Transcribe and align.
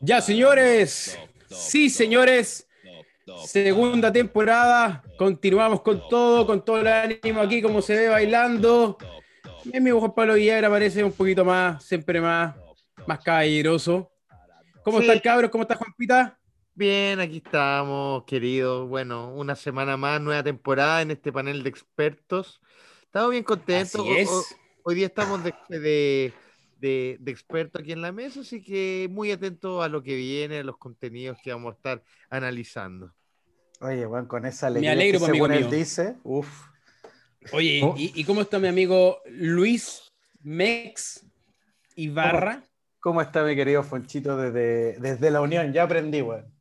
Ya, 0.00 0.20
señores. 0.20 1.18
Sí, 1.48 1.90
señores. 1.90 2.68
Segunda 3.46 4.12
temporada. 4.12 5.02
Continuamos 5.18 5.82
con 5.82 6.08
todo, 6.08 6.46
con 6.46 6.64
todo 6.64 6.80
el 6.80 6.86
ánimo 6.86 7.40
aquí, 7.40 7.60
como 7.60 7.82
se 7.82 7.96
ve 7.96 8.08
bailando. 8.08 8.98
Mi 9.64 9.78
amigo 9.78 10.00
Juan 10.00 10.14
Pablo 10.14 10.34
Villagra 10.34 10.70
parece 10.70 11.04
un 11.04 11.12
poquito 11.12 11.44
más, 11.44 11.84
siempre 11.84 12.20
más, 12.20 12.56
más 13.06 13.20
caballeroso. 13.20 14.10
¿Cómo 14.82 15.00
está 15.00 15.12
el 15.12 15.22
cabro? 15.22 15.50
¿Cómo 15.50 15.62
está 15.62 15.76
Juanpita? 15.76 16.38
Bien, 16.74 17.20
aquí 17.20 17.42
estamos, 17.44 18.24
querido. 18.24 18.86
Bueno, 18.86 19.34
una 19.34 19.56
semana 19.56 19.96
más, 19.96 20.20
nueva 20.20 20.42
temporada 20.42 21.02
en 21.02 21.10
este 21.10 21.32
panel 21.32 21.62
de 21.62 21.68
expertos. 21.68 22.60
Estamos 23.02 23.30
bien 23.30 23.42
contentos. 23.42 24.00
Hoy, 24.84 24.94
día 24.94 25.06
estamos 25.06 25.42
de, 25.44 25.52
de, 25.68 26.32
de, 26.78 27.18
expertos 27.26 27.82
aquí 27.82 27.92
en 27.92 28.02
la 28.02 28.12
mesa, 28.12 28.40
así 28.40 28.62
que 28.62 29.08
muy 29.10 29.30
atentos 29.30 29.84
a 29.84 29.88
lo 29.88 30.02
que 30.02 30.14
viene, 30.14 30.58
a 30.58 30.64
los 30.64 30.78
contenidos 30.78 31.38
que 31.42 31.52
vamos 31.52 31.72
a 31.72 31.76
estar 31.76 32.02
analizando. 32.30 33.12
Oye, 33.80 34.06
bueno, 34.06 34.26
con 34.26 34.44
esa 34.46 34.66
alegría 34.68 34.90
Me 34.90 34.92
alegro, 34.94 35.18
que 35.20 35.24
amigo 35.26 35.46
según 35.46 35.56
él 35.56 35.68
mío. 35.68 35.78
dice, 35.78 36.16
uff. 36.24 36.68
Oye, 37.52 37.80
¿Cómo? 37.80 37.94
¿y, 37.96 38.12
y 38.14 38.24
cómo 38.24 38.40
está 38.40 38.58
mi 38.58 38.68
amigo 38.68 39.18
Luis 39.26 40.12
Mex 40.42 41.24
Ibarra? 41.94 42.62
¿Cómo 43.00 43.22
está 43.22 43.44
mi 43.44 43.54
querido 43.54 43.82
Fonchito 43.84 44.36
desde, 44.36 44.98
desde 44.98 45.30
la 45.30 45.40
Unión? 45.40 45.72
Ya 45.72 45.84
aprendí, 45.84 46.20
weón. 46.20 46.52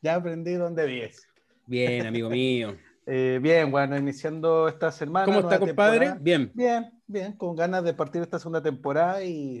Ya 0.00 0.14
aprendí 0.14 0.54
dónde 0.54 0.86
vives. 0.86 1.26
Bien, 1.66 2.06
amigo 2.06 2.30
mío. 2.30 2.76
Eh, 3.06 3.38
bien, 3.42 3.70
bueno, 3.70 3.98
iniciando 3.98 4.66
esta 4.66 4.90
semana. 4.90 5.26
¿Cómo 5.26 5.40
está, 5.40 5.58
compadre? 5.58 5.98
temporada. 5.98 6.18
Bien. 6.22 6.50
Bien, 6.54 6.93
bien, 7.06 7.32
con 7.34 7.56
ganas 7.56 7.84
de 7.84 7.94
partir 7.94 8.22
esta 8.22 8.38
segunda 8.38 8.62
temporada 8.62 9.22
y, 9.24 9.58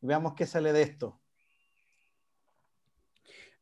y 0.00 0.06
veamos 0.06 0.34
qué 0.34 0.46
sale 0.46 0.72
de 0.72 0.82
esto. 0.82 1.20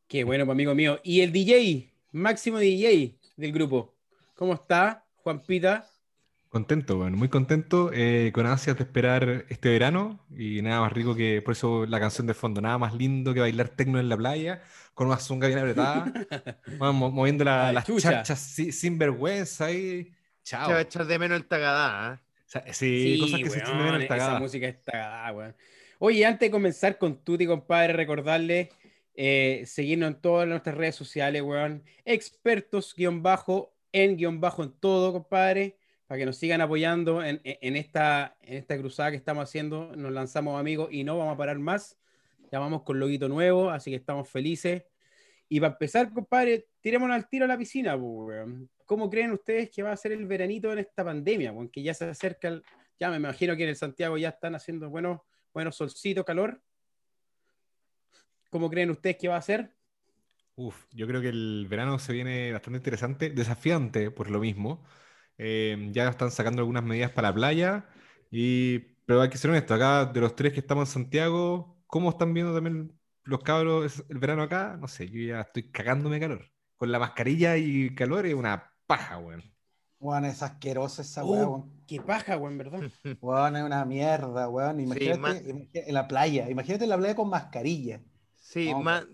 Qué 0.08 0.24
bueno, 0.24 0.44
pues, 0.44 0.54
amigo 0.54 0.74
mío. 0.74 1.00
Y 1.02 1.20
el 1.22 1.32
DJ, 1.32 1.90
máximo 2.12 2.58
DJ 2.58 3.16
del 3.36 3.52
grupo. 3.52 3.94
¿Cómo 4.34 4.54
está, 4.54 5.04
Juanpita? 5.16 5.88
Contento, 6.50 6.98
bueno, 6.98 7.16
muy 7.16 7.30
contento, 7.30 7.90
eh, 7.94 8.30
con 8.34 8.44
ansias 8.44 8.76
de 8.76 8.82
esperar 8.84 9.46
este 9.48 9.70
verano 9.70 10.20
y 10.36 10.60
nada 10.60 10.82
más 10.82 10.92
rico 10.92 11.14
que, 11.14 11.40
por 11.40 11.52
eso 11.52 11.86
la 11.86 11.98
canción 11.98 12.26
de 12.26 12.34
fondo, 12.34 12.60
nada 12.60 12.76
más 12.76 12.92
lindo 12.92 13.32
que 13.32 13.40
bailar 13.40 13.70
tecno 13.70 13.98
en 13.98 14.10
la 14.10 14.18
playa, 14.18 14.62
con 14.92 15.06
una 15.06 15.16
zunga 15.16 15.46
bien 15.46 15.60
apretada, 15.60 16.12
bueno, 16.78 16.92
mo- 16.92 17.10
moviendo 17.10 17.42
la- 17.42 17.68
Ay, 17.68 17.74
las 17.74 17.86
chucha. 17.86 18.10
charchas 18.10 18.38
si- 18.40 18.70
sin 18.70 18.98
vergüenza 18.98 19.64
ahí, 19.66 20.12
chao. 20.44 20.66
Se 20.66 20.72
va 20.74 20.78
a 20.80 20.82
echar 20.82 21.06
de 21.06 21.18
menos 21.18 21.36
el 21.38 21.46
tagadá. 21.46 22.16
¿eh? 22.16 22.18
Sea, 22.52 22.72
sí, 22.74 23.18
cosas 23.18 23.40
que 23.40 23.50
se 23.50 23.58
weón, 23.60 23.94
en 23.94 24.02
esa 24.02 24.38
música 24.38 24.68
está 24.68 25.32
weón. 25.34 25.54
Oye, 25.98 26.26
antes 26.26 26.48
de 26.48 26.50
comenzar 26.50 26.98
con 26.98 27.24
Tuti, 27.24 27.46
compadre, 27.46 27.92
recordarles 27.94 28.68
eh, 29.14 29.62
seguirnos 29.66 30.08
en 30.10 30.20
todas 30.20 30.48
nuestras 30.48 30.76
redes 30.76 30.94
sociales, 30.96 31.40
weón. 31.42 31.82
Expertos, 32.04 32.94
guion 32.94 33.22
bajo, 33.22 33.74
en 33.92 34.16
guion 34.16 34.40
bajo 34.40 34.62
en 34.64 34.72
todo, 34.72 35.12
compadre, 35.12 35.76
para 36.06 36.18
que 36.18 36.26
nos 36.26 36.36
sigan 36.36 36.60
apoyando 36.60 37.22
en, 37.24 37.40
en- 37.44 37.58
en 37.60 37.76
esta, 37.76 38.36
en 38.42 38.58
esta 38.58 38.76
cruzada 38.78 39.10
que 39.10 39.16
estamos 39.16 39.44
haciendo. 39.44 39.94
Nos 39.96 40.12
lanzamos, 40.12 40.58
amigos, 40.60 40.88
y 40.90 41.04
no 41.04 41.16
vamos 41.16 41.34
a 41.34 41.36
parar 41.38 41.58
más. 41.58 41.98
Ya 42.50 42.58
vamos 42.58 42.82
con 42.82 42.98
loguito 43.00 43.28
nuevo, 43.30 43.70
así 43.70 43.90
que 43.90 43.96
estamos 43.96 44.28
felices. 44.28 44.82
Y 45.48 45.58
para 45.60 45.72
empezar, 45.72 46.12
compadre, 46.12 46.66
tirémonos 46.80 47.14
al 47.14 47.28
tiro 47.28 47.44
a 47.46 47.48
la 47.48 47.56
piscina, 47.56 47.92
pues, 47.98 48.04
weón. 48.04 48.68
¿Cómo 48.92 49.08
creen 49.08 49.32
ustedes 49.32 49.70
que 49.70 49.82
va 49.82 49.90
a 49.90 49.96
ser 49.96 50.12
el 50.12 50.26
veranito 50.26 50.70
en 50.70 50.80
esta 50.80 51.02
pandemia, 51.02 51.50
weón? 51.50 51.70
Que 51.70 51.82
ya 51.82 51.94
se 51.94 52.04
acerca, 52.04 52.48
el- 52.48 52.62
ya 53.00 53.08
me 53.08 53.16
imagino 53.16 53.56
que 53.56 53.62
en 53.62 53.70
el 53.70 53.76
Santiago 53.76 54.18
ya 54.18 54.28
están 54.28 54.54
haciendo 54.54 54.90
buenos, 54.90 55.22
buenos 55.54 55.76
solcitos, 55.76 56.26
calor. 56.26 56.60
¿Cómo 58.50 58.68
creen 58.68 58.90
ustedes 58.90 59.16
que 59.16 59.28
va 59.28 59.36
a 59.36 59.40
ser? 59.40 59.74
Uf, 60.56 60.84
yo 60.90 61.06
creo 61.06 61.22
que 61.22 61.30
el 61.30 61.66
verano 61.70 61.98
se 61.98 62.12
viene 62.12 62.52
bastante 62.52 62.76
interesante, 62.76 63.30
desafiante 63.30 64.10
por 64.10 64.30
lo 64.30 64.40
mismo. 64.40 64.84
Eh, 65.38 65.88
ya 65.92 66.10
están 66.10 66.30
sacando 66.30 66.60
algunas 66.60 66.84
medidas 66.84 67.12
para 67.12 67.28
la 67.28 67.34
playa, 67.34 67.88
y, 68.30 68.78
pero 69.06 69.22
hay 69.22 69.30
que 69.30 69.38
ser 69.38 69.52
honesto, 69.52 69.72
acá 69.72 70.04
de 70.04 70.20
los 70.20 70.36
tres 70.36 70.52
que 70.52 70.60
estamos 70.60 70.90
en 70.90 70.92
Santiago, 71.04 71.82
¿cómo 71.86 72.10
están 72.10 72.34
viendo 72.34 72.54
también 72.54 72.92
los 73.24 73.42
cabros 73.42 74.04
el 74.10 74.18
verano 74.18 74.42
acá? 74.42 74.76
No 74.78 74.86
sé, 74.86 75.08
yo 75.08 75.18
ya 75.22 75.40
estoy 75.40 75.70
cagándome 75.72 76.20
calor. 76.20 76.52
Con 76.76 76.92
la 76.92 76.98
mascarilla 76.98 77.56
y 77.56 77.94
calor 77.94 78.26
es 78.26 78.34
una 78.34 78.71
paja, 78.96 79.18
weón. 79.18 79.42
Weón, 80.00 80.24
es 80.24 80.42
asquerosa 80.42 81.02
esa 81.02 81.24
weá, 81.24 81.46
weón. 81.46 81.70
qué 81.86 82.00
paja, 82.00 82.36
weón, 82.36 82.58
¿verdad? 82.58 82.80
Weón, 83.20 83.56
es 83.56 83.62
una 83.62 83.84
mierda, 83.84 84.48
weón. 84.48 84.80
Imagínate, 84.80 85.18
ma- 85.20 85.36
imagínate 85.44 85.88
en 85.88 85.94
la 85.94 86.08
playa, 86.08 86.50
imagínate 86.50 86.84
en 86.84 86.90
la 86.90 86.98
playa 86.98 87.14
con 87.14 87.28
mascarilla. 87.30 88.00
Sí, 88.36 88.74
No, 88.74 88.82
ma- 88.82 89.06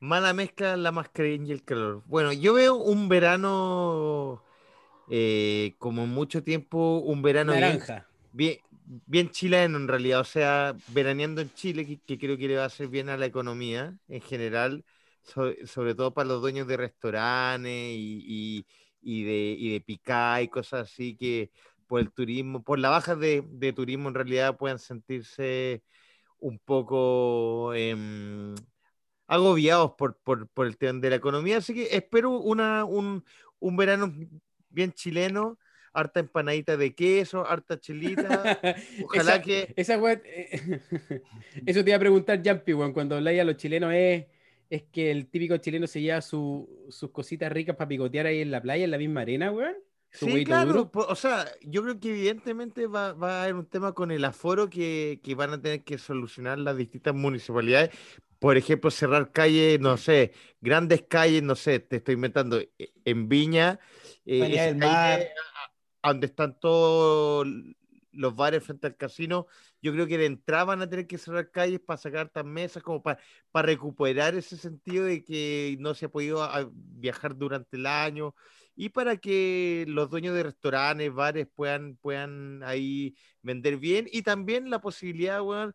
mala 0.00 0.32
mezcla 0.32 0.76
la 0.76 0.92
mascarilla 0.92 1.44
y 1.46 1.52
el 1.52 1.64
calor. 1.64 2.02
Bueno, 2.06 2.32
yo 2.32 2.54
veo 2.54 2.74
un 2.76 3.08
verano 3.08 4.42
eh, 5.10 5.74
como 5.78 6.06
mucho 6.06 6.42
tiempo, 6.44 6.98
un 6.98 7.22
verano 7.22 7.56
bien, 7.56 7.76
Naranja. 7.76 8.06
bien, 8.32 8.58
bien 9.06 9.30
chileno 9.30 9.78
en 9.78 9.88
realidad, 9.88 10.20
o 10.20 10.24
sea, 10.24 10.76
veraneando 10.88 11.40
en 11.42 11.52
Chile, 11.52 11.86
que, 11.86 12.00
que 12.00 12.18
creo 12.18 12.36
que 12.36 12.48
le 12.48 12.56
va 12.56 12.64
a 12.64 12.66
hacer 12.66 12.88
bien 12.88 13.08
a 13.08 13.16
la 13.16 13.26
economía 13.26 13.96
en 14.08 14.20
general, 14.20 14.84
so- 15.22 15.54
sobre 15.66 15.94
todo 15.94 16.12
para 16.14 16.28
los 16.28 16.40
dueños 16.42 16.66
de 16.68 16.76
restaurantes 16.76 17.72
y, 17.72 18.24
y- 18.26 18.66
y 19.08 19.22
de, 19.22 19.54
y 19.56 19.72
de 19.72 19.80
picá 19.80 20.42
y 20.42 20.48
cosas 20.48 20.90
así 20.90 21.14
que 21.16 21.52
por 21.86 22.00
el 22.00 22.10
turismo, 22.10 22.64
por 22.64 22.80
la 22.80 22.90
baja 22.90 23.14
de, 23.14 23.44
de 23.48 23.72
turismo 23.72 24.08
en 24.08 24.14
realidad 24.16 24.56
puedan 24.56 24.80
sentirse 24.80 25.84
un 26.40 26.58
poco 26.58 27.72
em, 27.74 28.56
agobiados 29.28 29.92
por, 29.96 30.16
por, 30.18 30.48
por 30.48 30.66
el 30.66 30.76
tema 30.76 30.98
de 30.98 31.10
la 31.10 31.16
economía. 31.16 31.58
Así 31.58 31.72
que 31.72 31.88
espero 31.96 32.30
una, 32.32 32.84
un, 32.84 33.24
un 33.60 33.76
verano 33.76 34.12
bien 34.70 34.92
chileno, 34.92 35.56
harta 35.92 36.18
empanadita 36.18 36.76
de 36.76 36.92
queso, 36.92 37.46
harta 37.46 37.78
chilita. 37.78 38.58
Ojalá 39.04 39.34
Esa- 39.36 39.42
que- 39.42 39.72
Esa 39.76 39.98
weón, 39.98 40.20
eh, 40.24 40.80
Eso 41.64 41.84
te 41.84 41.90
iba 41.90 41.96
a 41.96 42.00
preguntar, 42.00 42.42
Jumpy, 42.44 42.74
weón. 42.74 42.92
Cuando 42.92 43.14
habláis 43.14 43.40
a 43.40 43.44
los 43.44 43.56
chilenos, 43.56 43.92
es, 43.94 44.26
es 44.70 44.84
que 44.84 45.10
el 45.10 45.28
típico 45.28 45.56
chileno 45.58 45.86
se 45.86 46.00
lleva 46.00 46.20
su- 46.20 46.86
sus 46.90 47.10
cositas 47.10 47.50
ricas 47.52 47.76
para 47.76 47.88
picotear 47.88 48.26
ahí 48.26 48.40
en 48.40 48.50
la 48.50 48.60
playa, 48.62 48.84
en 48.84 48.90
la 48.90 48.98
misma 48.98 49.22
arena, 49.22 49.52
weón. 49.52 49.74
Sí, 50.10 50.44
claro, 50.44 50.72
duro. 50.72 50.90
o 50.94 51.14
sea, 51.14 51.44
yo 51.62 51.82
creo 51.82 52.00
que 52.00 52.10
evidentemente 52.10 52.86
va, 52.86 53.12
va 53.12 53.40
a 53.40 53.42
haber 53.42 53.54
un 53.54 53.66
tema 53.66 53.92
con 53.92 54.10
el 54.10 54.24
aforo 54.24 54.70
que, 54.70 55.20
que 55.22 55.34
van 55.34 55.50
a 55.50 55.60
tener 55.60 55.84
que 55.84 55.98
solucionar 55.98 56.58
las 56.58 56.76
distintas 56.76 57.14
municipalidades. 57.14 57.90
Por 58.38 58.56
ejemplo, 58.56 58.90
cerrar 58.90 59.32
calles, 59.32 59.80
no 59.80 59.96
sé, 59.96 60.32
grandes 60.60 61.02
calles, 61.08 61.42
no 61.42 61.54
sé, 61.54 61.80
te 61.80 61.96
estoy 61.96 62.14
inventando, 62.14 62.58
e- 62.60 62.70
en 63.04 63.28
Viña, 63.28 63.78
eh, 64.24 64.74
calle 64.78 65.28
donde 66.02 66.26
están 66.26 66.58
todos 66.60 67.46
los 68.12 68.36
bares 68.36 68.62
frente 68.64 68.86
al 68.86 68.96
casino, 68.96 69.46
yo 69.82 69.92
creo 69.92 70.06
que 70.06 70.18
de 70.18 70.26
entrada 70.26 70.64
van 70.64 70.82
a 70.82 70.88
tener 70.90 71.06
que 71.06 71.18
cerrar 71.18 71.50
calles 71.50 71.80
para 71.80 71.96
sacar 71.98 72.26
estas 72.26 72.44
mesas, 72.44 72.82
como 72.82 73.02
para, 73.02 73.20
para 73.50 73.66
recuperar 73.66 74.34
ese 74.34 74.56
sentido 74.56 75.04
de 75.04 75.22
que 75.24 75.76
no 75.80 75.94
se 75.94 76.06
ha 76.06 76.08
podido 76.08 76.42
ah, 76.42 76.68
viajar 76.72 77.36
durante 77.36 77.76
el 77.76 77.86
año 77.86 78.34
y 78.74 78.90
para 78.90 79.16
que 79.16 79.84
los 79.88 80.10
dueños 80.10 80.34
de 80.34 80.42
restaurantes, 80.44 81.12
bares 81.12 81.48
puedan, 81.54 81.96
puedan 81.96 82.62
ahí 82.64 83.14
vender 83.42 83.76
bien 83.78 84.06
y 84.10 84.22
también 84.22 84.70
la 84.70 84.80
posibilidad, 84.80 85.40
weón, 85.42 85.74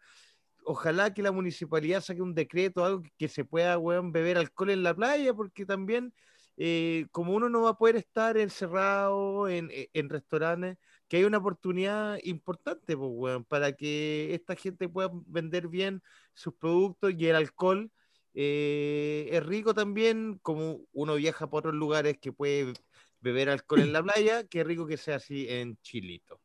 ojalá 0.63 1.13
que 1.13 1.21
la 1.23 1.31
municipalidad 1.31 2.01
saque 2.01 2.21
un 2.21 2.35
decreto, 2.35 2.85
algo 2.85 3.01
que, 3.03 3.09
que 3.17 3.27
se 3.27 3.45
pueda, 3.45 3.77
weón, 3.77 4.11
beber 4.11 4.37
alcohol 4.37 4.69
en 4.71 4.83
la 4.83 4.95
playa, 4.95 5.33
porque 5.33 5.65
también 5.65 6.13
eh, 6.57 7.07
como 7.11 7.33
uno 7.33 7.49
no 7.49 7.63
va 7.63 7.71
a 7.71 7.77
poder 7.77 7.95
estar 7.95 8.37
encerrado 8.37 9.47
en, 9.49 9.69
en- 9.71 9.87
en 9.93 10.09
restaurantes, 10.09 10.77
que 11.11 11.17
hay 11.17 11.25
una 11.25 11.39
oportunidad 11.39 12.19
importante, 12.23 12.95
pues, 12.95 13.43
para 13.49 13.73
que 13.73 14.33
esta 14.33 14.55
gente 14.55 14.87
pueda 14.87 15.09
vender 15.25 15.67
bien 15.67 16.01
sus 16.33 16.53
productos 16.53 17.13
y 17.17 17.27
el 17.27 17.35
alcohol. 17.35 17.91
eh, 18.33 19.27
es 19.29 19.45
rico 19.45 19.73
también, 19.73 20.39
como 20.41 20.79
uno 20.93 21.15
viaja 21.15 21.49
por 21.49 21.59
otros 21.59 21.75
lugares 21.75 22.17
que 22.17 22.31
puede 22.31 22.71
beber 23.19 23.49
alcohol 23.49 23.81
en 23.81 23.91
la 23.91 24.01
playa, 24.03 24.45
qué 24.45 24.63
rico 24.63 24.87
que 24.87 24.95
sea 24.95 25.17
así 25.17 25.47
en 25.49 25.75
Chilito. 25.81 26.39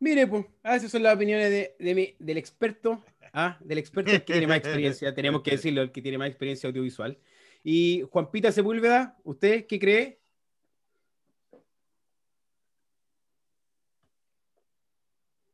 Mire, 0.00 0.26
pues, 0.26 0.46
ah, 0.64 0.74
esas 0.74 0.90
son 0.90 1.04
las 1.04 1.14
opiniones 1.14 1.50
de, 1.50 1.76
de 1.78 1.94
mi- 1.94 2.16
del 2.18 2.36
experto, 2.36 3.04
ah, 3.32 3.58
del 3.60 3.78
experto 3.78 4.10
que 4.10 4.18
tiene 4.18 4.48
más 4.48 4.56
experiencia, 4.56 5.14
tenemos 5.14 5.42
que 5.42 5.52
decirlo, 5.52 5.82
el 5.82 5.92
que 5.92 6.02
tiene 6.02 6.18
más 6.18 6.30
experiencia 6.30 6.68
audiovisual. 6.68 7.16
Y 7.62 8.02
Juanpita 8.10 8.50
Sepúlveda, 8.50 9.16
¿usted 9.22 9.66
qué 9.68 9.78
cree? 9.78 10.21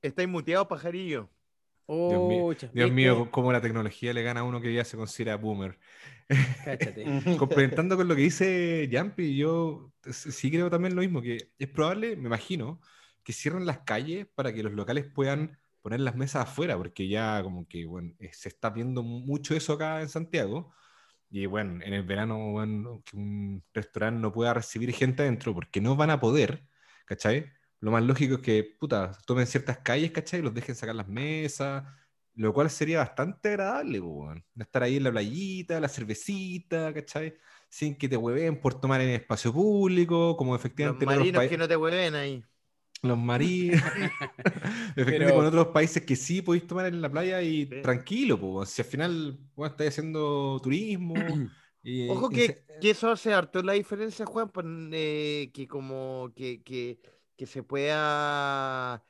¿Estáis 0.02 0.28
muteado, 0.28 0.68
pajarillo? 0.68 1.28
Dios 1.88 2.22
mío, 2.22 2.44
Oh, 2.44 2.54
Dios 2.72 2.90
mío, 2.90 3.30
cómo 3.30 3.50
la 3.50 3.60
tecnología 3.60 4.12
le 4.12 4.22
gana 4.22 4.40
a 4.40 4.44
uno 4.44 4.60
que 4.60 4.72
ya 4.72 4.84
se 4.84 4.96
considera 4.96 5.36
boomer. 5.36 5.78
Cáchate. 6.64 7.04
Complementando 7.38 7.96
con 7.96 8.08
lo 8.08 8.14
que 8.14 8.22
dice 8.22 8.88
Jumpy, 8.92 9.36
yo 9.36 9.90
sí 10.10 10.50
creo 10.50 10.70
también 10.70 10.94
lo 10.94 11.00
mismo, 11.00 11.22
que 11.22 11.50
es 11.58 11.68
probable, 11.68 12.16
me 12.16 12.26
imagino, 12.26 12.80
que 13.24 13.32
cierren 13.32 13.66
las 13.66 13.78
calles 13.80 14.26
para 14.34 14.52
que 14.52 14.62
los 14.62 14.72
locales 14.72 15.06
puedan, 15.06 15.58
poner 15.80 16.00
las 16.00 16.16
mesas 16.16 16.42
afuera, 16.48 16.76
porque 16.76 17.08
ya 17.08 17.42
como 17.42 17.66
que, 17.66 17.86
bueno, 17.86 18.14
eh, 18.18 18.30
se 18.32 18.48
está 18.48 18.70
viendo 18.70 19.02
mucho 19.02 19.54
eso 19.54 19.72
acá 19.74 20.02
en 20.02 20.08
Santiago. 20.08 20.72
Y 21.30 21.46
bueno, 21.46 21.82
en 21.84 21.92
el 21.94 22.04
verano, 22.04 22.52
bueno, 22.52 23.02
que 23.04 23.16
un 23.16 23.62
restaurante 23.74 24.20
no 24.20 24.32
pueda 24.32 24.54
recibir 24.54 24.92
gente 24.92 25.22
adentro 25.22 25.54
porque 25.54 25.80
no 25.80 25.96
van 25.96 26.10
a 26.10 26.20
poder, 26.20 26.64
¿cachai? 27.06 27.52
Lo 27.80 27.90
más 27.90 28.02
lógico 28.02 28.34
es 28.36 28.40
que, 28.40 28.64
puta, 28.78 29.12
tomen 29.26 29.46
ciertas 29.46 29.78
calles, 29.78 30.10
¿cachai? 30.10 30.40
Y 30.40 30.42
los 30.42 30.54
dejen 30.54 30.74
sacar 30.74 30.94
las 30.96 31.08
mesas, 31.08 31.84
lo 32.34 32.52
cual 32.52 32.70
sería 32.70 32.98
bastante 32.98 33.50
agradable, 33.50 34.00
weón. 34.00 34.44
Estar 34.58 34.82
ahí 34.82 34.96
en 34.96 35.04
la 35.04 35.10
playita, 35.12 35.78
la 35.80 35.88
cervecita, 35.88 36.92
¿cachai? 36.92 37.34
Sin 37.68 37.96
que 37.96 38.08
te 38.08 38.16
hueven 38.16 38.60
por 38.60 38.80
tomar 38.80 39.00
en 39.00 39.10
espacio 39.10 39.52
público, 39.52 40.36
como 40.36 40.52
Los 40.54 40.60
efectivamente 40.60 41.04
en 41.04 41.08
otros 41.10 41.24
marinos 41.26 41.48
que 41.48 41.58
no 41.58 41.68
te 41.68 41.76
hueven 41.76 42.14
ahí. 42.14 42.44
Los 43.02 43.16
marinos. 43.18 43.80
Efectivamente, 44.96 45.04
Pero- 45.04 45.34
con 45.36 45.46
otros 45.46 45.66
países 45.68 46.02
que 46.04 46.16
sí 46.16 46.42
podéis 46.42 46.66
tomar 46.66 46.86
en 46.86 47.00
la 47.00 47.10
playa 47.10 47.40
y 47.42 47.66
Sí. 47.66 47.82
tranquilo, 47.82 48.38
pues. 48.40 48.70
Si 48.70 48.82
al 48.82 48.88
final 48.88 49.38
bueno, 49.54 49.70
estáis 49.70 49.90
haciendo 49.90 50.58
turismo. 50.62 51.14
y- 51.82 52.08
Ojo 52.08 52.28
y 52.32 52.34
que, 52.34 52.46
se- 52.46 52.64
que 52.80 52.90
eso 52.90 53.10
hace 53.10 53.32
harto 53.32 53.62
la 53.62 53.74
diferencia, 53.74 54.26
Juan, 54.26 54.48
pues, 54.50 54.66
eh, 54.92 55.50
que 55.54 55.66
como 55.68 56.32
que, 56.34 56.62
que, 56.62 56.98
que 57.38 57.46
se 57.46 57.62
pueda 57.64 59.04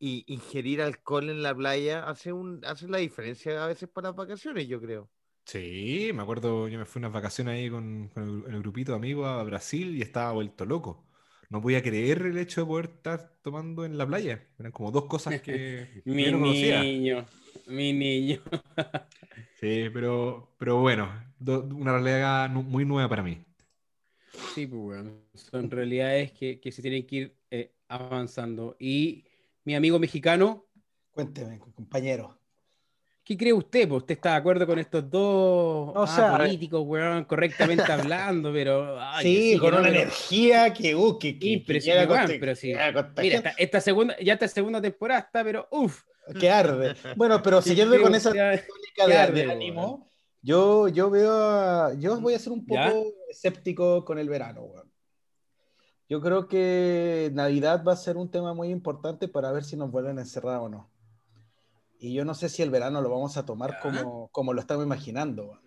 i- 0.00 0.24
ingerir 0.28 0.82
alcohol 0.82 1.30
en 1.30 1.42
la 1.44 1.54
playa 1.56 2.08
hace 2.08 2.32
un 2.34 2.64
hace 2.66 2.88
la 2.88 2.98
diferencia 2.98 3.64
a 3.64 3.68
veces 3.68 3.88
para 3.90 4.10
las 4.10 4.16
vacaciones, 4.16 4.68
yo 4.68 4.80
creo. 4.82 5.10
Sí, 5.44 6.10
me 6.12 6.22
acuerdo, 6.22 6.66
yo 6.68 6.78
me 6.78 6.84
fui 6.86 6.98
unas 6.98 7.12
vacaciones 7.12 7.54
ahí 7.54 7.70
con, 7.70 8.08
con 8.08 8.44
el, 8.46 8.54
el 8.54 8.60
grupito 8.62 8.92
de 8.92 8.96
amigos 8.98 9.26
a 9.28 9.42
Brasil 9.44 9.96
y 9.96 10.02
estaba 10.02 10.32
vuelto 10.32 10.64
loco. 10.66 11.06
No 11.50 11.62
podía 11.62 11.82
creer 11.82 12.22
el 12.22 12.36
hecho 12.38 12.62
de 12.62 12.66
poder 12.66 12.86
estar 12.86 13.38
tomando 13.42 13.84
en 13.84 13.96
la 13.96 14.06
playa. 14.06 14.44
Eran 14.58 14.72
como 14.72 14.90
dos 14.90 15.04
cosas 15.06 15.36
que 15.36 16.04
Mi 16.04 16.24
yo 16.24 16.32
no 16.32 16.40
conocía. 16.40 17.00
niño, 17.00 17.26
mi 17.66 17.92
niño. 17.92 18.40
Sí, 19.54 19.90
pero, 19.92 20.54
pero 20.58 20.80
bueno, 20.80 21.08
do- 21.38 21.62
una 21.64 21.92
realidad 21.92 22.48
muy 22.50 22.84
nueva 22.84 23.08
para 23.08 23.22
mí. 23.22 23.44
Sí, 24.54 24.66
pues, 24.66 24.80
weón. 24.82 25.24
Son 25.34 25.70
realidades 25.70 26.32
que, 26.32 26.60
que 26.60 26.72
se 26.72 26.82
tienen 26.82 27.06
que 27.06 27.16
ir 27.16 27.36
avanzando. 27.88 28.76
Y 28.78 29.24
mi 29.64 29.74
amigo 29.74 29.98
mexicano, 29.98 30.66
Cuénteme, 31.10 31.58
compañero. 31.74 32.38
¿qué 33.24 33.36
cree 33.36 33.52
usted? 33.52 33.88
Pues 33.88 34.02
usted 34.02 34.14
está 34.14 34.30
de 34.32 34.36
acuerdo 34.36 34.66
con 34.66 34.78
estos 34.78 35.10
dos 35.10 35.22
O 35.96 36.02
ah, 36.02 36.06
sea, 36.06 36.36
políticos, 36.36 36.82
weón, 36.86 37.24
correctamente 37.24 37.90
hablando, 37.90 38.52
pero. 38.52 39.00
ay, 39.00 39.24
sí, 39.52 39.58
con 39.58 39.70
no, 39.72 39.78
una 39.80 39.88
pero- 39.88 40.00
energía 40.02 40.72
que, 40.72 40.94
uh, 40.94 41.18
que, 41.18 41.38
que- 41.38 41.48
Impresionante, 41.48 42.12
weón, 42.12 42.30
pero 42.38 42.54
sí. 42.54 42.68
Mira, 42.68 43.36
esta, 43.38 43.50
esta 43.56 43.80
segunda, 43.80 44.16
ya 44.20 44.34
esta 44.34 44.46
segunda 44.48 44.80
temporada 44.80 45.20
está, 45.20 45.42
pero 45.42 45.66
uff. 45.70 46.02
que 46.38 46.50
arde. 46.50 46.94
Bueno, 47.16 47.42
pero 47.42 47.60
siguiendo 47.62 48.00
con 48.00 48.14
esa 48.14 48.30
tónica 48.30 49.32
de, 49.32 49.50
ánimo, 49.50 50.06
yo, 50.42 50.86
yo 50.88 51.10
veo, 51.10 51.32
a- 51.32 51.94
yo 51.94 52.20
voy 52.20 52.34
a 52.34 52.38
ser 52.38 52.52
un 52.52 52.64
poco 52.64 52.80
¿Ya? 52.80 52.92
escéptico 53.30 54.04
con 54.04 54.18
el 54.18 54.28
verano, 54.28 54.62
weón. 54.62 54.85
Yo 56.08 56.20
creo 56.20 56.46
que 56.46 57.30
Navidad 57.34 57.82
va 57.84 57.92
a 57.92 57.96
ser 57.96 58.16
un 58.16 58.30
tema 58.30 58.54
muy 58.54 58.70
importante 58.70 59.28
para 59.28 59.50
ver 59.52 59.64
si 59.64 59.76
nos 59.76 59.90
vuelven 59.90 60.18
a 60.18 60.22
encerrar 60.22 60.60
o 60.60 60.68
no. 60.68 60.88
Y 61.98 62.12
yo 62.14 62.24
no 62.24 62.34
sé 62.34 62.48
si 62.48 62.62
el 62.62 62.70
verano 62.70 63.00
lo 63.00 63.10
vamos 63.10 63.36
a 63.36 63.46
tomar 63.46 63.80
como, 63.80 64.28
como 64.28 64.52
lo 64.52 64.60
estamos 64.60 64.84
imaginando. 64.84 65.58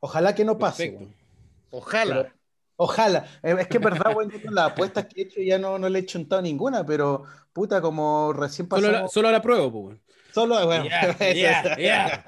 Ojalá 0.00 0.34
que 0.34 0.44
no 0.44 0.58
pase. 0.58 0.90
Perfecto. 0.90 1.14
Ojalá. 1.70 2.14
Pero- 2.22 2.44
Ojalá. 2.76 3.26
Es 3.42 3.68
que 3.68 3.78
es 3.78 3.84
verdad, 3.84 4.10
yo 4.10 4.42
con 4.42 4.54
las 4.54 4.72
apuestas 4.72 5.06
que 5.06 5.20
he 5.20 5.24
hecho 5.24 5.40
ya 5.40 5.58
no, 5.58 5.78
no 5.78 5.88
le 5.88 6.00
he 6.00 6.06
chuntado 6.06 6.42
ninguna, 6.42 6.84
pero 6.84 7.24
puta, 7.52 7.80
como 7.80 8.32
recién 8.32 8.68
Solo, 8.68 8.82
pasamos... 8.82 9.02
la, 9.02 9.08
solo 9.08 9.30
la 9.30 9.40
pruebo, 9.40 9.70
pues. 9.70 9.98
Solo, 10.34 10.66
bueno, 10.66 10.86
es. 11.20 11.36
ya, 11.38 11.78
ya. 11.78 12.24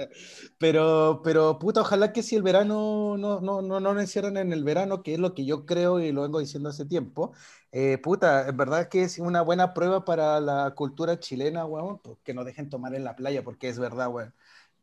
Pero, 0.58 1.22
pero, 1.24 1.58
puta, 1.58 1.80
ojalá 1.80 2.12
que 2.12 2.22
si 2.22 2.36
el 2.36 2.42
verano 2.44 3.16
no, 3.18 3.40
no, 3.40 3.62
no, 3.62 3.80
no 3.80 3.94
nos 3.94 4.00
encierran 4.00 4.36
en 4.36 4.52
el 4.52 4.62
verano, 4.62 5.02
que 5.02 5.14
es 5.14 5.18
lo 5.18 5.34
que 5.34 5.44
yo 5.44 5.66
creo 5.66 5.98
y 5.98 6.12
lo 6.12 6.22
vengo 6.22 6.38
diciendo 6.38 6.68
hace 6.68 6.84
tiempo, 6.84 7.32
eh, 7.72 7.98
puta, 7.98 8.48
en 8.48 8.56
verdad 8.56 8.88
que 8.88 9.02
es 9.02 9.18
una 9.18 9.42
buena 9.42 9.74
prueba 9.74 10.04
para 10.04 10.38
la 10.38 10.70
cultura 10.76 11.18
chilena, 11.18 11.64
weón, 11.66 12.00
que 12.22 12.32
nos 12.32 12.44
dejen 12.46 12.70
tomar 12.70 12.94
en 12.94 13.02
la 13.02 13.16
playa, 13.16 13.42
porque 13.42 13.68
es 13.68 13.78
verdad, 13.80 14.08
weón. 14.08 14.32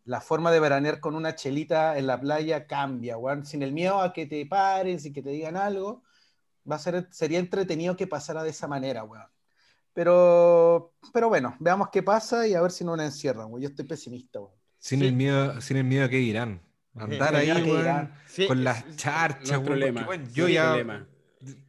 La 0.04 0.20
forma 0.20 0.52
de 0.52 0.60
veranear 0.60 1.00
con 1.00 1.16
una 1.16 1.34
chelita 1.36 1.98
en 1.98 2.08
la 2.08 2.20
playa 2.20 2.68
cambia, 2.68 3.18
weón, 3.18 3.46
sin 3.46 3.64
el 3.64 3.72
miedo 3.72 4.02
a 4.02 4.12
que 4.12 4.25
te 4.25 4.46
paren, 4.46 5.00
sin 5.00 5.14
que 5.14 5.22
te 5.24 5.30
digan 5.30 5.56
algo, 5.56 6.04
va 6.70 6.75
a 6.78 6.80
ser, 6.80 7.08
sería 7.12 7.40
entretenido 7.40 7.96
que 7.96 8.08
pasara 8.08 8.44
de 8.44 8.50
esa 8.52 8.68
manera, 8.68 9.04
weón. 9.06 9.32
Pero, 9.94 10.94
pero 11.13 11.30
bueno, 11.30 11.56
veamos 11.60 11.90
qué 11.92 12.01
pasa 12.04 12.48
y 12.48 12.54
a 12.54 12.62
ver 12.62 12.72
si 12.72 12.84
no 12.84 12.95
nos 12.95 13.06
encierran, 13.06 13.48
weón. 13.48 13.62
Yo 13.62 13.69
estoy 13.69 13.86
pesimista, 13.86 14.40
weón. 14.40 14.54
Sin 14.80 15.00
Sí. 15.00 15.06
el 15.07 15.13
miedo, 15.13 15.62
sin 15.62 15.78
el 15.78 15.84
miedo 15.84 16.06
a 16.06 16.10
que 16.10 16.18
dirán. 16.18 16.62
Andar 16.95 17.30
Sí, 17.44 17.50
ahí, 17.51 17.62
dirán. 17.63 18.13
Sí, 18.28 18.48
con 18.48 18.63
las 18.63 18.95
charchas, 18.98 19.50
Nuestro 19.62 19.75
weón, 19.75 20.06
porque, 20.06 20.22
yo 20.34 20.48
ya. 20.48 20.75
lema. 20.75 21.07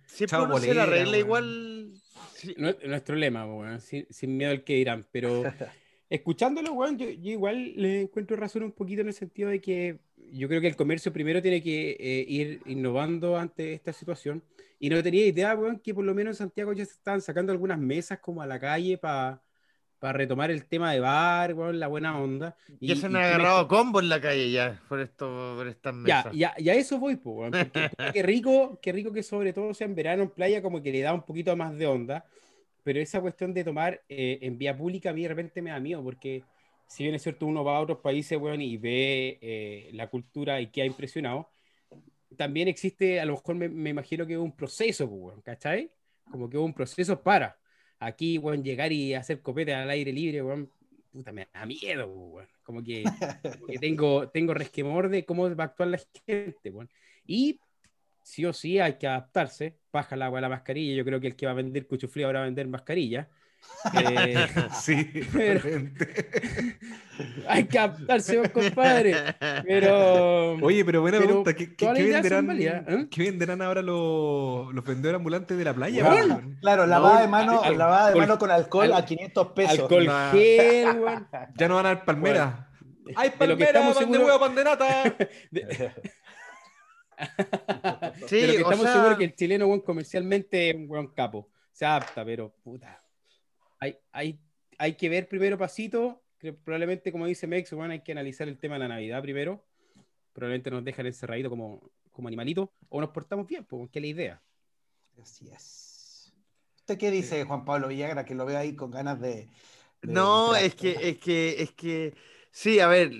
Siempre 0.06 0.38
uno 0.38 0.46
se 0.46 0.52
bolera, 0.52 0.74
la 0.74 0.82
arregla 0.84 1.10
weón. 1.12 1.18
igual. 1.26 1.94
sí. 2.34 2.54
Nue- 2.58 2.86
Nuestro 2.86 3.16
lema, 3.16 3.46
weón, 3.46 3.80
sin, 3.80 4.06
sin 4.10 4.36
miedo 4.36 4.50
al 4.52 4.64
que 4.64 4.74
dirán, 4.74 5.06
pero 5.12 5.42
escuchándolo, 6.10 6.72
weón, 6.72 6.98
yo, 6.98 7.08
yo 7.10 7.30
igual 7.30 7.72
le 7.76 8.02
encuentro 8.02 8.36
razón 8.36 8.62
un 8.64 8.72
poquito 8.72 9.00
en 9.02 9.08
el 9.08 9.14
sentido 9.14 9.48
de 9.50 9.60
que 9.60 9.98
yo 10.32 10.48
creo 10.48 10.60
que 10.60 10.66
el 10.68 10.76
comercio 10.76 11.12
primero 11.12 11.40
tiene 11.42 11.62
que 11.62 11.96
eh, 11.98 12.24
ir 12.28 12.60
innovando 12.66 13.36
ante 13.36 13.72
esta 13.74 13.92
situación 13.92 14.42
y 14.78 14.90
no 14.90 15.02
tenía 15.02 15.26
idea, 15.26 15.54
weón, 15.54 15.78
que 15.80 15.94
por 15.94 16.04
lo 16.04 16.14
menos 16.14 16.36
en 16.36 16.46
Santiago 16.46 16.72
ya 16.72 16.84
se 16.84 16.92
estaban 16.92 17.20
sacando 17.20 17.52
algunas 17.52 17.78
mesas 17.78 18.18
como 18.20 18.42
a 18.42 18.46
la 18.46 18.58
calle 18.60 18.98
para 18.98 19.40
retomar 20.00 20.50
el 20.50 20.66
tema 20.66 20.92
de 20.92 21.00
bar, 21.00 21.54
weón, 21.54 21.80
la 21.80 21.86
buena 21.86 22.18
onda. 22.18 22.56
Ya 22.80 22.94
se 22.94 23.06
han 23.06 23.12
y 23.12 23.16
agarrado 23.16 23.60
a 23.60 23.68
combo 23.68 24.00
en 24.00 24.08
la 24.08 24.20
calle 24.20 24.50
ya, 24.50 24.80
por 24.88 25.00
esto, 25.00 25.54
por 25.56 25.66
estas 25.68 25.94
Ya, 25.94 26.18
mesas. 26.18 26.36
ya, 26.36 26.54
ya 26.58 26.74
eso 26.74 26.98
voy, 26.98 27.16
pues, 27.16 27.36
weón, 27.36 27.50
porque 27.52 27.88
qué 28.12 28.22
rico, 28.22 28.78
qué 28.82 28.92
rico 28.92 29.12
que 29.12 29.22
sobre 29.22 29.52
todo 29.52 29.72
sea 29.72 29.86
en 29.86 29.94
verano 29.94 30.22
en 30.24 30.30
playa, 30.30 30.60
como 30.60 30.82
que 30.82 30.92
le 30.92 31.00
da 31.00 31.14
un 31.14 31.22
poquito 31.22 31.56
más 31.56 31.76
de 31.78 31.86
onda, 31.86 32.24
pero 32.82 33.00
esa 33.00 33.20
cuestión 33.20 33.54
de 33.54 33.64
tomar 33.64 34.02
eh, 34.08 34.38
en 34.42 34.58
vía 34.58 34.76
pública 34.76 35.10
a 35.10 35.12
mí 35.14 35.22
de 35.22 35.28
repente 35.28 35.62
me 35.62 35.70
da 35.70 35.80
miedo, 35.80 36.02
porque 36.02 36.44
si 36.86 37.02
bien 37.04 37.14
es 37.14 37.22
cierto 37.22 37.46
uno 37.46 37.64
va 37.64 37.78
a 37.78 37.80
otros 37.80 37.98
países, 38.00 38.38
weón, 38.38 38.60
y 38.60 38.76
ve 38.76 39.38
eh, 39.40 39.90
la 39.94 40.08
cultura 40.08 40.60
y 40.60 40.66
queda 40.66 40.84
impresionado, 40.84 41.48
también 42.34 42.68
existe, 42.68 43.20
a 43.20 43.24
lo 43.24 43.34
mejor 43.34 43.54
me, 43.56 43.68
me 43.68 43.90
imagino 43.90 44.26
que 44.26 44.34
es 44.34 44.38
un 44.38 44.54
proceso, 44.54 45.08
pues, 45.08 45.20
weón, 45.20 45.40
¿cachai? 45.42 45.90
Como 46.30 46.48
que 46.48 46.56
hubo 46.58 46.64
un 46.64 46.74
proceso 46.74 47.22
para 47.22 47.58
aquí, 47.98 48.38
weón, 48.38 48.62
llegar 48.62 48.92
y 48.92 49.14
hacer 49.14 49.40
copete 49.42 49.74
al 49.74 49.90
aire 49.90 50.12
libre, 50.12 50.42
weón, 50.42 50.70
puta, 51.10 51.32
me 51.32 51.48
da 51.52 51.66
miedo, 51.66 52.06
pues, 52.06 52.32
weón. 52.32 52.48
Como 52.62 52.82
que, 52.82 53.04
como 53.42 53.66
que 53.66 53.78
tengo, 53.78 54.28
tengo 54.30 54.54
resquemor 54.54 55.08
de 55.08 55.24
cómo 55.24 55.54
va 55.54 55.64
a 55.64 55.66
actuar 55.66 55.88
la 55.90 56.00
gente, 56.26 56.70
weón. 56.70 56.90
Y 57.26 57.60
sí 58.22 58.44
o 58.46 58.52
sí 58.52 58.78
hay 58.78 58.98
que 58.98 59.06
adaptarse, 59.06 59.78
baja 59.92 60.14
el 60.14 60.22
agua 60.22 60.40
la 60.40 60.48
mascarilla, 60.48 60.94
yo 60.94 61.04
creo 61.04 61.20
que 61.20 61.28
el 61.28 61.36
que 61.36 61.46
va 61.46 61.52
a 61.52 61.56
vender 61.56 61.86
cuchuflí 61.86 62.22
ahora 62.22 62.40
va 62.40 62.44
a 62.44 62.48
vender 62.48 62.66
mascarilla. 62.68 63.28
Eh, 63.92 64.46
Sí, 64.80 65.10
Pero- 65.32 65.60
hay 67.48 67.64
que 67.64 67.78
adaptarse, 67.78 68.38
weón, 68.40 68.50
compadre. 68.50 69.14
Pero... 69.66 70.54
Oye, 70.54 70.84
pero 70.84 71.02
buena 71.02 71.18
Pero 71.18 71.28
pregunta. 71.28 71.54
¿Qué, 71.54 71.74
qué- 71.76 71.92
venderán, 71.92 72.50
¿eh? 72.60 73.08
qué 73.10 73.22
venderán 73.24 73.60
ahora 73.62 73.82
los, 73.82 74.72
los 74.72 74.84
vendedores 74.84 75.18
ambulantes 75.18 75.56
de 75.58 75.64
la 75.64 75.74
playa? 75.74 76.10
Claro, 76.60 76.86
lavada 76.86 77.20
de 77.20 77.26
No, 77.26 77.30
mano, 77.30 77.62
al- 77.62 77.76
lavada 77.78 78.10
de 78.10 78.16
mano 78.16 78.38
con 78.38 78.50
alcohol 78.50 78.92
al- 78.92 79.02
a 79.02 79.04
500 79.04 79.46
pesos. 79.52 79.78
alcohol 79.80 80.06
Nah. 80.06 80.30
gel, 80.32 81.00
weón. 81.00 81.28
Ya 81.56 81.68
no 81.68 81.74
van 81.76 81.86
a 81.86 81.88
dar 81.90 82.04
palmeras. 82.04 82.54
¡Ay, 83.16 83.28
De 83.30 83.36
palmera, 83.36 83.66
estamos 83.66 83.98
pan 83.98 84.10
de 84.10 84.18
huevo, 84.18 84.40
pan 84.40 84.54
de 84.54 84.64
nata! 84.64 85.14
De- 85.50 85.92
Sí, 88.26 88.38
pero 88.40 88.52
que 88.52 88.58
o 88.58 88.60
estamos 88.62 88.80
sea, 88.86 88.92
seguros 88.94 89.18
que 89.18 89.24
el 89.24 89.34
chileno, 89.34 89.66
weón, 89.66 89.80
comercialmente 89.80 90.70
es 90.70 90.74
un 90.76 90.86
weón 90.90 91.08
capo. 91.08 91.48
Se 91.72 91.84
adapta, 91.84 92.24
pero 92.24 92.52
puta. 92.64 93.00
Hay, 93.84 93.98
hay, 94.12 94.40
hay 94.78 94.94
que 94.96 95.08
ver 95.10 95.28
primero 95.28 95.58
pasito. 95.58 96.22
que 96.38 96.52
probablemente, 96.54 97.12
como 97.12 97.26
dice 97.26 97.46
Mex, 97.46 97.70
weón, 97.72 97.90
hay 97.90 98.00
que 98.02 98.12
analizar 98.12 98.48
el 98.48 98.58
tema 98.58 98.76
de 98.76 98.80
la 98.80 98.88
Navidad 98.88 99.20
primero. 99.20 99.62
Probablemente 100.32 100.70
nos 100.70 100.84
dejan 100.84 101.06
encerraditos 101.06 101.50
como, 101.50 101.90
como 102.10 102.28
animalitos. 102.28 102.70
O 102.88 103.00
nos 103.00 103.10
portamos 103.10 103.46
bien, 103.46 103.64
pues, 103.64 103.90
que 103.90 103.98
es 103.98 104.02
la 104.02 104.08
idea. 104.08 104.42
Así 105.20 105.48
es. 105.50 106.32
¿Usted 106.78 106.98
qué 106.98 107.10
dice, 107.10 107.44
Juan 107.44 107.64
Pablo 107.64 107.88
Villagra, 107.88 108.24
que 108.24 108.34
lo 108.34 108.46
veo 108.46 108.58
ahí 108.58 108.74
con 108.74 108.90
ganas 108.90 109.20
de... 109.20 109.48
de 110.02 110.12
No, 110.12 110.54
entrar? 110.54 110.64
es 110.64 110.74
que, 110.74 111.08
es 111.10 111.18
que, 111.18 111.62
es 111.62 111.72
que, 111.72 112.14
sí, 112.50 112.80
a 112.80 112.88
ver, 112.88 113.12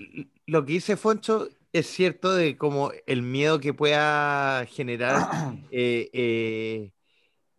lo 0.47 0.65
que 0.65 0.73
dice 0.73 0.97
Foncho 0.97 1.49
es 1.73 1.87
cierto 1.87 2.33
de 2.33 2.57
como 2.57 2.91
el 3.05 3.21
miedo 3.21 3.59
que 3.59 3.73
pueda 3.73 4.65
generar 4.67 5.15
eh, 5.71 6.09
eh, 6.13 6.91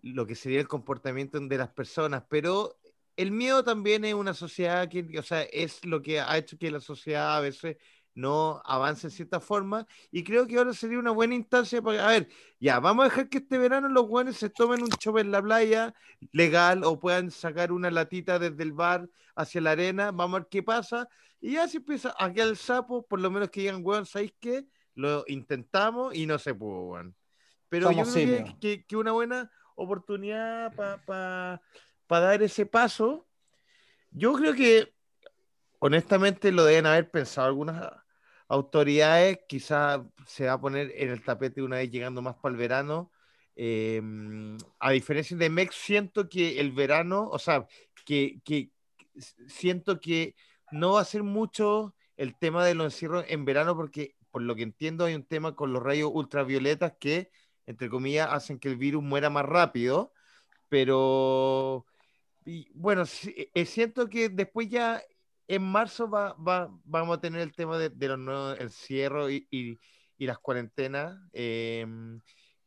lo 0.02 0.26
que 0.26 0.34
sería 0.34 0.60
el 0.60 0.68
comportamiento 0.68 1.40
de 1.40 1.58
las 1.58 1.70
personas, 1.70 2.24
pero 2.28 2.78
el 3.16 3.32
miedo 3.32 3.64
también 3.64 4.04
es 4.04 4.14
una 4.14 4.34
sociedad 4.34 4.88
que, 4.88 5.18
o 5.18 5.22
sea, 5.22 5.42
es 5.42 5.84
lo 5.84 6.02
que 6.02 6.20
ha 6.20 6.36
hecho 6.36 6.58
que 6.58 6.70
la 6.70 6.80
sociedad 6.80 7.36
a 7.36 7.40
veces 7.40 7.76
no 8.14 8.62
avance 8.64 9.06
en 9.06 9.10
cierta 9.10 9.40
forma. 9.40 9.86
Y 10.10 10.24
creo 10.24 10.46
que 10.46 10.56
ahora 10.56 10.72
sería 10.72 10.98
una 10.98 11.10
buena 11.10 11.34
instancia 11.34 11.80
para, 11.82 12.06
a 12.06 12.08
ver, 12.08 12.28
ya, 12.58 12.80
vamos 12.80 13.04
a 13.04 13.08
dejar 13.08 13.28
que 13.28 13.38
este 13.38 13.58
verano 13.58 13.88
los 13.88 14.06
guanes 14.06 14.36
se 14.36 14.50
tomen 14.50 14.82
un 14.82 14.88
chope 14.88 15.20
en 15.20 15.30
la 15.30 15.42
playa 15.42 15.94
legal 16.32 16.82
o 16.84 16.98
puedan 16.98 17.30
sacar 17.30 17.72
una 17.72 17.90
latita 17.90 18.38
desde 18.38 18.62
el 18.62 18.72
bar 18.72 19.08
hacia 19.34 19.60
la 19.60 19.72
arena, 19.72 20.10
vamos 20.12 20.36
a 20.36 20.40
ver 20.40 20.48
qué 20.50 20.62
pasa. 20.62 21.08
Y 21.40 21.52
ya 21.52 21.68
si 21.68 21.76
empieza 21.76 22.14
a 22.18 22.32
quedar 22.32 22.48
el 22.48 22.56
sapo, 22.56 23.06
por 23.06 23.20
lo 23.20 23.30
menos 23.30 23.50
que 23.50 23.60
digan, 23.60 23.80
weón, 23.82 24.06
¿sabéis 24.06 24.34
qué? 24.40 24.66
Lo 24.94 25.24
intentamos 25.26 26.14
y 26.14 26.26
no 26.26 26.38
se 26.38 26.54
pudo, 26.54 26.80
weón. 26.84 27.14
Pero 27.68 27.88
Somos 27.88 28.08
yo 28.08 28.12
creo 28.14 28.56
que, 28.60 28.84
que 28.86 28.96
una 28.96 29.12
buena 29.12 29.50
oportunidad 29.74 30.74
para 31.04 31.60
dar 32.08 32.42
ese 32.42 32.66
paso. 32.66 33.26
Yo 34.10 34.34
creo 34.34 34.54
que, 34.54 34.94
honestamente, 35.78 36.52
lo 36.52 36.64
deben 36.64 36.86
haber 36.86 37.10
pensado 37.10 37.46
algunas 37.46 37.92
autoridades. 38.48 39.40
Quizás 39.48 40.00
se 40.26 40.46
va 40.46 40.54
a 40.54 40.60
poner 40.60 40.92
en 40.96 41.10
el 41.10 41.22
tapete 41.24 41.62
una 41.62 41.76
vez 41.76 41.90
llegando 41.90 42.22
más 42.22 42.36
para 42.36 42.52
el 42.52 42.58
verano. 42.58 43.12
Eh, 43.56 44.02
a 44.78 44.90
diferencia 44.90 45.36
de 45.36 45.50
Mex, 45.50 45.74
siento 45.74 46.28
que 46.28 46.60
el 46.60 46.72
verano, 46.72 47.28
o 47.30 47.38
sea, 47.38 47.66
que, 48.04 48.40
que 48.44 48.70
siento 49.48 50.00
que 50.00 50.34
no 50.70 50.92
va 50.92 51.00
a 51.00 51.04
ser 51.04 51.22
mucho 51.22 51.94
el 52.16 52.36
tema 52.38 52.64
de 52.64 52.74
los 52.74 52.92
encierros 52.92 53.24
en 53.28 53.44
verano, 53.44 53.76
porque 53.76 54.16
por 54.30 54.42
lo 54.42 54.54
que 54.54 54.62
entiendo 54.62 55.04
hay 55.04 55.14
un 55.14 55.24
tema 55.24 55.54
con 55.54 55.72
los 55.72 55.82
rayos 55.82 56.10
ultravioletas 56.12 56.94
que, 56.98 57.30
entre 57.66 57.88
comillas, 57.88 58.28
hacen 58.30 58.58
que 58.58 58.68
el 58.68 58.76
virus 58.76 59.02
muera 59.02 59.30
más 59.30 59.46
rápido, 59.46 60.12
pero 60.68 61.86
y, 62.46 62.68
bueno, 62.74 63.04
sí, 63.04 63.34
eh, 63.54 63.66
siento 63.66 64.08
que 64.08 64.28
después 64.30 64.68
ya 64.68 65.02
en 65.48 65.62
marzo 65.62 66.08
va, 66.08 66.32
va, 66.34 66.70
vamos 66.84 67.18
a 67.18 67.20
tener 67.20 67.40
el 67.42 67.52
tema 67.54 67.76
de, 67.78 67.90
de 67.90 68.08
los 68.08 68.18
nuevos 68.18 68.58
encierros 68.60 69.30
y, 69.30 69.46
y, 69.50 69.78
y 70.16 70.26
las 70.26 70.38
cuarentenas, 70.38 71.18
eh, 71.32 71.86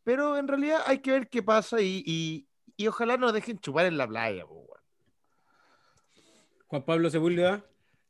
pero 0.04 0.38
en 0.38 0.48
realidad 0.48 0.82
hay 0.86 1.00
que 1.00 1.12
ver 1.12 1.30
qué 1.30 1.42
pasa 1.44 1.82
y, 1.82 2.04
y, 2.06 2.48
y 2.78 2.88
ojalá 2.88 3.18
nos 3.18 3.34
dejen 3.34 3.60
chupar 3.60 3.86
en 3.88 3.98
la 3.98 4.08
playa. 4.08 4.46
po. 4.46 4.68
Juan 6.68 6.84
Pablo 6.84 7.10
Sepúlveda. 7.10 7.66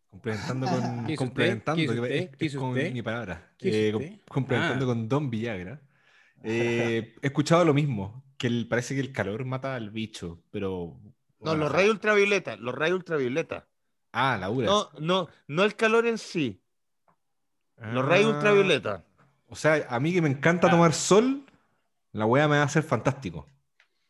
Complementando 0.09 0.67
con. 0.67 1.05
¿Qué 1.05 1.13
hizo 1.13 1.19
complementando, 1.23 1.81
usted? 1.83 2.01
¿Qué 2.01 2.07
que 2.09 2.17
es- 2.17 2.29
¿Qué 2.37 2.45
es 2.45 2.51
hizo 2.51 2.59
con 2.59 2.69
usted? 2.71 2.91
mi 2.91 3.01
palabra. 3.01 3.53
¿Qué 3.57 3.89
Eh, 3.89 3.91
com- 3.93 4.17
complementando 4.27 4.85
Ah. 4.85 4.87
con 4.87 5.07
Don 5.07 5.29
Villagra. 5.29 5.81
Eh, 6.43 7.15
he 7.21 7.27
escuchado 7.27 7.63
lo 7.65 7.73
mismo, 7.73 8.23
que 8.37 8.47
el- 8.47 8.67
parece 8.67 8.95
que 8.95 9.01
el 9.01 9.11
calor 9.13 9.45
mata 9.45 9.75
al 9.75 9.91
bicho, 9.91 10.41
pero. 10.51 10.99
No, 11.39 11.51
bueno, 11.51 11.63
los 11.65 11.71
rayos 11.71 11.91
ultravioleta, 11.91 12.55
los 12.57 12.75
rayos 12.75 12.97
ultravioleta. 12.97 13.67
Ah, 14.11 14.37
la 14.39 14.49
URA. 14.49 14.65
No, 14.67 14.89
no, 14.99 15.27
no 15.47 15.63
el 15.63 15.75
calor 15.75 16.05
en 16.07 16.17
sí, 16.17 16.61
los 17.77 18.05
rayos 18.05 18.31
Ah, 18.33 18.35
ultravioleta. 18.35 19.03
O 19.47 19.55
sea, 19.55 19.85
a 19.89 19.99
mí 19.99 20.13
que 20.13 20.21
me 20.21 20.29
encanta 20.29 20.67
Ah. 20.67 20.71
tomar 20.71 20.93
sol, 20.93 21.45
la 22.11 22.25
wea 22.25 22.47
me 22.47 22.55
va 22.57 22.63
a 22.63 22.65
hacer 22.65 22.83
fantástico. 22.83 23.47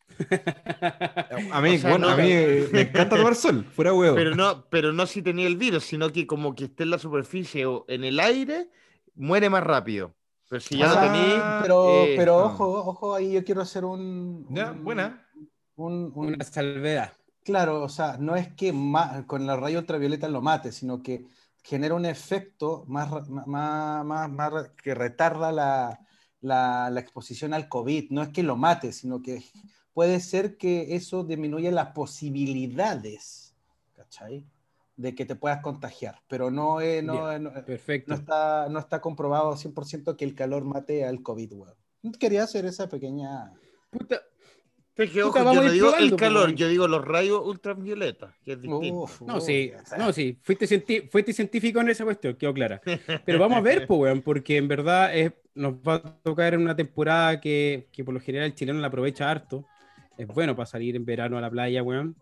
A 1.51 1.61
mí, 1.61 1.75
O 1.75 1.79
sea, 1.79 1.89
bueno, 1.91 2.07
no- 2.07 2.13
a 2.13 2.17
mí 2.17 2.27
eh, 2.29 2.67
me 2.73 2.81
encanta 2.81 3.15
tomar 3.15 3.35
sol, 3.35 3.63
fuera 3.63 3.93
huevo. 3.93 4.15
Pero 4.15 4.35
no, 4.35 4.65
pero 4.69 4.91
no 4.91 5.05
si 5.05 5.21
tenía 5.21 5.47
el 5.47 5.55
virus, 5.57 5.85
sino 5.85 6.09
que 6.11 6.27
como 6.27 6.55
que 6.55 6.65
esté 6.65 6.83
en 6.83 6.89
la 6.89 6.99
superficie 6.99 7.65
o 7.65 7.85
en 7.87 8.03
el 8.03 8.19
aire, 8.19 8.69
muere 9.15 9.49
más 9.49 9.63
rápido. 9.63 10.13
Pero 10.49 10.59
si 10.61 10.77
ya 10.77 10.87
O 10.89 10.93
sea, 10.93 11.05
lo 11.05 11.11
tenía, 11.11 11.59
pero, 11.61 11.89
eh, 12.05 12.13
pero 12.17 12.39
no. 12.39 12.45
ojo, 12.47 12.67
ojo, 12.85 13.15
ahí 13.15 13.31
yo 13.33 13.43
quiero 13.45 13.61
hacer 13.61 13.85
un. 13.85 14.45
Ya, 14.49 14.71
un- 14.71 14.83
buena. 14.83 15.25
un- 15.75 16.11
un- 16.15 16.33
Una 16.35 16.43
salvedad. 16.43 17.13
Claro, 17.49 17.81
o 17.81 17.89
sea, 17.89 18.15
no 18.19 18.35
es 18.35 18.53
que 18.53 18.71
con 19.25 19.47
la 19.47 19.55
rayo 19.55 19.79
ultravioleta 19.79 20.27
lo 20.29 20.39
mate, 20.39 20.71
sino 20.71 21.01
que 21.01 21.25
genera 21.63 21.95
un 21.95 22.05
efecto 22.05 22.83
más, 22.87 23.09
que 24.83 24.93
retarda 24.93 25.51
la, 25.51 25.99
la- 26.41 26.91
la 26.91 26.99
exposición 26.99 27.55
al 27.55 27.67
COVID. 27.67 28.11
No 28.11 28.21
es 28.21 28.29
que 28.29 28.43
lo 28.43 28.55
mate, 28.55 28.93
sino 28.93 29.23
que 29.23 29.43
puede 29.95 30.19
ser 30.19 30.57
que 30.57 30.93
eso 30.95 31.23
disminuya 31.23 31.71
las 31.71 31.87
posibilidades, 31.87 33.55
¿cachai? 33.95 34.45
De 34.95 35.15
que 35.15 35.25
te 35.25 35.35
puedas 35.35 35.61
contagiar, 35.63 36.21
pero 36.27 36.51
no, 36.51 36.81
es- 36.81 37.03
no, 37.03 37.15
Ya, 37.31 37.39
no- 37.39 37.49
no 37.49 37.65
Perfecto. 37.65 38.13
está, 38.13 38.67
no 38.69 38.77
está 38.77 39.01
comprobado 39.01 39.55
100% 39.57 40.15
que 40.15 40.25
el 40.25 40.35
calor 40.35 40.65
mate 40.65 41.03
al 41.03 41.23
COVID, 41.23 41.53
weón. 41.53 41.75
Quería 42.19 42.43
hacer 42.43 42.65
esa 42.67 42.87
pequeña... 42.87 43.51
Puta, 43.89 44.21
es 45.03 45.11
que, 45.11 45.23
ojo, 45.23 45.37
yo 45.39 45.49
a 45.49 45.53
no 45.53 45.71
digo 45.71 45.95
el 45.95 46.09
pues, 46.09 46.19
calor, 46.21 46.45
weón. 46.45 46.55
yo 46.55 46.67
digo 46.67 46.87
los 46.87 47.05
rayos 47.05 47.41
ultravioleta, 47.45 48.35
que 48.43 48.53
es 48.53 48.61
distinto. 48.61 48.95
Uf, 49.03 49.21
No, 49.21 49.37
uf, 49.37 49.43
sí, 49.43 49.71
o 49.79 49.85
sea, 49.85 49.97
no, 49.97 50.11
sí, 50.13 50.37
fuiste, 50.41 50.65
cienti- 50.65 51.09
fuiste 51.09 51.33
científico 51.33 51.79
en 51.81 51.89
esa 51.89 52.03
cuestión, 52.03 52.35
quedó 52.35 52.53
clara. 52.53 52.81
Pero 53.25 53.39
vamos 53.39 53.57
a 53.57 53.61
ver, 53.61 53.87
pues, 53.87 53.99
weón, 53.99 54.21
porque 54.21 54.57
en 54.57 54.67
verdad 54.67 55.15
es, 55.15 55.33
nos 55.55 55.73
va 55.75 55.95
a 55.95 56.01
tocar 56.21 56.53
en 56.53 56.61
una 56.61 56.75
temporada 56.75 57.39
que, 57.39 57.87
que 57.91 58.03
por 58.03 58.13
lo 58.13 58.19
general 58.19 58.47
el 58.47 58.55
chileno 58.55 58.79
la 58.79 58.87
aprovecha 58.87 59.29
harto. 59.29 59.65
Es 60.17 60.27
bueno 60.27 60.55
para 60.55 60.65
salir 60.65 60.95
en 60.95 61.05
verano 61.05 61.37
a 61.37 61.41
la 61.41 61.49
playa, 61.49 61.81
weón. 61.81 62.15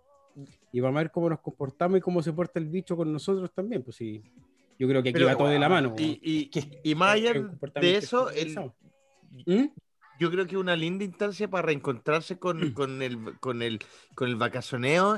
Y 0.72 0.80
vamos 0.80 1.00
a 1.00 1.04
ver 1.04 1.12
cómo 1.12 1.30
nos 1.30 1.40
comportamos 1.40 1.98
y 1.98 2.02
cómo 2.02 2.22
se 2.22 2.32
porta 2.32 2.60
el 2.60 2.68
bicho 2.68 2.96
con 2.96 3.12
nosotros 3.12 3.52
también, 3.54 3.82
pues 3.82 3.96
sí. 3.96 4.22
Yo 4.78 4.88
creo 4.88 5.02
que 5.02 5.10
aquí 5.10 5.14
Pero, 5.16 5.26
va 5.26 5.36
todo 5.36 5.48
de 5.48 5.58
la 5.58 5.68
mano, 5.70 5.90
weón. 5.90 6.00
Y, 6.00 6.20
y, 6.54 6.92
y 6.92 6.96
más 6.96 7.16
allá 7.16 7.32
Es 7.32 7.38
un 7.38 7.60
de 7.82 7.96
eso, 7.96 8.30
el-. 8.30 8.72
¿Mm? 9.46 9.66
Yo 10.20 10.32
creo 10.32 10.48
que 10.48 10.58
una 10.58 10.76
linda 10.76 11.04
instancia 11.04 11.50
para 11.50 11.68
reencontrarse 11.68 12.38
con, 12.40 12.72
con, 12.72 13.02
el, 13.02 13.40
con, 13.40 13.62
el, 13.62 13.80
con 14.16 14.30
el 14.30 14.36
vacacioneo 14.36 15.18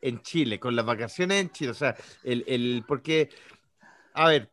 en 0.00 0.22
Chile, 0.22 0.60
con 0.60 0.76
las 0.76 0.84
vacaciones 0.84 1.40
en 1.40 1.50
Chile. 1.50 1.70
O 1.70 1.74
sea, 1.74 1.96
el, 2.22 2.44
el 2.46 2.84
porque, 2.86 3.30
a 4.12 4.28
ver, 4.28 4.50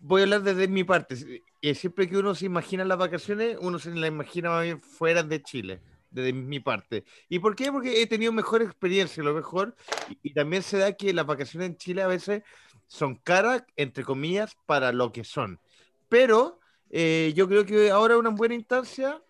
voy 0.00 0.22
a 0.22 0.24
hablar 0.24 0.42
desde 0.42 0.68
mi 0.68 0.84
parte. 0.84 1.42
Eh, 1.62 1.74
Siempre 1.74 2.08
que 2.08 2.18
uno 2.18 2.34
se 2.34 2.46
imagina 2.46 2.84
las 2.84 2.98
vacaciones, 2.98 3.56
uno 3.60 3.78
se 3.78 3.90
las 3.94 4.08
imagina 4.08 4.50
más 4.50 4.64
bien 4.64 4.80
fuera 4.80 5.22
de 5.22 5.42
Chile, 5.42 5.80
desde 6.10 6.32
mi 6.32 6.60
parte. 6.60 7.04
¿Y 7.28 7.38
por 7.38 7.56
qué? 7.56 7.72
Porque 7.72 8.02
he 8.02 8.06
tenido 8.06 8.32
mejor 8.32 8.60
experiencia, 8.60 9.22
lo 9.22 9.34
mejor. 9.34 9.74
Y, 10.10 10.18
y 10.22 10.34
también 10.34 10.62
se 10.62 10.78
da 10.78 10.92
que 10.92 11.14
las 11.14 11.24
vacaciones 11.24 11.70
en 11.70 11.76
Chile 11.76 12.02
a 12.02 12.06
veces 12.06 12.42
son 12.86 13.16
caras, 13.16 13.64
entre 13.76 14.04
comillas, 14.04 14.56
para 14.66 14.92
lo 14.92 15.10
que 15.10 15.24
son. 15.24 15.58
Pero 16.10 16.60
eh, 16.96 17.32
yo 17.34 17.48
creo 17.48 17.66
que 17.66 17.90
ahora 17.90 18.14
es 18.14 18.20
una 18.20 18.30
buena 18.30 18.54
instancia 18.54 19.20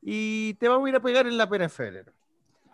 y 0.00 0.54
te 0.54 0.68
vamos 0.68 0.86
a 0.86 0.88
ir 0.88 0.96
a 0.96 1.00
pegar 1.00 1.26
en 1.26 1.36
la 1.36 1.46
pena 1.48 1.64
en 1.64 1.70
febrero. 1.70 2.12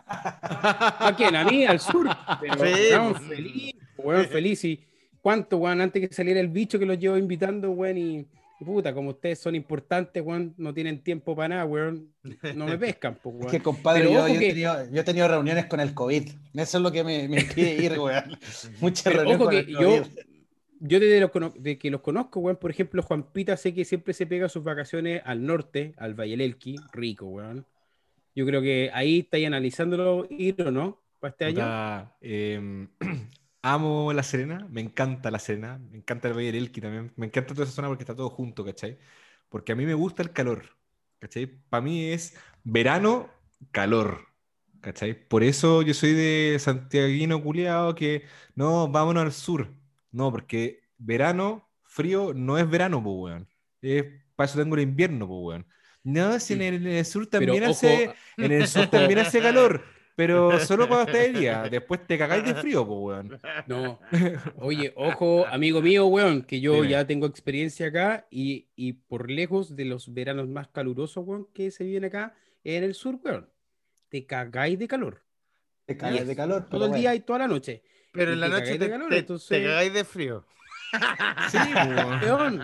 ¿A 0.09 1.13
quién? 1.17 1.35
¿A 1.35 1.43
mí? 1.43 1.65
¿Al 1.65 1.79
sur? 1.79 2.07
Pero, 2.39 2.53
Sí, 2.65 2.71
weón, 2.93 3.13
pues. 3.13 3.23
feliz, 3.27 3.73
weón, 3.97 4.25
feliz. 4.27 4.63
Y 4.63 4.83
cuánto, 5.21 5.57
weón, 5.57 5.81
antes 5.81 6.07
que 6.07 6.15
saliera 6.15 6.39
el 6.39 6.47
bicho 6.47 6.79
que 6.79 6.85
los 6.85 6.97
llevo 6.97 7.17
invitando, 7.17 7.71
weón, 7.71 7.97
y, 7.97 8.25
y 8.59 8.63
puta, 8.65 8.93
como 8.93 9.09
ustedes 9.09 9.39
son 9.39 9.55
importantes, 9.55 10.23
weón, 10.23 10.53
no 10.57 10.73
tienen 10.73 11.01
tiempo 11.03 11.35
para 11.35 11.49
nada, 11.49 11.65
weón, 11.65 12.07
no 12.55 12.65
me 12.67 12.77
pescan, 12.77 13.19
pues, 13.21 13.35
Es 13.47 13.51
que, 13.51 13.59
compadre, 13.61 14.03
Pero 14.03 14.13
yo, 14.13 14.27
yo 14.29 14.33
he 14.35 14.39
que- 14.39 14.47
tenido, 14.49 14.89
yo 14.91 15.01
he 15.01 15.03
tenido 15.03 15.27
reuniones 15.27 15.65
con 15.65 15.79
el 15.81 15.93
COVID. 15.93 16.29
Eso 16.53 16.77
es 16.77 16.81
lo 16.83 16.91
que 16.91 17.03
me, 17.03 17.27
me 17.27 17.41
impide 17.41 17.75
ir, 17.83 17.99
weón. 17.99 18.23
Muchas 18.79 19.03
Pero 19.03 19.23
reuniones 19.23 19.35
ojo 19.35 19.43
con 19.45 19.51
que 19.51 19.59
el 19.59 19.75
COVID. 19.75 19.85
yo 19.87 20.03
desde 20.79 21.19
los 21.19 21.31
de 21.55 21.77
que 21.77 21.89
los 21.91 22.01
conozco, 22.01 22.39
weón, 22.39 22.57
por 22.57 22.71
ejemplo, 22.71 23.01
Juan 23.01 23.31
Pita 23.31 23.57
sé 23.57 23.73
que 23.73 23.85
siempre 23.85 24.13
se 24.13 24.27
pega 24.27 24.49
sus 24.49 24.63
vacaciones 24.63 25.21
al 25.25 25.45
norte, 25.45 25.93
al 25.97 26.13
Valle 26.13 26.43
Elqui, 26.43 26.75
rico, 26.91 27.25
weón. 27.25 27.65
Yo 28.35 28.45
creo 28.45 28.61
que 28.61 28.91
ahí 28.93 29.19
estáis 29.19 29.47
analizándolo 29.47 30.27
ir 30.29 30.61
o 30.61 30.71
no 30.71 31.01
para 31.19 31.31
este 31.31 31.45
año. 31.45 32.15
Em, 32.21 32.87
amo 33.63 34.13
La 34.13 34.23
Serena, 34.23 34.67
me 34.69 34.81
encanta 34.81 35.31
La 35.31 35.39
Serena, 35.39 35.79
me 35.79 35.97
encanta 35.97 36.27
el 36.27 36.35
Valle 36.35 36.51
del 36.51 36.63
Elqui 36.63 36.81
también, 36.81 37.11
me 37.15 37.25
encanta 37.27 37.53
toda 37.53 37.65
esa 37.65 37.73
zona 37.73 37.87
porque 37.87 38.03
está 38.03 38.15
todo 38.15 38.29
junto, 38.29 38.63
¿cachai? 38.63 38.99
Porque 39.49 39.71
a 39.71 39.75
mí 39.75 39.85
me 39.85 39.95
gusta 39.95 40.21
el 40.23 40.31
calor, 40.33 40.77
¿cachai? 41.19 41.47
Para 41.47 41.81
mí 41.81 42.05
es 42.05 42.37
verano, 42.63 43.29
calor, 43.71 44.27
¿cachai? 44.81 45.27
Por 45.27 45.43
eso 45.43 45.81
yo 45.81 45.93
soy 45.93 46.13
de 46.13 46.57
santiaguino 46.59 47.41
culiado 47.43 47.95
que 47.95 48.23
no, 48.55 48.87
vámonos 48.89 49.23
al 49.23 49.31
sur. 49.33 49.76
No, 50.11 50.31
porque 50.31 50.81
verano, 50.97 51.69
frío, 51.83 52.33
no 52.33 52.57
es 52.57 52.69
verano, 52.69 53.03
pues, 53.03 53.15
weón. 53.17 53.47
Es, 53.81 54.05
para 54.35 54.49
eso 54.49 54.59
tengo 54.59 54.75
el 54.75 54.81
invierno, 54.81 55.27
pues, 55.27 55.39
weón. 55.41 55.67
No, 56.03 56.39
si 56.39 56.53
en 56.53 56.61
el, 56.61 56.75
en 56.75 56.87
el 56.87 57.05
sur 57.05 57.27
Pero 57.29 57.45
también 57.45 57.63
ojo, 57.63 57.71
hace, 57.71 58.11
en 58.37 58.51
el 58.51 58.67
sur 58.67 58.87
también 58.87 59.19
hace 59.19 59.41
calor, 59.41 59.83
pero 60.15 60.57
solo 60.65 60.87
cuando 60.87 61.11
está 61.11 61.21
de 61.21 61.39
día. 61.39 61.67
Después 61.69 62.07
te 62.07 62.17
cagáis 62.17 62.45
de 62.45 62.55
frío, 62.55 62.87
pues, 62.87 62.99
weón. 62.99 63.39
No. 63.67 63.99
Oye, 64.57 64.93
ojo, 64.95 65.45
amigo 65.47 65.81
mío, 65.81 66.05
weón, 66.07 66.43
que 66.43 66.61
yo 66.61 66.75
Dime. 66.75 66.89
ya 66.89 67.05
tengo 67.05 67.25
experiencia 67.25 67.87
acá 67.87 68.27
y, 68.31 68.69
y 68.75 68.93
por 68.93 69.29
lejos 69.29 69.75
de 69.75 69.85
los 69.85 70.13
veranos 70.13 70.47
más 70.47 70.69
calurosos, 70.69 71.25
weón, 71.27 71.47
que 71.53 71.71
se 71.71 71.83
viven 71.83 72.05
acá 72.05 72.35
en 72.63 72.83
el 72.83 72.93
sur, 72.93 73.19
weón. 73.23 73.49
Te 74.09 74.25
cagáis 74.25 74.79
de 74.79 74.87
calor. 74.87 75.23
Te 75.85 75.97
cagas 75.97 76.25
de 76.25 76.35
calor. 76.35 76.65
Todo 76.69 76.85
el 76.85 76.89
bueno. 76.89 77.01
día 77.01 77.15
y 77.15 77.19
toda 77.19 77.39
la 77.39 77.47
noche. 77.47 77.83
Pero 78.17 78.33
en 78.33 78.39
la 78.39 78.47
noche 78.49 78.71
te, 78.73 78.79
de 78.79 78.89
calor, 78.89 79.09
te- 79.09 79.17
entonces- 79.19 79.47
te 79.49 79.63
cagáis 79.63 79.93
de 79.93 80.03
frío. 80.03 80.43
Sí, 81.51 81.57
weón. 82.23 82.61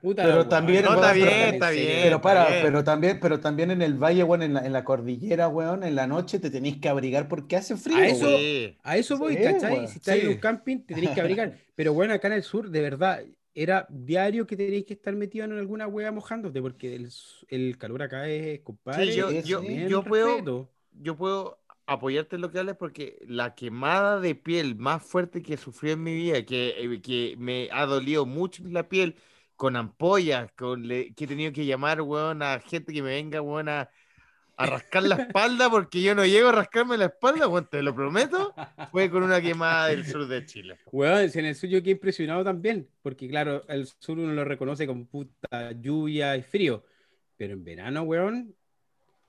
Puta, 0.00 0.22
Pero 0.22 0.46
también- 0.48 0.84
No, 0.84 0.94
está 0.94 1.12
bien, 1.12 1.54
está 1.54 1.70
bien. 1.70 2.00
Pero 2.04 2.20
para, 2.20 2.48
bien. 2.48 2.62
pero 2.62 2.84
también, 2.84 3.18
pero 3.20 3.40
también 3.40 3.70
en 3.70 3.82
el 3.82 3.94
valle, 3.94 4.22
weón, 4.22 4.42
en 4.42 4.54
la, 4.54 4.64
en 4.66 4.72
la 4.72 4.84
cordillera, 4.84 5.48
weón, 5.48 5.82
en 5.82 5.94
la 5.94 6.06
noche 6.06 6.38
te 6.38 6.50
tenéis 6.50 6.78
que 6.78 6.88
abrigar 6.88 7.28
porque 7.28 7.56
hace 7.56 7.76
frío. 7.76 7.96
A 7.98 8.06
eso- 8.06 8.26
weón. 8.26 8.76
A 8.82 8.96
eso 8.96 9.18
voy, 9.18 9.36
Sí, 9.36 9.42
¿cachai? 9.42 9.72
weón. 9.72 9.88
Si 9.88 9.98
estás 9.98 10.14
en 10.16 10.20
Sí. 10.22 10.26
un 10.28 10.36
camping, 10.38 10.78
te 10.86 10.94
tenés 10.94 11.10
que 11.10 11.20
abrigar. 11.20 11.52
Pero 11.74 11.92
bueno, 11.92 12.14
acá 12.14 12.28
en 12.28 12.34
el 12.34 12.42
sur, 12.42 12.70
de 12.70 12.80
verdad, 12.80 13.22
era 13.54 13.86
diario 13.90 14.46
que 14.46 14.56
tenéis 14.56 14.84
que 14.84 14.94
estar 14.94 15.14
metido 15.14 15.44
en 15.44 15.52
alguna 15.58 15.86
hueá 15.86 16.10
mojándote, 16.12 16.60
porque 16.62 16.94
el, 16.94 17.08
el 17.48 17.78
calor 17.78 18.02
acá 18.02 18.28
es, 18.28 18.60
compadre. 18.60 19.06
Sí, 19.12 19.18
yo, 19.18 19.30
yo, 19.30 19.62
yo 19.62 20.04
puedo, 20.04 20.68
yo 21.00 21.16
puedo 21.16 21.58
apoyarte 21.94 22.36
en 22.36 22.42
lo 22.42 22.50
que 22.50 22.58
hables 22.60 22.76
porque 22.76 23.18
la 23.26 23.54
quemada 23.54 24.20
de 24.20 24.34
piel 24.34 24.76
más 24.76 25.02
fuerte 25.02 25.42
que 25.42 25.56
sufrí 25.56 25.90
en 25.92 26.02
mi 26.02 26.14
vida, 26.14 26.44
que, 26.44 26.70
eh, 26.78 27.00
que 27.02 27.34
me 27.38 27.68
ha 27.72 27.86
dolido 27.86 28.26
mucho 28.26 28.62
la 28.66 28.88
piel, 28.88 29.16
con 29.56 29.76
ampollas, 29.76 30.50
con 30.52 30.86
le- 30.88 31.14
que 31.14 31.24
he 31.24 31.26
tenido 31.28 31.52
que 31.52 31.64
llamar, 31.66 32.00
weón, 32.02 32.42
a 32.42 32.58
gente 32.60 32.92
que 32.92 33.02
me 33.02 33.10
venga, 33.10 33.40
weón, 33.42 33.68
a, 33.68 33.90
a 34.56 34.66
rascar 34.66 35.02
la 35.04 35.16
espalda 35.16 35.70
porque 35.70 36.02
yo 36.02 36.14
no 36.14 36.24
llego 36.26 36.48
a 36.50 36.52
rascarme 36.52 36.96
la 36.98 37.06
espalda, 37.06 37.48
weón, 37.48 37.68
te 37.70 37.82
lo 37.82 37.94
prometo, 37.94 38.54
fue 38.90 39.10
con 39.10 39.22
una 39.22 39.40
quemada 39.40 39.88
del 39.88 40.04
sur 40.06 40.26
de 40.26 40.44
Chile. 40.44 40.78
Si 41.30 41.38
en 41.38 41.46
el 41.46 41.54
sur 41.54 41.68
yo 41.70 41.80
quedé 41.82 41.92
impresionado 41.92 42.44
también, 42.44 42.88
porque 43.02 43.28
claro, 43.28 43.64
el 43.68 43.86
sur 43.86 44.18
uno 44.18 44.32
lo 44.32 44.44
reconoce 44.44 44.86
como 44.86 45.06
puta 45.06 45.72
lluvia 45.72 46.36
y 46.36 46.42
frío, 46.42 46.84
pero 47.36 47.54
en 47.54 47.64
verano, 47.64 48.02
weón, 48.02 48.54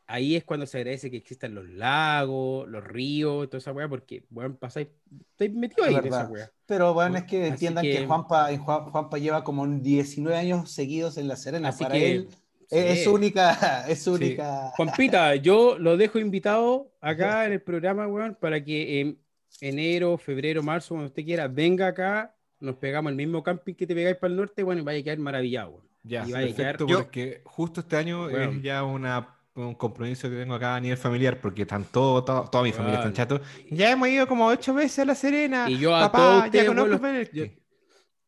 ahí 0.08 0.36
es 0.36 0.44
cuando 0.44 0.66
se 0.66 0.78
agradece 0.80 1.10
que 1.10 1.18
existan 1.18 1.56
los 1.56 1.68
lagos, 1.70 2.68
los 2.70 2.84
ríos, 2.84 3.48
toda 3.50 3.58
esa 3.60 3.72
weá, 3.72 3.88
porque, 3.88 4.24
weón, 4.32 4.56
pasáis, 4.58 4.88
estáis 5.32 5.54
metidos 5.54 5.88
ahí 5.88 5.96
Es 5.96 6.00
en 6.02 6.08
esa 6.08 6.28
weá. 6.28 6.52
Pero 6.66 6.94
bueno, 6.94 7.18
es 7.18 7.24
que 7.24 7.48
entiendan 7.48 7.84
que, 7.84 7.98
que- 8.00 8.06
Juanpa, 8.08 8.56
Juan- 8.58 8.86
Juanpa 8.92 9.18
lleva 9.18 9.44
como 9.44 9.66
19 9.68 10.38
años 10.38 10.72
seguidos 10.72 11.18
en 11.18 11.28
La 11.28 11.36
Serena. 11.36 11.70
Así 11.70 11.84
Para 11.84 11.96
que, 11.96 12.12
él 12.12 12.28
es, 12.70 12.86
es 12.86 12.98
sí. 13.00 13.04
su 13.06 13.14
única, 13.14 13.86
es 13.88 14.02
su 14.04 14.18
Sí. 14.18 14.24
única. 14.26 14.72
Juanpita, 14.76 15.36
yo 15.36 15.78
lo 15.80 15.98
dejo 15.98 16.20
invitado 16.20 16.92
acá 17.02 17.46
en 17.46 17.54
el 17.54 17.62
programa, 17.62 18.08
weón, 18.08 18.36
para 18.40 18.64
que 18.64 19.00
en 19.02 19.20
enero, 19.62 20.18
febrero, 20.18 20.64
marzo, 20.64 20.90
cuando 20.96 21.08
usted 21.08 21.24
quiera, 21.24 21.48
venga 21.48 21.88
acá, 21.88 22.36
nos 22.60 22.76
pegamos 22.78 23.10
el 23.12 23.16
mismo 23.18 23.44
camping 23.44 23.74
que 23.76 23.86
te 23.86 23.94
pegáis 23.94 24.16
para 24.18 24.32
el 24.32 24.38
norte, 24.38 24.64
bueno, 24.64 24.82
y 24.82 24.84
vaya 24.86 25.00
a 25.00 25.04
quedar 25.04 25.20
maravillado, 25.20 25.70
weón. 25.72 25.88
Ya, 26.06 26.28
Y 26.28 26.32
vaya 26.34 26.52
a 26.52 26.56
perfecto, 26.56 26.86
quedar- 26.86 27.04
porque 27.04 27.42
justo 27.46 27.80
este 27.80 27.96
año 27.96 28.26
Weón. 28.26 28.58
es 28.58 28.64
ya 28.64 28.84
una, 28.84 29.38
un 29.56 29.76
compromiso 29.76 30.30
que 30.30 30.36
tengo 30.36 30.56
acá 30.56 30.76
a 30.76 30.80
nivel 30.80 30.98
familiar, 30.98 31.40
porque 31.40 31.62
están 31.64 31.84
todo, 31.86 32.24
todo- 32.24 32.50
toda 32.50 32.64
mi 32.64 32.72
familia 32.72 32.96
está 33.00 33.06
Weón. 33.06 33.14
chato. 33.14 33.42
Ya 33.70 33.92
hemos 33.92 34.08
ido 34.10 34.28
como 34.28 34.48
ocho 34.48 34.74
veces 34.74 35.00
a 35.00 35.06
La 35.06 35.16
Serena. 35.16 35.70
Y 35.70 35.78
yo 35.78 35.96
a 35.96 36.12
Papá, 36.12 36.18
todos 36.18 36.52
ya 36.52 36.66
conozco 36.66 36.90
los- 36.90 37.00
Peneque". 37.00 37.64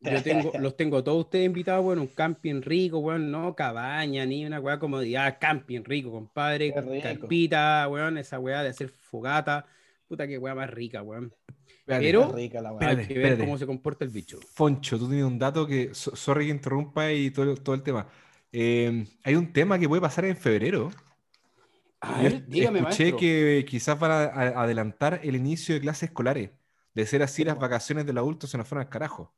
Yo 0.02 0.22
tengo, 0.22 0.52
los 0.60 0.78
tengo 0.78 1.04
todos 1.04 1.26
ustedes 1.26 1.48
invitados, 1.48 1.84
bueno, 1.84 2.04
un 2.04 2.08
camping 2.10 2.62
rico, 2.62 3.00
weón, 3.00 3.32
no 3.32 3.56
cabaña, 3.56 4.24
ni 4.26 4.46
una 4.46 4.60
weá 4.60 4.78
comodidad, 4.78 5.38
camping 5.40 5.82
rico, 5.84 6.12
compadre, 6.12 6.72
carpita, 7.02 7.88
weón, 7.90 8.20
esa 8.20 8.38
weá 8.38 8.62
de 8.62 8.70
hacer 8.70 8.90
fogata, 8.90 9.66
puta 10.08 10.28
que 10.28 10.38
weá 10.38 10.54
más 10.54 10.70
rica, 10.70 11.02
weón. 11.02 11.34
Espérate, 11.80 12.06
Pero- 12.06 12.32
rica 12.34 12.62
la 12.62 12.72
weá. 12.74 12.82
Espérate, 12.82 13.02
Hay 13.02 13.08
que 13.08 13.14
ver 13.16 13.24
espérate. 13.24 13.46
cómo 13.46 13.58
se 13.58 13.66
comporta 13.66 14.06
el 14.06 14.12
bicho. 14.12 14.40
Foncho, 14.54 15.00
tú 15.00 15.08
tienes 15.08 15.26
un 15.26 15.40
dato 15.40 15.66
que, 15.66 15.96
so- 15.96 16.16
sorry 16.16 16.46
que 16.46 16.52
interrumpa 16.52 17.12
y 17.12 17.32
todo, 17.32 17.56
todo 17.56 17.74
el 17.74 17.82
tema. 17.82 18.06
Eh, 18.52 19.06
hay 19.24 19.36
un 19.36 19.52
tema 19.52 19.80
que 19.80 19.88
puede 19.90 20.02
pasar 20.04 20.26
en 20.26 20.38
febrero. 20.38 20.92
A 22.08 22.22
Yo 22.22 22.30
ver, 22.30 22.46
dígame, 22.48 22.80
escuché 22.80 23.04
maestro. 23.04 23.20
que 23.20 23.66
quizás 23.68 24.00
van 24.00 24.12
a, 24.12 24.24
a- 24.26 24.64
adelantar 24.64 25.20
el 25.24 25.36
inicio 25.36 25.76
de 25.76 25.82
clases 25.82 26.10
escolares. 26.10 26.52
De 26.94 27.06
ser 27.06 27.24
así, 27.24 27.38
Sí, 27.38 27.44
las 27.46 27.56
po. 27.56 27.62
vacaciones 27.62 28.06
del 28.06 28.18
adulto 28.18 28.48
se 28.48 28.58
nos 28.58 28.68
fueron 28.68 28.86
al 28.86 28.90
carajo. 28.90 29.34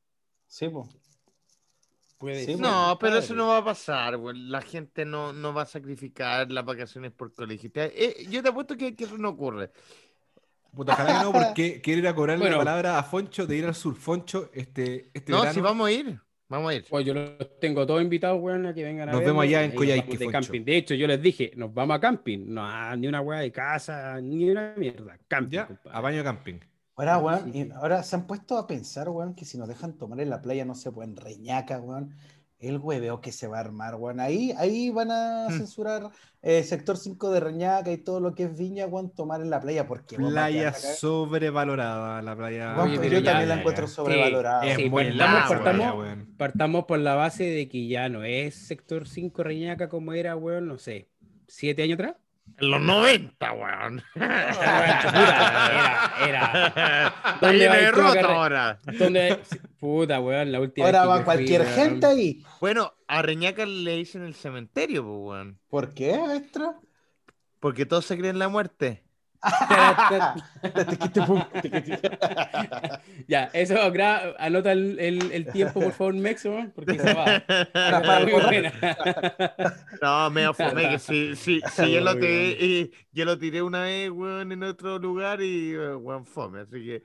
Sí, 0.47 0.69
ser, 0.69 2.59
No, 2.59 2.97
pero 2.99 3.17
eso 3.17 3.33
no 3.35 3.47
va 3.47 3.57
a 3.57 3.65
pasar, 3.65 4.15
weón. 4.17 4.51
La 4.51 4.61
gente 4.61 5.05
no, 5.05 5.33
no 5.33 5.53
va 5.53 5.63
a 5.63 5.65
sacrificar 5.65 6.51
las 6.51 6.65
vacaciones 6.65 7.11
por 7.11 7.33
colegio. 7.33 7.71
Te- 7.71 8.05
eh, 8.23 8.27
yo 8.29 8.41
te 8.41 8.49
apuesto 8.49 8.75
que, 8.75 8.95
que 8.95 9.03
eso 9.05 9.17
no 9.17 9.29
ocurre. 9.29 9.71
Puta, 10.73 10.93
ojalá 10.93 11.19
que 11.19 11.25
no, 11.25 11.31
porque 11.31 11.81
quiero 11.83 11.99
ir 12.01 12.07
a 12.07 12.15
cobrarle 12.15 12.43
Bueno. 12.45 12.57
la 12.57 12.63
palabra 12.63 12.99
a 12.99 13.03
Foncho 13.03 13.45
de 13.47 13.57
ir 13.57 13.65
al 13.65 13.75
sur. 13.75 13.95
Foncho, 13.95 14.49
este, 14.53 15.09
este 15.13 15.31
No, 15.31 15.39
verano. 15.39 15.53
si 15.53 15.61
vamos 15.61 15.87
a 15.87 15.91
ir, 15.91 16.19
vamos 16.49 16.71
a 16.71 16.75
ir. 16.75 16.85
Pues 16.89 17.05
yo 17.05 17.13
los 17.13 17.59
tengo 17.59 17.85
todos 17.85 18.01
invitados, 18.01 18.41
weón, 18.41 18.65
a 18.65 18.73
que 18.73 18.83
vengan 18.83 19.09
a 19.09 19.11
Nos 19.13 19.21
vemos 19.21 19.43
allá 19.43 19.63
en 19.63 19.71
Coyhaique, 19.71 20.17
de 20.17 20.27
camping. 20.27 20.63
De 20.63 20.77
hecho, 20.77 20.93
yo 20.95 21.07
les 21.07 21.21
dije, 21.21 21.51
nos 21.55 21.73
vamos 21.73 21.97
a 21.97 21.99
camping. 21.99 22.45
No, 22.47 22.95
ni 22.95 23.07
una 23.07 23.21
weá 23.21 23.39
de 23.39 23.51
casa, 23.51 24.19
ni 24.21 24.49
una 24.49 24.73
mierda. 24.77 25.17
Camping, 25.27 25.51
Ya, 25.51 25.69
a 25.91 26.01
baño 26.01 26.23
camping. 26.23 26.59
Ahora, 26.95 27.19
weón, 27.19 27.53
sí. 27.53 27.69
ahora 27.75 28.01
se 28.01 28.15
han 28.15 28.25
puesto 28.25 28.57
a 28.57 28.65
pensar, 28.65 29.07
weón, 29.09 29.35
que 29.35 29.45
si 29.45 29.57
nos 29.57 29.67
dejan 29.67 29.93
tomar 29.93 30.19
en 30.19 30.31
la 30.31 30.41
playa, 30.41 30.65
no 30.65 30.73
sé, 30.73 30.91
pues 30.91 31.07
en 31.07 31.15
Reñaca, 31.15 31.79
weón, 31.79 32.15
el 32.59 32.77
hueveo 32.79 33.21
que 33.21 33.31
se 33.31 33.47
va 33.47 33.57
a 33.57 33.61
armar, 33.61 33.95
weón. 33.95 34.19
Ahí, 34.19 34.53
ahí 34.57 34.89
van 34.89 35.11
a 35.11 35.47
Hmm. 35.49 35.57
censurar 35.57 36.09
eh, 36.41 36.63
sector 36.63 36.97
5 36.97 37.31
de 37.31 37.39
Reñaca 37.39 37.91
y 37.91 37.97
todo 37.97 38.19
lo 38.19 38.33
que 38.33 38.43
es 38.43 38.57
Viña, 38.57 38.85
weón, 38.87 39.11
tomar 39.13 39.41
en 39.41 39.49
la 39.49 39.59
playa, 39.59 39.87
porque 39.87 40.15
Playa 40.15 40.73
sobrevalorada, 40.73 42.21
la 42.21 42.35
playa. 42.35 42.73
Weón, 42.75 42.87
Oye, 42.89 42.97
pues 42.97 43.07
pero 43.09 43.19
yo 43.19 43.25
ya, 43.25 43.31
también 43.31 43.49
la 43.49 43.55
encuentro 43.59 43.85
ya. 43.85 43.91
sobrevalorada. 43.93 44.65
Es 44.65 44.75
Sí, 44.75 44.89
muy 44.89 45.03
partamos-. 45.03 46.17
Partamos 46.37 46.85
por 46.85 46.99
la 46.99 47.15
base 47.15 47.43
de 47.43 47.67
que 47.69 47.87
ya 47.87 48.09
no 48.09 48.23
es 48.23 48.55
sector 48.55 49.07
5 49.07 49.43
Reñaca 49.43 49.89
como 49.89 50.13
era, 50.13 50.35
weón, 50.35 50.67
no 50.67 50.77
sé, 50.77 51.09
siete 51.47 51.83
años 51.83 51.95
atrás. 51.95 52.15
En 52.59 52.71
los 52.71 52.81
90, 52.81 53.51
weón. 53.53 54.03
Puta, 54.13 55.71
era, 55.71 56.13
era. 56.27 57.13
¿Dónde 57.41 57.57
lleno 57.57 57.69
va 57.71 57.75
de 57.77 57.85
el 57.85 57.91
Club 57.91 58.03
rota 58.05 58.19
Agarre- 58.19 58.33
ahora. 58.35 58.79
¿Dónde? 58.97 59.39
Puta, 59.79 60.19
weón, 60.19 60.51
la 60.51 60.59
última 60.59 60.85
Ahora 60.87 61.05
va 61.05 61.15
fui, 61.17 61.25
cualquier 61.25 61.61
weón. 61.61 61.73
gente 61.75 62.05
ahí. 62.07 62.43
Bueno, 62.59 62.93
a 63.07 63.21
Reñaca 63.21 63.65
le 63.65 63.95
dicen 63.95 64.23
el 64.23 64.33
cementerio, 64.33 65.03
pues, 65.03 65.15
weón. 65.19 65.59
¿Por 65.69 65.93
qué, 65.93 66.17
maestro? 66.17 66.81
Porque 67.59 67.85
todos 67.85 68.05
se 68.05 68.17
creen 68.17 68.39
la 68.39 68.49
muerte. 68.49 69.03
Ya, 73.27 73.49
eso, 73.53 73.75
anota 74.39 74.71
el, 74.71 74.99
el- 74.99 75.31
el 75.31 75.49
tiempo, 75.49 75.81
por 75.81 75.93
favor, 75.93 76.13
Mexo, 76.15 76.71
porque 76.75 76.97
esa 76.97 77.13
va. 77.13 77.43
No, 80.01 80.29
me 80.29 80.45
afomé 80.45 80.89
que 80.89 80.99
sí, 80.99 81.35
sí, 81.35 81.61
sí, 81.67 81.91
yo 81.91 82.01
lo 82.01 82.17
tiré, 82.19 82.91
yo 83.11 83.25
lo 83.25 83.37
tiré 83.39 83.61
una 83.63 83.81
vez, 83.83 84.11
weón, 84.11 84.51
en 84.51 84.63
otro 84.63 84.99
lugar 84.99 85.41
y, 85.41 85.75
weón, 85.77 86.25
fome, 86.25 86.61
así 86.61 86.85
que 86.85 87.03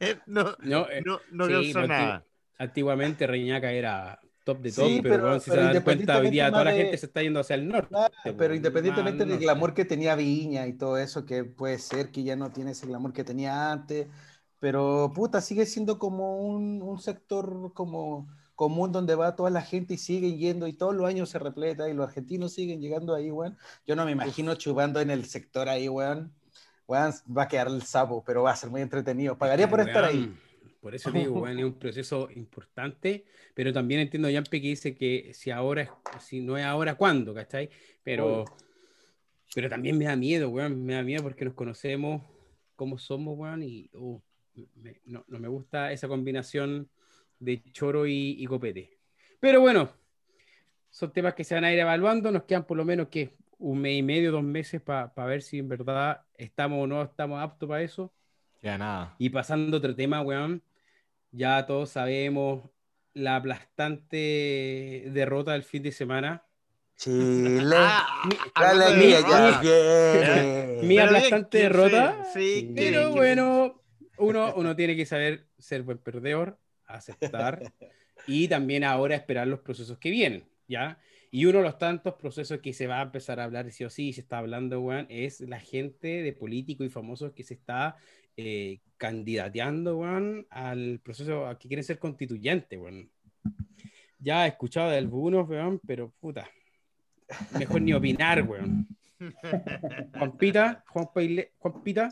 eh, 0.00 0.18
no, 0.26 0.54
No, 0.62 0.88
eh, 0.90 1.02
no, 1.04 1.20
no 1.30 1.46
sí, 1.46 1.50
causó 1.50 1.82
nada. 1.84 2.24
Antiguamente 2.58 3.26
Reñaca 3.26 3.72
era 3.72 4.20
top 4.44 4.60
de 4.60 4.70
Sí, 4.70 4.76
top, 4.80 4.88
pero, 5.02 5.02
pero- 5.14 5.24
weón, 5.24 5.40
si 5.40 5.50
pero 5.50 5.62
se 5.68 5.72
dan 5.74 5.82
cuenta, 5.82 6.18
hoy 6.18 6.30
día 6.30 6.50
toda 6.50 6.64
la 6.64 6.70
de- 6.72 6.76
gente 6.76 6.98
se 6.98 7.06
está 7.06 7.22
yendo 7.22 7.40
hacia 7.40 7.54
el 7.56 7.66
norte. 7.68 7.94
Pero 8.24 8.36
weón, 8.38 8.54
independientemente 8.56 9.24
del 9.24 9.38
glamour 9.38 9.74
que 9.74 9.84
tenía 9.84 10.14
Viña 10.14 10.66
y 10.66 10.74
todo 10.74 10.98
eso, 10.98 11.24
que 11.24 11.44
puede 11.44 11.78
ser 11.78 12.10
que 12.10 12.22
ya 12.22 12.36
no 12.36 12.50
tiene 12.52 12.70
ese 12.72 12.86
glamour 12.86 13.12
que 13.12 13.24
tenía 13.24 13.72
antes, 13.72 14.06
pero 14.60 15.12
puta, 15.14 15.40
sigue 15.40 15.66
siendo 15.66 15.98
como 15.98 16.38
un, 16.42 16.80
un 16.82 16.98
sector 17.00 17.72
como 17.74 18.28
común 18.54 18.92
donde 18.92 19.14
va 19.16 19.34
toda 19.34 19.50
la 19.50 19.62
gente 19.62 19.94
y 19.94 19.98
siguen 19.98 20.38
yendo 20.38 20.66
y 20.68 20.72
todos 20.74 20.94
los 20.94 21.08
años 21.08 21.28
se 21.28 21.38
repleta 21.40 21.88
y 21.88 21.92
los 21.92 22.06
argentinos 22.06 22.52
siguen 22.54 22.80
llegando 22.80 23.14
ahí, 23.14 23.30
weón. 23.30 23.56
Yo 23.86 23.96
no 23.96 24.04
me 24.04 24.12
imagino 24.12 24.54
chupando 24.54 25.00
en 25.00 25.10
el 25.10 25.24
sector 25.24 25.68
ahí, 25.68 25.88
weón. 25.88 26.32
Weón, 26.86 27.12
va 27.36 27.44
a 27.44 27.48
quedar 27.48 27.66
el 27.68 27.82
sapo, 27.82 28.22
pero 28.24 28.42
va 28.42 28.52
a 28.52 28.56
ser 28.56 28.70
muy 28.70 28.80
entretenido. 28.82 29.36
Pagaría 29.38 29.68
por 29.68 29.80
estar 29.80 30.04
ahí. 30.04 30.32
Por 30.84 30.94
eso 30.94 31.10
digo, 31.10 31.40
weón, 31.40 31.58
es 31.58 31.64
un 31.64 31.78
proceso 31.78 32.28
importante, 32.36 33.24
pero 33.54 33.72
también 33.72 34.00
entiendo 34.02 34.28
Yampe 34.28 34.60
que 34.60 34.68
dice 34.68 34.94
que 34.94 35.30
si 35.32 35.50
ahora, 35.50 35.80
es- 35.80 35.90
si 36.22 36.42
no 36.42 36.58
es 36.58 36.64
ahora, 36.66 36.94
¿cuándo? 36.94 37.32
¿Cachai? 37.32 37.70
Pero, 38.02 38.44
pero 39.54 39.70
también 39.70 39.96
me 39.96 40.04
da 40.04 40.14
miedo, 40.14 40.50
weón, 40.50 40.84
me 40.84 40.92
da 40.92 41.02
miedo 41.02 41.22
porque 41.22 41.46
nos 41.46 41.54
conocemos 41.54 42.20
como 42.76 42.98
somos, 42.98 43.34
weón, 43.38 43.62
y 43.62 43.88
uh, 43.94 44.20
me- 44.74 45.00
no, 45.06 45.24
no 45.26 45.38
me 45.40 45.48
gusta 45.48 45.90
esa 45.90 46.06
combinación 46.06 46.90
de 47.38 47.62
choro 47.72 48.06
y, 48.06 48.36
y 48.38 48.44
copete. 48.44 48.98
Pero 49.40 49.62
bueno, 49.62 49.88
son 50.90 51.14
temas 51.14 51.32
que 51.32 51.44
se 51.44 51.54
van 51.54 51.64
a 51.64 51.72
ir 51.72 51.78
evaluando, 51.78 52.30
nos 52.30 52.42
quedan 52.42 52.66
por 52.66 52.76
lo 52.76 52.84
menos 52.84 53.08
que 53.08 53.38
un 53.56 53.80
mes 53.80 53.96
y 53.96 54.02
medio, 54.02 54.32
dos 54.32 54.42
meses 54.44 54.82
para 54.82 55.10
ver 55.24 55.40
si 55.40 55.60
en 55.60 55.68
verdad 55.70 56.20
estamos 56.36 56.84
o 56.84 56.86
no 56.86 57.02
estamos 57.02 57.42
aptos 57.42 57.66
para 57.70 57.80
eso. 57.82 58.12
Ya 58.60 58.76
nada. 58.76 59.14
Y 59.18 59.30
pasando 59.30 59.76
a 59.76 59.78
otro 59.78 59.96
tema, 59.96 60.20
weón, 60.20 60.62
ya 61.34 61.66
todos 61.66 61.90
sabemos 61.90 62.70
la 63.12 63.36
aplastante 63.36 65.04
derrota 65.12 65.52
del 65.52 65.62
fin 65.62 65.82
de 65.82 65.92
semana. 65.92 66.44
Chile. 66.96 67.76
Ah, 67.76 68.30
la 68.60 68.74
de 68.74 68.84
alegría 68.84 69.20
ya 69.20 69.60
viene. 69.60 70.82
Mi 70.82 70.98
aplastante 70.98 71.58
bien, 71.58 71.72
derrota, 71.72 72.24
Sí, 72.32 72.60
sí. 72.60 72.72
Pero 72.74 73.08
que- 73.08 73.14
bueno, 73.14 73.82
uno, 74.18 74.54
uno 74.56 74.76
tiene 74.76 74.96
que 74.96 75.06
saber 75.06 75.46
ser 75.58 75.82
buen 75.82 75.98
perdedor, 75.98 76.58
aceptar 76.86 77.72
y 78.26 78.48
también 78.48 78.84
ahora 78.84 79.16
esperar 79.16 79.46
los 79.48 79.60
procesos 79.60 79.98
que 79.98 80.10
vienen, 80.10 80.44
¿ya? 80.68 80.98
Y 81.30 81.46
uno 81.46 81.58
de 81.58 81.64
los 81.64 81.78
tantos 81.78 82.14
procesos 82.14 82.60
que 82.60 82.72
se 82.72 82.86
va 82.86 83.00
a 83.00 83.02
empezar 83.02 83.40
a 83.40 83.44
hablar, 83.44 83.70
sí 83.72 83.82
o 83.84 83.90
sí, 83.90 84.12
se 84.12 84.20
está 84.20 84.38
hablando, 84.38 84.80
weón, 84.80 85.06
es 85.08 85.40
la 85.40 85.58
gente 85.58 86.22
de 86.22 86.32
políticos 86.32 86.86
y 86.86 86.90
famosos 86.90 87.32
que 87.32 87.42
se 87.42 87.54
está 87.54 87.96
eh, 88.36 88.80
candidateando, 88.96 89.98
weón, 89.98 90.46
al 90.50 91.00
proceso, 91.02 91.46
a 91.46 91.58
que 91.58 91.68
quieren 91.68 91.84
ser 91.84 91.98
constituyente, 91.98 92.76
weón. 92.78 93.10
Ya 94.18 94.46
he 94.46 94.48
escuchado 94.48 94.90
de 94.90 94.98
algunos, 94.98 95.48
weón, 95.48 95.80
pero 95.86 96.12
puta, 96.20 96.48
mejor 97.58 97.82
ni 97.82 97.92
opinar, 97.92 98.42
weón. 98.42 98.86
Juanpita, 100.18 100.84
Juan 100.88 101.06
Paile- 101.14 101.52
Juanpita, 101.58 102.08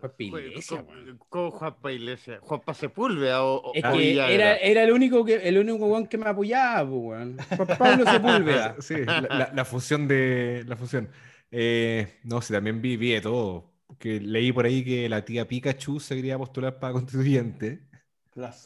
Juan 0.00 0.12
Iglesias, 0.18 0.84
weón. 0.86 1.18
¿Cómo 1.28 1.50
Juanpa 1.50 1.92
Iglesias? 1.92 2.40
¿Juanpa 2.42 2.74
Sepúlveda 2.74 3.42
o, 3.44 3.56
o- 3.56 3.72
Es 3.74 3.82
que 3.82 3.96
Villagra? 3.98 4.32
era, 4.34 4.56
era 4.58 4.82
el 4.84 4.92
único 4.92 5.24
que 5.24 5.36
el 5.36 5.58
único 5.58 5.86
weón 5.86 6.06
que 6.06 6.18
me 6.18 6.28
apoyaba, 6.28 6.88
pues, 6.88 7.02
weón. 7.02 7.36
Juan 7.56 7.78
Pablo 7.78 8.04
Sepúlveda. 8.10 8.76
Sí, 8.80 9.04
la, 9.04 9.20
la- 9.22 9.52
la 9.54 9.64
fusión 9.64 10.06
de 10.06 10.64
la 10.66 10.76
fusión. 10.76 11.08
Eh, 11.50 12.18
no, 12.24 12.40
sí, 12.42 12.52
también 12.52 12.82
vi, 12.82 12.96
vi 12.96 13.12
de 13.12 13.20
todo. 13.20 13.72
Que 13.98 14.20
leí 14.20 14.52
por 14.52 14.66
ahí 14.66 14.84
que 14.84 15.08
la 15.08 15.24
tía 15.24 15.46
Pikachu 15.46 16.00
se 16.00 16.16
quería 16.16 16.38
postular 16.38 16.78
para 16.78 16.92
constituyente. 16.94 17.80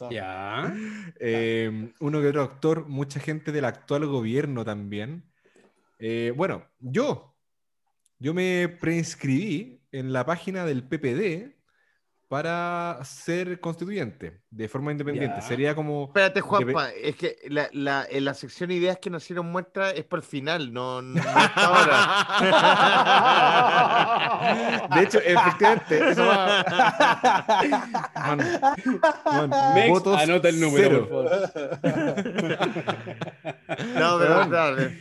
Ya. 0.09 0.75
Eh, 1.19 1.91
uno 1.99 2.21
que 2.21 2.27
otro 2.27 2.41
actor, 2.41 2.87
mucha 2.87 3.19
gente 3.19 3.51
del 3.51 3.65
actual 3.65 4.07
gobierno 4.07 4.65
también. 4.65 5.23
Eh, 5.99 6.33
bueno, 6.35 6.65
yo, 6.79 7.35
yo 8.17 8.33
me 8.33 8.67
preinscribí 8.67 9.81
en 9.91 10.11
la 10.11 10.25
página 10.25 10.65
del 10.65 10.83
PPD 10.83 11.58
para 12.29 12.99
ser 13.03 13.59
constituyente 13.59 14.41
de 14.51 14.67
forma 14.69 14.91
independiente. 14.91 15.37
Ya. 15.41 15.47
Sería 15.47 15.73
como... 15.73 16.05
Espérate, 16.05 16.41
Juanpa, 16.41 16.91
es 16.91 17.15
que 17.15 17.37
la, 17.49 17.67
la, 17.73 18.05
en 18.07 18.23
la 18.23 18.35
sección 18.35 18.69
ideas 18.69 18.99
que 18.99 19.09
nos 19.09 19.23
hicieron 19.23 19.51
muestra 19.51 19.89
es 19.89 20.05
por 20.05 20.19
el 20.19 20.23
final, 20.25 20.71
no, 20.71 21.01
no 21.01 21.19
hasta 21.19 21.65
ahora. 21.65 22.05
De 24.95 25.01
hecho, 25.03 25.17
efectivamente, 25.19 26.11
eso 26.11 26.23
va... 26.25 26.63
Man, 28.15 28.37
man, 29.49 29.73
Mex, 29.73 29.89
votos 29.89 30.17
anota 30.21 30.49
el 30.49 30.59
número, 30.59 30.83
cero. 30.87 31.09
por 31.09 31.29
favor. 31.29 32.57
No, 33.95 34.19
pero 34.19 34.45
dale. 34.45 34.99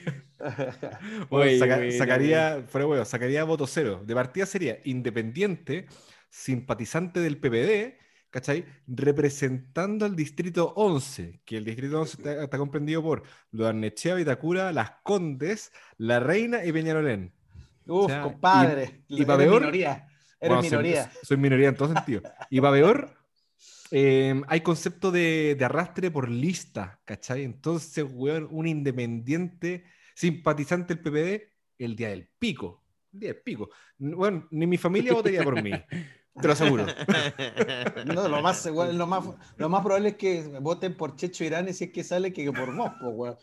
Bueno, 1.29 1.45
Oye, 1.51 1.59
saca- 1.59 1.77
bueno, 1.77 1.93
sacaría, 1.99 2.63
fuera 2.69 2.87
huevo, 2.87 3.05
sacaría 3.05 3.45
voto 3.45 3.67
cero. 3.67 4.01
De 4.05 4.15
partida 4.15 4.47
sería 4.47 4.79
independiente, 4.85 5.87
simpatizante 6.29 7.21
del 7.21 7.39
PPD, 7.39 7.99
¿cachai? 8.31 8.65
Representando 8.87 10.05
al 10.07 10.15
distrito 10.15 10.73
11, 10.77 11.41
que 11.45 11.57
el 11.57 11.65
distrito 11.65 12.01
11 12.01 12.17
está, 12.19 12.45
está 12.45 12.59
comprendido 12.59 13.03
por 13.03 13.23
Loarnechea, 13.53 14.15
Vitacura, 14.15 14.73
Las 14.73 14.93
Condes, 15.03 15.73
La 15.97 16.21
Reina 16.21 16.65
y 16.65 16.73
Peñalolén. 16.73 17.33
Uf, 17.87 18.05
O 18.05 18.09
sea, 18.09 18.23
compadre. 18.23 19.03
y- 19.09 19.23
y 19.23 19.25
pa' 19.25 19.35
eres 19.35 19.47
peor- 19.47 19.61
minoría. 19.63 20.07
Eres 20.41 20.57
Bueno, 20.57 20.63
soy- 20.63 20.71
minoría. 20.71 21.13
Soy, 21.23 21.37
minoría 21.37 21.69
en 21.71 21.75
todo 21.77 21.93
sentido. 21.95 22.23
Y 22.51 22.61
para 22.61 22.75
peor, 22.75 23.15
eh, 23.91 24.41
hay 24.47 24.61
concepto 24.61 25.11
de, 25.11 25.57
de 25.59 25.65
arrastre 25.65 26.11
por 26.11 26.29
lista, 26.29 27.01
¿cachai? 27.05 27.43
Entonces, 27.45 28.05
weón, 28.09 28.47
un 28.51 28.67
independiente 28.67 29.85
simpatizante 30.15 30.95
del 30.95 31.03
PPD 31.03 31.53
el 31.79 31.97
día 31.97 32.11
del 32.11 32.29
pico. 32.39 32.85
El 33.19 33.21
día 33.21 33.33
del 33.33 33.43
pico. 33.43 33.71
N- 34.01 34.15
Bueno, 34.15 34.47
ni 34.51 34.67
mi 34.67 34.79
familia 34.79 35.13
votaría 35.13 35.43
por 35.43 35.61
mí. 35.63 35.71
Te 35.71 36.47
lo 36.47 36.53
aseguro. 36.53 36.87
No, 38.07 38.29
lo 38.29 38.41
más, 38.43 38.61
seguro- 38.63 38.93
lo 38.93 39.07
más, 39.07 39.25
lo 39.57 39.69
más 39.69 39.83
probable 39.83 40.11
es 40.11 40.17
que 40.17 40.43
voten 40.61 40.97
por 40.97 41.17
Checho 41.17 41.45
Irán 41.45 41.73
si 41.75 41.85
es 41.85 41.93
que 41.93 42.05
sale 42.05 42.33
que 42.33 42.51
por 42.53 42.75
vos, 42.75 42.91
po, 43.01 43.09
weón. 43.11 43.37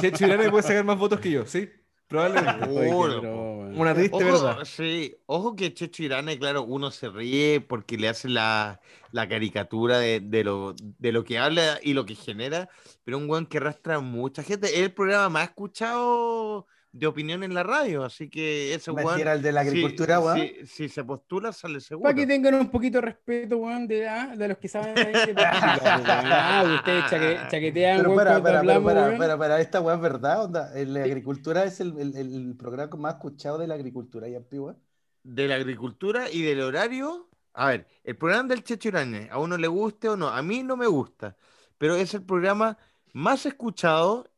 Checho 0.00 0.26
Irane 0.26 0.50
puede 0.50 0.62
sacar 0.64 0.84
más 0.84 0.98
votos 0.98 1.20
que 1.20 1.30
yo, 1.30 1.46
¿sí? 1.46 1.68
Probablemente. 2.08 2.66
Broma, 2.66 2.80
weón. 2.80 3.78
Una 3.78 3.94
triste 3.94 4.16
Ojo, 4.16 4.24
verdad. 4.24 4.64
sí, 4.64 5.16
ojo 5.26 5.54
que 5.56 5.72
Checho 5.74 6.02
Irane, 6.02 6.38
claro, 6.38 6.62
uno 6.64 6.90
se 6.90 7.08
ríe 7.10 7.60
porque 7.60 7.96
le 7.96 8.08
hace 8.08 8.28
la, 8.28 8.80
la 9.12 9.28
caricatura 9.28 9.98
de, 9.98 10.20
de 10.20 10.44
lo, 10.44 10.74
de 10.80 11.12
lo 11.12 11.24
que 11.24 11.38
habla 11.38 11.78
y 11.82 11.94
lo 11.94 12.06
que 12.06 12.14
genera, 12.16 12.68
pero 13.04 13.18
un 13.18 13.28
weón 13.30 13.46
que 13.46 13.58
arrastra 13.58 13.96
a 13.96 14.00
mucha 14.00 14.42
gente. 14.42 14.66
Es 14.68 14.80
el 14.80 14.92
programa 14.92 15.28
más 15.28 15.44
escuchado 15.48 16.66
de 16.98 17.06
opinión 17.06 17.42
en 17.44 17.52
la 17.52 17.62
radio, 17.62 18.04
así 18.04 18.28
que 18.30 18.72
ese 18.72 18.90
weón. 18.90 19.20
El 19.20 19.42
de 19.42 19.52
la 19.52 19.62
si- 19.62 19.68
agricultura, 19.68 20.18
weón. 20.20 20.38
si, 20.38 20.66
si 20.66 20.88
se 20.88 21.04
postula, 21.04 21.52
sale 21.52 21.80
seguro. 21.80 22.04
Para 22.04 22.14
que 22.14 22.26
tengan 22.26 22.54
un 22.54 22.70
poquito 22.70 22.98
de 22.98 23.02
respeto, 23.02 23.58
weón, 23.58 23.86
de, 23.86 24.08
ah, 24.08 24.34
de 24.34 24.48
los 24.48 24.56
que 24.58 24.68
saben 24.68 24.94
de 24.94 25.02
weón. 25.36 25.36
Ah, 25.38 26.76
ustedes 26.78 27.04
chaque- 27.10 27.38
chaquetean, 27.50 27.98
Pero 27.98 28.12
weón, 28.14 28.84
weón. 28.84 29.60
esta 29.60 29.80
weá 29.80 29.94
es 29.96 30.00
verdad, 30.00 30.44
onda. 30.44 30.70
De 30.70 31.02
agricultura 31.02 31.64
es 31.64 31.80
el, 31.80 31.98
el, 31.98 32.16
el 32.16 32.56
programa 32.56 32.96
más 32.96 33.14
escuchado 33.16 33.58
de 33.58 33.66
la 33.66 33.74
agricultura, 33.74 34.28
¿ya, 34.28 34.40
weón? 34.52 34.78
de 35.22 35.48
la 35.48 35.56
agricultura 35.56 36.30
y 36.30 36.42
del 36.42 36.60
horario. 36.62 37.28
A 37.52 37.68
ver, 37.68 37.86
el 38.04 38.16
programa 38.16 38.48
del 38.50 38.62
Checho 38.62 38.88
Irane, 38.88 39.28
a 39.30 39.38
uno 39.38 39.56
le 39.56 39.66
guste 39.66 40.08
o 40.08 40.16
no, 40.16 40.28
a 40.28 40.40
mí 40.42 40.62
no 40.62 40.76
me 40.76 40.86
gusta, 40.86 41.36
pero 41.78 41.96
es 41.96 42.14
el 42.14 42.22
programa 42.22 42.78
más 43.12 43.44
escuchado 43.46 44.30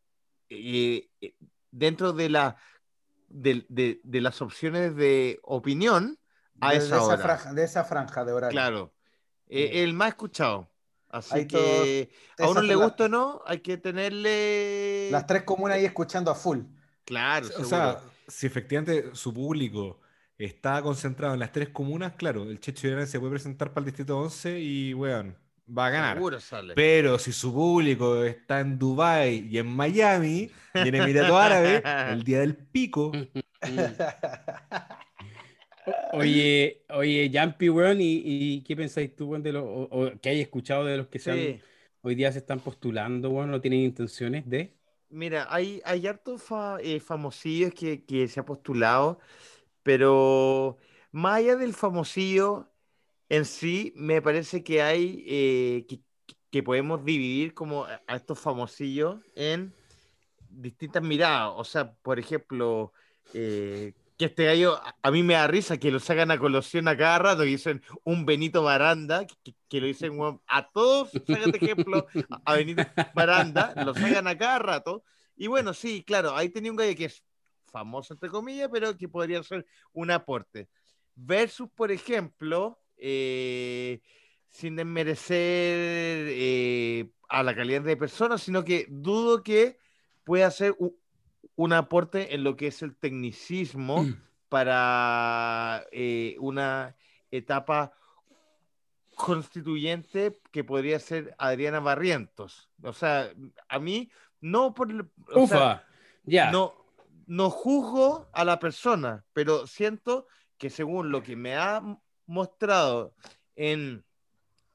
eh, 0.49 1.09
eh, 1.21 1.35
dentro 1.71 2.13
de, 2.13 2.29
la, 2.31 2.57
de, 3.29 3.67
de- 3.69 4.01
de 4.05 4.21
las 4.21 4.41
opciones 4.43 4.95
de 4.97 5.39
opinión 5.43 6.19
a 6.61 6.73
de, 6.73 6.79
esa 6.79 6.97
de 6.97 7.03
esa 7.03 7.05
hora. 7.15 7.19
franja, 7.19 7.53
de 7.53 7.65
esa 7.65 7.85
franja 7.85 8.25
de 8.25 8.33
horario. 8.33 8.53
Claro, 8.53 8.95
eh, 9.49 9.83
el 9.85 9.95
más 9.95 10.09
escuchado. 10.11 10.71
Así 11.11 11.35
Hay 11.35 11.47
que 11.47 12.11
a 12.39 12.49
uno 12.51 12.61
le 12.61 12.75
gusta 12.75 13.05
o 13.05 13.09
no, 13.09 13.43
hay 13.47 13.61
que 13.61 13.79
tenerle... 13.79 15.09
Las 15.11 15.27
tres 15.27 15.43
comunas 15.45 15.77
ahí 15.79 15.85
escuchando 15.87 16.31
a 16.31 16.35
full. 16.35 16.61
Claro, 17.05 17.47
O 17.47 17.51
seguro. 17.51 17.69
sea, 17.69 18.01
si 18.27 18.47
efectivamente 18.47 19.15
su 19.15 19.33
público 19.33 20.01
está 20.37 20.83
concentrado 20.83 21.33
en 21.35 21.41
las 21.41 21.51
tres 21.53 21.71
comunas, 21.71 22.13
claro, 22.17 22.43
el 22.45 22.61
Checho 22.61 23.07
se 23.07 23.19
puede 23.19 23.33
presentar 23.33 23.73
para 23.73 23.81
el 23.81 23.87
distrito 23.87 24.19
11 24.19 24.61
y, 24.61 24.93
weón, 24.95 25.37
va 25.77 25.87
a 25.87 25.91
ganar. 25.91 26.17
Seguro 26.17 26.41
sale. 26.41 26.75
Pero 26.75 27.19
si 27.19 27.33
su 27.33 27.53
público 27.53 28.25
está 28.25 28.61
en 28.61 28.79
Dubai 28.79 29.47
y 29.51 29.59
en 29.59 29.67
Miami 29.69 30.51
y 30.75 30.89
en 30.89 30.95
Emiratos 30.95 31.37
Árabes, 31.41 31.83
el 32.13 32.23
día 32.25 32.41
del 32.41 32.57
pico, 32.57 33.13
Oye, 36.13 36.85
oye, 36.91 37.31
Jampi, 37.33 37.69
weón, 37.71 38.01
¿y, 38.01 38.21
y 38.25 38.63
qué 38.63 38.77
pensáis 38.77 39.15
tú, 39.17 39.29
weón, 39.29 39.43
de 39.43 39.53
lo, 39.53 39.65
o, 39.65 40.07
o 40.09 40.21
que 40.21 40.29
hay 40.29 40.41
escuchado 40.41 40.85
de 40.85 40.99
los 40.99 41.09
que 41.09 41.19
se 41.19 41.31
han- 41.31 41.63
hoy 42.03 42.15
día 42.15 42.31
se 42.33 42.39
están 42.39 42.61
postulando, 42.61 43.31
weón, 43.31 43.51
no 43.51 43.61
tienen 43.61 43.81
intenciones 43.81 44.49
de? 44.49 44.75
Mira, 45.11 45.47
hay, 45.49 45.81
hay 45.85 46.07
hartos 46.07 46.43
fa- 46.43 46.79
eh, 46.83 47.01
famosillos 47.01 47.73
que, 47.73 48.05
que 48.05 48.29
se 48.29 48.41
ha 48.41 48.45
postulado, 48.45 49.19
pero 49.83 50.77
más 51.13 51.39
allá 51.39 51.57
del 51.57 51.73
famosillo 51.75 52.68
en 53.29 53.45
sí, 53.45 53.93
me 53.97 54.23
parece 54.23 54.63
que 54.65 54.83
hay 54.83 55.25
eh, 55.27 55.87
que, 55.89 56.01
que 56.51 56.63
podemos 56.63 57.05
dividir 57.05 57.55
como 57.55 57.85
a 57.85 58.17
estos 58.17 58.39
famosillos 58.39 59.21
en 59.35 59.73
distintas 60.51 61.03
miradas. 61.03 61.53
O 61.57 61.65
sea, 61.65 61.93
por 61.95 62.19
ejemplo, 62.19 62.93
eh, 63.35 63.93
que 64.17 64.25
este 64.27 64.45
gallo, 64.47 64.81
a- 65.03 65.11
mí 65.11 65.23
me 65.23 65.35
da 65.35 65.47
risa 65.47 65.77
que 65.79 65.91
lo 65.91 66.01
sacan 66.01 66.31
a 66.31 66.39
colación 66.39 66.89
a 66.89 66.97
cada 66.97 67.19
rato, 67.19 67.43
que 67.43 67.49
dicen 67.51 67.83
un 68.05 68.25
Benito 68.27 68.63
Baranda, 68.63 69.27
que, 69.45 69.55
que 69.69 69.81
lo 69.81 69.87
dicen 69.87 70.19
a 70.47 70.71
todos, 70.71 71.11
sacan 71.27 71.53
de 71.53 71.59
ejemplo 71.59 72.07
a- 72.31 72.41
a 72.53 72.55
Benito 72.57 72.83
Baranda, 73.15 73.75
lo 73.77 73.95
sacan 73.95 74.27
a 74.27 74.37
cada 74.37 74.59
rato. 74.59 75.05
Y 75.37 75.47
bueno, 75.47 75.73
sí, 75.75 76.03
claro, 76.05 76.35
ahí 76.35 76.49
tenía 76.49 76.71
un 76.71 76.77
gallo 76.77 76.97
que 76.97 77.05
es 77.05 77.23
famoso, 77.71 78.15
entre 78.15 78.31
comillas, 78.31 78.69
pero 78.73 78.97
que 78.97 79.09
podría 79.09 79.43
ser 79.43 79.67
un 79.93 80.11
aporte. 80.11 80.69
Versus, 81.15 81.69
por 81.75 81.93
ejemplo, 81.93 82.81
eh, 82.99 84.01
sin 84.49 84.77
desmerecer 84.77 86.27
eh, 86.31 87.11
a 87.29 87.43
la 87.43 87.55
calidad 87.55 87.83
de 87.83 87.97
persona, 87.97 88.39
sino 88.39 88.65
que 88.65 88.87
dudo 88.89 89.43
que 89.43 89.79
pueda 90.25 90.51
ser 90.51 90.75
un, 90.79 90.97
un 91.57 91.73
aporte 91.73 92.35
en 92.35 92.45
lo 92.45 92.57
que 92.57 92.69
es 92.69 92.83
el 92.83 92.97
tecnicismo 92.97 94.07
para 94.49 95.85
eh, 95.93 96.37
una 96.39 96.97
etapa 97.31 97.93
constituyente 99.17 100.41
que 100.53 100.65
podría 100.65 101.01
ser 101.01 101.35
Adriana 101.39 101.81
Barrientos. 101.81 102.71
O 102.83 102.93
sea, 102.93 103.31
a 103.69 103.79
mí 103.79 104.11
no 104.41 104.73
por 104.73 104.89
o 104.93 105.47
sea, 105.47 105.59
Ufa, 105.59 105.85
ya. 106.25 106.53
no, 106.53 106.75
no 107.27 107.51
juzgo 107.51 108.29
a 108.33 108.45
la 108.45 108.61
persona, 108.61 109.25
pero 109.33 109.67
siento 109.67 110.29
que 110.57 110.71
según 110.71 111.11
lo 111.11 111.23
que 111.23 111.35
me 111.35 111.57
ha 111.57 111.83
mostrado 112.29 113.15
en 113.57 114.05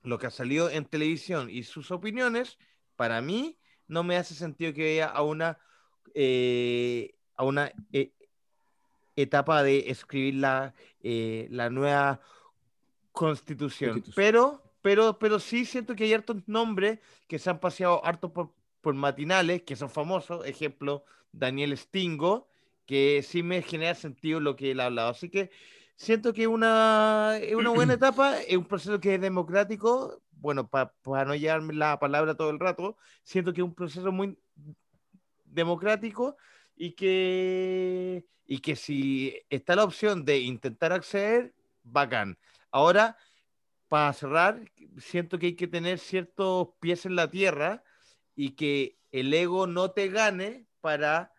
lo 0.02 0.20
que 0.20 0.28
ha 0.28 0.32
salido 0.32 0.70
en 0.70 0.86
televisión 0.86 1.50
y 1.50 1.63
sus 1.63 1.92
opiniones, 1.92 2.58
para 2.98 3.22
mí 3.22 3.58
no 3.88 4.04
me 4.04 4.18
hace 4.18 4.34
sentido 4.34 4.74
que 4.74 4.96
vaya 5.00 5.08
a 5.08 5.22
una, 5.24 5.58
eh, 6.13 7.16
a 7.36 7.46
una 7.46 7.72
eh, 7.94 8.12
etapa 9.16 9.63
de 9.63 9.89
escribir 9.89 10.36
la, 10.36 10.74
eh, 11.02 11.48
la 11.50 11.70
nueva 11.70 12.20
constitución. 13.12 13.92
Constitución. 13.92 14.16
Pero, 14.16 14.63
pero, 14.82 15.20
pero 15.20 15.39
sí 15.39 15.66
siento 15.66 15.96
que 15.96 16.06
hay 16.06 16.13
hartos 16.13 16.38
nombres 16.48 17.00
que 17.28 17.39
se 17.39 17.50
han 17.50 17.60
paseado 17.60 18.04
harto 18.04 18.34
por, 18.34 18.52
por 18.82 18.94
matinales, 18.96 19.62
que 19.62 19.76
son 19.76 19.89
famosos. 19.89 20.46
Ejemplo, 20.46 21.06
Daniel 21.32 21.78
Stingo, 21.78 22.50
que 22.86 23.24
sí 23.24 23.44
me 23.44 23.62
genera 23.62 23.96
sentido 23.96 24.39
lo 24.39 24.56
que 24.56 24.72
él 24.72 24.80
ha 24.80 24.88
hablado. 24.88 25.12
Así 25.12 25.30
que 25.30 25.52
siento 26.04 26.34
que 26.34 26.48
una, 26.48 27.38
es 27.42 27.56
una 27.56 27.70
buena 27.70 27.94
etapa, 27.96 28.39
es 28.42 28.58
un 28.58 28.66
proceso 28.66 29.00
que 29.00 29.16
es 29.16 29.22
democrático. 29.22 30.22
Bueno, 30.32 30.70
para 30.70 31.26
no 31.26 31.36
llevarme 31.36 31.74
la 31.74 31.98
palabra 32.00 32.36
todo 32.36 32.50
el 32.50 32.60
rato, 32.60 32.98
siento 33.24 33.54
que 33.54 33.62
es 33.62 33.66
un 33.66 33.74
proceso 33.74 34.12
muy 34.12 34.38
democrático 35.46 36.36
y 36.76 36.92
que, 36.92 38.26
y 38.46 38.60
que 38.60 38.76
si 38.76 39.36
está 39.50 39.76
la 39.76 39.86
opción 39.86 40.26
de 40.26 40.39
intentar 40.39 40.92
acceder, 40.92 41.54
bacán. 41.84 42.38
Ahora, 42.72 43.18
para 43.88 44.12
cerrar, 44.12 44.70
siento 44.98 45.39
que 45.39 45.48
hay 45.48 45.56
que 45.56 45.68
tener 45.68 46.00
ciertos 46.00 46.70
pies 46.80 47.06
en 47.06 47.16
la 47.16 47.30
tierra 47.30 47.84
y 48.36 48.52
que 48.52 48.98
el 49.12 49.34
ego 49.34 49.68
no 49.68 49.92
te 49.92 50.10
gane 50.10 50.66
para 50.82 51.32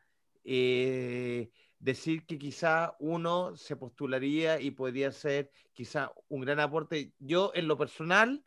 eh, 0.45 1.51
decir 1.85 2.25
que 2.25 2.39
quizá 2.39 2.97
uno 2.99 3.55
se 3.57 3.77
postularía 3.77 4.59
y 4.59 4.71
podría 4.71 5.13
ser 5.13 5.51
quizá 5.75 6.11
un 6.29 6.41
gran 6.41 6.59
aporte. 6.59 7.13
Yo, 7.19 7.53
en 7.55 7.69
lo 7.69 7.77
personal, 7.77 8.43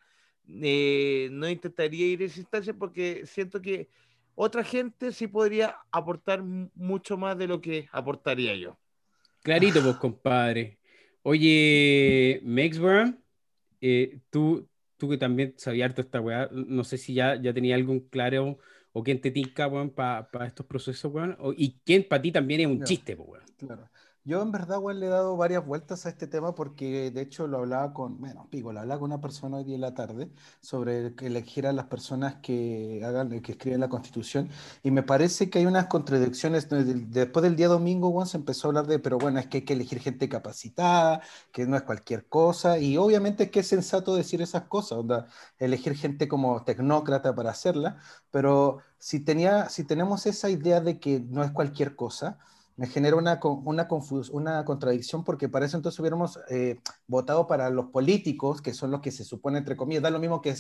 eh, 0.48 1.30
no 1.32 1.48
intentaría 1.48 2.08
ir 2.08 2.24
a 2.24 2.26
esa 2.26 2.40
instancia 2.40 2.74
porque 2.74 3.28
siento 3.28 3.62
que 3.62 3.90
otra 4.34 4.64
gente 4.64 5.12
sí 5.12 5.28
podría 5.28 5.78
aportar 5.92 6.42
mucho 6.42 7.16
más 7.16 7.38
de 7.38 7.48
lo 7.48 7.62
que 7.62 7.88
aportaría 7.92 8.56
yo. 8.56 8.76
Clarito, 9.44 9.84
pues, 9.84 9.98
compadre. 9.98 10.80
Oye, 11.22 12.42
Maxburn, 12.44 13.24
eh, 13.82 14.20
tú, 14.32 14.68
tú 14.98 15.10
que 15.10 15.18
también 15.18 15.54
sabías 15.58 15.90
harto 15.90 16.02
esta 16.02 16.22
weá, 16.22 16.50
no 16.52 16.84
sé 16.84 16.98
si 16.98 17.14
ya, 17.14 17.40
ya 17.40 17.54
tenía 17.54 17.76
algún 17.76 18.00
claro 18.00 18.58
o 18.98 19.04
quién 19.04 19.22
te 19.22 19.30
tinca, 19.30 19.68
weón, 19.68 19.92
para 19.92 20.48
estos 20.48 20.66
procesos, 20.66 21.14
weón, 21.14 21.38
y 21.56 21.76
quién 21.86 22.08
para 22.08 22.20
ti 22.20 22.32
también 22.32 22.62
es 22.62 22.68
un 22.68 22.84
chiste, 22.84 23.14
weón. 23.14 23.44
Claro. 23.58 23.88
Yo 24.28 24.42
en 24.42 24.52
verdad, 24.52 24.80
weón, 24.80 25.00
le 25.00 25.06
he 25.06 25.10
dado 25.10 25.38
varias 25.38 25.66
vueltas 25.66 26.06
a 26.06 26.10
este 26.10 26.28
tema 26.28 26.54
porque 26.54 27.12
de 27.12 27.22
hecho 27.22 27.48
lo 27.48 27.60
hablaba 27.60 27.94
con, 27.94 28.20
bueno, 28.20 28.46
pico, 28.52 28.74
lo 28.74 28.82
hablaba 28.82 29.00
con 29.00 29.10
una 29.14 29.22
persona 29.22 29.56
hoy 29.56 29.64
día 29.64 29.76
en 29.76 29.82
la 29.82 29.94
tarde 29.94 30.30
sobre 30.60 31.16
que 31.16 31.28
elegir 31.28 31.66
a 31.66 31.72
las 31.72 31.86
personas 31.86 32.36
que 32.42 33.02
hagan, 33.06 33.30
que 33.42 33.54
escriben 33.54 33.80
la 33.80 33.88
constitución 33.88 34.50
y 34.84 34.92
me 34.92 35.02
parece 35.02 35.50
que 35.50 35.60
hay 35.60 35.66
unas 35.66 35.86
contradicciones. 35.86 36.68
Después 36.70 37.42
del 37.42 37.56
día 37.56 37.70
domingo, 37.70 38.10
weón, 38.10 38.28
se 38.28 38.36
empezó 38.36 38.68
a 38.68 38.70
hablar 38.72 38.88
de, 38.88 39.00
pero 39.00 39.18
bueno, 39.18 39.40
es 39.40 39.48
que 39.48 39.60
hay 39.60 39.64
que 39.64 39.74
elegir 39.74 40.00
gente 40.02 40.28
capacitada, 40.28 41.22
que 41.54 41.66
no 41.66 41.78
es 41.78 41.84
cualquier 41.84 42.28
cosa 42.28 42.80
y 42.80 42.98
obviamente 42.98 43.46
es 43.46 43.52
que 43.52 43.62
es 43.62 43.68
sensato 43.68 44.14
decir 44.14 44.42
esas 44.42 44.64
cosas, 44.64 44.98
onda, 44.98 45.28
elegir 45.58 45.96
gente 45.96 46.28
como 46.28 46.66
tecnócrata 46.66 47.34
para 47.34 47.52
hacerla, 47.52 47.96
pero 48.30 48.80
si, 48.98 49.22
tenía, 49.22 49.70
si 49.70 49.86
tenemos 49.86 50.26
esa 50.26 50.50
idea 50.50 50.82
de 50.82 51.00
que 51.00 51.22
no 51.22 51.46
es 51.46 51.52
cualquier 51.52 51.96
cosa, 51.96 52.40
me 52.78 52.86
genera 52.86 53.16
una, 53.16 53.40
una, 53.44 53.88
una 54.32 54.64
contradicción 54.64 55.24
porque 55.24 55.50
para 55.50 55.66
eso 55.66 55.78
entonces 55.78 56.00
hubiéramos 56.00 56.40
eh, 56.50 56.80
votado 57.08 57.48
para 57.48 57.72
los 57.72 57.88
políticos, 57.88 58.62
que 58.62 58.74
son 58.74 58.92
los 58.92 59.02
que 59.02 59.12
se 59.12 59.24
supone, 59.24 59.58
entre 59.58 59.76
comillas, 59.76 60.04
da 60.04 60.12
lo 60.12 60.20
mismo 60.20 60.42
que 60.42 60.56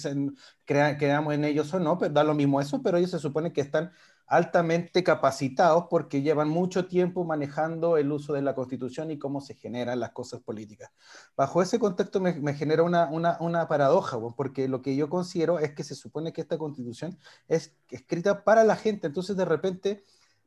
creamos 0.65 1.33
en 1.35 1.45
ellos 1.45 1.71
o 1.75 1.79
no, 1.79 1.97
pero 1.99 2.11
da 2.11 2.23
lo 2.23 2.33
mismo 2.33 2.59
eso, 2.59 2.81
pero 2.81 2.97
ellos 2.97 3.11
se 3.11 3.19
supone 3.19 3.53
que 3.53 3.61
están 3.61 3.91
altamente 4.25 5.03
capacitados 5.03 5.85
porque 5.91 6.23
llevan 6.23 6.49
mucho 6.49 6.87
tiempo 6.87 7.23
manejando 7.23 7.97
el 7.97 8.11
uso 8.11 8.33
de 8.33 8.41
la 8.41 8.55
constitución 8.55 9.11
y 9.11 9.19
cómo 9.19 9.39
se 9.39 9.53
generan 9.53 9.99
las 9.99 10.11
cosas 10.11 10.41
políticas. 10.41 10.89
Bajo 11.37 11.61
ese 11.61 11.77
contexto 11.77 12.19
me, 12.19 12.33
me 12.33 12.55
genera 12.55 12.81
una, 12.81 13.09
una, 13.09 13.37
una 13.39 13.67
paradoja, 13.67 14.17
porque 14.35 14.67
lo 14.67 14.81
que 14.81 14.95
yo 14.95 15.07
considero 15.07 15.59
es 15.59 15.73
que 15.75 15.83
se 15.83 15.93
supone 15.93 16.33
que 16.33 16.41
esta 16.41 16.57
constitución 16.57 17.17
es 17.47 17.75
escrita 17.89 18.43
para 18.43 18.63
la 18.63 18.75
gente, 18.75 19.05
entonces 19.05 19.37
de 19.37 19.45
repente 19.45 20.03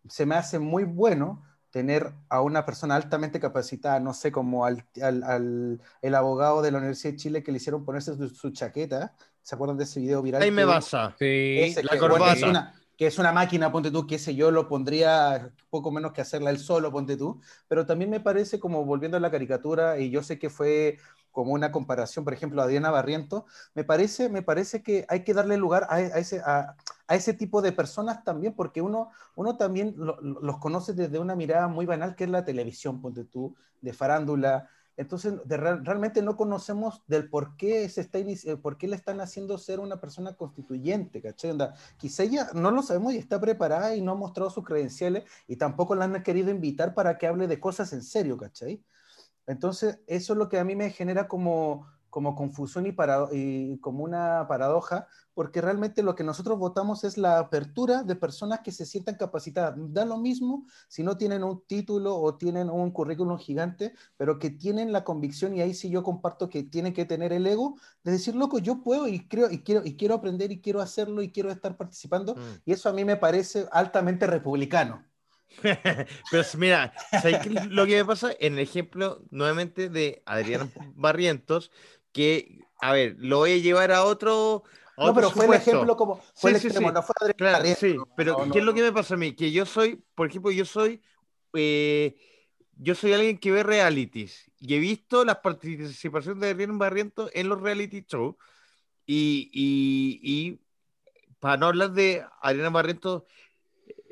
se 0.08 0.26
me 0.26 0.34
hace 0.34 0.58
muy 0.58 0.84
bueno 0.84 1.42
tener 1.70 2.12
a 2.28 2.40
una 2.42 2.66
persona 2.66 2.96
altamente 2.96 3.40
capacitada, 3.40 4.00
no 4.00 4.12
sé, 4.12 4.32
como 4.32 4.64
al, 4.64 4.84
al, 5.02 5.80
el 6.02 6.14
abogado 6.14 6.62
de 6.62 6.72
la 6.72 6.78
Universidad 6.78 7.12
de 7.12 7.18
Chile 7.18 7.42
que 7.42 7.52
le 7.52 7.58
hicieron 7.58 7.84
ponerse 7.84 8.14
su, 8.28 8.50
chaqueta, 8.50 9.14
¿se 9.42 9.54
acuerdan 9.54 9.78
de 9.78 9.84
ese 9.84 10.00
video 10.00 10.20
viral? 10.20 10.42
Ahí 10.42 10.50
me 10.50 10.64
basa. 10.64 11.14
Sí, 11.18 11.74
la 11.82 11.98
corbata. 11.98 12.74
que 12.96 13.06
es 13.06 13.18
una 13.18 13.32
máquina, 13.32 13.70
ponte 13.70 13.90
tú, 13.90 14.06
que 14.06 14.16
ese 14.16 14.34
yo 14.34 14.50
lo 14.50 14.68
pondría 14.68 15.52
poco 15.70 15.92
menos 15.92 16.12
que 16.12 16.20
hacerla 16.20 16.50
él 16.50 16.58
solo, 16.58 16.90
ponte 16.90 17.16
tú, 17.16 17.40
pero 17.68 17.86
también 17.86 18.10
me 18.10 18.20
parece 18.20 18.58
como 18.58 18.84
volviendo 18.84 19.16
a 19.16 19.20
la 19.20 19.30
caricatura, 19.30 19.98
y 19.98 20.10
yo 20.10 20.22
sé 20.22 20.38
que 20.38 20.50
fue 20.50 20.98
como 21.30 21.52
una 21.52 21.72
comparación, 21.72 22.24
por 22.24 22.34
ejemplo, 22.34 22.62
a 22.62 22.66
Diana 22.66 22.90
Barriento, 22.90 23.46
me 23.74 23.84
parece, 23.84 24.28
me 24.28 24.42
parece 24.42 24.82
que 24.82 25.06
hay 25.08 25.24
que 25.24 25.34
darle 25.34 25.56
lugar 25.56 25.86
a, 25.90 26.00
ese, 26.00 26.40
a, 26.40 26.76
ese 27.08 27.34
tipo 27.34 27.62
de 27.62 27.72
personas 27.72 28.24
también, 28.24 28.54
porque 28.54 28.82
uno, 28.82 29.10
uno 29.36 29.56
también 29.56 29.94
los 29.96 30.58
conoce 30.58 30.92
desde 30.92 31.18
una 31.18 31.36
mirada 31.36 31.68
muy 31.68 31.86
banal, 31.86 32.14
que 32.14 32.24
es 32.24 32.30
la 32.30 32.44
televisión, 32.44 33.00
ponte 33.00 33.24
tú, 33.24 33.54
de 33.80 33.92
farándula. 33.92 34.68
Entonces, 34.96 35.34
realmente 35.46 36.20
no 36.20 36.36
conocemos 36.36 37.02
del 37.06 37.30
por 37.30 37.56
qué, 37.56 37.88
se 37.88 38.02
está 38.02 38.18
eh, 38.18 38.58
por 38.60 38.76
qué 38.76 38.86
le 38.86 38.96
están 38.96 39.22
haciendo 39.22 39.56
ser 39.56 39.80
una 39.80 39.98
persona 39.98 40.34
constituyente, 40.34 41.22
¿cachai? 41.22 41.56
quizá 41.96 42.24
ella 42.24 42.50
no 42.52 42.70
lo 42.70 42.82
sabemos 42.82 43.14
y 43.14 43.16
está 43.16 43.40
preparada 43.40 43.96
y 43.96 44.02
no 44.02 44.12
ha 44.12 44.14
mostrado 44.14 44.50
sus 44.50 44.62
credenciales 44.62 45.24
y 45.46 45.56
tampoco 45.56 45.94
la 45.94 46.04
han 46.04 46.22
querido 46.22 46.50
invitar 46.50 46.92
para 46.92 47.16
que 47.16 47.26
hable 47.26 47.46
de 47.46 47.58
cosas 47.58 47.94
en 47.94 48.02
serio, 48.02 48.36
¿cachai? 48.36 48.84
Entonces, 49.50 49.98
eso 50.06 50.32
es 50.32 50.38
lo 50.38 50.48
que 50.48 50.60
a 50.60 50.64
mí 50.64 50.76
me 50.76 50.90
genera 50.90 51.26
como, 51.26 51.88
como 52.08 52.36
confusión 52.36 52.86
y, 52.86 52.94
y, 53.32 53.78
como 53.78 54.04
una 54.04 54.46
paradoja, 54.46 55.08
porque 55.34 55.60
realmente 55.60 56.04
lo 56.04 56.14
que 56.14 56.22
nosotros 56.22 56.56
votamos 56.56 57.02
es 57.02 57.18
la 57.18 57.40
apertura 57.40 58.04
de 58.04 58.14
personas 58.14 58.60
que 58.60 58.70
se 58.70 58.86
sientan 58.86 59.16
capacitadas. 59.16 59.74
Da 59.76 60.04
lo 60.04 60.18
mismo 60.18 60.66
si 60.86 61.02
no 61.02 61.16
tienen 61.16 61.42
un 61.42 61.64
título 61.66 62.14
o 62.16 62.36
tienen 62.36 62.70
un 62.70 62.92
currículum 62.92 63.38
gigante, 63.38 63.92
pero 64.16 64.38
que 64.38 64.50
tienen 64.50 64.92
la 64.92 65.02
convicción, 65.02 65.56
y 65.56 65.62
ahí 65.62 65.74
sí 65.74 65.90
yo 65.90 66.04
comparto 66.04 66.48
que 66.48 66.62
tienen 66.62 66.92
que 66.92 67.04
tener 67.04 67.32
el 67.32 67.44
ego, 67.44 67.74
de 68.04 68.12
decir, 68.12 68.36
loco, 68.36 68.60
yo 68.60 68.84
puedo 68.84 69.08
y, 69.08 69.26
creo, 69.26 69.50
y, 69.50 69.64
quiero, 69.64 69.84
y 69.84 69.96
quiero 69.96 70.14
aprender 70.14 70.52
y 70.52 70.60
quiero 70.60 70.80
hacerlo 70.80 71.22
y 71.22 71.32
quiero 71.32 71.50
estar 71.50 71.76
participando, 71.76 72.36
mm. 72.36 72.62
y 72.66 72.72
eso 72.72 72.88
a 72.88 72.92
mí 72.92 73.04
me 73.04 73.16
parece 73.16 73.66
altamente 73.72 74.28
republicano. 74.28 75.09
Pero 76.30 76.44
mira, 76.56 76.92
lo 77.68 77.86
que 77.86 77.96
me 77.96 78.04
pasa 78.04 78.32
en 78.38 78.54
el 78.54 78.60
ejemplo 78.60 79.22
nuevamente 79.30 79.88
de 79.88 80.22
Adrián 80.26 80.72
Barrientos? 80.94 81.70
Que, 82.12 82.60
a 82.80 82.92
ver, 82.92 83.16
lo 83.18 83.38
voy 83.38 83.52
a 83.52 83.56
llevar 83.58 83.92
a 83.92 84.04
otro. 84.04 84.64
no, 84.96 85.14
pero 85.14 85.30
fue 85.30 85.46
el 85.46 85.54
ejemplo 85.54 85.96
como. 85.96 86.20
Fue 86.34 86.50
el 86.50 86.56
extremo, 86.56 86.90
no 86.90 87.02
fue 87.02 87.14
Adrián 87.20 87.36
claro, 87.36 87.64
Sí, 87.78 87.96
pero 88.16 88.48
¿qué 88.50 88.58
es 88.58 88.64
lo 88.64 88.74
que 88.74 88.82
me 88.82 88.92
pasa 88.92 89.14
a 89.14 89.16
mí? 89.16 89.34
Que 89.34 89.52
yo 89.52 89.66
soy, 89.66 90.02
por 90.14 90.28
ejemplo, 90.28 90.50
yo 90.50 90.64
soy. 90.64 91.02
Eh, 91.54 92.16
yo 92.82 92.94
soy 92.94 93.12
alguien 93.12 93.36
que 93.36 93.50
ve 93.52 93.62
realities 93.62 94.50
y 94.58 94.74
he 94.74 94.78
visto 94.78 95.24
la 95.24 95.42
participación 95.42 96.40
de 96.40 96.50
Adrián 96.50 96.78
Barrientos 96.78 97.30
en 97.34 97.48
los 97.48 97.60
reality 97.60 98.06
shows. 98.08 98.36
Y, 99.06 99.50
y, 99.52 100.20
y 100.22 100.60
para 101.40 101.56
no 101.56 101.66
hablar 101.66 101.92
de 101.92 102.24
Adrián 102.40 102.72
Barrientos 102.72 103.24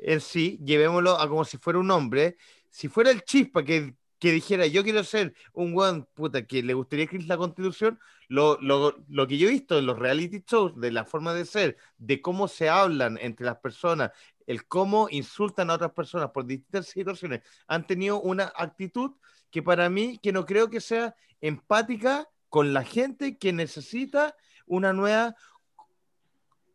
en 0.01 0.21
sí, 0.21 0.59
llevémoslo 0.63 1.19
a 1.19 1.27
como 1.27 1.45
si 1.45 1.57
fuera 1.57 1.79
un 1.79 1.91
hombre. 1.91 2.37
Si 2.69 2.87
fuera 2.87 3.11
el 3.11 3.23
chispa 3.23 3.63
que, 3.63 3.95
que 4.19 4.31
dijera, 4.31 4.67
yo 4.67 4.83
quiero 4.83 5.03
ser 5.03 5.33
un 5.53 5.73
buen 5.73 6.03
puta 6.13 6.45
que 6.45 6.61
le 6.61 6.73
gustaría 6.73 7.05
escribir 7.05 7.27
la 7.27 7.37
constitución, 7.37 7.99
lo, 8.27 8.59
lo, 8.61 8.95
lo, 9.07 9.27
que 9.27 9.37
yo 9.37 9.47
he 9.47 9.51
visto 9.51 9.77
en 9.77 9.85
los 9.85 9.97
reality 9.97 10.43
shows, 10.45 10.79
de 10.79 10.91
la 10.91 11.05
forma 11.05 11.33
de 11.33 11.45
ser, 11.45 11.77
de 11.97 12.21
cómo 12.21 12.47
se 12.47 12.69
hablan 12.69 13.17
entre 13.21 13.45
las 13.45 13.57
personas, 13.57 14.11
el 14.45 14.67
cómo 14.67 15.07
insultan 15.09 15.69
a 15.69 15.75
otras 15.75 15.91
personas 15.91 16.31
por 16.31 16.45
distintas 16.45 16.87
situaciones, 16.87 17.41
han 17.67 17.87
tenido 17.87 18.21
una 18.21 18.51
actitud 18.55 19.11
que 19.51 19.63
para 19.63 19.89
mí, 19.89 20.19
que 20.21 20.31
no 20.31 20.45
creo 20.45 20.69
que 20.69 20.81
sea 20.81 21.15
empática 21.41 22.27
con 22.49 22.73
la 22.73 22.83
gente 22.83 23.37
que 23.37 23.53
necesita 23.53 24.35
una 24.65 24.93
nueva 24.93 25.35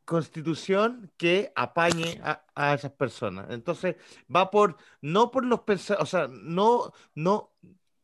constitución 0.04 1.10
que 1.16 1.52
apañe 1.54 2.20
a, 2.22 2.74
esas 2.74 2.92
personas. 2.92 3.46
Entonces, 3.50 3.96
va 4.34 4.50
por, 4.50 4.76
no 5.00 5.30
por 5.30 5.44
los 5.44 5.60
o 5.98 6.06
sea, 6.06 6.28
no, 6.28 6.92
no, 7.14 7.52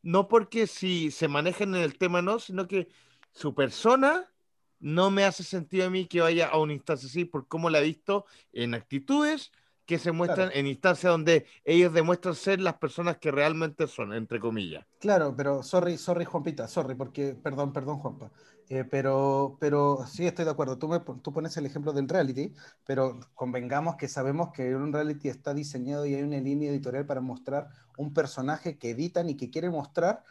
no 0.01 0.27
porque 0.27 0.67
si 0.67 1.11
se 1.11 1.27
manejan 1.27 1.75
en 1.75 1.81
el 1.81 1.97
tema 1.97 2.21
no, 2.21 2.39
sino 2.39 2.67
que 2.67 2.89
su 3.31 3.53
persona 3.53 4.31
no 4.79 5.11
me 5.11 5.23
hace 5.23 5.43
sentido 5.43 5.87
a 5.87 5.89
mí 5.89 6.07
que 6.07 6.21
vaya 6.21 6.47
a 6.47 6.57
una 6.57 6.73
instancia 6.73 7.07
así 7.07 7.25
por 7.25 7.47
cómo 7.47 7.69
la 7.69 7.79
he 7.79 7.83
visto 7.83 8.25
en 8.51 8.73
actitudes 8.73 9.51
que 9.85 9.99
se 9.99 10.11
muestran 10.11 10.51
en 10.53 10.67
instancias 10.67 11.11
donde 11.11 11.45
ellos 11.65 11.93
demuestran 11.93 12.33
ser 12.33 12.61
las 12.61 12.75
personas 12.75 13.17
que 13.17 13.29
realmente 13.29 13.87
son, 13.87 14.13
entre 14.13 14.39
comillas. 14.39 14.85
Claro, 14.99 15.33
pero 15.35 15.63
sorry, 15.63 15.97
sorry 15.97 16.23
Juanpita, 16.23 16.67
sorry, 16.67 16.95
porque, 16.95 17.35
perdón, 17.35 17.73
perdón 17.73 17.97
Juanpa, 17.99 18.31
eh, 18.71 18.85
pero, 18.85 19.57
pero 19.59 20.05
sí 20.07 20.25
estoy 20.25 20.45
de 20.45 20.51
acuerdo, 20.51 20.77
tú, 20.77 20.87
me, 20.87 21.01
tú 21.01 21.33
pones 21.33 21.57
el 21.57 21.65
ejemplo 21.65 21.91
del 21.91 22.07
reality, 22.07 22.53
pero 22.85 23.19
convengamos 23.35 23.97
que 23.97 24.07
sabemos 24.07 24.53
que 24.53 24.73
un 24.73 24.93
reality 24.93 25.27
está 25.27 25.53
diseñado 25.53 26.05
y 26.05 26.15
hay 26.15 26.23
una 26.23 26.39
línea 26.39 26.71
editorial 26.71 27.05
para 27.05 27.19
mostrar 27.19 27.67
un 27.97 28.13
personaje 28.13 28.77
que 28.77 28.91
editan 28.91 29.29
y 29.29 29.35
que 29.35 29.49
quieren 29.49 29.71
mostrar 29.71 30.23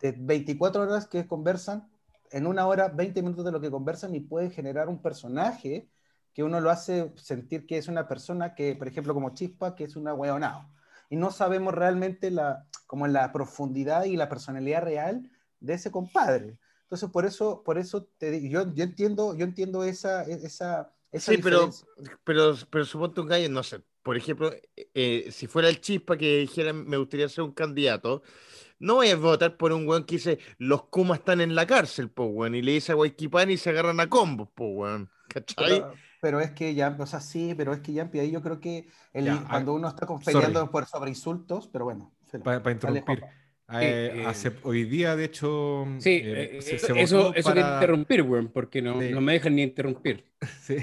de 0.00 0.10
24 0.18 0.82
horas 0.82 1.06
que 1.06 1.28
conversan, 1.28 1.88
en 2.32 2.48
una 2.48 2.66
hora, 2.66 2.88
20 2.88 3.22
minutos 3.22 3.44
de 3.44 3.52
lo 3.52 3.60
que 3.60 3.70
conversan 3.70 4.16
y 4.16 4.20
pueden 4.20 4.50
generar 4.50 4.88
un 4.88 5.00
personaje 5.00 5.88
que 6.34 6.42
uno 6.42 6.60
lo 6.60 6.70
hace 6.70 7.12
sentir 7.14 7.66
que 7.68 7.78
es 7.78 7.86
una 7.86 8.08
persona 8.08 8.56
que, 8.56 8.74
por 8.74 8.88
ejemplo, 8.88 9.14
como 9.14 9.30
Chispa, 9.30 9.76
que 9.76 9.84
es 9.84 9.94
una 9.94 10.12
hueonao. 10.12 10.68
Y 11.08 11.14
no 11.14 11.30
sabemos 11.30 11.72
realmente 11.72 12.32
la, 12.32 12.66
como 12.88 13.06
la 13.06 13.30
profundidad 13.30 14.06
y 14.06 14.16
la 14.16 14.28
personalidad 14.28 14.82
real 14.82 15.30
de 15.60 15.74
ese 15.74 15.92
compadre. 15.92 16.58
Entonces, 16.86 17.10
por 17.10 17.26
eso, 17.26 17.62
por 17.64 17.78
eso 17.78 18.04
te 18.18 18.48
yo, 18.48 18.72
yo 18.74 18.84
entiendo, 18.84 19.36
yo 19.36 19.44
entiendo 19.44 19.82
esa, 19.84 20.22
esa, 20.22 20.92
esa 21.10 21.32
Sí, 21.32 21.38
pero, 21.38 21.70
pero, 22.24 22.54
pero 22.70 22.84
suponte 22.84 23.20
un 23.20 23.26
gallo, 23.28 23.48
no 23.48 23.62
sé, 23.62 23.82
por 24.02 24.16
ejemplo, 24.16 24.52
eh, 24.94 25.28
si 25.32 25.46
fuera 25.48 25.68
el 25.68 25.80
Chispa 25.80 26.16
que 26.16 26.38
dijera 26.38 26.72
me 26.72 26.96
gustaría 26.96 27.28
ser 27.28 27.42
un 27.44 27.52
candidato, 27.52 28.22
no 28.78 28.96
voy 28.96 29.10
a 29.10 29.16
votar 29.16 29.56
por 29.56 29.72
un 29.72 29.88
weón 29.88 30.04
que 30.04 30.16
dice 30.16 30.38
los 30.58 30.84
Kumas 30.84 31.20
están 31.20 31.40
en 31.40 31.54
la 31.54 31.66
cárcel, 31.66 32.10
po, 32.10 32.24
weón, 32.26 32.54
y 32.54 32.62
le 32.62 32.72
dice 32.72 32.92
a 32.92 32.94
Guayquipán 32.96 33.50
y 33.50 33.56
se 33.56 33.70
agarran 33.70 34.00
a 34.00 34.08
combos, 34.08 34.48
po, 34.54 34.66
weón. 34.68 35.10
¿Cachai? 35.28 35.66
Pero, 35.68 35.92
pero 36.20 36.40
es 36.40 36.50
que 36.52 36.74
ya, 36.74 36.96
o 36.98 37.06
sea, 37.06 37.20
sí, 37.20 37.54
pero 37.56 37.72
es 37.72 37.80
que 37.80 37.92
ya 37.92 38.10
ahí 38.14 38.30
yo 38.30 38.42
creo 38.42 38.60
que 38.60 38.88
el- 39.12 39.24
Ya, 39.26 39.48
cuando 39.48 39.74
uno 39.74 39.88
está 39.88 40.06
peleando 40.24 40.70
por 40.70 40.86
sobre 40.86 41.10
insultos, 41.10 41.68
pero 41.68 41.84
bueno. 41.84 42.12
Para 42.42 42.58
Dale, 42.58 42.72
interrumpir. 42.72 43.24
Eh, 43.68 44.12
eh, 44.14 44.22
hace- 44.26 44.52
hoy 44.62 44.84
día, 44.84 45.16
de 45.16 45.24
hecho, 45.24 45.86
Sí, 45.98 46.20
eh, 46.22 46.58
se- 46.60 46.76
eso, 46.76 47.34
eso, 47.34 47.52
que 47.52 47.60
interrumpir, 47.60 48.24
porque 48.52 48.80
no, 48.80 49.00
no 49.02 49.20
me 49.20 49.32
dejan 49.32 49.56
ni 49.56 49.62
interrumpir. 49.62 50.24
Sí, 50.60 50.76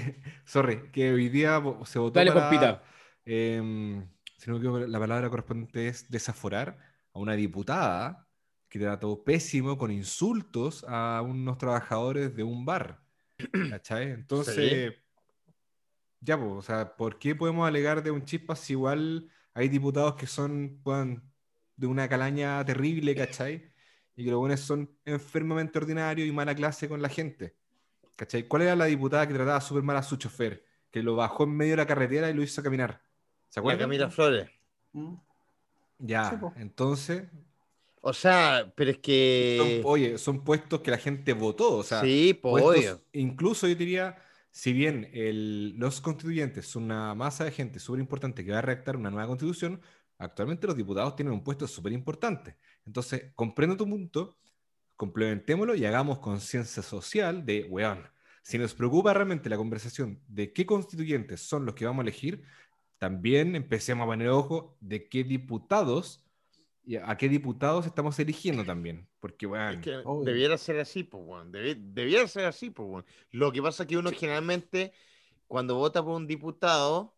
sorry, 0.44 0.90
que 0.92 1.12
hoy 1.12 1.28
día 1.28 1.62
se 1.84 1.98
votó 1.98 2.14
Dale, 2.18 2.32
para, 2.32 2.82
em, 3.24 4.06
si 4.36 4.50
no 4.50 4.54
me 4.54 4.58
equivoco, 4.58 4.80
la 4.80 4.98
palabra 4.98 5.30
correspondiente 5.30 5.88
es 5.88 6.10
desaforar 6.10 6.78
a 7.12 7.18
una 7.18 7.34
diputada 7.34 8.28
que 8.68 8.78
trató 8.80 9.22
pésimo 9.24 9.78
con 9.78 9.90
insultos 9.90 10.84
a 10.88 11.22
unos 11.22 11.56
trabajadores 11.58 12.34
de 12.34 12.42
un 12.42 12.64
bar. 12.66 13.00
¿Cachai? 13.70 14.10
Entonces, 14.10 14.94
ya, 16.20 16.38
pues, 16.38 16.50
o 16.52 16.62
sea, 16.62 16.96
¿por 16.96 17.18
qué 17.18 17.34
podemos 17.34 17.66
alegar 17.66 18.02
de 18.02 18.10
un 18.10 18.24
chispa 18.24 18.56
si 18.56 18.72
igual 18.74 19.30
hay 19.52 19.68
diputados 19.68 20.14
que 20.16 20.26
son 20.26 20.80
weón, 20.84 21.22
de 21.76 21.86
una 21.86 22.08
calaña 22.08 22.64
terrible, 22.64 23.14
¿cachai? 23.14 23.70
Y 24.16 24.24
que 24.24 24.30
los 24.30 24.38
buenos 24.40 24.60
son 24.60 24.90
enfermamente 25.04 25.78
ordinarios 25.78 26.28
y 26.28 26.32
mala 26.32 26.54
clase 26.54 26.88
con 26.88 27.02
la 27.02 27.08
gente. 27.08 27.56
¿Cachai? 28.16 28.46
¿Cuál 28.46 28.62
era 28.62 28.76
la 28.76 28.84
diputada 28.84 29.26
que 29.26 29.34
trataba 29.34 29.60
súper 29.60 29.82
mal 29.82 29.96
a 29.96 30.02
su 30.02 30.16
chofer? 30.16 30.64
Que 30.90 31.02
lo 31.02 31.16
bajó 31.16 31.44
en 31.44 31.56
medio 31.56 31.72
de 31.72 31.78
la 31.78 31.86
carretera 31.86 32.30
y 32.30 32.34
lo 32.34 32.42
hizo 32.42 32.62
caminar. 32.62 33.02
¿Se 33.48 33.58
La 33.58 33.62
acuerdan? 33.62 33.80
Camila 33.88 34.10
Flores. 34.10 34.48
Mm. 34.92 35.14
Ya, 35.98 36.30
Sí, 36.30 36.60
entonces, 36.60 37.24
O 38.00 38.12
sea, 38.12 38.72
pero 38.76 38.90
es 38.90 38.96
son- 38.96 39.02
que. 39.02 39.82
oye, 39.84 40.18
son 40.18 40.44
puestos 40.44 40.80
que 40.80 40.90
la 40.90 40.98
gente 40.98 41.32
votó. 41.32 41.78
O 41.78 41.82
sea, 41.82 42.02
sí, 42.02 42.38
pues 42.40 42.98
incluso 43.12 43.66
yo 43.66 43.74
diría, 43.74 44.16
si 44.50 44.72
bien 44.72 45.08
el- 45.12 45.76
los 45.78 46.00
constituyentes 46.00 46.66
son 46.66 46.84
una 46.84 47.14
masa 47.14 47.44
de 47.44 47.50
gente 47.50 47.78
súper 47.80 48.00
importante 48.00 48.44
que 48.44 48.52
va 48.52 48.58
a 48.58 48.62
redactar 48.62 48.96
una 48.96 49.10
nueva 49.10 49.26
constitución, 49.26 49.80
actualmente 50.18 50.66
los 50.66 50.76
diputados 50.76 51.16
tienen 51.16 51.34
un 51.34 51.42
puesto 51.42 51.66
súper 51.66 51.92
importante. 51.92 52.56
Entonces, 52.86 53.32
comprendo 53.34 53.76
tu 53.76 53.88
punto, 53.88 54.38
complementémoslo 54.96 55.74
y 55.74 55.84
hagamos 55.84 56.18
conciencia 56.18 56.82
social 56.82 57.44
de, 57.44 57.64
weón, 57.64 58.06
si 58.42 58.58
nos 58.58 58.74
preocupa 58.74 59.14
realmente 59.14 59.48
la 59.48 59.56
conversación 59.56 60.20
de 60.28 60.52
qué 60.52 60.66
constituyentes 60.66 61.40
son 61.40 61.64
los 61.64 61.74
que 61.74 61.86
vamos 61.86 62.00
a 62.00 62.08
elegir, 62.08 62.42
también 62.98 63.56
empecemos 63.56 64.04
a 64.04 64.06
poner 64.06 64.28
ojo 64.28 64.76
de 64.80 65.08
qué 65.08 65.24
diputados 65.24 66.24
y 66.86 66.96
a 66.96 67.16
qué 67.16 67.28
diputados 67.28 67.86
estamos 67.86 68.18
eligiendo 68.18 68.64
también. 68.64 69.08
Porque, 69.18 69.46
weón, 69.46 69.76
Es 69.76 69.80
que 69.80 70.02
debiera 70.24 70.58
ser 70.58 70.78
así, 70.78 71.02
pues, 71.02 71.24
weón. 71.26 71.50
Debi- 71.50 71.78
debiera 71.94 72.28
ser 72.28 72.44
así, 72.44 72.70
pues, 72.70 72.86
weón. 72.88 73.06
Lo 73.30 73.50
que 73.52 73.62
pasa 73.62 73.84
es 73.84 73.88
que 73.88 73.96
uno 73.96 74.10
generalmente, 74.10 74.92
cuando 75.46 75.76
vota 75.76 76.04
por 76.04 76.14
un 76.14 76.26
diputado, 76.26 77.13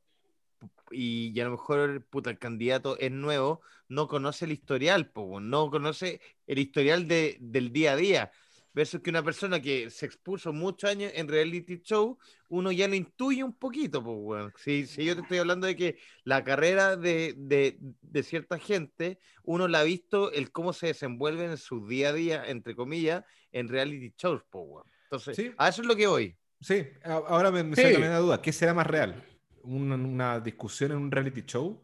y, 0.91 1.33
y 1.35 1.41
a 1.41 1.45
lo 1.45 1.53
mejor 1.53 2.05
puta, 2.07 2.31
el 2.31 2.39
candidato 2.39 2.99
es 2.99 3.11
nuevo, 3.11 3.61
no 3.89 4.09
conoce 4.09 4.45
el 4.45 4.53
historial, 4.53 5.11
weón. 5.15 5.49
No 5.51 5.71
conoce 5.71 6.21
el 6.47 6.59
historial 6.59 7.07
de, 7.09 7.37
del 7.41 7.73
día 7.73 7.93
a 7.93 7.97
día. 7.97 8.31
Versus 8.73 9.01
que 9.01 9.09
una 9.09 9.23
persona 9.23 9.59
que 9.63 9.89
se 9.89 10.05
expuso 10.05 10.53
muchos 10.53 10.91
años 10.91 11.11
en 11.15 11.29
reality 11.29 11.81
show, 11.83 12.19
uno 12.51 12.71
ya 12.71 12.87
lo 12.87 12.95
intuye 12.95 13.43
un 13.43 13.55
poquito, 13.55 14.01
weón. 14.01 14.53
Si, 14.57 14.87
si 14.87 15.03
yo 15.03 15.15
te 15.15 15.23
estoy 15.23 15.39
hablando 15.39 15.67
de 15.67 15.75
que 15.77 15.99
la 16.25 16.45
carrera 16.45 16.95
de, 16.97 17.33
de, 17.39 17.79
de 17.81 18.23
cierta 18.23 18.59
gente, 18.59 19.19
uno 19.45 19.67
la 19.67 19.81
ha 19.81 19.85
visto 19.85 20.31
el 20.31 20.53
cómo 20.53 20.75
se 20.75 20.89
desenvuelven 20.89 21.53
en 21.53 21.57
su 21.57 21.87
día 21.89 22.11
a 22.11 22.13
día, 22.13 22.45
entre 22.47 22.77
comillas, 22.77 23.25
en 23.51 23.69
reality 23.69 24.13
shows, 24.19 24.43
po, 24.51 24.61
weón. 24.61 24.87
Entonces, 25.05 25.37
Sí. 25.37 25.53
a 25.57 25.69
eso 25.69 25.81
es 25.81 25.89
lo 25.89 25.97
que 25.97 26.07
voy. 26.07 26.37
Sí, 26.61 26.85
ahora 27.03 27.51
me, 27.51 27.63
me 27.65 27.77
Sí. 27.77 27.81
sale 27.83 27.95
también 27.95 28.13
la 28.13 28.19
duda. 28.19 28.43
¿Qué 28.43 28.53
será 28.53 28.75
más 28.75 28.87
real? 28.87 29.25
¿Una, 29.67 29.97
una 29.97 30.41
discusión 30.41 30.93
en 30.93 30.99
un 30.99 31.11
reality 31.11 31.43
show 31.45 31.81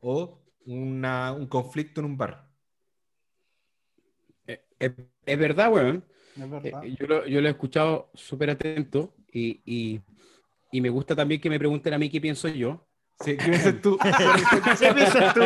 o 0.00 0.38
una- 0.66 1.32
un 1.32 1.46
conflicto 1.48 2.00
en 2.00 2.06
un 2.06 2.16
bar? 2.18 2.48
Eh, 4.46 4.60
Es, 4.78 4.92
es 5.26 5.38
verdad, 5.38 5.72
weón. 5.72 6.04
Es 6.36 6.42
Eh, 6.62 6.72
verdad. 6.72 6.82
yo, 6.98 7.06
lo, 7.06 7.26
yo 7.26 7.40
lo 7.40 7.48
he 7.48 7.50
escuchado 7.52 8.10
súper 8.14 8.50
atento 8.50 9.14
y, 9.32 9.60
y, 9.64 10.00
y 10.72 10.80
me 10.80 10.88
gusta 10.90 11.14
también 11.16 11.40
que 11.40 11.50
me 11.50 11.58
pregunten 11.58 11.94
a 11.94 11.98
mí 11.98 12.10
qué 12.10 12.20
pienso 12.20 12.48
yo. 12.48 12.86
Sí, 13.20 13.36
¿Qué 13.36 13.44
piensas 13.50 13.80
tú? 13.80 13.96
¿Qué 14.80 14.92
piensas 14.92 15.34
tú? 15.34 15.40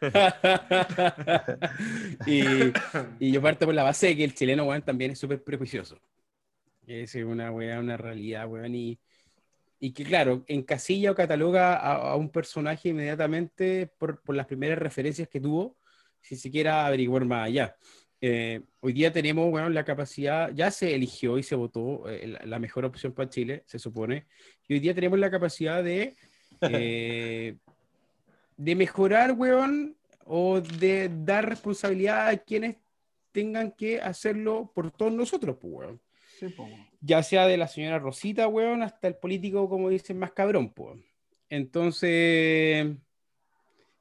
y, 2.24 2.74
y 3.18 3.32
yo 3.32 3.42
parto 3.42 3.66
por 3.66 3.74
la 3.74 3.82
base 3.82 4.08
de 4.08 4.16
que 4.16 4.24
el 4.24 4.34
chileno, 4.34 4.64
weón, 4.64 4.82
también 4.82 5.12
es 5.12 5.18
súper 5.18 5.42
prejuicioso. 5.42 5.98
Es 6.86 7.14
una 7.16 7.50
weá, 7.50 7.80
una 7.80 7.96
realidad, 7.96 8.46
weón, 8.48 8.74
y, 8.74 8.98
y 9.78 9.92
que, 9.92 10.04
claro, 10.04 10.44
encasilla 10.46 11.10
o 11.10 11.14
cataloga 11.14 11.76
a, 11.76 12.12
a 12.12 12.16
un 12.16 12.30
personaje 12.30 12.90
inmediatamente 12.90 13.86
por, 13.98 14.22
por 14.22 14.34
las 14.34 14.46
primeras 14.46 14.78
referencias 14.78 15.28
que 15.28 15.40
tuvo, 15.40 15.76
si 16.20 16.36
se 16.36 16.50
quiera 16.50 16.86
averiguar 16.86 17.24
más 17.24 17.46
allá. 17.46 17.76
Eh, 18.20 18.62
hoy 18.80 18.92
día 18.94 19.12
tenemos, 19.12 19.50
bueno, 19.50 19.68
la 19.68 19.84
capacidad, 19.84 20.50
ya 20.54 20.70
se 20.70 20.94
eligió 20.94 21.38
y 21.38 21.42
se 21.42 21.54
votó 21.54 22.08
eh, 22.08 22.26
la, 22.26 22.46
la 22.46 22.58
mejor 22.58 22.84
opción 22.86 23.12
para 23.12 23.28
Chile, 23.28 23.62
se 23.66 23.78
supone, 23.78 24.26
y 24.66 24.74
hoy 24.74 24.80
día 24.80 24.94
tenemos 24.94 25.18
la 25.18 25.30
capacidad 25.30 25.84
de, 25.84 26.16
eh, 26.62 27.56
de 28.56 28.74
mejorar, 28.74 29.32
weón, 29.32 29.96
o 30.24 30.60
de 30.60 31.10
dar 31.24 31.48
responsabilidad 31.48 32.28
a 32.28 32.36
quienes 32.38 32.76
tengan 33.32 33.70
que 33.70 34.00
hacerlo 34.00 34.72
por 34.74 34.90
todos 34.90 35.12
nosotros, 35.12 35.58
pues, 35.60 35.72
weón. 35.72 36.00
Ya 37.00 37.22
sea 37.22 37.46
de 37.46 37.56
la 37.56 37.68
señora 37.68 37.98
Rosita, 37.98 38.48
weón, 38.48 38.82
hasta 38.82 39.08
el 39.08 39.16
político, 39.16 39.68
como 39.68 39.88
dicen, 39.88 40.18
más 40.18 40.32
cabrón, 40.32 40.72
pues. 40.72 40.98
Entonces, 41.48 42.96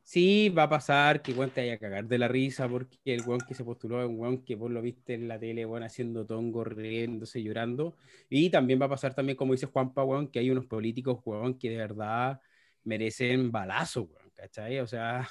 sí, 0.02 0.50
va 0.50 0.64
a 0.64 0.70
pasar 0.70 1.22
que, 1.22 1.34
weón, 1.34 1.52
te 1.52 1.62
vaya 1.62 1.74
a 1.76 1.78
cagar 1.78 2.06
de 2.06 2.18
la 2.18 2.28
risa 2.28 2.68
porque 2.68 2.98
el 3.06 3.22
weón 3.26 3.42
que 3.48 3.54
se 3.54 3.64
postuló 3.64 4.02
es 4.02 4.08
un 4.10 4.44
que 4.44 4.56
vos 4.56 4.72
lo 4.72 4.82
viste 4.82 5.14
en 5.14 5.28
la 5.28 5.40
tele, 5.40 5.66
weón, 5.66 5.84
haciendo 5.84 6.26
tongo, 6.26 6.64
riéndose, 6.64 7.44
llorando. 7.44 7.96
Y 8.30 8.50
también 8.50 8.82
va 8.82 8.86
a 8.86 8.90
pasar 8.90 9.14
también, 9.14 9.36
como 9.38 9.54
dice 9.54 9.68
Juanpa, 9.68 10.04
weón, 10.04 10.30
que 10.30 10.40
hay 10.40 10.50
unos 10.50 10.66
políticos, 10.66 11.20
weón, 11.26 11.58
que 11.60 11.70
de 11.70 11.78
verdad 11.78 12.42
merecen 12.84 13.52
balazo, 13.52 14.04
weón, 14.04 14.32
¿cachai? 14.36 14.80
O 14.80 14.88
sea, 14.88 15.28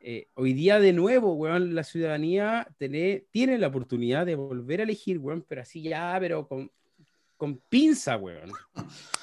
eh, 0.00 0.28
hoy 0.34 0.52
día 0.52 0.78
de 0.80 0.92
nuevo, 0.92 1.34
weón, 1.34 1.74
la 1.74 1.82
ciudadanía 1.84 2.68
tiene, 2.78 3.26
tiene 3.30 3.58
la 3.58 3.66
oportunidad 3.68 4.26
de 4.26 4.36
volver 4.36 4.80
a 4.80 4.84
elegir, 4.84 5.18
weón, 5.18 5.44
pero 5.48 5.62
así 5.62 5.82
ya, 5.82 6.16
pero 6.20 6.46
con, 6.46 6.70
con 7.36 7.58
pinza, 7.68 8.16
weón. 8.16 8.50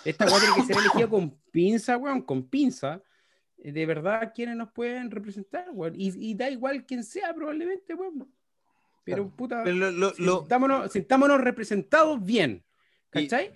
Esta 0.03 0.25
weón 0.25 0.39
tiene 0.41 0.55
que 0.55 0.61
ser 0.73 0.77
elegida 0.77 1.07
con 1.09 1.31
pinza, 1.51 1.97
weón, 1.97 2.21
con 2.21 2.47
pinza. 2.47 3.01
Eh, 3.57 3.71
De 3.71 3.85
verdad, 3.85 4.31
quienes 4.35 4.55
nos 4.57 4.71
pueden 4.71 5.09
representar, 5.11 5.67
weón. 5.71 5.93
Y, 5.95 6.11
y 6.31 6.33
da 6.35 6.49
igual 6.49 6.85
quién 6.85 7.03
sea, 7.03 7.33
probablemente, 7.33 7.93
weón. 7.93 8.27
Pero, 9.03 9.29
puta, 9.29 9.63
Pero 9.63 9.75
lo- 9.75 9.91
lo- 9.91 10.13
lo- 10.17 10.39
sintámonos, 10.39 10.91
sintámonos 10.91 11.39
representados 11.41 12.23
bien. 12.23 12.63
Y- 13.13 13.27
¿Cachai? 13.27 13.51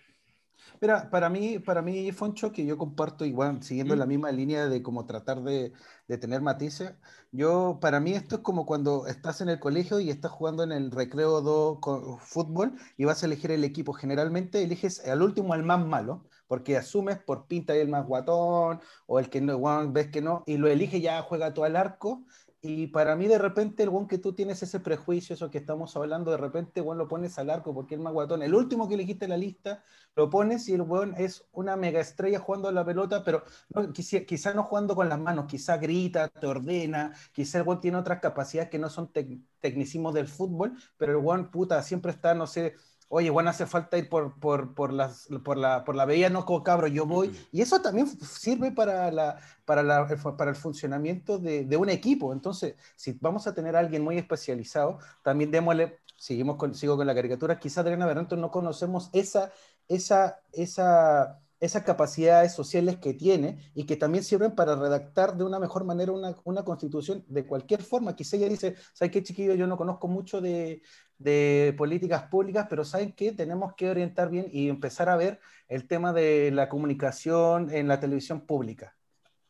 Mira, 0.81 1.09
para 1.09 1.29
mí, 1.29 1.59
para 1.59 1.81
mí, 1.81 2.11
Foncho, 2.11 2.51
que 2.51 2.65
yo 2.65 2.77
comparto 2.77 3.25
igual, 3.25 3.61
siguiendo 3.63 3.95
¿Mm? 3.95 3.99
la 3.99 4.05
misma 4.05 4.31
línea 4.31 4.67
de 4.67 4.81
como 4.83 5.05
tratar 5.05 5.41
de, 5.43 5.73
de 6.07 6.17
tener 6.17 6.41
matices, 6.41 6.93
yo, 7.31 7.79
para 7.81 7.99
mí 7.99 8.13
esto 8.13 8.37
es 8.37 8.41
como 8.41 8.65
cuando 8.65 9.07
estás 9.07 9.41
en 9.41 9.49
el 9.49 9.59
colegio 9.59 9.99
y 9.99 10.09
estás 10.09 10.31
jugando 10.31 10.63
en 10.63 10.71
el 10.71 10.91
recreo 10.91 11.41
2 11.41 11.79
con 11.79 12.19
fútbol 12.19 12.73
y 12.97 13.05
vas 13.05 13.23
a 13.23 13.25
elegir 13.27 13.51
el 13.51 13.63
equipo. 13.63 13.93
Generalmente 13.93 14.63
eliges 14.63 15.05
al 15.07 15.21
último 15.21 15.53
al 15.53 15.63
más 15.63 15.85
malo, 15.85 16.25
porque 16.47 16.77
asumes 16.77 17.19
por 17.19 17.47
pinta 17.47 17.75
y 17.75 17.79
el 17.79 17.89
más 17.89 18.05
guatón, 18.07 18.79
o 19.05 19.19
el 19.19 19.29
que 19.29 19.41
no, 19.41 19.59
ves 19.91 20.07
que 20.09 20.21
no, 20.21 20.43
y 20.47 20.57
lo 20.57 20.67
elige 20.67 21.01
ya 21.01 21.21
juega 21.21 21.53
todo 21.53 21.65
al 21.65 21.75
arco. 21.75 22.25
Y 22.61 22.87
para 22.87 23.15
mí, 23.15 23.27
de 23.27 23.37
repente, 23.37 23.83
el 23.83 23.89
one 23.89 24.07
que 24.07 24.17
tú 24.17 24.33
tienes 24.33 24.61
ese 24.61 24.81
prejuicio, 24.81 25.33
eso 25.33 25.49
que 25.49 25.59
estamos 25.59 25.95
hablando, 25.95 26.29
de 26.31 26.35
repente, 26.37 26.81
weón, 26.81 26.97
lo 26.97 27.07
pones 27.07 27.39
al 27.39 27.49
arco 27.49 27.73
porque 27.73 27.95
es 27.95 28.01
más 28.01 28.11
guatón. 28.11 28.43
El 28.43 28.53
último 28.53 28.89
que 28.89 28.95
elegiste 28.95 29.23
en 29.25 29.29
la 29.31 29.37
lista, 29.37 29.81
lo 30.13 30.29
pones 30.29 30.67
y 30.67 30.73
el 30.73 30.81
weón 30.81 31.15
es 31.17 31.47
una 31.53 31.77
mega 31.77 32.01
estrella 32.01 32.37
jugando 32.39 32.67
a 32.67 32.73
la 32.73 32.83
pelota, 32.83 33.23
pero 33.23 33.43
no, 33.73 33.93
quizá, 33.93 34.53
no 34.53 34.63
jugando 34.63 34.93
con 34.93 35.07
las 35.07 35.19
manos, 35.19 35.45
quizá 35.45 35.77
grita, 35.77 36.27
te 36.27 36.47
ordena, 36.47 37.13
quizá 37.31 37.59
el 37.59 37.63
weón 37.67 37.79
tiene 37.79 37.97
otras 37.97 38.19
capacidades 38.19 38.69
que 38.69 38.77
no 38.79 38.89
son 38.89 39.09
tec- 39.13 39.41
tecnicismos 39.61 40.13
del 40.13 40.27
fútbol, 40.27 40.73
pero 40.97 41.13
el 41.13 41.17
weón, 41.25 41.51
puta, 41.51 41.81
siempre 41.81 42.11
está, 42.11 42.33
no 42.33 42.45
sé, 42.45 42.75
oye, 43.09 43.29
weón, 43.29 43.47
hace 43.47 43.65
falta 43.65 43.97
ir 43.97 44.07
por, 44.07 44.39
por, 44.39 44.73
por, 44.73 44.93
las, 44.93 45.27
por, 45.43 45.57
la, 45.57 45.83
por 45.83 45.95
la 45.95 46.05
veía, 46.05 46.29
no 46.29 46.45
como 46.45 46.63
cabro, 46.63 46.87
yo 46.87 47.05
voy. 47.05 47.35
Y 47.51 47.61
eso 47.61 47.81
también 47.81 48.07
sirve 48.07 48.71
para, 48.71 49.11
la, 49.11 49.39
para, 49.65 49.83
la, 49.83 50.07
para 50.37 50.51
el 50.51 50.55
funcionamiento 50.55 51.37
de, 51.39 51.65
de 51.65 51.77
un 51.77 51.89
equipo. 51.89 52.31
Entonces, 52.33 52.75
si 52.95 53.17
vamos 53.19 53.47
a 53.47 53.53
tener 53.53 53.75
a 53.75 53.79
alguien 53.79 54.03
muy 54.03 54.17
especializado, 54.17 54.99
también 55.23 55.51
démosle, 55.51 55.99
seguimos 56.17 56.57
con, 56.57 56.73
sigo 56.75 56.97
con 56.97 57.07
la 57.07 57.15
caricatura, 57.15 57.59
quizá 57.59 57.81
Adriana 57.81 58.05
Berrento 58.05 58.35
no 58.35 58.51
conocemos 58.51 59.09
esa, 59.13 59.51
esa, 59.87 60.41
esa 60.53 61.41
esas 61.59 61.83
capacidades 61.83 62.53
sociales 62.53 62.97
que 62.97 63.13
tiene 63.13 63.71
y 63.73 63.85
que 63.85 63.97
también 63.97 64.23
sirven 64.23 64.55
para 64.55 64.75
redactar 64.75 65.35
de 65.35 65.43
una 65.43 65.59
mejor 65.59 65.83
manera 65.83 66.11
una, 66.11 66.35
una 66.43 66.63
constitución 66.63 67.25
de 67.27 67.45
cualquier 67.45 67.83
forma. 67.83 68.15
Quizá 68.15 68.37
ella 68.37 68.47
dice, 68.49 68.75
¿sabes 68.93 69.11
qué, 69.11 69.23
chiquillo? 69.23 69.55
Yo 69.55 69.67
no 69.67 69.77
conozco 69.77 70.07
mucho 70.07 70.39
de, 70.41 70.81
de 71.17 71.75
políticas 71.77 72.23
públicas, 72.23 72.67
pero 72.69 72.85
¿saben 72.85 73.11
qué? 73.11 73.33
Tenemos 73.33 73.73
que 73.75 73.89
orientar 73.89 74.29
bien 74.29 74.47
y 74.51 74.69
empezar 74.69 75.09
a 75.09 75.17
ver 75.17 75.39
el 75.67 75.87
tema 75.87 76.13
de 76.13 76.51
la 76.51 76.69
comunicación 76.69 77.69
en 77.71 77.87
la 77.87 77.99
televisión 77.99 78.45
pública. 78.45 78.95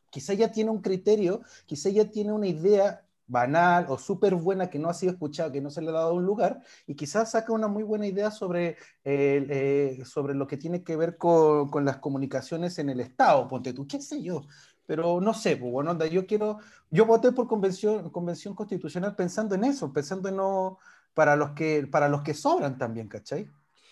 Quizá 0.09 0.33
ella 0.33 0.51
tiene 0.51 0.71
un 0.71 0.81
criterio, 0.81 1.41
quizá 1.67 1.89
ella 1.89 2.09
tiene 2.09 2.33
una 2.33 2.47
idea 2.47 3.05
banal 3.29 3.85
o 3.89 3.97
súper 3.97 4.35
buena 4.35 4.69
que 4.69 4.79
no 4.79 4.89
ha 4.89 4.93
sido 4.93 5.13
escuchada, 5.13 5.51
que 5.51 5.61
no 5.61 5.69
se 5.69 5.81
le 5.81 5.89
ha 5.89 5.93
dado 5.93 6.15
un 6.15 6.25
lugar, 6.25 6.61
y 6.87 6.95
quizás 6.95 7.31
saca 7.31 7.53
una 7.53 7.67
muy 7.67 7.83
buena 7.83 8.07
idea 8.07 8.31
sobre, 8.31 8.75
eh, 9.05 10.01
sobre 10.03 10.33
lo 10.33 10.47
que 10.47 10.57
tiene 10.57 10.83
que 10.83 10.97
ver 10.97 11.15
con, 11.15 11.69
con, 11.69 11.85
las 11.85 11.97
comunicaciones 11.97 12.79
en 12.79 12.89
el 12.89 12.99
Estado, 12.99 13.47
ponte 13.47 13.71
tú, 13.71 13.87
qué 13.87 14.01
sé 14.01 14.21
yo, 14.21 14.41
pero 14.85 15.21
no 15.21 15.33
sé, 15.33 15.55
pues 15.55 15.71
bueno, 15.71 15.97
yo 16.07 16.25
quiero, 16.25 16.57
yo 16.89 17.05
voté 17.05 17.31
por 17.31 17.47
convención, 17.47 18.09
convención 18.09 18.55
constitucional 18.55 19.15
pensando 19.15 19.53
en 19.53 19.63
eso, 19.63 19.93
pensando 19.93 20.27
en 20.27 20.35
no, 20.35 20.79
para 21.13 21.35
los 21.35 21.51
que, 21.51 21.85
para 21.85 22.09
los 22.09 22.23
que 22.23 22.33
sobran 22.33 22.77
también, 22.77 23.07
¿cachai? 23.07 23.47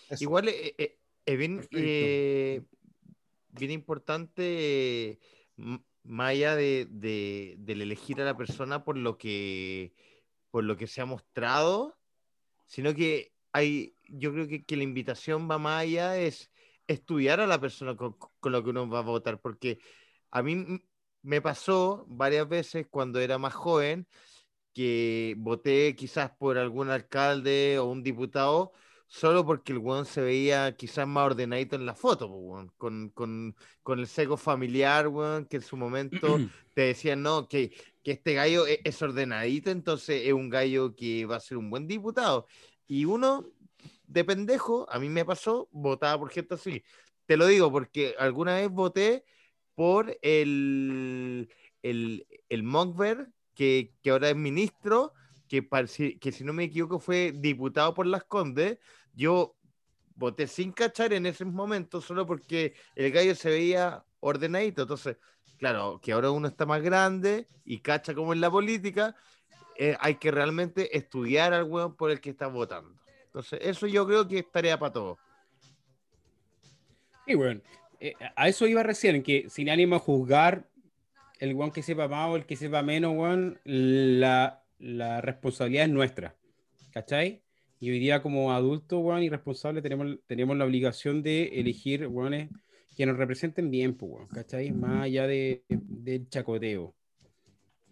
Eso. 0.10 0.24
Igual 0.24 0.48
eh, 0.50 0.74
eh, 0.78 0.98
es 1.26 1.38
bien, 1.38 1.68
bien 3.52 3.72
importante 3.72 5.20
más 6.08 6.32
allá 6.32 6.56
de, 6.56 6.88
de, 6.90 7.56
del 7.60 7.82
elegir 7.82 8.22
a 8.22 8.26
la 8.26 8.38
persona 8.38 8.84
por 8.84 8.98
lo 8.98 9.18
que 9.18 9.94
por 10.52 10.64
lo 10.64 10.78
que 10.78 10.88
se 10.88 11.02
ha 11.02 11.06
mostrado, 11.06 11.98
sino 12.66 12.94
que 12.94 13.34
hay, 13.52 13.96
yo 14.08 14.32
creo 14.34 14.48
que, 14.48 14.64
que 14.66 14.78
la 14.78 14.84
invitación 14.84 15.50
va 15.50 15.58
más 15.60 15.84
allá 15.84 16.18
es 16.18 16.52
estudiar 16.88 17.40
a 17.42 17.48
la 17.48 17.60
persona 17.60 17.96
con, 17.96 18.14
con, 18.40 18.52
lo 18.52 18.64
que 18.64 18.70
uno 18.70 18.90
va 18.90 19.00
a 19.00 19.02
votar, 19.04 19.42
porque 19.42 19.80
a 20.32 20.42
mí 20.42 20.82
me 21.22 21.42
pasó 21.42 22.06
varias 22.08 22.48
veces 22.48 22.88
cuando 22.90 23.20
era 23.20 23.38
más 23.38 23.54
joven 23.54 24.08
que 24.74 25.36
voté 25.38 25.96
quizás 25.96 26.32
por 26.32 26.58
algún 26.58 26.90
alcalde 26.90 27.80
o 27.80 27.86
un 27.86 28.04
diputado 28.04 28.74
solo 29.08 29.46
porque 29.46 29.72
el 29.72 29.80
weón 29.80 30.06
se 30.06 30.22
veía 30.22 30.76
quizás 30.76 31.08
más 31.08 31.26
ordenadito 31.28 31.76
en 31.76 31.86
la 31.86 31.96
foto, 31.96 32.30
con, 32.78 33.10
con, 33.10 33.56
con, 33.82 34.00
el 34.00 34.08
seco 34.08 34.38
familiar, 34.38 35.08
weón, 35.08 35.46
que 35.46 35.58
en 35.58 35.64
su 35.64 35.78
momento 35.78 36.20
te 36.74 36.82
decían, 36.82 37.24
no, 37.24 37.48
que, 37.48 37.74
que 38.04 38.12
este 38.12 38.34
gallo 38.34 38.68
e, 38.68 38.82
es, 38.84 39.02
ordenadito, 39.02 39.72
entonces 39.72 40.24
es 40.26 40.34
un 40.34 40.50
gallo 40.50 40.96
que 40.96 41.26
va 41.26 41.38
a 41.38 41.40
ser 41.40 41.58
un 41.58 41.70
buen 41.70 41.88
diputado. 41.88 42.48
Y 42.86 43.06
uno, 43.06 43.46
de 44.08 44.24
pendejo, 44.26 44.86
a 44.90 45.00
mí 45.00 45.10
me 45.10 45.26
pasó, 45.26 45.70
votaba 45.72 46.20
por 46.20 46.30
gente 46.30 46.56
así. 46.56 46.84
Te 47.26 47.38
lo 47.38 47.48
digo 47.48 47.72
porque 47.72 48.16
alguna 48.20 48.56
vez 48.56 48.70
voté 48.70 49.26
por 49.76 50.18
el, 50.22 51.50
el, 51.82 52.28
el 52.50 52.64
Monkber, 52.64 53.30
que, 53.54 53.94
que 54.02 54.10
ahora 54.12 54.30
es 54.30 54.36
ministro, 54.36 55.14
que, 55.48 55.68
que 56.20 56.32
si 56.32 56.44
no 56.44 56.54
me 56.54 56.66
equivoco 56.66 57.00
fue 57.00 57.34
diputado 57.34 57.94
por 57.94 58.06
Las 58.06 58.24
Condes, 58.26 58.80
yo 59.18 59.56
voté 60.16 60.48
sin 60.48 60.72
cachar 60.72 61.12
en 61.12 61.26
ese 61.26 61.44
momento 61.44 62.00
solo 62.02 62.26
porque 62.26 62.76
el 62.96 63.12
gallo 63.12 63.36
se 63.36 63.50
veía 63.50 64.06
ordenadito. 64.20 64.84
Entonces, 64.84 65.18
claro, 65.58 66.00
que 66.02 66.12
ahora 66.14 66.32
uno 66.32 66.48
está 66.48 66.66
más 66.66 66.82
grande 66.82 67.48
y 67.66 67.80
cacha 67.80 68.14
como 68.14 68.34
en 68.34 68.42
la 68.42 68.50
política, 68.50 69.16
eh, 69.76 69.98
hay 70.00 70.16
que 70.16 70.32
realmente 70.32 70.96
estudiar 70.96 71.54
al 71.54 71.64
weón 71.64 71.96
por 71.96 72.12
el 72.12 72.22
que 72.22 72.30
está 72.30 72.48
votando. 72.48 73.00
Entonces, 73.26 73.60
eso 73.62 73.88
yo 73.88 74.08
creo 74.08 74.28
que 74.28 74.40
es 74.40 74.52
tarea 74.52 74.80
para 74.80 74.94
todos. 74.94 75.18
Y 77.26 77.36
bueno, 77.36 77.62
eh, 78.00 78.14
a 78.36 78.48
eso 78.48 78.66
iba 78.68 78.84
recién, 78.84 79.22
que 79.22 79.50
sin 79.50 79.70
ánimo 79.70 79.98
a 79.98 80.00
juzgar 80.00 80.70
el 81.40 81.54
weón 81.54 81.72
que 81.72 81.84
sepa 81.84 82.08
más 82.08 82.30
o 82.30 82.36
el 82.36 82.46
que 82.46 82.56
sepa 82.56 82.82
menos, 82.82 83.14
weón, 83.16 83.60
la 83.66 84.64
la 84.80 85.22
responsabilidad 85.22 85.86
es 85.86 85.92
nuestra, 85.92 86.36
¿cachai? 86.92 87.44
Y 87.80 87.92
hoy 87.92 88.00
día 88.00 88.22
como 88.22 88.52
adultos, 88.52 89.02
bueno, 89.02 89.22
y 89.22 89.30
responsables 89.30 89.84
tenemos, 89.84 90.18
tenemos 90.26 90.58
la 90.58 90.66
obligación 90.66 91.22
de 91.22 91.60
elegir, 91.60 92.08
bueno, 92.08 92.50
que 92.96 93.06
nos 93.06 93.18
representen 93.18 93.70
bien, 93.70 93.96
pues, 93.96 94.28
¿cachai? 94.34 94.72
Más 94.72 95.04
allá 95.04 95.28
de, 95.28 95.64
del 95.70 96.28
chacoteo. 96.28 96.96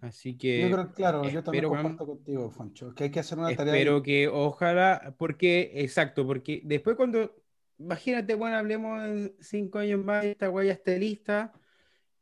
Así 0.02 0.36
que... 0.36 0.62
Yo 0.62 0.72
creo, 0.72 0.94
claro, 0.94 1.30
yo 1.30 1.44
también 1.44 1.66
comparto 1.66 2.08
contigo, 2.08 2.50
Fancho, 2.50 2.96
que 2.96 3.06
hay 3.06 3.12
que 3.12 3.20
hacer 3.20 3.38
una 3.38 3.56
tarea... 3.56 3.74
Pero 3.74 4.02
que 4.02 4.28
ojalá, 4.28 5.14
porque, 5.18 5.72
exacto, 5.76 6.26
porque 6.26 6.62
después 6.64 6.96
cuando, 6.96 7.36
imagínate, 7.78 8.34
bueno, 8.34 8.58
hablemos 8.58 9.04
en 9.04 9.36
cinco 9.40 9.78
años 9.78 10.04
más, 10.04 10.26
esta 10.26 10.48
guaya 10.48 10.74
esté 10.74 10.98
lista, 10.98 11.54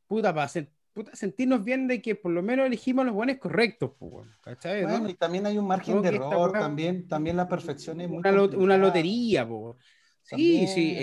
puta, 0.08 0.34
para 0.34 0.46
hacer 0.46 0.73
puta, 0.94 1.16
sentirnos 1.16 1.64
bien 1.64 1.88
de 1.88 2.02
que 2.02 2.16
por 2.16 2.32
lo 2.32 2.42
menos 2.42 2.68
elegimos 2.68 3.06
los 3.06 3.14
buenos 3.14 3.38
correctos, 3.38 3.92
pues, 4.00 4.28
¿cachai? 4.42 4.84
Bueno, 4.84 5.10
y 5.10 5.16
también 5.16 5.46
hay 5.46 5.58
un 5.58 5.68
margen 5.68 6.02
de 6.02 6.10
error, 6.10 6.52
también, 6.52 7.08
también 7.08 7.38
la 7.38 7.48
perfección 7.48 8.02
es 8.02 8.10
muy 8.10 8.20
una, 8.20 8.32
una 8.32 8.78
lotería, 8.78 9.48
pues. 9.48 9.76
Sí, 10.26 10.68
sí, 10.68 10.96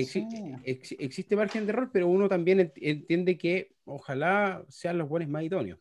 exi 0.64 0.96
existe 0.98 1.36
margen 1.36 1.66
de 1.66 1.72
error, 1.72 1.90
pero 1.92 2.08
uno 2.08 2.26
también 2.28 2.72
entiende 2.76 3.36
que 3.36 3.74
ojalá 3.84 4.64
sean 4.68 4.96
los 4.96 5.08
buenos 5.08 5.28
más 5.28 5.42
idóneos. 5.42 5.78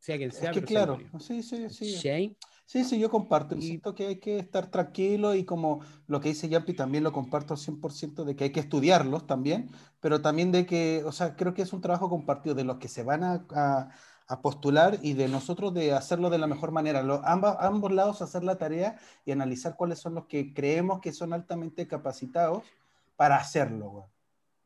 Sea 0.00 0.16
quien 0.16 0.32
sea. 0.32 0.50
Es 0.50 0.58
que 0.58 0.64
claro, 0.64 0.98
sí, 1.20 1.42
sí, 1.42 1.68
sí. 1.68 1.84
Shane. 1.84 2.36
Sí, 2.70 2.84
sí, 2.84 3.00
yo 3.00 3.10
comparto. 3.10 3.56
Insisto 3.56 3.96
que 3.96 4.06
hay 4.06 4.20
que 4.20 4.38
estar 4.38 4.70
tranquilo 4.70 5.34
y 5.34 5.44
como 5.44 5.80
lo 6.06 6.20
que 6.20 6.28
dice 6.28 6.48
Yampi 6.48 6.72
también 6.72 7.02
lo 7.02 7.10
comparto 7.10 7.52
al 7.52 7.58
100% 7.58 8.22
de 8.22 8.36
que 8.36 8.44
hay 8.44 8.52
que 8.52 8.60
estudiarlos 8.60 9.26
también, 9.26 9.68
pero 9.98 10.22
también 10.22 10.52
de 10.52 10.66
que, 10.66 11.02
o 11.04 11.10
sea, 11.10 11.34
creo 11.34 11.52
que 11.52 11.62
es 11.62 11.72
un 11.72 11.80
trabajo 11.80 12.08
compartido 12.08 12.54
de 12.54 12.62
los 12.62 12.76
que 12.78 12.86
se 12.86 13.02
van 13.02 13.24
a, 13.24 13.44
a, 13.50 13.88
a 14.28 14.40
postular 14.40 15.00
y 15.02 15.14
de 15.14 15.26
nosotros 15.26 15.74
de 15.74 15.94
hacerlo 15.94 16.30
de 16.30 16.38
la 16.38 16.46
mejor 16.46 16.70
manera. 16.70 17.02
Lo, 17.02 17.26
ambos, 17.26 17.56
ambos 17.58 17.90
lados 17.90 18.22
hacer 18.22 18.44
la 18.44 18.56
tarea 18.56 19.00
y 19.24 19.32
analizar 19.32 19.74
cuáles 19.74 19.98
son 19.98 20.14
los 20.14 20.26
que 20.26 20.54
creemos 20.54 21.00
que 21.00 21.12
son 21.12 21.32
altamente 21.32 21.88
capacitados 21.88 22.62
para 23.16 23.34
hacerlo, 23.34 24.06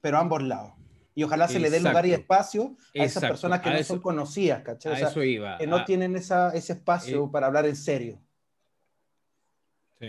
pero 0.02 0.18
ambos 0.18 0.42
lados 0.42 0.74
y 1.14 1.22
ojalá 1.22 1.46
se 1.46 1.60
le 1.60 1.70
dé 1.70 1.80
lugar 1.80 2.06
y 2.06 2.12
espacio 2.12 2.76
a 2.98 3.04
esas 3.04 3.22
personas 3.22 3.60
que 3.60 3.70
no 3.70 3.82
son 3.84 4.00
conocidas, 4.00 4.62
¿cachai? 4.62 4.92
O 4.92 4.96
sea, 4.96 5.08
eso 5.08 5.22
iba. 5.22 5.58
Que 5.58 5.66
no 5.66 5.76
ah. 5.76 5.84
tienen 5.84 6.16
esa, 6.16 6.50
ese 6.54 6.74
espacio 6.74 7.26
eh, 7.26 7.28
para 7.30 7.46
hablar 7.46 7.66
en 7.66 7.76
serio. 7.76 8.20
Sí, 10.00 10.08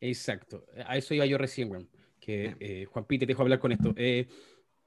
exacto. 0.00 0.66
A 0.86 0.96
eso 0.96 1.14
iba 1.14 1.24
yo 1.24 1.38
recién, 1.38 1.68
Juan. 1.68 1.88
Que 2.20 2.56
eh, 2.60 2.84
Juan 2.84 3.06
Pite 3.06 3.26
te 3.26 3.30
dejo 3.30 3.42
hablar 3.42 3.58
con 3.58 3.72
esto. 3.72 3.94
Eh, 3.96 4.28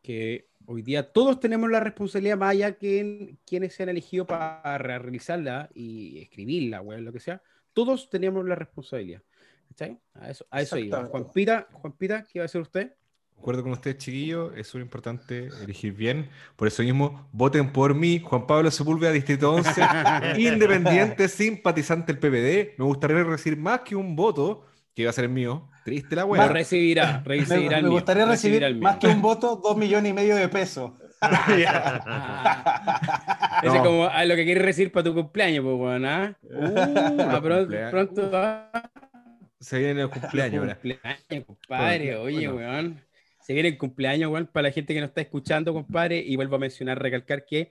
que 0.02 0.50
hoy 0.68 0.84
día 0.84 1.12
todos 1.12 1.40
tenemos 1.40 1.70
la 1.70 1.80
responsabilidad, 1.80 2.38
más 2.38 2.52
allá 2.52 2.78
que 2.78 3.36
quienes 3.46 3.74
se 3.74 3.84
han 3.84 3.90
elegido 3.90 4.28
para 4.28 4.78
realizarla 4.78 5.70
y 5.74 6.20
escribirla, 6.20 6.82
o 6.82 6.92
lo 6.92 7.12
que 7.12 7.20
sea, 7.20 7.42
todos 7.74 8.10
tenemos 8.10 8.46
la 8.46 8.54
responsabilidad. 8.54 9.24
¿Cachai? 9.70 10.00
A 10.14 10.30
eso, 10.30 10.46
a 10.52 10.62
eso 10.62 10.78
iba. 10.78 11.06
Juan 11.06 11.32
Pita, 11.34 11.68
Juan 11.72 11.94
Pita, 11.94 12.24
¿qué 12.32 12.38
va 12.38 12.44
a 12.44 12.46
hacer 12.46 12.62
usted? 12.62 12.94
Acuerdo 13.38 13.64
con 13.64 13.74
ustedes, 13.74 13.98
chiquillos, 13.98 14.52
es 14.56 14.68
súper 14.68 14.82
importante 14.82 15.50
elegir 15.62 15.94
bien. 15.94 16.30
Por 16.56 16.68
eso 16.68 16.82
mismo, 16.82 17.28
voten 17.32 17.72
por 17.72 17.94
mí, 17.94 18.20
Juan 18.20 18.48
Pablo 18.48 18.72
Sepúlveda, 18.72 19.12
Distrito 19.12 19.54
11, 19.54 19.82
independiente, 20.38 21.28
simpatizante 21.28 22.14
del 22.14 22.20
PPD. 22.20 22.80
Me 22.80 22.86
gustaría 22.86 23.24
recibir 23.24 23.60
más 23.60 23.82
que 23.82 23.96
un 23.96 24.16
voto, 24.16 24.66
que 24.96 25.04
iba 25.04 25.12
a 25.12 25.14
ser 25.14 25.26
el 25.26 25.32
mío. 25.32 25.70
Triste 25.84 26.16
la 26.16 26.26
weá. 26.26 26.48
recibirá, 26.48 27.22
recibirá 27.26 27.78
Me, 27.78 27.84
me 27.84 27.90
gustaría 27.90 28.26
recibir 28.26 28.76
más 28.78 28.98
que 28.98 29.08
un 29.08 29.22
voto, 29.22 29.62
dos 29.64 29.78
millones 29.78 30.10
y 30.10 30.14
medio 30.14 30.36
de 30.36 30.50
pesos. 30.50 30.92
Ese 33.62 33.78
es 33.78 33.82
como 33.82 34.06
ah, 34.06 34.26
lo 34.26 34.36
que 34.36 34.46
quieres 34.46 34.64
recibir 34.64 34.92
para 34.92 35.04
tu 35.04 35.14
cumpleaños, 35.14 35.64
pues, 35.64 35.78
bueno, 35.78 36.08
¿ah? 36.08 36.34
Uh, 36.44 37.42
pronto, 37.42 37.76
pronto 37.92 38.32
Se 39.60 39.80
viene 39.80 40.02
el 40.02 40.10
cumpleaños, 40.10 40.68
cumpleaños, 40.68 41.46
compadre. 41.46 42.16
Oye, 42.18 42.52
weón. 42.52 43.06
Se 43.46 43.54
viene 43.54 43.70
el 43.70 43.78
cumpleaños, 43.78 44.32
Juan, 44.32 44.48
para 44.48 44.70
la 44.70 44.72
gente 44.72 44.92
que 44.92 45.00
nos 45.00 45.10
está 45.10 45.22
escuchando, 45.22 45.72
compadre. 45.72 46.18
Y 46.18 46.36
vuelvo 46.36 46.56
a 46.56 46.58
mencionar, 46.58 47.00
recalcar 47.00 47.46
que 47.46 47.70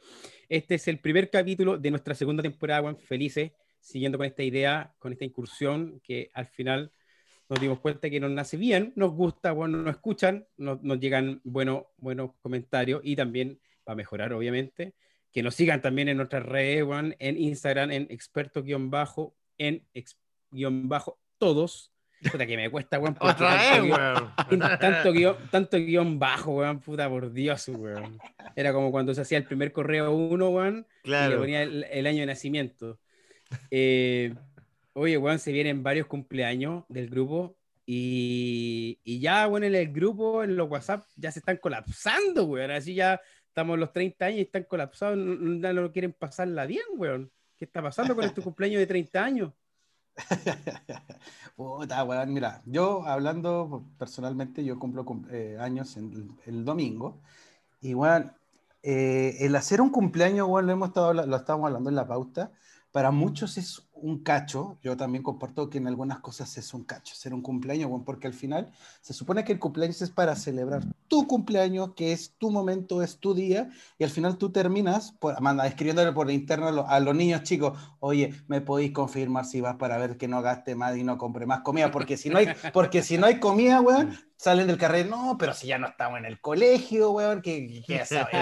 este 0.49 0.77
es 0.77 0.87
el 0.87 1.01
primer 1.01 1.31
capítulo 1.31 1.79
de 1.79 1.91
nuestra 1.91 2.15
segunda 2.15 2.45
temporada, 2.45 2.83
Juan. 2.83 2.97
Felices, 2.97 3.51
siguiendo 3.81 4.17
con 4.17 4.25
esta 4.25 4.45
idea, 4.45 4.95
con 5.01 5.11
esta 5.11 5.25
incursión, 5.25 6.01
que 6.05 6.31
al 6.33 6.47
final 6.47 6.93
nos 7.49 7.61
dimos 7.61 7.81
cuenta 7.81 8.09
que 8.09 8.21
nos 8.21 8.31
nace 8.31 8.57
bien, 8.57 8.93
nos 8.95 9.15
gusta, 9.15 9.51
bueno, 9.51 9.79
nos 9.79 9.97
escuchan, 9.97 10.47
nos, 10.57 10.79
llegan 11.01 11.41
buenos, 11.43 11.87
buenos 11.97 12.37
comentarios 12.41 13.01
y 13.03 13.17
también 13.17 13.61
va 13.89 13.95
a 13.95 13.97
mejorar, 13.97 14.33
obviamente. 14.33 14.95
Que 15.33 15.43
nos 15.43 15.57
sigan 15.57 15.83
también 15.83 16.09
en 16.09 16.19
nuestras 16.19 16.45
redes, 16.45 16.85
Juan, 16.85 17.17
en 17.19 17.37
Instagram, 17.37 17.91
en 17.91 18.07
experto-bajo, 18.11 19.35
en 19.59 19.85
ex-bajo, 19.93 21.19
todos 21.37 21.94
Puta 22.31 22.47
que 22.47 22.57
me 22.57 22.71
cuesta, 22.71 22.99
weón. 22.99 23.17
Otra 23.21 23.55
vez, 23.55 23.83
weón. 23.83 24.33
Tanto 24.81 25.13
guion, 25.13 25.37
tanto 25.51 25.77
guion 25.77 26.19
bajo, 26.19 26.53
weón. 26.53 26.81
Puta 26.81 27.09
por 27.09 27.33
Dios, 27.33 27.69
weón. 27.69 28.19
Era 28.57 28.73
como 28.73 28.91
cuando 28.91 29.15
se 29.15 29.21
hacía 29.23 29.39
el 29.39 29.45
primer 29.45 29.73
correo 29.73 30.13
uno, 30.13 30.51
weón. 30.51 30.87
Claro. 31.03 31.31
Y 31.31 31.35
le 31.35 31.41
ponía 31.41 31.63
el, 31.63 32.07
año 32.07 32.21
de 32.21 32.27
nacimiento. 32.27 32.99
Eh, 33.71 34.35
oye, 34.95 35.19
weón, 35.19 35.39
se 35.39 35.53
vienen 35.53 35.83
varios 35.83 36.07
cumpleaños 36.07 36.85
del 36.89 37.09
grupo. 37.09 37.57
Y, 37.87 38.99
y 39.05 39.21
ya, 39.21 39.47
bueno, 39.47 39.67
en 39.67 39.75
el 39.75 39.93
grupo, 39.93 40.43
en 40.43 40.57
los 40.57 40.71
WhatsApp, 40.71 41.05
ya 41.17 41.31
se 41.31 41.41
están 41.41 41.59
colapsando, 41.59 42.45
weón. 42.45 42.71
Así 42.71 42.95
ya 42.95 43.21
estamos 43.49 43.79
los 43.79 43.93
30 43.93 44.25
años 44.27 44.39
y 44.39 44.43
están 44.43 44.65
colapsados, 44.65 45.17
no, 45.17 45.35
no, 45.37 45.73
no 45.83 45.93
quieren 45.93 46.13
pasarla 46.13 46.67
bien, 46.67 46.85
weón. 46.97 47.31
¿Qué 47.57 47.67
está 47.67 47.83
pasando 47.83 48.15
con 48.15 48.25
este 48.25 48.43
cumpleaños 48.43 48.81
de 48.81 48.87
30 48.87 49.25
años? 49.25 49.53
Puta, 51.57 52.05
weón, 52.05 52.33
mira, 52.33 52.63
yo 52.67 53.05
hablando 53.07 53.85
personalmente, 53.99 54.65
yo 54.65 54.79
cumplo 54.79 55.05
cum- 55.05 55.27
eh, 55.31 55.57
años 55.61 55.97
en 55.97 56.37
el, 56.47 56.65
domingo. 56.65 57.21
Y 57.81 57.95
bueno, 57.95 58.33
el 58.83 59.57
hacer 59.57 59.81
un 59.81 59.91
cumpleaños, 59.91 60.49
weón, 60.49 60.67
lo 60.67 60.73
hemos 60.73 60.89
estado, 60.89 61.13
lo 61.15 61.37
estábamos 61.37 61.69
hablando 61.69 61.91
en 61.91 61.97
la 61.97 62.07
pauta. 62.07 62.53
Para 62.93 63.11
muchos 63.11 63.59
es 63.59 63.89
un 64.05 64.19
cacho. 64.23 64.77
Yo 64.83 64.97
también 64.99 65.23
comparto 65.23 65.71
que 65.71 65.79
en 65.79 65.87
algunas 65.89 66.21
cosas 66.21 66.57
es 66.59 66.75
un 66.75 66.85
cacho 66.85 67.15
hacer 67.15 67.33
un 67.33 67.41
cumpleaños, 67.41 67.89
weón, 67.89 68.05
porque 68.05 68.27
al 68.27 68.35
final 68.35 68.71
se 69.01 69.15
supone 69.15 69.45
que 69.45 69.53
el 69.53 69.59
cumpleaños 69.59 70.03
es 70.03 70.11
para 70.11 70.37
celebrar 70.37 70.83
tu 71.09 71.27
cumpleaños, 71.27 71.95
que 71.95 72.13
es 72.13 72.35
tu 72.37 72.51
momento, 72.51 73.03
es 73.03 73.17
tu 73.19 73.33
día, 73.35 73.71
y 73.99 74.05
al 74.05 74.11
final 74.11 74.37
tú 74.37 74.51
terminas 74.51 75.13
por, 75.13 75.41
manda, 75.41 75.67
escribiéndole 75.67 76.13
por 76.13 76.31
interno 76.31 76.69
a, 76.69 76.73
lo- 76.73 76.87
a 76.89 77.01
los 77.01 77.15
niños 77.15 77.45
chicos, 77.45 77.79
oye, 78.01 78.35
¿me 78.47 78.61
podéis 78.61 78.93
confirmar 78.93 79.47
si 79.47 79.63
vas 79.63 79.77
para 79.77 79.97
ver 79.97 80.19
que 80.19 80.29
no 80.29 80.43
gaste 80.43 80.75
más 80.75 80.97
y 80.99 81.03
no 81.05 81.17
compre 81.17 81.47
más 81.47 81.61
comida? 81.63 81.91
Porque 81.91 82.17
si 82.19 82.29
no 82.29 82.37
hay, 82.39 82.49
porque 82.75 83.03
si 83.03 83.17
no 83.17 83.27
hay 83.27 83.41
comida, 83.41 83.81
weón, 83.81 84.15
salen 84.37 84.67
del 84.67 84.77
carril, 84.79 85.09
no, 85.09 85.37
pero 85.39 85.55
si 85.55 85.67
ya 85.69 85.79
no 85.79 85.87
estamos 85.89 86.19
en 86.19 86.25
el 86.27 86.41
colegio, 86.41 87.13
weón, 87.13 87.41
que, 87.43 87.83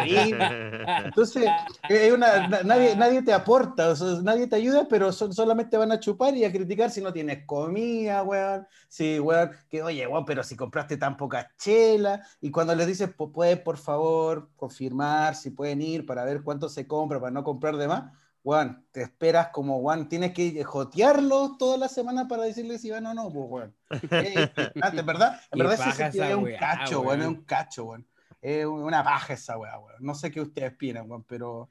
ir. 0.09 0.37
Entonces, 1.05 1.49
es 1.89 2.13
una, 2.13 2.49
na- 2.49 2.63
nadie, 2.63 2.97
nadie 2.97 3.23
te 3.23 3.33
aporta, 3.33 3.91
o 3.91 3.97
sea, 3.97 4.21
nadie 4.23 4.47
te 4.47 4.57
ayuda, 4.57 4.87
pero 4.89 5.13
son- 5.13 5.33
solamente 5.33 5.77
van 5.77 5.93
a 5.93 6.01
chupar 6.01 6.35
y 6.37 6.45
a 6.45 6.53
criticar 6.53 6.91
si 6.91 7.01
no 7.01 7.13
tienes 7.13 7.45
comida, 7.47 8.23
weón. 8.23 8.67
Si, 8.89 9.19
weón, 9.21 9.51
que 9.69 9.83
oye, 9.83 10.07
weón, 10.07 10.25
pero 10.25 10.43
si 10.43 10.57
compraste 10.57 10.97
tan 10.97 11.17
poca 11.17 11.51
chela. 11.59 12.21
Y 12.41 12.51
cuando 12.51 12.75
les 12.75 12.87
dices, 12.87 13.15
"Pu- 13.17 13.33
¿puede 13.33 13.57
por 13.57 13.77
favor 13.79 14.51
confirmar 14.57 15.35
si 15.35 15.51
pueden 15.51 15.83
ir 15.83 16.05
para 16.07 16.25
ver 16.25 16.43
cuánto 16.43 16.69
se 16.69 16.87
compra 16.87 17.21
para 17.21 17.31
no 17.33 17.45
comprar 17.45 17.77
de 17.77 17.89
más? 17.89 18.13
Weón, 18.45 18.85
te 18.91 19.03
esperas 19.03 19.49
como, 19.49 19.79
weón, 19.79 20.09
tienes 20.09 20.33
que 20.33 20.65
jotearlos 20.65 21.59
toda 21.59 21.79
la 21.79 21.89
semana 21.89 22.27
para 22.27 22.43
decirles 22.43 22.81
si 22.81 22.91
van 22.91 23.07
o 23.07 23.15
no, 23.15 23.33
pues, 23.33 23.47
weón. 23.49 23.77
Es 23.91 25.07
verdad, 25.07 25.41
en 25.53 25.59
verdad 25.59 25.75
es 25.75 26.35
un 26.35 26.53
cacho, 26.59 27.01
weón, 27.03 27.21
es 27.21 27.27
un 27.29 27.45
cacho, 27.45 27.85
weón. 27.85 28.07
Es 28.41 28.67
una 28.67 29.05
paja 29.05 29.35
esa 29.35 29.57
weá, 29.57 29.79
weón. 29.79 29.97
No 30.01 30.15
sé 30.17 30.33
qué 30.33 30.41
ustedes 30.41 30.73
opinan, 30.73 31.09
weón, 31.09 31.23
pero, 31.23 31.71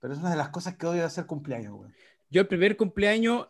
pero 0.00 0.12
es 0.12 0.20
una 0.20 0.30
de 0.30 0.36
las 0.36 0.50
cosas 0.50 0.76
que 0.76 0.86
odio 0.86 1.00
de 1.00 1.06
hacer 1.06 1.24
cumpleaños, 1.24 1.72
weón. 1.72 1.94
Yo 2.28 2.42
el 2.42 2.46
primer 2.46 2.76
cumpleaños, 2.76 3.48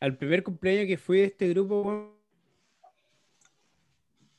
al 0.00 0.16
primer 0.16 0.42
cumpleaños 0.42 0.86
que 0.86 0.96
fui 0.96 1.18
de 1.18 1.24
este 1.24 1.48
grupo, 1.50 1.82
weón, 1.82 2.18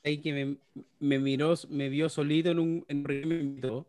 ahí 0.04 0.22
que 0.22 0.34
me, 0.34 0.58
me 1.00 1.20
miró, 1.20 1.54
me 1.70 1.90
vio 1.90 2.10
solito 2.10 2.50
en 2.50 2.58
un, 2.58 2.86
en 2.88 2.98
un. 2.98 3.86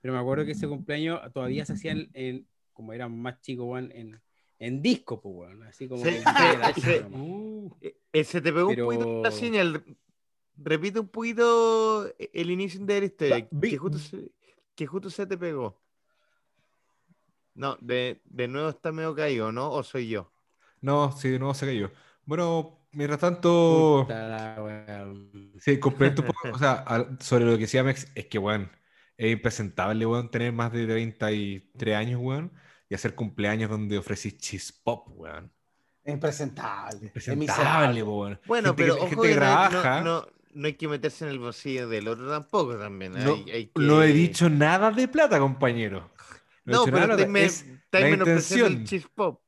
Pero 0.00 0.14
me 0.14 0.20
acuerdo 0.20 0.46
que 0.46 0.52
ese 0.52 0.66
cumpleaños 0.66 1.20
todavía 1.32 1.66
se 1.66 1.74
hacían 1.74 2.08
en, 2.14 2.46
como 2.72 2.92
eran 2.92 3.16
más 3.20 3.40
chicos, 3.40 3.66
weón, 3.68 3.90
en, 3.92 4.20
en 4.58 4.82
disco, 4.82 5.20
pues, 5.20 5.34
weón. 5.50 5.62
Así 5.64 5.88
como 5.88 6.04
Sí, 6.04 6.10
que. 6.84 7.04
Uh, 7.12 7.70
se 8.24 8.40
te 8.40 8.52
pegó 8.52 8.68
Pero- 8.68 8.88
un 8.88 8.94
poquito 8.96 9.22
la 9.22 9.30
señal. 9.30 9.84
Repite 10.56 11.00
un 11.00 11.08
poquito 11.08 12.12
el 12.18 12.50
inicio 12.50 12.84
de 12.84 13.00
la 13.00 13.06
historia. 13.06 13.48
Vi- 13.50 13.70
Que 13.70 13.78
justo, 13.78 13.98
se, 13.98 14.30
que 14.74 14.86
justo 14.86 15.08
se 15.10 15.26
te 15.26 15.38
pegó. 15.38 15.80
No, 17.54 17.76
de, 17.80 18.20
de 18.24 18.48
nuevo 18.48 18.68
está 18.70 18.92
medio 18.92 19.14
caído, 19.14 19.52
¿no? 19.52 19.70
¿O 19.70 19.82
soy 19.82 20.08
yo? 20.08 20.30
no, 20.80 21.12
sí, 21.12 21.38
no 21.38 21.54
se 21.54 21.66
cayó. 21.66 21.90
Bueno, 22.24 22.86
mientras 22.92 23.20
tanto, 23.20 24.04
Puta 24.06 24.56
sí, 25.60 25.72
un 25.72 25.80
poco, 25.80 26.34
o 26.52 26.58
sea, 26.58 26.84
sobre 27.20 27.44
lo 27.44 27.52
que 27.52 27.58
decía 27.62 27.82
Mex, 27.84 28.08
es 28.14 28.26
que, 28.26 28.38
weón, 28.38 28.70
es 29.16 29.32
impresentable, 29.32 30.06
weón, 30.06 30.30
tener 30.30 30.52
más 30.52 30.72
de 30.72 30.86
33 30.86 31.96
años, 31.96 32.20
weón, 32.22 32.52
y 32.88 32.94
hacer 32.94 33.14
cumpleaños 33.14 33.70
donde 33.70 33.98
ofrecís 33.98 34.36
cheese 34.38 34.72
pop, 34.72 35.08
weón. 35.10 35.50
Es 36.04 36.14
impresentable. 36.14 37.06
Es 37.06 37.12
Presentable, 37.12 37.46
miserable. 37.46 38.02
weón. 38.02 38.40
Bueno, 38.46 38.68
Gente 38.70 38.82
pero 38.82 38.94
que, 38.96 39.00
ojo 39.00 39.08
gente 39.10 39.28
que 39.28 39.34
no, 39.34 39.40
no- 39.40 39.46
trabaja. 39.68 40.00
no- 40.02 40.26
no 40.54 40.66
hay 40.66 40.74
que 40.74 40.88
meterse 40.88 41.24
en 41.24 41.30
el 41.30 41.38
bolsillo 41.38 41.88
del 41.88 42.08
otro 42.08 42.28
tampoco 42.28 42.76
también. 42.76 43.12
No, 43.12 43.34
hay- 43.34 43.50
hay 43.50 43.66
que- 43.66 43.72
no 43.80 44.02
he 44.02 44.12
dicho 44.12 44.50
nada 44.50 44.90
de 44.90 45.08
plata, 45.08 45.38
compañero. 45.38 46.10
No, 46.64 46.84
pero 46.84 46.98
nada 46.98 47.14
es 47.14 47.20
la 47.20 47.26
menospreciando 47.28 48.66
el 48.66 48.72
intención. 48.72 48.84
cheese 48.84 49.06
pop. 49.14 49.40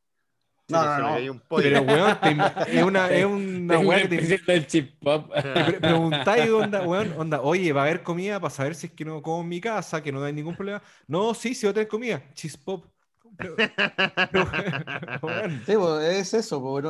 No, 0.68 0.82
no, 0.84 0.98
no. 0.98 1.08
cayó 1.14 1.32
un 1.32 1.40
pollo. 1.40 1.62
Pero, 1.62 1.82
weón, 1.82 2.18
te- 2.20 2.30
es 2.78 2.82
una, 2.82 3.10
es 3.10 3.24
una 3.26 3.78
weá 3.80 4.00
que 4.02 4.08
te, 4.08 4.16
presentar 4.16 4.54
el 4.56 4.66
chip 4.66 4.98
pop. 5.02 5.30
te 5.42 5.64
pre- 5.64 5.80
preguntáis, 5.80 6.50
onda, 6.50 6.82
weón, 6.82 7.12
onda, 7.18 7.40
oye, 7.42 7.72
¿va 7.72 7.82
a 7.82 7.84
haber 7.84 8.02
comida 8.02 8.40
para 8.40 8.50
saber 8.50 8.74
si 8.74 8.86
es 8.86 8.92
que 8.92 9.04
no 9.04 9.20
como 9.22 9.42
en 9.42 9.48
mi 9.48 9.60
casa, 9.60 10.02
que 10.02 10.10
no 10.12 10.22
hay 10.24 10.32
ningún 10.32 10.56
problema? 10.56 10.82
No, 11.06 11.34
sí, 11.34 11.54
sí 11.54 11.66
va 11.66 11.70
a 11.70 11.74
tener 11.74 11.88
comida. 11.88 12.22
Cheese 12.34 12.56
pop. 12.58 12.86
Pero- 13.36 13.56
pero, 14.30 14.48
weón, 15.22 15.62
Sí, 15.66 15.74
pues, 15.76 16.04
es 16.04 16.34
eso, 16.34 16.60
pues, 16.62 16.84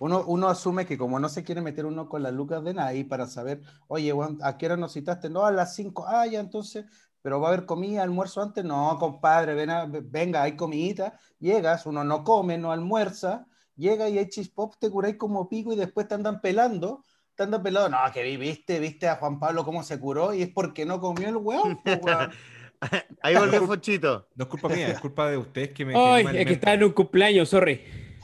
uno, 0.00 0.24
uno 0.26 0.48
asume 0.48 0.84
que 0.86 0.98
como 0.98 1.18
no 1.20 1.28
se 1.28 1.44
quiere 1.44 1.60
meter 1.62 1.86
uno 1.86 2.08
con 2.08 2.22
las 2.22 2.32
lucas 2.32 2.62
de 2.64 2.74
nadie 2.74 3.04
para 3.04 3.26
saber, 3.26 3.62
oye, 3.88 4.12
weón, 4.12 4.38
¿a 4.42 4.56
qué 4.58 4.66
hora 4.66 4.76
nos 4.76 4.92
citaste? 4.92 5.30
No, 5.30 5.44
a 5.46 5.50
las 5.52 5.74
5, 5.74 6.04
ah, 6.06 6.26
ya, 6.26 6.40
entonces, 6.40 6.84
pero 7.26 7.40
va 7.40 7.48
a 7.48 7.52
haber 7.54 7.66
comida, 7.66 8.04
almuerzo 8.04 8.40
antes, 8.40 8.64
no, 8.64 8.96
compadre, 9.00 9.54
ven 9.54 9.68
a- 9.70 9.84
venga, 9.90 10.44
hay 10.44 10.54
comidita, 10.54 11.18
llegas, 11.40 11.84
uno 11.84 12.04
no 12.04 12.22
come, 12.22 12.56
no 12.56 12.70
almuerza, 12.70 13.48
llega 13.74 14.08
y 14.08 14.16
hay 14.18 14.28
chispop, 14.28 14.76
te 14.78 14.88
curáis 14.88 15.16
como 15.16 15.48
pico 15.48 15.72
y 15.72 15.76
después 15.76 16.06
te 16.06 16.14
andan 16.14 16.40
pelando, 16.40 17.02
te 17.34 17.42
andan 17.42 17.64
pelando, 17.64 17.88
no, 17.88 18.12
que 18.12 18.22
vi- 18.22 18.36
viste, 18.36 18.78
viste 18.78 19.08
a 19.08 19.16
Juan 19.16 19.40
Pablo 19.40 19.64
cómo 19.64 19.82
se 19.82 19.98
curó 19.98 20.32
y 20.34 20.42
es 20.42 20.50
porque 20.54 20.86
no 20.86 21.00
comió 21.00 21.28
el 21.28 21.36
weón. 21.38 21.80
Ahí 23.22 23.34
volvió 23.34 23.66
Fochito. 23.66 24.28
no 24.36 24.44
es 24.44 24.48
culpa 24.50 24.68
mía, 24.68 24.90
es 24.92 24.98
culpa 25.00 25.28
de 25.28 25.36
ustedes 25.36 25.70
que 25.72 25.84
me. 25.84 25.94
que 25.94 25.98
Ay, 25.98 26.24
me 26.24 26.40
es 26.42 26.46
que 26.46 26.52
estaba 26.52 26.74
en 26.74 26.84
un 26.84 26.92
cumpleaños, 26.92 27.48
sorry. 27.48 27.80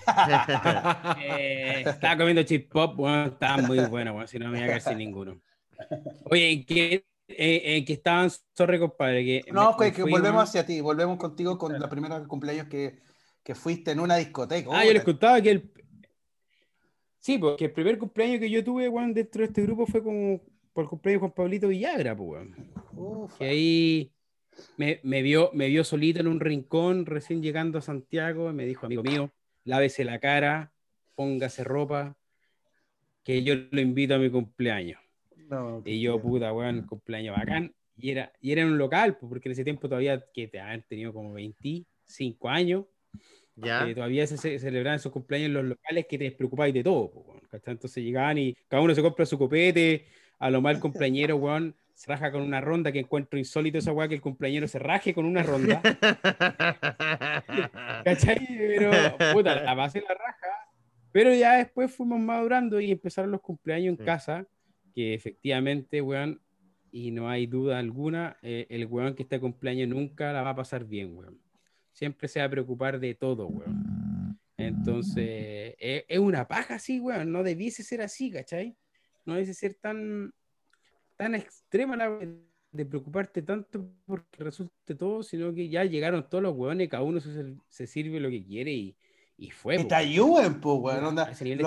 Eh, 1.24 1.80
estaba 1.88 2.16
comiendo 2.18 2.42
chip 2.44 2.70
pop, 2.70 2.94
bueno, 2.96 3.24
estaba 3.24 3.56
muy 3.58 3.80
bueno, 3.80 4.12
bueno, 4.12 4.28
si 4.28 4.38
no 4.38 4.48
me 4.50 4.64
iba 4.64 4.76
a 4.76 4.80
sin 4.80 4.98
ninguno. 4.98 5.40
Oye, 6.24 6.64
que, 6.66 7.04
eh, 7.38 7.62
eh, 7.76 7.84
que 7.84 7.94
estaban, 7.94 8.30
sorry, 8.54 8.78
compadre, 8.78 9.24
que 9.24 9.52
No, 9.52 9.70
me- 9.70 9.76
que, 9.76 9.84
me 9.84 9.92
que 9.92 10.02
fui, 10.02 10.10
volvemos 10.10 10.42
hacia 10.42 10.64
ti, 10.64 10.80
volvemos 10.80 11.18
contigo 11.18 11.58
con 11.58 11.78
la 11.78 11.88
primera 11.88 12.22
cumpleaños 12.24 12.66
que, 12.68 13.00
que 13.42 13.54
fuiste 13.54 13.90
en 13.90 14.00
una 14.00 14.16
discoteca. 14.16 14.70
Ah, 14.72 14.84
yo 14.84 14.92
les 14.92 15.04
contaba 15.04 15.40
que 15.40 15.50
el... 15.50 15.72
Sí, 17.18 17.38
porque 17.38 17.66
el 17.66 17.72
primer 17.72 17.98
cumpleaños 17.98 18.40
que 18.40 18.50
yo 18.50 18.64
tuve, 18.64 18.88
weón, 18.88 19.14
dentro 19.14 19.40
de 19.40 19.46
este 19.46 19.62
grupo 19.62 19.86
fue 19.86 20.02
como 20.02 20.40
por 20.72 20.84
el 20.84 20.90
cumpleaños 20.90 21.16
de 21.16 21.20
Juan 21.20 21.32
Pablito 21.32 21.68
Villagra, 21.68 22.16
pues. 22.16 22.48
Que 23.38 23.44
ahí 23.44 24.12
me, 24.76 25.00
me 25.02 25.22
vio, 25.22 25.50
me 25.52 25.68
vio 25.68 25.84
solito 25.84 26.20
en 26.20 26.26
un 26.26 26.40
rincón, 26.40 27.06
recién 27.06 27.42
llegando 27.42 27.78
a 27.78 27.82
Santiago, 27.82 28.50
y 28.50 28.54
me 28.54 28.66
dijo, 28.66 28.86
amigo 28.86 29.02
mío, 29.02 29.30
lávese 29.64 30.04
la 30.04 30.18
cara, 30.18 30.72
póngase 31.14 31.62
ropa, 31.62 32.16
que 33.22 33.42
yo 33.44 33.54
lo 33.70 33.80
invito 33.80 34.14
a 34.14 34.18
mi 34.18 34.30
cumpleaños. 34.30 34.98
No, 35.48 35.82
Y 35.84 36.00
yo, 36.00 36.20
puta, 36.20 36.52
weón, 36.52 36.86
cumpleaños 36.86 37.36
bacán. 37.36 37.72
Y 37.96 38.10
era, 38.10 38.32
y 38.40 38.52
era 38.52 38.62
en 38.62 38.68
un 38.68 38.78
local, 38.78 39.16
porque 39.18 39.48
en 39.48 39.52
ese 39.52 39.64
tiempo 39.64 39.88
todavía, 39.88 40.24
que 40.32 40.48
te 40.48 40.58
han 40.58 40.82
tenido 40.82 41.12
como 41.12 41.32
25 41.34 42.48
años, 42.48 42.84
¿Ya? 43.54 43.84
que 43.86 43.94
todavía 43.94 44.26
se, 44.26 44.58
celebraban 44.58 44.96
esos 44.96 45.12
cumpleaños 45.12 45.48
en 45.48 45.54
los 45.54 45.64
locales 45.64 46.06
que 46.08 46.16
te 46.18 46.24
despreocupáis 46.24 46.72
de 46.72 46.82
todo, 46.82 47.12
weón. 47.14 47.42
Entonces 47.52 48.02
llegaban 48.02 48.38
y 48.38 48.54
cada 48.68 48.82
uno 48.82 48.94
se 48.94 49.02
compra 49.02 49.26
su 49.26 49.38
copete, 49.38 50.06
a 50.38 50.50
lo 50.50 50.62
mal 50.62 50.80
cumpleañero, 50.80 51.36
weón, 51.36 51.76
se 51.94 52.10
raja 52.10 52.32
con 52.32 52.40
una 52.42 52.60
ronda, 52.62 52.90
que 52.90 53.00
encuentro 53.00 53.38
insólito 53.38 53.76
esa 53.78 53.92
weá 53.92 54.08
que 54.08 54.14
el 54.14 54.22
cumpleañero 54.22 54.66
se 54.66 54.78
raje 54.78 55.12
con 55.12 55.26
una 55.26 55.42
ronda, 55.42 55.82
¿cachai? 58.04 58.46
Pero, 58.48 58.90
puta, 59.32 59.62
la 59.62 59.76
pasé 59.76 60.00
la 60.00 60.14
raja. 60.14 60.46
Pero 61.12 61.32
ya 61.34 61.58
después 61.58 61.94
fuimos 61.94 62.18
madurando 62.18 62.80
y 62.80 62.90
empezaron 62.90 63.30
los 63.30 63.42
cumpleaños 63.42 63.92
en 63.92 63.98
Sí. 63.98 64.04
casa, 64.04 64.46
que 64.94 65.14
efectivamente, 65.14 66.00
weón, 66.00 66.40
y 66.90 67.10
no 67.10 67.28
hay 67.28 67.46
duda 67.46 67.78
alguna, 67.78 68.36
eh, 68.42 68.66
el 68.68 68.86
weón 68.86 69.14
que 69.14 69.22
está 69.22 69.36
de 69.36 69.40
cumpleaños 69.40 69.88
nunca 69.88 70.32
la 70.32 70.42
va 70.42 70.50
a 70.50 70.56
pasar 70.56 70.84
bien, 70.84 71.16
weón. 71.16 71.40
Siempre 71.92 72.28
se 72.28 72.40
va 72.40 72.46
a 72.46 72.50
preocupar 72.50 73.00
de 73.00 73.14
todo, 73.14 73.46
weón. 73.46 74.38
Entonces, 74.56 75.74
es, 75.78 76.04
es 76.08 76.18
una 76.18 76.46
paja 76.46 76.74
así, 76.74 77.00
weón. 77.00 77.32
No 77.32 77.42
debiese 77.42 77.82
ser 77.82 78.02
así, 78.02 78.30
¿cachai? 78.30 78.76
No 79.24 79.34
debiese 79.34 79.54
ser 79.54 79.74
tan, 79.80 80.32
tan 81.16 81.34
extrema 81.34 81.96
la 81.96 82.18
de 82.72 82.86
preocuparte 82.86 83.42
tanto 83.42 83.86
porque 84.06 84.44
resulte 84.44 84.94
todo, 84.94 85.22
sino 85.22 85.52
que 85.54 85.68
ya 85.68 85.84
llegaron 85.84 86.28
todos 86.28 86.42
los 86.42 86.54
weones, 86.56 86.88
cada 86.88 87.02
uno 87.02 87.20
se, 87.20 87.54
se 87.68 87.86
sirve 87.86 88.18
lo 88.18 88.30
que 88.30 88.42
quiere 88.44 88.72
y, 88.72 88.96
y 89.36 89.50
fue. 89.50 89.84
Te 89.84 89.94
ayuden, 89.94 90.60
pues, 90.60 90.78
weón. 90.80 91.04
onda, 91.04 91.28
los 91.28 91.40
extre- 91.42 91.62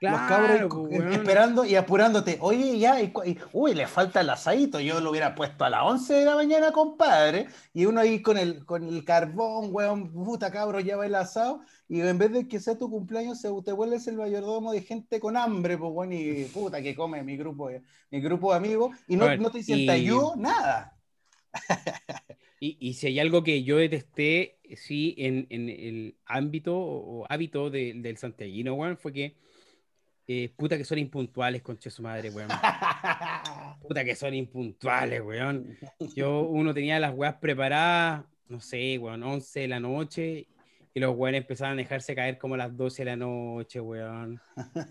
los 0.00 0.20
cabros 0.22 0.60
pues, 0.68 1.00
weón. 1.00 1.12
esperando 1.12 1.64
y 1.64 1.74
apurándote. 1.74 2.38
Oye, 2.40 2.78
ya, 2.78 3.00
y 3.00 3.10
cu- 3.12 3.24
y- 3.24 3.38
uy, 3.52 3.74
le 3.74 3.86
falta 3.86 4.20
el 4.20 4.30
asadito. 4.30 4.78
Yo 4.80 5.00
lo 5.00 5.10
hubiera 5.10 5.34
puesto 5.34 5.64
a 5.64 5.70
las 5.70 5.82
11 5.82 6.14
de 6.14 6.24
la 6.24 6.34
mañana, 6.34 6.72
compadre. 6.72 7.46
Y 7.72 7.86
uno 7.86 8.00
ahí 8.00 8.20
con 8.22 8.36
el, 8.38 8.64
con 8.64 8.84
el 8.84 9.04
carbón, 9.04 9.68
weón, 9.72 10.12
puta 10.12 10.50
cabro, 10.50 10.80
ya 10.80 10.96
va 10.96 11.06
el 11.06 11.14
asado. 11.14 11.60
Y 11.88 12.00
en 12.00 12.18
vez 12.18 12.32
de 12.32 12.48
que 12.48 12.58
sea 12.60 12.76
tu 12.76 12.90
cumpleaños, 12.90 13.40
se, 13.40 13.48
te 13.64 13.72
vuelves 13.72 14.06
el 14.08 14.16
mayordomo 14.16 14.72
de 14.72 14.82
gente 14.82 15.20
con 15.20 15.36
hambre, 15.36 15.78
pues, 15.78 15.90
weón, 15.94 16.12
y 16.12 16.44
puta 16.46 16.82
que 16.82 16.94
come 16.94 17.22
mi 17.22 17.36
grupo, 17.36 17.70
mi 18.10 18.20
grupo 18.20 18.50
de 18.50 18.56
amigos. 18.58 18.96
Y 19.08 19.16
no, 19.16 19.26
ver, 19.26 19.40
no 19.40 19.50
te 19.50 19.58
dicen, 19.58 19.78
y- 19.78 19.88
ayudo, 19.88 20.34
nada. 20.36 20.92
Y, 22.58 22.76
y 22.80 22.94
si 22.94 23.08
hay 23.08 23.20
algo 23.20 23.42
que 23.44 23.62
yo 23.64 23.76
detesté, 23.76 24.58
sí, 24.76 25.14
en, 25.18 25.46
en 25.50 25.68
el 25.68 26.16
ámbito 26.24 26.74
o 26.76 27.26
hábito 27.28 27.70
de- 27.70 27.92
del 27.96 28.16
santiaguino, 28.16 28.74
weón, 28.74 28.96
fue 28.96 29.12
que, 29.12 29.36
eh, 30.28 30.52
puta 30.56 30.76
que 30.76 30.84
son 30.84 30.98
impuntuales, 30.98 31.62
conche 31.62 31.88
su 31.88 32.02
madre, 32.02 32.30
weón. 32.30 32.48
Puta 33.86 34.04
que 34.04 34.16
son 34.16 34.34
impuntuales, 34.34 35.22
weón. 35.22 35.76
Yo, 36.16 36.42
uno 36.42 36.74
tenía 36.74 36.98
las 36.98 37.14
weas 37.14 37.36
preparadas, 37.36 38.24
no 38.48 38.60
sé, 38.60 38.98
weón, 38.98 39.22
11 39.22 39.60
de 39.60 39.68
la 39.68 39.78
noche, 39.78 40.48
y 40.92 40.98
los 40.98 41.14
weones 41.16 41.42
empezaban 41.42 41.74
a 41.74 41.82
dejarse 41.82 42.16
caer 42.16 42.38
como 42.38 42.54
a 42.54 42.58
las 42.58 42.76
12 42.76 43.02
de 43.02 43.10
la 43.10 43.16
noche, 43.16 43.80
weón. 43.80 44.40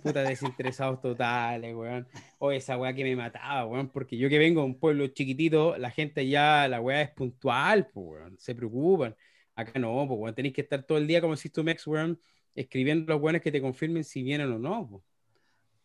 Puta 0.03 0.23
desinteresados 0.23 1.01
totales, 1.01 1.75
weón. 1.75 2.07
O 2.37 2.53
esa 2.53 2.77
wea 2.77 2.93
que 2.93 3.03
me 3.03 3.17
mataba, 3.17 3.65
weón, 3.65 3.89
porque 3.89 4.15
yo 4.15 4.29
que 4.29 4.37
vengo 4.37 4.61
de 4.61 4.67
un 4.67 4.79
pueblo 4.79 5.07
chiquitito, 5.07 5.77
la 5.77 5.91
gente 5.91 6.25
ya, 6.29 6.67
la 6.69 6.79
wea 6.79 7.01
es 7.01 7.09
puntual, 7.09 7.87
pues, 7.87 8.05
weón, 8.21 8.37
se 8.39 8.55
preocupan. 8.55 9.15
Acá 9.53 9.79
no, 9.79 10.05
pues, 10.07 10.17
weón, 10.17 10.35
tenéis 10.35 10.53
que 10.53 10.61
estar 10.61 10.83
todo 10.83 10.97
el 10.97 11.07
día 11.07 11.19
como 11.19 11.35
si 11.35 11.49
tu 11.49 11.67
ex, 11.67 11.85
weón, 11.87 12.21
escribiendo 12.53 13.11
los 13.11 13.21
weones 13.21 13.41
que 13.41 13.51
te 13.51 13.59
confirmen 13.59 14.05
si 14.05 14.23
vienen 14.23 14.49
o 14.53 14.59
no, 14.59 14.87
pues. 14.89 15.03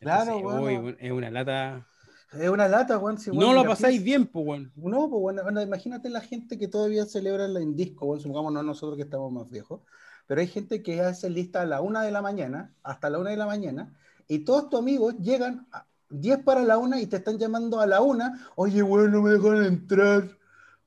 Claro, 0.01 0.37
Entonces, 0.37 0.45
weón. 0.45 0.63
uy, 0.63 0.77
weón, 0.79 0.97
es 0.99 1.13
una 1.13 1.31
lata. 1.31 1.87
Es 2.33 2.49
una 2.49 2.69
lata, 2.69 2.99
weón. 2.99 3.19
si, 3.19 3.31
No 3.31 3.39
weón, 3.39 3.55
lo 3.55 3.65
pasáis 3.65 4.03
bien, 4.03 4.27
pues, 4.27 4.47
weón. 4.47 4.73
No, 4.77 5.11
pues 5.11 5.21
bueno, 5.21 5.43
bueno, 5.43 5.61
imagínate 5.63 6.09
la 6.09 6.21
gente 6.21 6.59
que 6.59 6.69
todavía 6.69 7.05
celebra 7.05 7.47
la 7.49 7.61
Indisco, 7.61 8.07
bueno, 8.07 8.23
supongamos 8.23 8.53
no 8.53 8.63
nosotros 8.63 8.97
que 8.97 9.03
estamos 9.03 9.31
más 9.31 9.51
viejos, 9.51 9.83
pero 10.27 10.41
hay 10.41 10.47
gente 10.47 10.83
que 10.83 11.01
hace 11.03 11.29
lista 11.29 11.63
a 11.63 11.67
la 11.67 11.81
una 11.81 12.03
de 12.03 12.13
la 12.13 12.23
mañana, 12.23 12.75
hasta 12.83 13.11
la 13.11 13.19
una 13.19 13.31
de 13.31 13.37
la 13.37 13.47
mañana, 13.47 13.95
y 14.27 14.41
todos 14.41 14.71
tus 14.71 14.79
amigos 14.81 15.17
llegan 15.19 15.67
a 15.73 15.87
10 16.09 16.39
para 16.45 16.63
la 16.63 16.79
una 16.79 17.01
y 17.01 17.07
te 17.07 17.17
están 17.17 17.39
llamando 17.39 17.81
a 17.81 17.87
la 17.87 18.01
una, 18.01 18.49
oye, 18.57 18.83
weón, 18.83 19.13
no 19.13 19.23
me 19.23 19.31
dejan 19.31 19.65
entrar, 19.65 20.39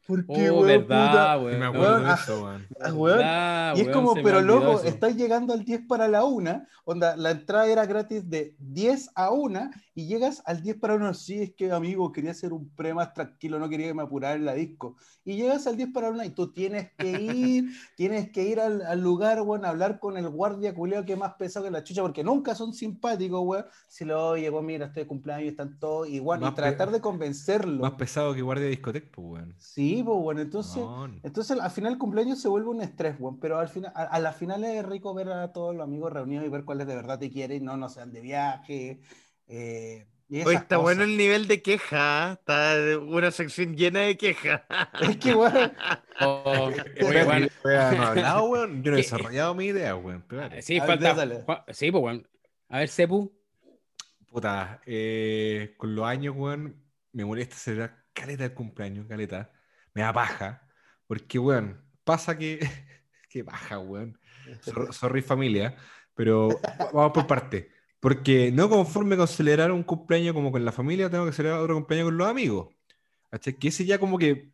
¿por 0.06 0.30
qué, 0.30 0.50
Oh, 0.52 0.62
weón, 0.62 0.88
verdad, 0.88 1.40
puta? 1.40 1.40
Sí 1.50 1.58
me 1.58 1.68
weón. 1.70 1.76
acuerdo 1.76 1.98
Weón, 1.98 2.04
de 2.04 2.10
ah, 2.10 2.14
eso, 2.14 2.44
weón. 2.44 2.68
Ah, 2.80 2.94
weón. 2.94 3.18
Verdad, 3.18 3.76
Y 3.76 3.82
es 3.82 3.88
weón, 3.88 3.92
como, 3.92 4.22
pero 4.22 4.42
loco, 4.42 4.80
eso. 4.80 4.84
estás 4.84 5.16
llegando 5.16 5.54
al 5.54 5.64
10 5.64 5.82
para 5.88 6.08
la 6.08 6.24
una, 6.26 6.68
onda, 6.86 7.16
la 7.18 7.32
entrada 7.32 7.68
era 7.68 7.86
gratis 7.86 8.30
de 8.30 8.56
10 8.60 9.10
a 9.16 9.32
1 9.32 9.72
y 9.96 10.08
llegas 10.08 10.42
al 10.46 10.62
10 10.62 10.78
para 10.80 10.96
1, 10.96 11.14
sí, 11.14 11.42
es 11.42 11.54
que 11.56 11.72
amigo, 11.72 12.12
quería 12.12 12.32
hacer 12.32 12.54
un 12.54 12.70
pre 12.76 12.94
más 12.94 13.14
tranquilo, 13.14 13.60
no 13.60 13.70
quería 13.70 13.88
que 13.88 13.94
me 13.94 14.04
apurara 14.04 14.36
en 14.36 14.46
la 14.46 14.54
disco. 14.54 14.96
Y 15.24 15.36
llegas 15.38 15.68
al 15.68 15.78
10 15.78 15.90
para 15.94 16.10
1 16.10 16.24
y 16.26 16.30
tú 16.32 16.52
tienes 16.52 16.92
que 16.98 17.10
ir, 17.12 17.66
tienes 17.96 18.32
que 18.32 18.44
ir 18.44 18.60
al, 18.60 18.82
al 18.82 19.02
lugar, 19.02 19.42
weón, 19.42 19.66
a 19.66 19.70
hablar 19.70 20.00
con 20.00 20.18
el 20.18 20.28
guardia 20.30 20.74
culiao 20.74 21.06
que 21.06 21.14
es 21.14 21.20
más 21.20 21.34
pesado 21.36 21.66
que 21.66 21.72
la 21.72 21.84
chucha, 21.84 22.02
porque 22.02 22.24
nunca 22.24 22.56
son 22.56 22.74
simpáticos, 22.74 23.42
weón. 23.44 23.66
Si 23.88 24.04
lo 24.06 24.30
oye, 24.30 24.50
weón, 24.50 24.66
mira, 24.66 24.88
estoy 24.88 25.04
de 25.04 25.08
cumpleaños 25.08 25.46
y 25.46 25.48
están 25.50 25.80
todos 25.80 26.10
igual, 26.10 26.42
y 26.44 26.52
tratar 26.56 26.92
de 26.92 27.00
convencerlo. 27.00 27.82
Más 27.84 27.94
pesado 27.94 28.34
que 28.34 28.42
guardia 28.42 28.66
de 28.66 28.72
discoteca, 28.72 29.08
pues, 29.14 29.28
weón. 29.28 29.56
Sí, 29.60 29.93
pues 30.02 30.18
bueno, 30.18 30.42
entonces... 30.42 30.82
Entonces 31.22 31.60
al 31.60 31.70
final 31.72 31.94
el 31.94 31.98
cumpleaños 32.00 32.42
se 32.42 32.48
vuelve 32.48 32.70
un 32.70 32.82
estrés, 32.82 33.16
weón, 33.20 33.40
pero 33.40 33.60
al 33.60 33.68
final, 33.68 33.92
a, 33.96 34.04
a 34.04 34.20
la 34.20 34.32
final 34.34 34.64
es 34.64 34.86
rico 34.86 35.14
ver 35.14 35.30
a 35.30 35.52
todos 35.52 35.76
los 35.76 35.84
amigos 35.84 36.12
reunidos 36.14 36.46
y 36.46 36.50
ver 36.50 36.64
cuáles 36.64 36.88
de 36.88 36.96
verdad 36.96 37.20
te 37.20 37.30
quieren, 37.30 37.64
no, 37.66 37.76
no 37.78 37.90
sean 37.90 38.12
de 38.14 38.22
viaje. 38.22 39.02
eh, 39.48 40.08
y 40.30 40.42
Oye, 40.42 40.52
esas 40.52 40.64
está 40.64 40.78
bueno 40.78 41.04
el 41.04 41.16
nivel 41.18 41.48
de 41.48 41.62
queja, 41.62 42.30
¿ah? 42.30 42.34
está 42.34 42.76
una 43.00 43.30
sección 43.30 43.76
llena 43.76 44.00
de 44.00 44.18
quejas. 44.18 44.62
Es 45.02 45.18
que, 45.18 45.36
weón, 45.36 45.54
Oh, 46.22 46.68
Oye, 46.68 46.84
oye, 47.02 47.24
weón, 47.24 47.50
weón, 47.64 47.98
no 47.98 48.04
he 48.04 48.08
hablado, 48.08 48.44
weón. 48.50 48.84
Yo 48.84 48.92
no 48.92 48.98
he 48.98 49.02
desarrollado 49.02 49.54
mi 49.54 49.66
idea, 49.66 49.96
weón. 49.96 50.26
Sí, 50.62 50.80
A 50.80 50.86
ver, 50.86 51.00
falta. 51.00 51.44
Juan- 51.46 51.64
Sí, 51.70 51.92
pues, 51.92 52.04
weón. 52.04 52.28
A 52.70 52.80
ver, 52.80 52.90
Sepu. 52.90 53.32
Puta, 54.28 54.82
eh, 54.86 55.76
con 55.78 55.94
los 55.96 56.06
años, 56.06 56.36
weón, 56.36 56.84
me 57.12 57.26
molesta 57.26 57.56
celebrar 57.56 58.06
caleta 58.14 58.46
el 58.46 58.54
cumpleaños, 58.56 59.06
caleta. 59.08 59.52
Me 59.94 60.02
da 60.02 60.14
paja. 60.14 60.68
Porque, 61.08 61.40
weón, 61.40 61.84
pasa 62.04 62.38
que. 62.38 62.60
Qué 63.30 63.44
paja, 63.44 63.80
weón. 63.80 64.20
Sor- 64.62 64.94
Sorry, 64.94 65.22
familia. 65.22 65.76
Pero 66.16 66.50
vamos 66.94 67.12
por 67.14 67.26
parte. 67.28 67.72
Porque 68.00 68.52
no 68.52 68.70
conforme 68.70 69.16
con 69.18 69.28
celebrar 69.28 69.72
un 69.72 69.84
cumpleaños 69.84 70.34
como 70.34 70.52
con 70.52 70.64
la 70.66 70.72
familia, 70.72 71.10
tengo 71.10 71.26
que 71.26 71.32
celebrar 71.32 71.62
otro 71.62 71.76
cumpleaños 71.76 72.08
con 72.10 72.18
los 72.18 72.28
amigos. 72.28 72.76
¿Cachai? 73.32 73.58
Que 73.58 73.70
ese 73.70 73.86
ya 73.86 73.98
como 73.98 74.20
que, 74.20 74.52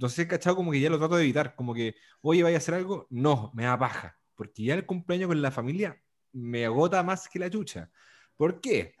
no 0.00 0.08
sé, 0.08 0.28
cachado, 0.28 0.54
como 0.56 0.70
que 0.70 0.78
ya 0.80 0.90
lo 0.90 0.98
trato 0.98 1.16
de 1.16 1.24
evitar. 1.24 1.56
Como 1.56 1.74
que, 1.74 1.96
oye, 2.20 2.42
vaya 2.44 2.56
a 2.56 2.58
hacer 2.58 2.74
algo. 2.74 3.06
No, 3.10 3.50
me 3.54 3.64
da 3.64 3.76
paja. 3.78 4.16
Porque 4.36 4.62
ya 4.64 4.74
el 4.74 4.86
cumpleaños 4.86 5.28
con 5.28 5.42
la 5.42 5.50
familia 5.50 6.00
me 6.32 6.64
agota 6.64 7.02
más 7.02 7.28
que 7.28 7.38
la 7.40 7.50
chucha. 7.50 7.90
¿Por 8.36 8.60
qué? 8.60 8.94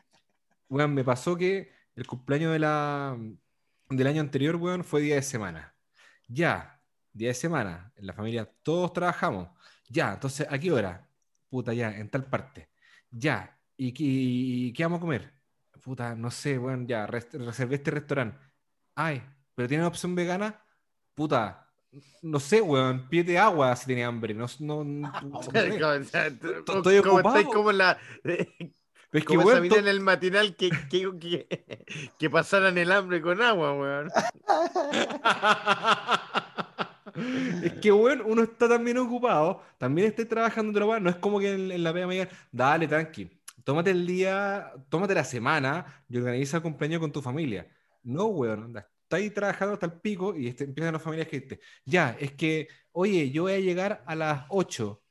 Weón, 0.68 0.94
me 0.94 1.04
pasó 1.04 1.36
que 1.36 1.70
el 1.94 2.06
cumpleaños 2.06 2.52
de 2.52 2.58
la, 2.58 3.16
del 3.90 4.06
año 4.06 4.20
anterior, 4.20 4.56
weón, 4.56 4.82
fue 4.84 5.00
día 5.02 5.14
de 5.16 5.22
semana. 5.22 5.74
Ya, 6.32 6.80
día 7.12 7.28
de 7.28 7.34
semana, 7.34 7.92
en 7.96 8.06
la 8.06 8.12
familia 8.12 8.44
todos 8.62 8.92
trabajamos. 8.92 9.48
Ya, 9.88 10.12
entonces, 10.14 10.46
¿a 10.48 10.58
qué 10.58 10.70
hora? 10.70 11.08
Puta, 11.48 11.72
ya, 11.74 11.90
en 11.98 12.08
tal 12.08 12.24
parte. 12.26 12.70
Ya, 13.10 13.58
¿y 13.76 13.92
qué, 13.92 14.04
y 14.04 14.72
qué 14.72 14.84
vamos 14.84 14.98
a 14.98 15.00
comer? 15.00 15.32
Puta, 15.82 16.14
no 16.14 16.30
sé, 16.30 16.56
weón, 16.58 16.86
ya, 16.86 17.06
res- 17.06 17.32
reservé 17.32 17.76
este 17.76 17.90
restaurante. 17.90 18.38
Ay, 18.94 19.22
¿pero 19.54 19.68
tiene 19.68 19.84
opción 19.84 20.14
vegana? 20.14 20.62
Puta, 21.14 21.66
no 22.22 22.38
sé, 22.38 22.60
weón, 22.60 23.08
pídete 23.08 23.36
agua 23.38 23.74
si 23.74 23.86
tiene 23.86 24.04
hambre. 24.04 24.32
No, 24.32 24.46
no, 24.60 24.84
no- 24.84 25.10
no 25.22 25.42
sé. 25.42 25.78
Estoy 26.76 27.02
como 27.02 27.18
estáis 27.18 27.46
como 27.54 27.72
la. 27.72 27.98
Pero 29.10 29.20
es 29.22 29.26
que, 29.26 29.36
weón, 29.38 29.68
to- 29.68 29.76
en 29.76 29.88
el 29.88 30.00
matinal 30.00 30.54
que, 30.56 30.70
que, 30.88 31.10
que, 31.18 31.74
que 32.18 32.30
pasaran 32.30 32.78
el 32.78 32.92
hambre 32.92 33.20
con 33.20 33.42
agua, 33.42 33.72
weón. 33.74 34.08
Es 37.62 37.72
que, 37.80 37.90
weón, 37.92 38.22
uno 38.24 38.42
está 38.42 38.68
también 38.68 38.98
ocupado, 38.98 39.62
también 39.78 40.08
esté 40.08 40.24
trabajando 40.24 40.70
otra 40.70 40.86
weón. 40.86 41.02
No 41.02 41.10
es 41.10 41.16
como 41.16 41.38
que 41.40 41.52
en, 41.52 41.72
en 41.72 41.82
la 41.82 41.92
pega 41.92 42.06
me 42.06 42.14
digan, 42.14 42.28
dale, 42.52 42.86
tranqui, 42.86 43.28
tómate 43.64 43.90
el 43.90 44.06
día, 44.06 44.72
tómate 44.88 45.14
la 45.14 45.24
semana 45.24 46.04
y 46.08 46.18
organiza 46.18 46.58
el 46.58 46.62
cumpleaños 46.62 47.00
con 47.00 47.12
tu 47.12 47.20
familia. 47.22 47.68
No, 48.02 48.26
weón, 48.26 48.76
está 49.02 49.16
ahí 49.16 49.30
trabajando 49.30 49.74
hasta 49.74 49.86
el 49.86 50.00
pico 50.00 50.36
y 50.36 50.46
este, 50.48 50.64
empiezan 50.64 50.92
las 50.94 51.02
familias 51.02 51.28
que 51.28 51.40
dicen, 51.40 51.60
ya, 51.84 52.16
es 52.18 52.32
que, 52.32 52.68
oye, 52.92 53.30
yo 53.30 53.42
voy 53.42 53.52
a 53.54 53.60
llegar 53.60 54.02
a 54.06 54.14
las 54.14 54.44
8. 54.48 55.02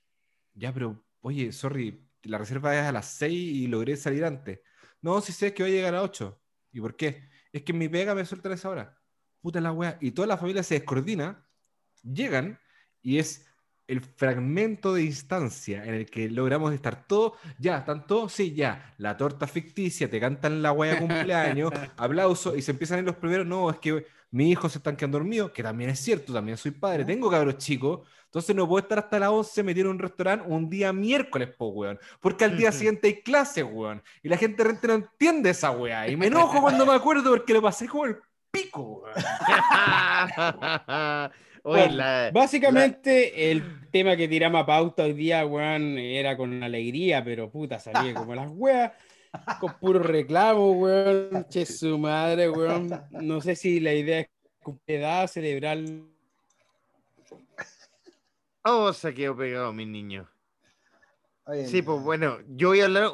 Ya, 0.53 0.73
pero, 0.73 1.03
oye, 1.21 1.51
sorry, 1.51 2.08
la 2.23 2.37
reserva 2.37 2.75
es 2.75 2.85
a 2.85 2.91
las 2.91 3.07
6 3.07 3.33
y 3.33 3.67
logré 3.67 3.95
salir 3.97 4.25
antes. 4.25 4.59
No, 5.01 5.21
si 5.21 5.31
sé 5.31 5.53
que 5.53 5.63
voy 5.63 5.71
a 5.71 5.75
llegar 5.75 5.95
a 5.95 6.01
las 6.01 6.09
8. 6.09 6.41
¿Y 6.73 6.81
por 6.81 6.95
qué? 6.95 7.29
Es 7.51 7.63
que 7.63 7.71
en 7.71 7.77
mi 7.77 7.89
pega 7.89 8.13
me 8.15 8.25
sueltan 8.25 8.51
a 8.51 8.55
esa 8.55 8.69
hora. 8.69 8.97
Puta 9.41 9.61
la 9.61 9.71
wea. 9.71 9.97
Y 10.01 10.11
toda 10.11 10.27
la 10.27 10.37
familia 10.37 10.63
se 10.63 10.75
descoordina, 10.75 11.47
llegan 12.03 12.59
y 13.01 13.17
es 13.19 13.45
el 13.89 14.01
fragmento 14.01 14.93
de 14.93 15.03
instancia 15.03 15.83
en 15.83 15.95
el 15.95 16.05
que 16.05 16.29
logramos 16.29 16.71
estar 16.73 17.07
todos, 17.07 17.33
ya, 17.57 17.79
¿están 17.79 18.05
todos? 18.05 18.31
Sí, 18.31 18.53
ya, 18.53 18.93
la 18.99 19.17
torta 19.17 19.47
ficticia, 19.47 20.07
te 20.07 20.19
cantan 20.19 20.61
la 20.61 20.71
wea 20.71 20.93
de 20.93 20.99
cumpleaños, 20.99 21.71
aplauso, 21.97 22.55
y 22.55 22.61
se 22.61 22.69
empiezan 22.69 22.99
en 22.99 23.05
los 23.05 23.15
primeros, 23.15 23.47
no, 23.47 23.71
es 23.71 23.79
que 23.79 24.05
mis 24.31 24.51
hijos 24.51 24.71
se 24.71 24.77
están 24.77 24.95
quedando 24.95 25.17
dormidos, 25.17 25.51
que 25.51 25.63
también 25.63 25.89
es 25.89 25.99
cierto, 25.99 26.33
también 26.33 26.57
soy 26.57 26.71
padre, 26.71 27.05
tengo 27.05 27.29
cabros 27.29 27.57
chicos, 27.57 28.07
entonces 28.25 28.55
no 28.55 28.67
puedo 28.67 28.83
estar 28.83 28.99
hasta 28.99 29.19
las 29.19 29.29
11 29.29 29.63
metido 29.63 29.87
en 29.87 29.95
un 29.95 29.99
restaurante 29.99 30.45
un 30.47 30.69
día 30.69 30.93
miércoles, 30.93 31.49
po, 31.57 31.69
weón, 31.69 31.99
porque 32.19 32.45
al 32.45 32.55
día 32.55 32.71
siguiente 32.71 33.07
hay 33.07 33.21
clase, 33.21 33.63
weón, 33.63 34.03
y 34.21 34.29
la 34.29 34.37
gente 34.37 34.63
realmente 34.63 34.87
no 34.87 34.93
entiende 34.93 35.49
esa 35.49 35.71
wea, 35.71 36.07
y 36.07 36.15
me 36.15 36.27
enojo 36.27 36.61
cuando 36.69 36.85
me 36.85 36.93
acuerdo 36.93 37.31
porque 37.31 37.53
lo 37.53 37.61
pasé 37.61 37.87
como 37.87 38.05
el 38.05 38.17
pico, 38.51 39.03
weón. 39.03 39.15
Oye, 41.63 41.81
Bueno, 41.81 41.95
la, 41.95 42.31
Básicamente, 42.33 43.51
el 43.51 43.89
tema 43.91 44.15
que 44.15 44.27
tiramos 44.27 44.61
a 44.61 44.65
pauta 44.65 45.03
hoy 45.03 45.13
día, 45.13 45.45
weón, 45.45 45.97
era 45.97 46.37
con 46.37 46.61
alegría, 46.63 47.23
pero 47.23 47.49
puta, 47.49 47.79
salía 47.79 48.13
como 48.13 48.35
las 48.41 48.49
weas, 48.51 48.91
con 49.59 49.73
puro 49.79 49.99
reclamo, 49.99 50.71
weón. 50.71 51.45
Che, 51.49 51.65
su 51.65 51.97
madre, 51.97 52.49
weón. 52.49 52.89
No 53.11 53.41
sé 53.41 53.55
si 53.55 53.79
la 53.79 53.93
idea 53.93 54.21
es 54.21 54.29
edad, 54.87 55.27
celebrar. 55.27 55.79
Oh, 58.63 58.91
se 58.93 59.13
quedó 59.13 59.35
pegado, 59.35 59.73
mi 59.73 59.85
niño. 59.85 60.29
Oye, 61.45 61.67
Sí, 61.67 61.81
pues 61.81 62.01
bueno, 62.03 62.37
yo 62.47 62.69
voy 62.69 62.81
a 62.81 62.85
hablar 62.85 63.11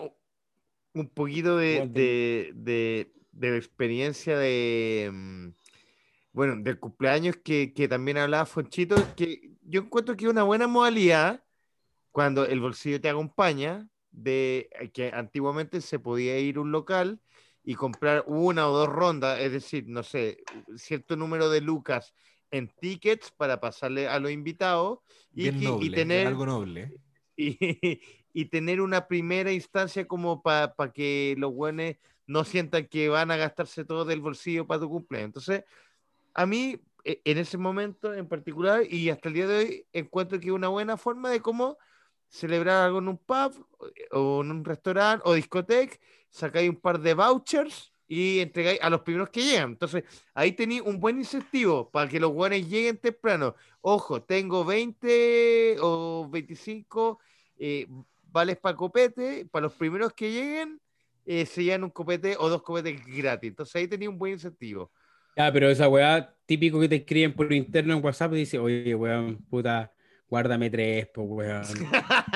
un 0.93 1.09
poquito 1.09 1.57
de, 1.57 1.88
de, 1.88 3.11
de 3.36 3.51
la 3.51 3.57
experiencia 3.57 4.38
de, 4.38 5.09
mm, 5.13 5.49
bueno, 6.32 6.55
del 6.57 6.80
cumpleaños 6.80 7.38
que, 7.38 7.74
que 7.74 7.88
también 7.88 8.18
hablaba 8.18 8.45
Fonchito, 8.45 8.95
que 9.16 9.51
yo 9.61 9.82
encuentro 9.82 10.16
que 10.16 10.26
es 10.26 10.32
una 10.32 10.43
buena 10.43 10.68
modalidad 10.68 11.43
cuando 12.11 12.45
el 12.45 12.61
bolsillo 12.61 13.01
te 13.01 13.09
acompaña, 13.09 13.88
de 14.16 14.70
eh, 14.80 14.89
que 14.91 15.11
antiguamente 15.13 15.82
se 15.82 15.99
podía 15.99 16.39
ir 16.39 16.57
a 16.57 16.61
un 16.61 16.72
local 16.72 17.20
y 17.63 17.76
comprar 17.76 18.24
una 18.28 18.70
o 18.70 18.78
dos 18.78 18.89
rondas, 18.89 19.39
es 19.39 19.51
decir, 19.51 19.86
no 19.88 20.03
sé, 20.03 20.38
cierto 20.78 21.16
número 21.16 21.49
de 21.49 21.61
lucas 21.61 22.13
en 22.51 22.70
tickets 22.80 23.32
para 23.32 23.59
pasarle 23.59 24.07
a 24.07 24.20
los 24.20 24.32
invitados 24.32 24.99
y, 25.34 25.49
tener 25.89 26.28
algo 26.28 26.45
noble. 26.45 26.93
y, 27.36 28.01
y 28.34 28.45
tener 28.45 28.82
una 28.82 29.07
primera 29.07 29.51
instancia 29.51 30.07
como 30.07 30.41
para 30.41 30.74
que 30.93 31.36
los 31.38 31.53
buenos 31.53 31.95
no 32.28 32.43
sientan 32.43 32.88
que 32.88 33.09
van 33.09 33.32
a 33.32 33.38
gastarse 33.38 33.86
todo 33.86 34.05
del 34.05 34.22
bolsillo 34.22 34.66
para 34.68 34.82
tu 34.82 34.89
cumpleaños. 34.89 35.28
Entonces, 35.28 35.63
a 36.34 36.45
mí, 36.45 36.80
e- 37.03 37.22
en 37.24 37.38
ese 37.38 37.57
momento 37.57 38.13
en 38.13 38.28
particular, 38.28 38.84
y 38.89 39.09
hasta 39.09 39.30
el 39.30 39.34
día 39.34 39.47
de 39.47 39.57
hoy, 39.57 39.88
encuentro 39.93 40.39
que 40.39 40.47
es 40.47 40.53
una 40.53 40.68
buena 40.68 40.97
forma 40.97 41.30
de 41.30 41.41
cómo 41.41 41.78
celebrar 42.30 42.86
algo 42.86 42.99
en 42.99 43.07
un 43.07 43.17
pub 43.17 43.65
o 44.11 44.41
en 44.41 44.51
un 44.51 44.65
restaurante 44.65 45.23
o 45.26 45.34
discoteca, 45.34 45.97
sacáis 46.30 46.69
un 46.69 46.76
par 46.76 46.99
de 46.99 47.13
vouchers 47.13 47.91
y 48.07 48.39
entregáis 48.39 48.80
a 48.82 48.89
los 48.89 49.01
primeros 49.01 49.30
que 49.30 49.43
llegan. 49.43 49.71
Entonces, 49.71 50.03
ahí 50.34 50.51
tenéis 50.51 50.82
un 50.82 50.99
buen 50.99 51.17
incentivo 51.17 51.89
para 51.89 52.09
que 52.09 52.19
los 52.19 52.32
buenos 52.32 52.67
lleguen 52.67 52.97
temprano. 52.97 53.55
Ojo, 53.82 54.21
tengo 54.21 54.63
20 54.63 55.78
o 55.80 56.28
25 56.30 57.19
eh, 57.57 57.88
vales 58.32 58.57
para 58.57 58.76
copete, 58.76 59.47
para 59.49 59.63
los 59.63 59.73
primeros 59.73 60.13
que 60.13 60.32
lleguen, 60.32 60.80
eh, 61.26 61.45
se 61.45 61.63
llevan 61.63 61.86
un 61.86 61.89
copete 61.89 62.36
o 62.38 62.49
dos 62.49 62.61
copetes 62.61 63.03
gratis. 63.05 63.49
Entonces 63.49 63.76
ahí 63.76 63.88
tenía 63.88 64.09
un 64.09 64.17
buen 64.17 64.34
incentivo. 64.34 64.91
Ya, 65.36 65.51
pero 65.51 65.69
esa 65.69 65.89
weá 65.89 66.34
típico 66.45 66.80
que 66.80 66.88
te 66.88 66.95
escriben 66.97 67.34
por 67.34 67.51
interno 67.51 67.93
en 67.93 68.03
WhatsApp 68.03 68.34
y 68.34 68.38
dice, 68.38 68.59
oye, 68.59 68.93
weón, 68.95 69.38
puta, 69.49 69.91
guárdame 70.30 70.69
tres, 70.69 71.07
pues 71.13 71.28
weón. 71.30 71.63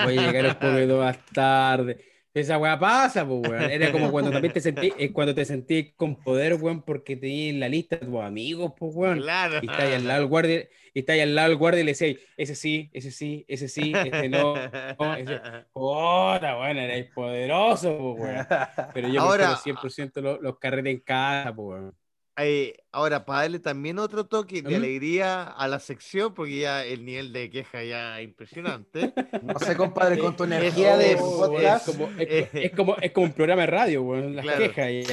Voy 0.04 0.18
a 0.18 0.32
llegar 0.32 0.46
un 0.46 0.56
poquito 0.72 0.98
más 1.00 1.18
tarde. 1.34 2.06
Esa 2.32 2.60
weá 2.60 2.80
pasa, 2.80 3.28
pues 3.28 3.42
weón. 3.50 3.72
Era 3.72 3.92
como 3.92 4.12
cuando 4.12 4.32
también 4.32 4.54
te 4.54 4.62
sentí, 4.62 4.94
eh, 4.98 5.12
cuando 5.12 5.34
te 5.34 5.44
sentí 5.46 5.92
con 5.96 6.16
poder, 6.16 6.54
weón, 6.56 6.84
porque 6.84 7.16
tenías 7.16 7.54
en 7.56 7.60
la 7.60 7.68
lista 7.68 7.98
de 7.98 8.06
tus 8.06 8.22
amigos, 8.22 8.74
pues 8.78 8.92
weón. 8.96 9.20
Claro. 9.20 9.60
Y 9.62 9.66
está 9.70 9.84
ahí 9.84 9.94
al 9.94 10.08
lado 10.08 10.20
del 10.20 10.30
guardia, 10.30 10.70
y 10.94 11.00
está 11.00 11.14
ahí 11.14 11.20
al 11.22 11.34
lado 11.36 11.50
del 11.50 11.58
guardia 11.58 11.82
y 11.82 11.86
le 11.86 11.92
decía, 11.92 12.16
ese 12.38 12.56
sí, 12.56 12.90
ese 12.94 13.12
sí, 13.12 13.46
ese 13.48 13.68
sí, 13.68 13.92
este 13.96 14.30
no. 14.30 14.54
no, 15.00 15.16
ese- 15.16 15.42
Puta, 15.74 16.60
weón, 16.60 16.78
erais 16.78 17.10
poderoso, 17.14 18.16
pues 18.16 18.22
weón. 18.22 18.48
Pero 18.94 19.08
yo 19.10 19.22
Ahora- 19.22 19.54
prefiero 19.64 19.80
100% 19.80 20.22
los, 20.22 20.40
los 20.42 20.60
carretes 20.60 20.94
en 20.94 21.00
casa, 21.00 21.54
pues 21.54 21.68
weón. 21.82 21.96
Eh, 22.42 22.76
ahora, 22.92 23.26
para 23.26 23.42
darle 23.42 23.60
también 23.60 24.00
otro 24.00 24.26
toque 24.26 24.62
de 24.62 24.72
¿Mm? 24.72 24.76
alegría 24.76 25.44
a 25.44 25.68
la 25.68 25.80
sección, 25.80 26.34
porque 26.34 26.60
ya 26.60 26.86
el 26.86 27.04
nivel 27.06 27.34
de 27.34 27.50
queja 27.50 27.84
ya 27.84 28.20
es 28.20 28.26
impresionante. 28.28 29.14
No 29.44 29.60
sé, 29.60 29.76
compadre, 29.76 30.20
con 30.20 30.36
tu 30.36 30.44
energía 30.46 30.98
de 30.98 31.14
es- 31.14 31.22
podcast. 31.22 31.88
Es 31.90 31.96
como, 31.96 32.10
es, 32.20 32.50
es 32.54 32.72
como, 32.72 32.96
es 32.98 33.12
como 33.12 33.26
un 33.28 33.34
programa 33.34 33.62
de 33.62 33.68
radio, 33.68 34.04
weón, 34.04 34.36
las 34.36 34.44
Claro. 34.46 34.60
quejas. 34.74 34.92
y- 34.92 35.04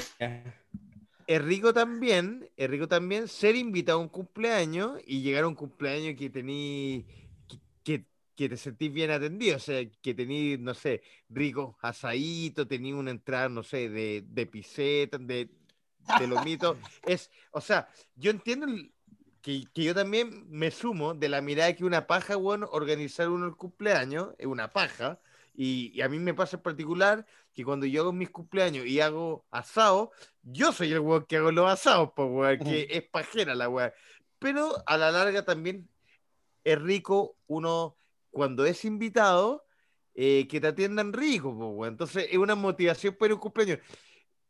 es 1.26 1.42
rico 1.42 1.72
también, 1.74 2.48
es 2.56 2.70
rico 2.70 2.86
también 2.86 3.26
ser 3.26 3.56
invitado 3.56 3.98
a 3.98 4.02
un 4.02 4.08
cumpleaños 4.08 5.00
y 5.06 5.22
llegar 5.22 5.42
a 5.44 5.48
un 5.48 5.56
cumpleaños 5.56 6.14
que 6.16 6.30
tení, 6.30 7.04
que, 7.48 7.58
que, 7.82 8.04
que 8.36 8.48
te 8.48 8.56
sentís 8.56 8.92
bien 8.92 9.10
atendido, 9.10 9.56
o 9.56 9.58
sea, 9.58 9.84
que 10.00 10.14
tení, 10.14 10.56
no 10.58 10.72
sé, 10.74 11.02
rico 11.28 11.76
asadito, 11.82 12.68
tení 12.68 12.92
una 12.92 13.10
entrada, 13.10 13.48
no 13.48 13.64
sé, 13.64 13.88
de, 13.88 14.22
de 14.24 14.46
piseta, 14.46 15.18
de, 15.18 15.48
de 16.18 16.26
lomito. 16.26 16.78
Es, 17.04 17.30
o 17.50 17.60
sea, 17.60 17.88
yo 18.14 18.30
entiendo 18.30 18.66
que, 19.42 19.64
que 19.72 19.84
yo 19.84 19.94
también 19.94 20.46
me 20.48 20.70
sumo 20.70 21.14
de 21.14 21.28
la 21.28 21.40
mirada 21.40 21.74
que 21.74 21.84
una 21.84 22.06
paja, 22.06 22.36
bueno, 22.36 22.68
organizar 22.72 23.28
uno 23.28 23.46
el 23.46 23.56
cumpleaños, 23.56 24.34
es 24.38 24.46
una 24.46 24.72
paja. 24.72 25.20
Y, 25.54 25.90
y 25.94 26.02
a 26.02 26.08
mí 26.08 26.18
me 26.18 26.34
pasa 26.34 26.56
en 26.56 26.62
particular 26.62 27.26
que 27.56 27.64
cuando 27.64 27.86
yo 27.86 28.02
hago 28.02 28.12
mis 28.12 28.28
cumpleaños 28.28 28.84
y 28.84 29.00
hago 29.00 29.46
asado, 29.50 30.12
yo 30.42 30.72
soy 30.72 30.92
el 30.92 31.00
weón 31.00 31.24
que 31.24 31.38
hago 31.38 31.50
los 31.50 31.70
asados, 31.70 32.10
pues 32.14 32.28
weón, 32.30 32.58
que 32.58 32.86
es 32.90 33.02
pajera 33.08 33.54
la 33.54 33.68
weón. 33.70 33.92
Pero 34.38 34.74
a 34.86 34.98
la 34.98 35.10
larga 35.10 35.44
también 35.44 35.88
es 36.62 36.78
rico 36.78 37.38
uno 37.46 37.96
cuando 38.30 38.66
es 38.66 38.84
invitado 38.84 39.64
eh, 40.14 40.46
que 40.48 40.60
te 40.60 40.66
atiendan 40.66 41.14
rico, 41.14 41.56
pues 41.56 41.70
weón. 41.72 41.92
Entonces 41.94 42.26
es 42.30 42.36
una 42.36 42.54
motivación 42.54 43.16
para 43.18 43.32
un 43.32 43.40
cumpleaños. 43.40 43.78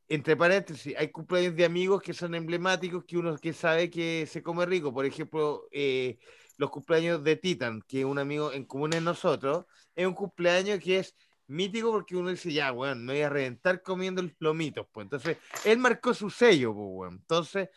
Entre 0.09 0.36
paréntesis, 0.36 0.94
hay 0.96 1.09
cumpleaños 1.09 1.57
de 1.57 1.64
amigos 1.64 2.00
que 2.00 2.14
son 2.14 2.34
emblemáticos 2.34 3.04
que 3.04 3.16
uno 3.18 3.36
que 3.38 3.52
sabe 3.52 3.90
que 3.90 4.26
se 4.30 4.42
come 4.42 4.64
rico. 4.64 4.92
Por 4.94 5.04
ejemplo, 5.04 5.66
eh, 5.72 6.18
los 6.59 6.70
cumpleaños 6.70 7.24
de 7.24 7.36
Titan, 7.36 7.82
que 7.82 8.00
es 8.00 8.04
un 8.04 8.18
amigo 8.18 8.52
en 8.52 8.64
común 8.64 8.92
en 8.94 9.02
nosotros, 9.04 9.64
es 9.96 10.07
un 10.07 10.14
cumpleaños 10.14 10.78
que 10.78 11.00
es 11.00 11.16
mítico 11.48 11.90
porque 11.90 12.16
uno 12.16 12.30
dice, 12.30 12.52
ya, 12.52 12.72
weón, 12.72 13.04
me 13.04 13.14
voy 13.14 13.22
a 13.22 13.28
reventar 13.28 13.82
comiendo 13.82 14.22
los 14.22 14.32
lomitos, 14.38 14.86
pues. 14.92 15.07
Entonces, 15.07 15.38
él 15.64 15.78
marcó 15.78 16.14
su 16.14 16.30
sello, 16.30 16.72
pues, 16.72 16.86
weón. 16.88 17.14
Entonces, 17.14 17.68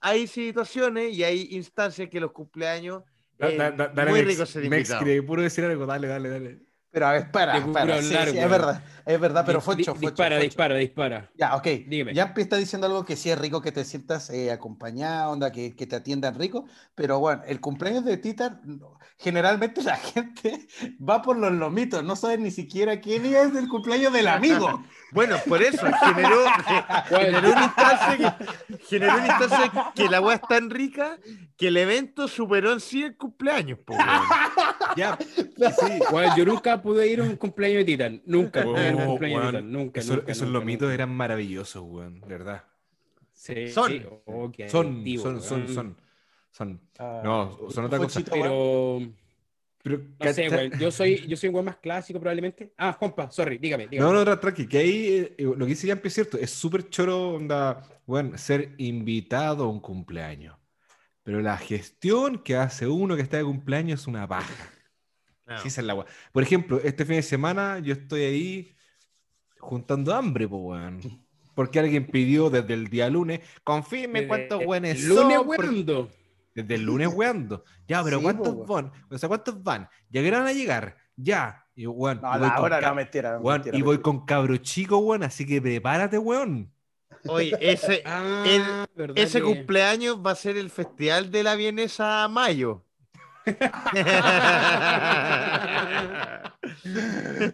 hay 0.00 0.26
situaciones 0.26 1.12
y 1.14 1.24
hay 1.24 1.48
instancias 1.52 2.08
que 2.08 2.20
los 2.20 2.32
cumpleaños 2.32 3.02
Da- 3.38 3.50
eh, 3.50 3.56
da- 3.58 3.70
da- 3.70 3.88
dale, 3.88 4.10
muy 4.10 4.20
Mex, 4.20 4.30
rico 4.32 4.46
ser 4.46 4.62
Mex, 4.62 4.76
invitado. 4.88 5.04
quiere 5.04 5.22
puro 5.22 5.42
decir 5.42 5.62
algo, 5.64 5.84
dale, 5.84 6.08
dale, 6.08 6.28
dale. 6.30 6.58
Pero 6.90 7.06
a 7.06 7.12
ver, 7.12 7.30
para. 7.30 7.56
Sí, 7.56 7.62
hablar, 7.76 8.02
sí, 8.02 8.38
es 8.38 8.50
verdad, 8.50 8.82
es 9.04 9.20
verdad, 9.20 9.44
pero 9.44 9.60
Focho, 9.60 9.94
Focho, 9.94 10.00
dispara, 10.00 10.36
Focho. 10.36 10.44
dispara, 10.44 10.74
dispara. 10.76 11.30
Ya, 11.34 11.54
ok. 11.56 11.66
Dime. 11.86 12.14
Yampi 12.14 12.40
está 12.40 12.56
diciendo 12.56 12.86
algo 12.86 13.04
que 13.04 13.16
sí 13.16 13.30
es 13.30 13.38
rico 13.38 13.60
que 13.60 13.72
te 13.72 13.84
sientas 13.84 14.30
eh, 14.30 14.50
acompañado, 14.50 15.32
onda, 15.32 15.52
que, 15.52 15.76
que 15.76 15.86
te 15.86 15.96
atiendan 15.96 16.38
rico, 16.38 16.66
pero 16.94 17.18
bueno, 17.18 17.42
el 17.46 17.60
cumpleaños 17.60 18.04
de 18.04 18.16
Tita, 18.16 18.60
generalmente 19.18 19.82
la 19.82 19.96
gente 20.14 20.66
va 20.98 21.22
por 21.22 21.36
los 21.36 21.52
lomitos, 21.52 22.02
no 22.02 22.16
saben 22.16 22.42
ni 22.42 22.50
siquiera 22.50 23.00
quién 23.00 23.26
es 23.26 23.54
el 23.54 23.68
cumpleaños 23.68 24.12
del 24.12 24.28
amigo. 24.28 24.84
Bueno, 25.12 25.36
por 25.48 25.62
eso 25.62 25.86
generó, 26.04 26.44
generó 27.08 27.52
una 27.52 27.64
instancia 27.64 28.36
que, 28.38 28.76
generó 28.88 29.14
una 29.14 29.26
instancia 29.26 29.92
que 29.94 30.08
la 30.08 30.20
weá 30.20 30.34
es 30.34 30.42
tan 30.42 30.68
rica 30.68 31.16
que 31.56 31.68
el 31.68 31.76
evento 31.76 32.28
superó 32.28 32.72
en 32.72 32.80
sí 32.80 33.02
el 33.02 33.16
cumpleaños, 33.16 33.78
po. 33.78 33.94
Ya, 34.96 35.18
sí. 35.18 36.00
Yo 36.38 36.44
nunca 36.46 36.80
pude 36.80 37.06
ir 37.06 37.20
a 37.20 37.24
un 37.24 37.36
cumpleaños 37.36 37.78
de 37.80 37.84
Titan. 37.84 38.22
Nunca 38.24 38.62
pude 38.62 38.88
ir 38.88 38.92
a 38.92 38.96
un 38.96 39.02
Oh, 39.02 39.06
cumpleaños 39.08 39.42
de 39.42 39.48
Titan. 39.48 39.72
Nunca, 39.72 40.00
Eso- 40.00 40.16
nunca, 40.16 40.32
esos 40.32 40.48
nunca, 40.48 40.58
lomitos 40.58 40.82
nunca. 40.82 40.94
eran 40.94 41.10
maravillosos, 41.14 41.82
weón, 41.86 42.20
de 42.20 42.26
verdad. 42.28 42.64
Sí, 43.32 43.68
Son. 43.68 43.90
sí. 43.92 44.02
Oh, 44.24 44.50
Son, 44.68 44.86
adictivo, 44.86 45.22
son, 45.22 45.42
son, 45.42 45.68
son, 45.68 45.96
son. 46.50 46.80
Ah, 46.98 47.20
No, 47.22 47.58
son 47.70 47.84
otra 47.84 47.98
cosa. 47.98 48.20
Pero, 48.30 49.00
Pero, 49.82 50.00
no 50.18 50.32
sé, 50.32 50.48
weón. 50.48 50.78
Yo 50.78 50.90
soy, 50.90 51.26
yo 51.28 51.36
soy 51.36 51.48
un 51.50 51.54
weón 51.56 51.66
más 51.66 51.76
clásico 51.76 52.18
probablemente. 52.18 52.72
Ah, 52.78 52.92
Juanpa, 52.94 53.30
sorry, 53.30 53.58
dígame, 53.58 53.86
dígame. 53.88 54.10
No, 54.10 54.14
no, 54.14 54.24
tra- 54.24 54.40
tranqui, 54.40 54.66
que 54.66 54.78
ahí 54.78 55.06
eh, 55.08 55.34
eh, 55.36 55.42
lo 55.44 55.58
que 55.58 55.66
dice 55.66 55.86
Yampi 55.86 56.08
es 56.08 56.14
cierto, 56.14 56.38
es 56.38 56.50
súper 56.50 56.88
choro, 56.88 57.34
onda, 57.34 57.82
bueno, 58.06 58.38
ser 58.38 58.70
invitado 58.78 59.64
a 59.64 59.68
un 59.68 59.80
cumpleaños. 59.80 60.56
Pero 61.26 61.40
la 61.40 61.58
gestión 61.58 62.38
que 62.38 62.54
hace 62.54 62.86
uno 62.86 63.16
que 63.16 63.22
está 63.22 63.36
de 63.36 63.42
cumpleaños 63.44 64.00
es 64.02 64.06
una 64.06 64.28
paja. 64.28 64.54
Sí, 65.60 65.66
es 65.66 65.78
la 65.78 65.94
wea. 65.94 66.06
Por 66.30 66.44
ejemplo, 66.44 66.80
este 66.84 67.04
fin 67.04 67.16
de 67.16 67.22
semana 67.22 67.80
yo 67.80 67.94
estoy 67.94 68.22
ahí 68.22 68.76
juntando 69.58 70.14
hambre, 70.14 70.46
pues, 70.46 70.60
weón. 70.62 71.00
Porque 71.56 71.80
alguien 71.80 72.06
pidió 72.06 72.48
desde 72.48 72.74
el 72.74 72.86
día 72.88 73.10
lunes, 73.10 73.40
confirme 73.64 74.20
Desde 74.20 74.28
cuántos 74.28 74.64
weones 74.66 75.02
el 75.02 75.08
lunes, 75.08 75.36
son, 75.36 75.46
porque- 75.46 75.62
weando. 75.68 76.10
Desde 76.54 76.74
el 76.76 76.82
lunes 76.84 77.08
weando. 77.12 77.64
Ya, 77.88 78.04
pero 78.04 78.18
Sí, 78.18 78.22
¿cuántos 78.22 78.54
po, 78.54 78.66
van? 78.74 78.92
O 79.10 79.18
sea, 79.18 79.28
¿cuántos 79.28 79.60
van? 79.62 79.88
¿Ya 80.08 80.22
que 80.22 80.30
van 80.30 80.46
a 80.46 80.52
llegar? 80.52 80.96
Ya. 81.16 81.66
Y, 81.74 81.86
weón, 81.88 82.20
No, 82.22 82.28
y 82.36 82.38
voy 82.38 82.48
la 82.48 82.54
con 82.54 82.64
hora 82.64 82.80
ca- 82.80 82.88
no, 82.90 82.94
mentira. 82.94 83.40
mentira, 83.40 83.76
y 83.76 83.82
voy 83.82 83.98
con 83.98 84.24
cabro 84.24 84.56
chico, 84.58 84.96
weón, 84.98 85.24
así 85.24 85.44
que 85.44 85.60
prepárate, 85.60 86.18
weón. 86.18 86.72
Oye, 87.28 87.56
ese, 87.60 88.02
Ah, 88.06 88.86
ese 89.14 89.38
que- 89.40 89.44
cumpleaños 89.44 90.18
va 90.24 90.32
a 90.32 90.36
ser 90.36 90.56
el 90.56 90.70
festival 90.70 91.30
de 91.30 91.42
la 91.42 91.54
vienesa 91.54 92.26
Mayo. 92.28 92.82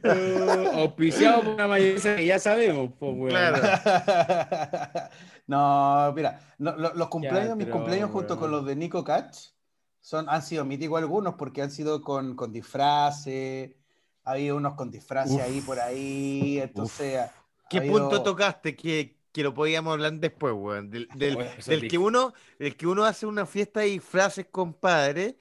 Oh, 0.05 0.71
auspiciado 0.75 1.43
por 1.43 1.55
una 1.55 1.69
mayonesa 1.69 2.17
que 2.17 2.27
ya 2.27 2.39
sabemos, 2.39 2.91
pues. 2.99 3.31
Claro. 3.31 3.59
no, 5.47 6.13
mira, 6.15 6.41
lo- 6.59 6.77
lo- 6.77 6.95
los 6.95 7.09
cumpleaños, 7.09 7.57
mis 7.57 7.67
pero, 7.67 7.77
cumpleaños 7.79 8.11
junto 8.11 8.39
con 8.39 8.51
los 8.51 8.65
de 8.65 8.77
Nico 8.77 9.05
Catch 9.05 9.37
son, 10.01 10.29
han 10.29 10.43
sido 10.43 10.65
míticos 10.65 10.99
algunos 10.99 11.35
porque 11.35 11.63
han 11.63 11.71
sido 11.71 12.03
con, 12.03 12.35
con 12.37 12.53
disfraces, 12.53 13.73
ha 14.25 14.31
habido 14.33 14.57
unos 14.57 14.75
con 14.75 14.91
disfraces 14.91 15.37
Uf. 15.37 15.43
ahí 15.43 15.61
por 15.61 15.79
ahí, 15.81 16.59
entonces... 16.63 17.19
ha 17.21 17.31
¿Qué 17.69 17.81
punto 17.83 18.23
tocaste 18.23 18.77
que, 18.77 19.17
que 19.33 19.43
lo 19.43 19.55
podíamos 19.55 19.95
hablar 19.95 20.13
después, 20.15 20.55
weón? 20.55 20.91
Del, 20.91 21.09
que 21.91 21.99
uno, 21.99 22.35
del 22.59 22.77
que 22.77 22.87
uno 22.87 23.05
hace 23.05 23.27
una 23.27 23.47
fiesta 23.47 23.81
de 23.81 23.87
disfraces, 23.87 24.47
compadre, 24.51 25.37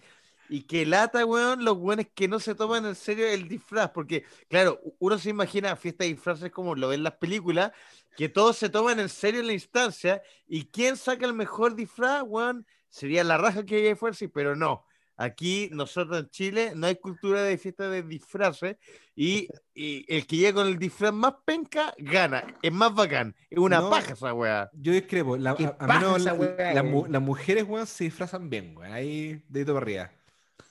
y 0.49 0.63
que 0.63 0.85
lata, 0.85 1.25
weón, 1.25 1.63
los 1.63 1.77
weones 1.77 2.07
que 2.13 2.27
no 2.27 2.39
se 2.39 2.55
toman 2.55 2.85
en 2.85 2.95
serio 2.95 3.27
el 3.27 3.47
disfraz, 3.47 3.91
porque, 3.91 4.25
claro, 4.49 4.81
uno 4.99 5.17
se 5.17 5.29
imagina 5.29 5.75
fiesta 5.75 6.03
de 6.03 6.09
disfraces 6.09 6.51
como 6.51 6.75
lo 6.75 6.89
ven 6.89 6.99
en 6.99 7.03
las 7.03 7.13
películas, 7.13 7.71
que 8.17 8.27
todos 8.27 8.57
se 8.57 8.69
toman 8.69 8.99
en 8.99 9.09
serio 9.09 9.39
en 9.39 9.47
la 9.47 9.53
instancia, 9.53 10.21
y 10.47 10.65
quién 10.65 10.97
saca 10.97 11.25
el 11.25 11.33
mejor 11.33 11.75
disfraz, 11.75 12.23
weón, 12.25 12.65
sería 12.89 13.23
la 13.23 13.37
raja 13.37 13.65
que 13.65 13.77
haya 13.77 13.95
fuerza, 13.95 14.25
pero 14.33 14.55
no. 14.55 14.85
Aquí, 15.23 15.69
nosotros 15.71 16.17
en 16.19 16.29
Chile, 16.29 16.71
no 16.75 16.87
hay 16.87 16.95
cultura 16.95 17.43
de 17.43 17.57
fiesta 17.57 17.87
de 17.89 18.01
disfraces 18.01 18.77
y, 19.15 19.47
y 19.75 20.05
el 20.13 20.25
que 20.25 20.37
llega 20.37 20.53
con 20.53 20.67
el 20.67 20.79
disfraz 20.79 21.13
más 21.13 21.35
penca 21.45 21.93
gana. 21.97 22.43
Es 22.61 22.71
más 22.71 22.93
bacán. 22.95 23.35
Es 23.49 23.59
una 23.59 23.81
No. 23.81 23.89
paja 23.89 24.13
esa 24.13 24.33
weá. 24.33 24.69
Yo 24.73 24.91
discrepo. 24.93 25.37
La, 25.37 25.51
a, 25.51 25.75
a 25.79 25.87
menos 25.99 26.21
la- 26.23 26.33
weá, 26.33 26.73
la 26.73 26.81
weón. 26.81 27.11
las 27.11 27.21
mujeres, 27.21 27.65
weón, 27.67 27.85
se 27.85 28.05
disfrazan 28.05 28.49
bien, 28.49 28.75
weón. 28.75 28.91
Ahí, 28.91 29.43
dedito 29.47 29.73
para 29.73 29.83
arriba. 29.83 30.11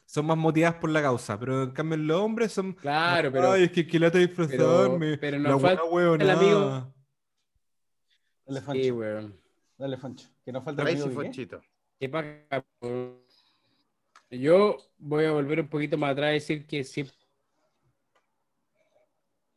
Son 0.06 0.26
más 0.26 0.36
motivadas 0.36 0.74
por 0.80 0.90
la 0.90 1.02
causa, 1.02 1.38
pero 1.38 1.62
en 1.62 1.70
cambio 1.70 1.96
los 1.98 2.20
hombres 2.20 2.50
son. 2.52 2.72
Claro, 2.72 3.30
pero 3.30 3.52
Ay, 3.52 3.62
es 3.64 3.70
que, 3.70 3.86
que 3.86 3.98
lata 4.00 4.18
disfrazarme. 4.18 5.16
pero 5.18 5.38
la 5.38 5.50
nos 5.50 5.62
weá 5.62 5.76
falta 5.76 5.84
weonada". 5.94 6.32
el 6.32 6.38
amigo. 6.38 6.94
Dale, 8.46 8.60
sí, 8.60 8.66
Foncho. 8.66 8.94
weón. 8.96 9.40
Dale, 9.78 9.96
Foncho. 9.96 10.28
Que 10.44 10.50
nos 10.50 10.64
falta 10.64 10.82
el 10.82 10.88
amigo 10.88 11.06
sí. 11.06 11.14
Fonchito. 11.14 11.62
Qué 12.00 12.08
paja, 12.08 12.64
weón. 12.80 13.19
Yo 14.30 14.78
voy 14.98 15.24
a 15.24 15.32
volver 15.32 15.60
un 15.60 15.68
poquito 15.68 15.98
más 15.98 16.12
atrás 16.12 16.30
y 16.30 16.34
decir 16.34 16.66
que 16.66 16.84
siempre 16.84 17.14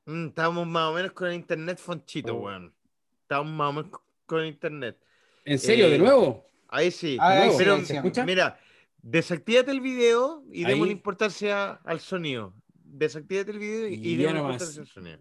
Mm, 0.06 0.28
estábamos 0.28 0.68
más 0.68 0.90
o 0.90 0.94
menos 0.94 1.12
con 1.14 1.30
el 1.30 1.36
internet 1.36 1.78
Fonchito, 1.80 2.36
Oh. 2.36 2.42
weón. 2.42 2.74
Estábamos 3.22 3.54
más 3.54 3.70
o 3.70 3.74
menos 3.74 3.92
con 4.26 4.42
el 4.42 4.48
internet. 4.48 4.98
¿En 5.46 5.60
serio? 5.60 5.88
Eh, 5.88 5.92
¿De 5.92 5.98
nuevo? 5.98 6.46
Ahí 6.68 6.92
sí. 6.92 7.18
Ah, 7.20 7.36
nuevo. 7.40 7.52
sí, 7.54 7.58
Pero, 7.58 7.80
sí. 7.80 7.86
¿Se 7.86 7.96
escucha? 7.96 8.26
Mira, 8.26 8.60
desactívate 9.02 9.72
el 9.72 9.80
video 9.82 10.44
y 10.52 10.66
démosle 10.66 10.92
importancia 10.94 11.72
al 11.86 12.00
sonido. 12.02 12.54
Desactívate 12.84 13.52
el 13.52 13.60
video 13.60 13.88
y, 13.88 13.94
y 14.02 14.16
démosle 14.18 14.40
importancia 14.40 14.82
al 14.82 14.88
sonido. 14.88 15.20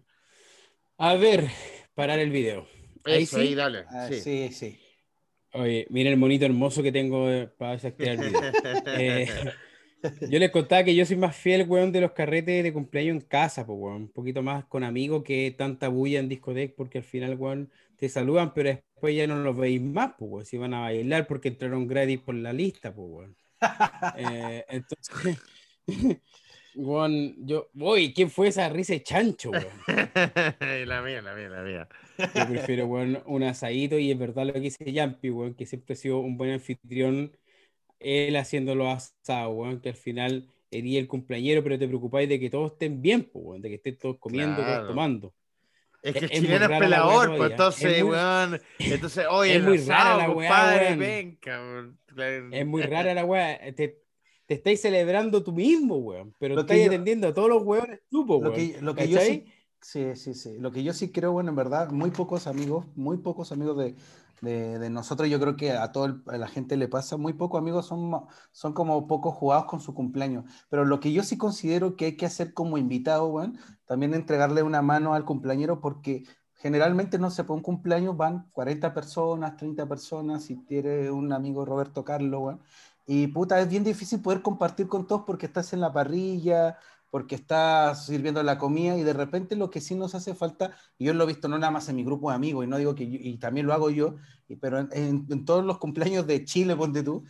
A 0.97 1.15
ver, 1.15 1.49
parar 1.95 2.19
el 2.19 2.31
video. 2.31 2.67
Ahí 3.05 3.23
Eso, 3.23 3.37
sí. 3.37 3.41
ahí, 3.41 3.55
dale. 3.55 3.85
Ah, 3.89 4.07
sí. 4.09 4.21
sí, 4.21 4.49
sí. 4.51 4.79
Oye, 5.53 5.85
mira 5.89 6.09
el 6.09 6.17
monito 6.17 6.45
hermoso 6.45 6.81
que 6.81 6.91
tengo 6.91 7.29
eh, 7.29 7.47
para 7.47 7.73
desactivar 7.73 8.13
el 8.13 8.29
video. 8.29 8.51
Eh, 8.97 9.27
yo 10.29 10.39
les 10.39 10.51
contaba 10.51 10.83
que 10.83 10.95
yo 10.95 11.05
soy 11.05 11.15
más 11.15 11.35
fiel, 11.35 11.67
weón, 11.67 11.91
de 11.91 12.01
los 12.01 12.11
carretes 12.11 12.63
de 12.63 12.73
cumpleaños 12.73 13.15
en 13.15 13.21
casa, 13.21 13.65
pues, 13.65 13.77
weón. 13.79 14.03
Un 14.03 14.11
poquito 14.11 14.41
más 14.41 14.65
con 14.65 14.83
amigos 14.83 15.23
que 15.23 15.53
tanta 15.57 15.87
bulla 15.87 16.19
en 16.19 16.29
discoteca, 16.29 16.73
porque 16.75 16.97
al 16.99 17.03
final, 17.03 17.35
weón, 17.35 17.71
te 17.97 18.09
saludan, 18.09 18.53
pero 18.53 18.69
después 18.69 19.15
ya 19.15 19.27
no 19.27 19.35
los 19.37 19.55
veis 19.55 19.81
más, 19.81 20.13
pues, 20.17 20.31
weón. 20.31 20.45
Si 20.45 20.57
van 20.57 20.73
a 20.73 20.81
bailar 20.81 21.27
porque 21.27 21.49
entraron 21.49 21.87
gratis 21.87 22.19
por 22.19 22.35
la 22.35 22.51
lista, 22.51 22.93
pues, 22.93 23.07
weón. 23.09 23.37
Eh, 24.17 24.65
entonces, 24.67 25.37
yo, 26.75 27.69
uy, 27.75 28.13
¿quién 28.13 28.29
fue 28.29 28.47
esa 28.47 28.69
risa 28.69 28.93
de 28.93 29.03
chancho, 29.03 29.51
weón? 29.51 29.65
la 30.87 31.01
mía, 31.01 31.21
la 31.21 31.33
mía, 31.35 31.49
la 31.49 31.61
mía. 31.63 31.87
Yo 32.17 32.47
prefiero, 32.47 32.85
weón, 32.87 33.21
un 33.25 33.43
asadito 33.43 33.97
y 33.97 34.11
es 34.11 34.17
verdad 34.17 34.45
lo 34.45 34.53
que 34.53 34.59
dice 34.59 34.91
Yampi, 34.91 35.29
weón, 35.29 35.53
que 35.53 35.65
siempre 35.65 35.93
ha 35.93 35.97
sido 35.97 36.19
un 36.19 36.37
buen 36.37 36.51
anfitrión, 36.51 37.35
él 37.99 38.35
haciendo 38.35 38.75
los 38.75 38.87
asados, 38.87 39.53
weón, 39.55 39.79
que 39.81 39.89
al 39.89 39.95
final 39.95 40.47
hería 40.71 40.99
el 40.99 41.07
cumpleañero, 41.07 41.63
pero 41.63 41.77
te 41.77 41.87
preocupáis 41.87 42.27
de 42.27 42.39
que 42.39 42.49
todos 42.49 42.73
estén 42.73 43.01
bien, 43.01 43.23
pues, 43.23 43.45
weón, 43.45 43.61
de 43.61 43.69
que 43.69 43.75
estén 43.75 43.97
todos 43.97 44.17
comiendo, 44.19 44.57
Claro. 44.57 44.73
todos 44.73 44.87
tomando. 44.89 45.33
Es 46.01 46.11
que 46.13 46.19
el 46.19 46.25
es 46.25 46.31
chileno 46.31 46.55
es 46.55 46.61
rara 46.61 46.73
la 46.73 46.79
pelador, 46.79 47.37
pues 47.37 47.51
entonces, 47.51 47.93
Es 47.93 48.03
muy- 48.03 48.11
weón. 48.11 48.61
Entonces, 48.79 49.25
oye, 49.29 49.55
es 49.55 49.63
muy 49.63 49.77
rara 49.77 50.01
asado, 50.01 50.17
la 50.19 50.29
weá, 50.31 50.49
compadre, 50.49 51.37
weón. 51.45 51.99
Es 52.53 52.65
muy 52.65 52.81
rara 52.81 53.13
la 53.13 53.23
weá, 53.25 53.73
te, 53.73 54.02
te 54.45 54.55
estáis 54.55 54.81
celebrando 54.81 55.43
tú 55.43 55.51
mismo, 55.53 55.97
weón, 55.97 56.35
pero 56.39 56.55
Lo 56.55 56.61
estáis 56.61 56.87
atendiendo 56.87 57.27
a 57.27 57.33
todos 57.33 57.49
los 57.49 57.63
weones 57.63 58.01
tú, 58.09 58.25
po, 58.25 58.39
Lo 58.39 58.49
weón. 58.49 58.55
que, 58.55 58.81
lo 58.81 58.95
que 58.95 59.07
yo 59.09 59.19
sí, 59.19 59.45
sí, 59.81 60.15
sí, 60.15 60.33
sí. 60.33 60.57
Lo 60.59 60.71
que 60.71 60.83
yo 60.83 60.93
sí 60.93 61.11
creo, 61.11 61.31
bueno, 61.31 61.49
en 61.49 61.55
verdad, 61.55 61.91
muy 61.91 62.11
pocos 62.11 62.47
amigos, 62.47 62.85
muy 62.95 63.17
pocos 63.17 63.51
amigos 63.51 63.77
de, 63.77 63.95
de, 64.41 64.79
de 64.79 64.89
nosotros, 64.89 65.29
yo 65.29 65.39
creo 65.39 65.55
que 65.55 65.71
a 65.71 65.91
toda 65.91 66.21
la 66.25 66.47
gente 66.47 66.77
le 66.77 66.87
pasa, 66.87 67.17
muy 67.17 67.33
pocos 67.33 67.59
amigos 67.59 67.85
son, 67.87 68.11
son 68.51 68.73
como 68.73 69.07
pocos 69.07 69.33
jugados 69.35 69.65
con 69.65 69.79
su 69.79 69.93
cumpleaños. 69.93 70.45
Pero 70.69 70.85
lo 70.85 70.99
que 70.99 71.11
yo 71.13 71.23
sí 71.23 71.37
considero 71.37 71.95
que 71.95 72.05
hay 72.05 72.17
que 72.17 72.25
hacer 72.25 72.53
como 72.53 72.77
invitado, 72.77 73.29
bueno, 73.29 73.53
también 73.85 74.13
entregarle 74.13 74.63
una 74.63 74.81
mano 74.81 75.13
al 75.13 75.25
cumpleañero 75.25 75.79
porque 75.81 76.23
generalmente, 76.53 77.17
no 77.19 77.29
sé, 77.31 77.43
por 77.43 77.55
un 77.57 77.61
cumpleaños 77.63 78.15
van 78.17 78.49
40 78.51 78.93
personas, 78.93 79.57
30 79.57 79.87
personas, 79.87 80.43
si 80.45 80.55
tiene 80.65 81.11
un 81.11 81.33
amigo 81.33 81.65
Roberto 81.65 82.03
Carlos, 82.05 82.39
bueno, 82.41 82.59
y 83.05 83.27
puta, 83.27 83.59
es 83.59 83.69
bien 83.69 83.83
difícil 83.83 84.21
poder 84.21 84.41
compartir 84.41 84.87
con 84.87 85.07
todos 85.07 85.23
porque 85.25 85.45
estás 85.45 85.73
en 85.73 85.81
la 85.81 85.91
parrilla, 85.93 86.77
porque 87.09 87.35
estás 87.35 88.05
sirviendo 88.07 88.41
la 88.43 88.57
comida 88.57 88.97
y 88.97 89.03
de 89.03 89.13
repente 89.13 89.55
lo 89.55 89.69
que 89.69 89.81
sí 89.81 89.93
nos 89.95 90.15
hace 90.15 90.33
falta, 90.35 90.75
y 90.97 91.05
yo 91.05 91.13
lo 91.13 91.23
he 91.25 91.27
visto 91.27 91.47
no 91.47 91.57
nada 91.59 91.71
más 91.71 91.87
en 91.89 91.95
mi 91.97 92.03
grupo 92.03 92.29
de 92.29 92.35
amigos, 92.35 92.65
y 92.65 92.67
no 92.67 92.77
digo 92.77 92.95
que 92.95 93.09
yo- 93.09 93.19
y 93.21 93.37
también 93.37 93.67
lo 93.67 93.73
hago 93.73 93.89
yo, 93.89 94.15
pero 94.61 94.79
en- 94.79 95.25
en 95.29 95.45
todos 95.45 95.63
los 95.65 95.77
cumpleaños 95.79 96.27
de 96.27 96.43
Chile, 96.45 96.75
ponte 96.75 97.03
tú, 97.03 97.23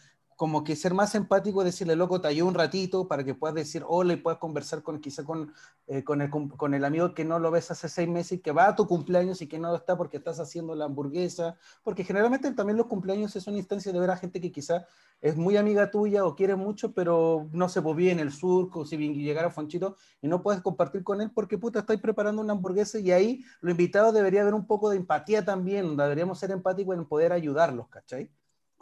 como 0.44 0.66
que 0.66 0.76
ser 0.76 0.94
más 0.94 1.16
empático, 1.16 1.64
decirle, 1.64 1.96
loco, 1.96 2.20
te 2.20 2.28
ayudo 2.28 2.50
un 2.50 2.54
ratito 2.54 3.08
para 3.08 3.24
que 3.24 3.34
puedas 3.34 3.56
decir 3.56 3.82
hola 3.88 4.12
y 4.12 4.18
puedas 4.18 4.40
conversar 4.40 4.84
con 4.84 5.00
quizá 5.00 5.24
con, 5.24 5.54
eh, 5.88 6.04
con, 6.04 6.22
el, 6.22 6.30
con 6.30 6.74
el 6.74 6.84
amigo 6.84 7.14
que 7.14 7.24
no 7.24 7.40
lo 7.40 7.50
ves 7.50 7.72
hace 7.72 7.88
seis 7.88 8.10
meses 8.10 8.34
y 8.34 8.40
que 8.40 8.52
va 8.52 8.68
a 8.68 8.76
tu 8.76 8.86
cumpleaños 8.86 9.42
y 9.42 9.48
que 9.48 9.58
no 9.58 9.74
está 9.74 9.96
porque 9.96 10.18
estás 10.18 10.42
haciendo 10.42 10.76
la 10.76 10.84
hamburguesa, 10.84 11.56
porque 11.82 12.04
generalmente 12.04 12.52
también 12.52 12.76
los 12.76 12.88
cumpleaños 12.88 13.32
son 13.32 13.56
instancias 13.56 13.94
de 13.94 14.00
ver 14.02 14.10
a 14.10 14.18
gente 14.18 14.42
que 14.42 14.52
quizá 14.52 14.86
es 15.22 15.38
muy 15.38 15.56
amiga 15.56 15.90
tuya 15.90 16.26
o 16.26 16.36
quiere 16.36 16.58
mucho, 16.58 16.94
pero 16.94 17.48
no 17.54 17.70
se 17.70 17.80
vive 17.80 18.12
en 18.12 18.20
el 18.20 18.34
sur, 18.34 18.70
o 18.74 18.86
si 18.86 18.98
bien 18.98 19.14
llegara 19.14 19.50
Fonchito 19.50 19.96
y 20.22 20.28
no 20.28 20.44
puedes 20.44 20.62
compartir 20.62 21.06
con 21.06 21.22
él 21.22 21.32
porque 21.34 21.58
puta, 21.58 21.80
estáis 21.80 22.02
preparando 22.02 22.42
una 22.42 22.52
hamburguesa 22.52 23.00
y 23.00 23.14
ahí 23.14 23.46
lo 23.62 23.72
invitado 23.72 24.12
debería 24.12 24.42
haber 24.42 24.56
un 24.56 24.68
poco 24.68 24.90
de 24.90 24.98
empatía 24.98 25.46
también, 25.46 25.96
deberíamos 25.96 26.38
ser 26.38 26.52
empáticos 26.52 26.98
en 26.98 27.06
poder 27.06 27.32
ayudarlos, 27.32 27.88
¿cachai? 27.88 28.30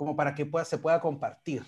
Como 0.02 0.16
para 0.16 0.34
que 0.34 0.48
pueda, 0.48 0.66
se 0.66 0.80
pueda 0.80 1.00
compartir. 1.00 1.62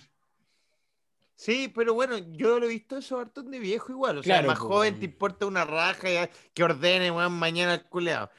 Sí, 1.36 1.71
pero 1.75 1.93
bueno, 1.93 2.17
yo 2.17 2.59
lo 2.59 2.65
he 2.65 2.69
visto 2.69 2.97
eso 2.97 3.19
hartón 3.19 3.51
de 3.51 3.59
viejo 3.59 3.91
igual. 3.91 4.17
O 4.17 4.23
sea, 4.23 4.38
Claro, 4.38 4.47
más 4.47 4.57
po, 4.57 4.69
joven 4.69 4.97
te 4.97 5.05
importa 5.05 5.45
una 5.45 5.65
raja 5.65 6.09
ya, 6.09 6.29
que 6.51 6.63
ordene, 6.63 7.11
weón, 7.11 7.34
mañana 7.34 7.75
el 7.75 7.84
culeado. 7.84 8.31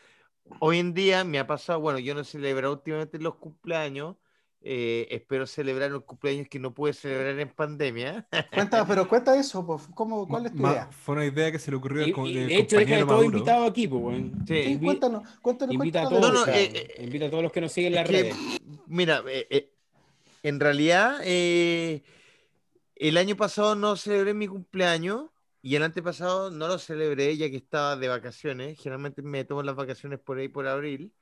Hoy 0.58 0.80
en 0.80 0.94
día 0.94 1.22
me 1.22 1.38
ha 1.38 1.46
pasado, 1.46 1.78
bueno, 1.78 2.00
yo 2.00 2.12
no 2.12 2.22
he 2.22 2.24
celebrado 2.24 2.72
últimamente 2.74 3.20
los 3.20 3.36
cumpleaños. 3.36 4.16
eh, 4.62 5.06
espero 5.10 5.46
celebrar 5.46 5.92
los 5.92 6.02
cumpleaños 6.02 6.48
que 6.48 6.58
no 6.58 6.74
pude 6.74 6.92
celebrar 6.92 7.38
en 7.38 7.50
pandemia. 7.50 8.26
Cuenta, 8.52 8.84
pero 8.84 9.06
cuenta 9.06 9.38
eso, 9.38 9.64
pues, 9.64 9.82
¿cómo, 9.94 10.26
¿cuál 10.26 10.46
es 10.46 10.52
tu 10.52 10.58
Ma- 10.62 10.72
idea? 10.72 10.88
Fue 10.90 11.14
una 11.14 11.24
idea 11.24 11.52
que 11.52 11.58
se 11.60 11.70
le 11.70 11.76
ocurrió 11.76 12.02
al 12.02 12.08
Y, 12.08 12.34
de 12.34 12.56
hecho, 12.56 12.78
deja 12.78 12.96
de 12.96 13.04
todo 13.04 13.22
invitado 13.22 13.64
aquí, 13.66 13.86
pues. 13.86 14.16
Sí. 14.16 14.32
Sí, 14.48 14.54
Invi- 14.74 14.84
cuéntanos, 14.86 15.22
cuéntanos, 15.40 15.74
Invita 15.74 16.00
a 16.00 16.08
cuéntanos 16.08 16.32
todos, 16.32 16.32
de 16.32 16.32
No, 16.32 16.32
no, 16.34 16.42
o 16.42 16.44
sea, 16.44 16.80
eh, 16.80 17.04
invita 17.04 17.26
a 17.26 17.30
todos 17.30 17.42
los 17.44 17.52
que 17.52 17.60
nos 17.60 17.70
siguen 17.72 17.92
en 17.92 17.96
las 17.96 18.08
redes. 18.08 18.36
mira, 18.86 19.22
eh, 19.28 19.46
eh, 19.50 19.73
en 20.44 20.60
realidad, 20.60 21.20
eh, 21.24 22.02
el 22.96 23.16
año 23.16 23.34
pasado 23.34 23.74
no 23.74 23.96
celebré 23.96 24.34
mi 24.34 24.46
cumpleaños 24.46 25.30
y 25.62 25.74
el 25.76 25.82
antepasado 25.82 26.50
no 26.50 26.68
lo 26.68 26.78
celebré 26.78 27.34
ya 27.38 27.48
que 27.48 27.56
estaba 27.56 27.96
de 27.96 28.08
vacaciones. 28.08 28.78
Generalmente 28.78 29.22
me 29.22 29.44
tomo 29.44 29.62
las 29.62 29.74
vacaciones 29.74 30.20
por 30.20 30.36
ahí 30.36 30.48
por 30.48 30.68
abril. 30.68 31.14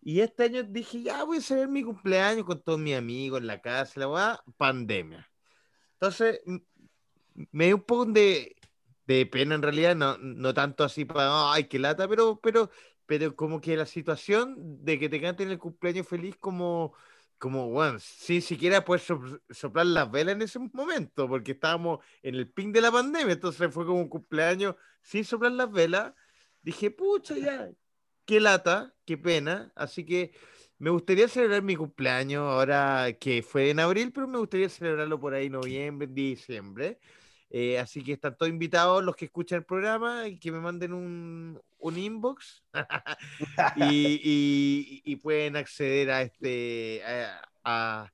Y 0.00 0.20
este 0.20 0.44
año 0.44 0.62
dije, 0.62 1.02
ya 1.02 1.24
voy 1.24 1.38
a 1.38 1.40
celebrar 1.42 1.70
mi 1.70 1.82
cumpleaños 1.84 2.46
con 2.46 2.62
todos 2.62 2.78
mis 2.78 2.96
amigos 2.96 3.40
en 3.40 3.46
la 3.46 3.60
casa, 3.60 4.00
la 4.00 4.08
weá, 4.08 4.40
pandemia. 4.56 5.30
Entonces, 5.94 6.40
me 7.52 7.66
dio 7.66 7.76
un 7.76 7.82
poco 7.82 8.06
de, 8.06 8.56
de 9.06 9.26
pena 9.26 9.54
en 9.56 9.62
realidad, 9.62 9.94
no, 9.94 10.16
no 10.16 10.54
tanto 10.54 10.82
así 10.82 11.04
para, 11.04 11.52
ay, 11.52 11.64
qué 11.64 11.78
lata, 11.78 12.08
pero, 12.08 12.40
pero, 12.42 12.70
pero 13.04 13.36
como 13.36 13.60
que 13.60 13.76
la 13.76 13.86
situación 13.86 14.82
de 14.82 14.98
que 14.98 15.10
te 15.10 15.20
canten 15.20 15.50
el 15.50 15.58
cumpleaños 15.58 16.08
feliz 16.08 16.36
como, 16.40 16.94
como, 17.38 17.68
bueno, 17.70 17.98
sin 18.00 18.42
siquiera 18.42 18.84
poder 18.84 19.00
sop- 19.00 19.40
soplar 19.50 19.86
las 19.86 20.10
velas 20.10 20.34
en 20.36 20.42
ese 20.42 20.58
momento, 20.58 21.28
porque 21.28 21.52
estábamos 21.52 22.00
en 22.22 22.34
el 22.36 22.50
ping 22.50 22.72
de 22.72 22.80
la 22.80 22.92
pandemia, 22.92 23.34
entonces 23.34 23.72
fue 23.72 23.86
como 23.86 24.00
un 24.00 24.08
cumpleaños 24.08 24.74
sin 25.02 25.24
soplar 25.24 25.52
las 25.52 25.70
velas. 25.70 26.12
Dije, 26.62 26.90
pucha, 26.90 27.36
ya, 27.38 27.70
qué 28.24 28.40
lata, 28.40 28.94
qué 29.04 29.16
pena, 29.18 29.72
así 29.76 30.04
que 30.04 30.32
me 30.78 30.90
gustaría 30.90 31.28
celebrar 31.28 31.62
mi 31.62 31.76
cumpleaños 31.76 32.42
ahora 32.42 33.12
que 33.18 33.42
fue 33.42 33.70
en 33.70 33.80
abril, 33.80 34.12
pero 34.12 34.28
me 34.28 34.38
gustaría 34.38 34.68
celebrarlo 34.68 35.18
por 35.20 35.34
ahí 35.34 35.48
noviembre, 35.48 36.06
diciembre. 36.08 36.98
Eh, 37.58 37.78
así 37.78 38.04
que 38.04 38.12
están 38.12 38.36
todos 38.36 38.50
invitados 38.50 39.02
los 39.02 39.16
que 39.16 39.24
escuchan 39.24 39.60
el 39.60 39.64
programa 39.64 40.28
y 40.28 40.38
que 40.38 40.52
me 40.52 40.60
manden 40.60 40.92
un, 40.92 41.58
un 41.78 41.96
inbox 41.96 42.62
y, 43.76 45.16
pueden 45.22 45.56
acceder 45.56 46.10
a 46.10 46.20
este 46.20 47.02
a, 47.64 48.12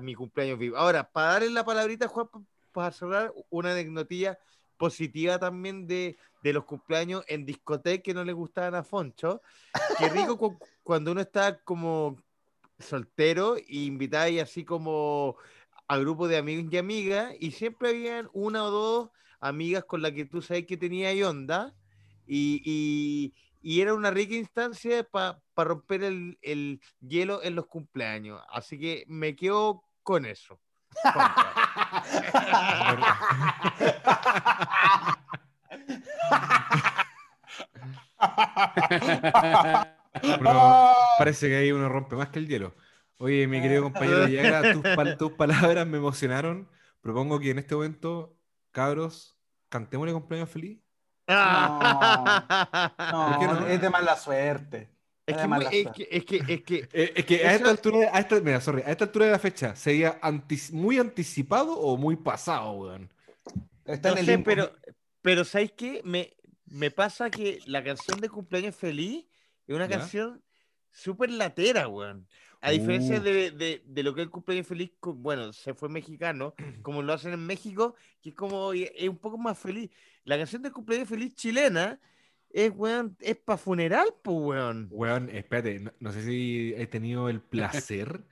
mi 0.00 0.16
cumpleaños 0.16 0.58
vivo. 0.58 0.76
Ahora, 0.76 1.08
para 1.08 1.34
darle 1.34 1.50
la 1.50 1.64
palabrita, 1.64 2.08
Juan, 2.08 2.26
pa- 2.26 2.42
para 2.72 2.90
cerrar, 2.90 3.32
una 3.48 3.70
anécdotilla 3.70 4.36
positiva 4.76 5.38
también 5.38 5.86
de, 5.86 6.18
de 6.42 6.52
los 6.52 6.64
cumpleaños 6.64 7.22
en 7.28 7.46
discoteca 7.46 8.02
que 8.02 8.12
no 8.12 8.24
le 8.24 8.32
gustaban 8.32 8.74
a 8.74 8.82
Foncho. 8.82 9.40
Qué 9.98 10.08
rico 10.08 10.36
cu- 10.36 10.58
cuando 10.82 11.12
uno 11.12 11.20
está 11.20 11.60
como 11.60 12.20
soltero 12.80 13.56
y 13.56 13.86
invitáis 13.86 14.42
así 14.42 14.64
como 14.64 15.36
a 15.90 15.98
grupo 15.98 16.28
de 16.28 16.36
amigos 16.36 16.72
y 16.72 16.78
amigas 16.78 17.34
y 17.40 17.50
siempre 17.50 17.88
habían 17.90 18.28
una 18.32 18.62
o 18.64 18.70
dos 18.70 19.10
amigas 19.40 19.84
con 19.84 20.02
las 20.02 20.12
que 20.12 20.24
tú 20.24 20.40
sabes 20.40 20.64
que 20.66 20.76
tenía 20.76 21.08
ahí 21.08 21.22
onda 21.24 21.74
y, 22.26 22.62
y- 22.64 23.34
y 23.62 23.80
era 23.82 23.92
una 23.92 24.10
rica 24.10 24.34
instancia 24.36 25.02
para 25.02 25.42
romper 25.56 26.04
el, 26.04 26.38
el 26.42 26.80
hielo 27.00 27.42
en 27.42 27.56
los 27.56 27.66
cumpleaños. 27.66 28.40
Así 28.50 28.78
que 28.78 29.04
me 29.08 29.34
quedo 29.36 29.84
con 30.02 30.24
eso. 30.26 30.60
Parece 41.18 41.48
que 41.48 41.56
ahí 41.56 41.72
uno 41.72 41.88
rompe 41.88 42.16
más 42.16 42.28
que 42.30 42.38
el 42.38 42.48
hielo. 42.48 42.74
Oye, 43.22 43.46
mi 43.46 43.60
querido 43.60 43.82
compañero 43.82 44.24
Villagra, 44.24 44.64
tus, 44.72 44.82
pal- 44.86 45.16
tus 45.18 45.32
palabras 45.32 45.86
me 45.86 45.98
emocionaron. 45.98 46.68
Propongo 47.02 47.38
que 47.38 47.50
en 47.50 47.58
este 47.58 47.74
momento, 47.74 48.36
cabros, 48.72 49.36
cantémosle 49.68 50.12
cumpleaños 50.14 50.48
feliz. 50.50 50.80
No, 51.28 52.46
¿Por 53.10 53.38
qué 53.38 53.46
no? 53.46 53.66
es 53.68 53.80
de 53.80 53.90
mala 53.90 54.16
suerte. 54.16 54.88
Es 55.26 55.36
que, 55.36 56.08
es 56.10 56.24
que, 56.24 56.36
es 56.38 56.42
que, 56.42 56.54
es 56.54 56.62
que 56.64 56.88
Eh, 56.92 57.12
es 57.14 57.24
que 57.26 57.46
a 57.46 57.54
esta 57.54 57.70
altura, 57.70 58.10
a 58.12 58.18
esta, 58.20 58.40
mira, 58.40 58.60
sorry, 58.60 58.82
a 58.82 58.90
esta 58.90 59.04
altura 59.04 59.26
de 59.26 59.32
la 59.32 59.38
fecha, 59.38 59.76
¿sería 59.76 60.20
antis- 60.22 60.72
muy 60.72 60.98
anticipado 60.98 61.78
o 61.78 61.96
muy 61.96 62.16
pasado, 62.16 62.72
weón? 62.72 63.10
Está 63.86 64.08
No 64.08 64.16
en 64.16 64.18
el 64.18 64.26
sé, 64.26 64.38
pero, 64.38 64.72
pero 65.22 65.44
¿sabes 65.44 65.72
qué? 65.72 66.00
Me, 66.04 66.34
me 66.66 66.90
pasa 66.90 67.30
que 67.30 67.62
la 67.66 67.84
canción 67.84 68.20
de 68.20 68.28
cumpleaños 68.28 68.74
feliz 68.74 69.26
es 69.66 69.74
una 69.76 69.88
¿Ya? 69.88 69.98
canción 69.98 70.42
súper 70.90 71.30
latera, 71.30 71.86
weón. 71.88 72.26
A 72.62 72.70
diferencia 72.70 73.18
Uh. 73.18 73.22
de, 73.22 73.50
de- 73.52 73.82
de 73.86 74.02
lo 74.02 74.14
que 74.14 74.20
es 74.22 74.26
el 74.26 74.30
cumpleaños 74.30 74.66
feliz, 74.66 74.92
bueno, 75.00 75.52
se 75.52 75.74
fue 75.74 75.88
mexicano, 75.88 76.54
como 76.82 77.02
lo 77.02 77.12
hacen 77.12 77.32
en 77.32 77.46
México, 77.46 77.94
que 78.20 78.30
es 78.30 78.34
como, 78.34 78.72
es 78.72 79.08
un 79.08 79.18
poco 79.18 79.38
más 79.38 79.58
feliz. 79.58 79.90
La 80.24 80.36
canción 80.36 80.62
de 80.62 80.70
cumpleaños 80.70 81.08
feliz 81.08 81.34
chilena 81.34 81.98
es, 82.50 82.72
weón, 82.74 83.16
es 83.20 83.36
para 83.36 83.56
funeral, 83.56 84.08
pues, 84.22 84.36
weón. 84.38 84.88
Weón, 84.90 85.30
espérate, 85.30 85.80
no, 85.80 85.92
no 86.00 86.12
sé 86.12 86.22
si 86.24 86.74
he 86.76 86.86
tenido 86.86 87.28
el 87.28 87.40
placer 87.40 88.24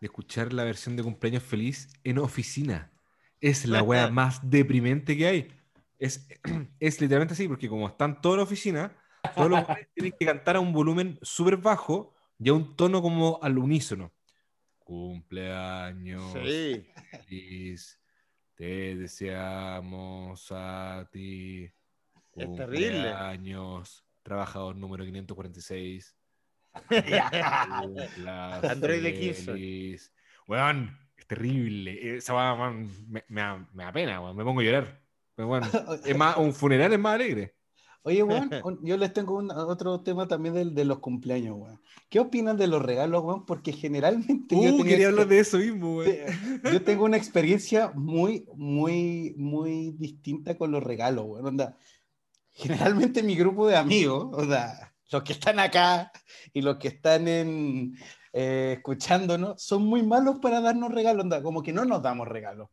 de 0.00 0.06
escuchar 0.06 0.52
la 0.52 0.64
versión 0.64 0.96
de 0.96 1.02
cumpleaños 1.02 1.42
feliz 1.42 1.88
en 2.04 2.18
oficina. 2.18 2.92
Es 3.40 3.66
la 3.66 3.82
wea 3.82 4.08
más 4.10 4.48
deprimente 4.48 5.16
que 5.16 5.26
hay. 5.26 5.48
Es, 5.98 6.26
es 6.80 7.00
literalmente 7.00 7.34
así, 7.34 7.48
porque 7.48 7.68
como 7.68 7.86
están 7.88 8.20
todos 8.22 8.34
en 8.34 8.38
la 8.38 8.44
oficina, 8.44 8.96
todos 9.34 9.50
los 9.50 9.60
tienen 9.94 10.14
que 10.18 10.24
cantar 10.26 10.56
a 10.56 10.60
un 10.60 10.72
volumen 10.72 11.18
súper 11.22 11.56
bajo 11.58 12.13
y 12.38 12.48
a 12.48 12.52
un 12.52 12.76
tono 12.76 13.00
como 13.02 13.38
al 13.42 13.58
unísono. 13.58 14.12
Cumpleaños 14.78 16.32
Sí. 16.32 16.86
feliz, 17.10 18.00
te 18.54 18.96
deseamos 18.96 20.48
a 20.50 21.08
ti. 21.10 21.64
Es 22.34 22.54
terrible. 22.54 22.92
Cumpleaños, 22.92 24.04
trabajador 24.22 24.76
número 24.76 25.04
546. 25.04 26.16
Cumpla 26.88 28.60
Android 28.60 29.02
de 29.02 29.14
15. 29.14 29.44
feliz. 29.44 30.12
Weón, 30.46 30.98
es 31.16 31.26
terrible. 31.26 32.16
Esa 32.16 32.34
weón, 32.34 32.90
me, 33.08 33.24
me 33.28 33.40
da, 33.40 33.68
me 33.72 33.84
da 33.84 33.92
pena, 33.92 34.20
weón. 34.20 34.36
Me 34.36 34.44
pongo 34.44 34.60
a 34.60 34.64
llorar. 34.64 35.00
Pero, 35.34 35.48
weón, 35.48 35.62
es 36.04 36.16
más, 36.16 36.36
un 36.36 36.52
funeral 36.52 36.92
es 36.92 36.98
más 36.98 37.14
alegre. 37.14 37.54
Oye, 38.06 38.22
weón, 38.22 38.50
yo 38.82 38.96
les 38.98 39.12
tengo 39.14 39.34
un- 39.36 39.50
otro 39.50 40.00
tema 40.02 40.28
también 40.28 40.54
del- 40.54 40.74
de, 40.74 40.84
los 40.84 40.98
cumpleaños, 40.98 41.56
weón. 41.58 41.80
¿Qué 42.10 42.20
opinan 42.20 42.56
de 42.58 42.66
los 42.66 42.82
regalos, 42.82 43.24
weón? 43.24 43.46
Porque 43.46 43.72
generalmente 43.72 44.54
yo, 44.54 44.60
Uh, 44.74 44.76
tenía 44.76 44.84
quería 44.84 45.08
hablar 45.08 45.26
de 45.26 45.38
eso 45.40 45.56
mismo, 45.58 45.96
weón. 45.96 46.16
yo 46.70 46.82
tengo 46.82 47.04
una 47.06 47.16
experiencia 47.16 47.92
muy, 47.94 48.46
muy, 48.54 49.34
muy 49.38 49.92
distinta 49.92 50.56
con 50.56 50.70
los 50.70 50.82
regalos, 50.84 51.24
weón. 51.26 51.46
Onda, 51.46 51.76
generalmente 52.52 53.22
mi 53.22 53.34
grupo 53.36 53.66
de 53.66 53.76
amigos, 53.76 54.28
o 54.32 54.44
sea, 54.46 54.92
los 55.10 55.22
que 55.22 55.32
están 55.32 55.58
acá 55.58 56.12
y 56.52 56.60
los 56.62 56.76
que 56.76 56.88
están 56.88 57.26
en, 57.26 57.94
eh, 58.32 58.74
escuchándonos, 58.76 59.62
son 59.62 59.82
muy 59.84 60.02
malos 60.02 60.38
para 60.40 60.60
darnos 60.60 60.92
regalos, 60.92 61.22
onda, 61.24 61.42
como 61.42 61.62
que 61.62 61.72
no 61.72 61.84
nos 61.84 62.02
damos 62.02 62.28
regalos. 62.28 62.68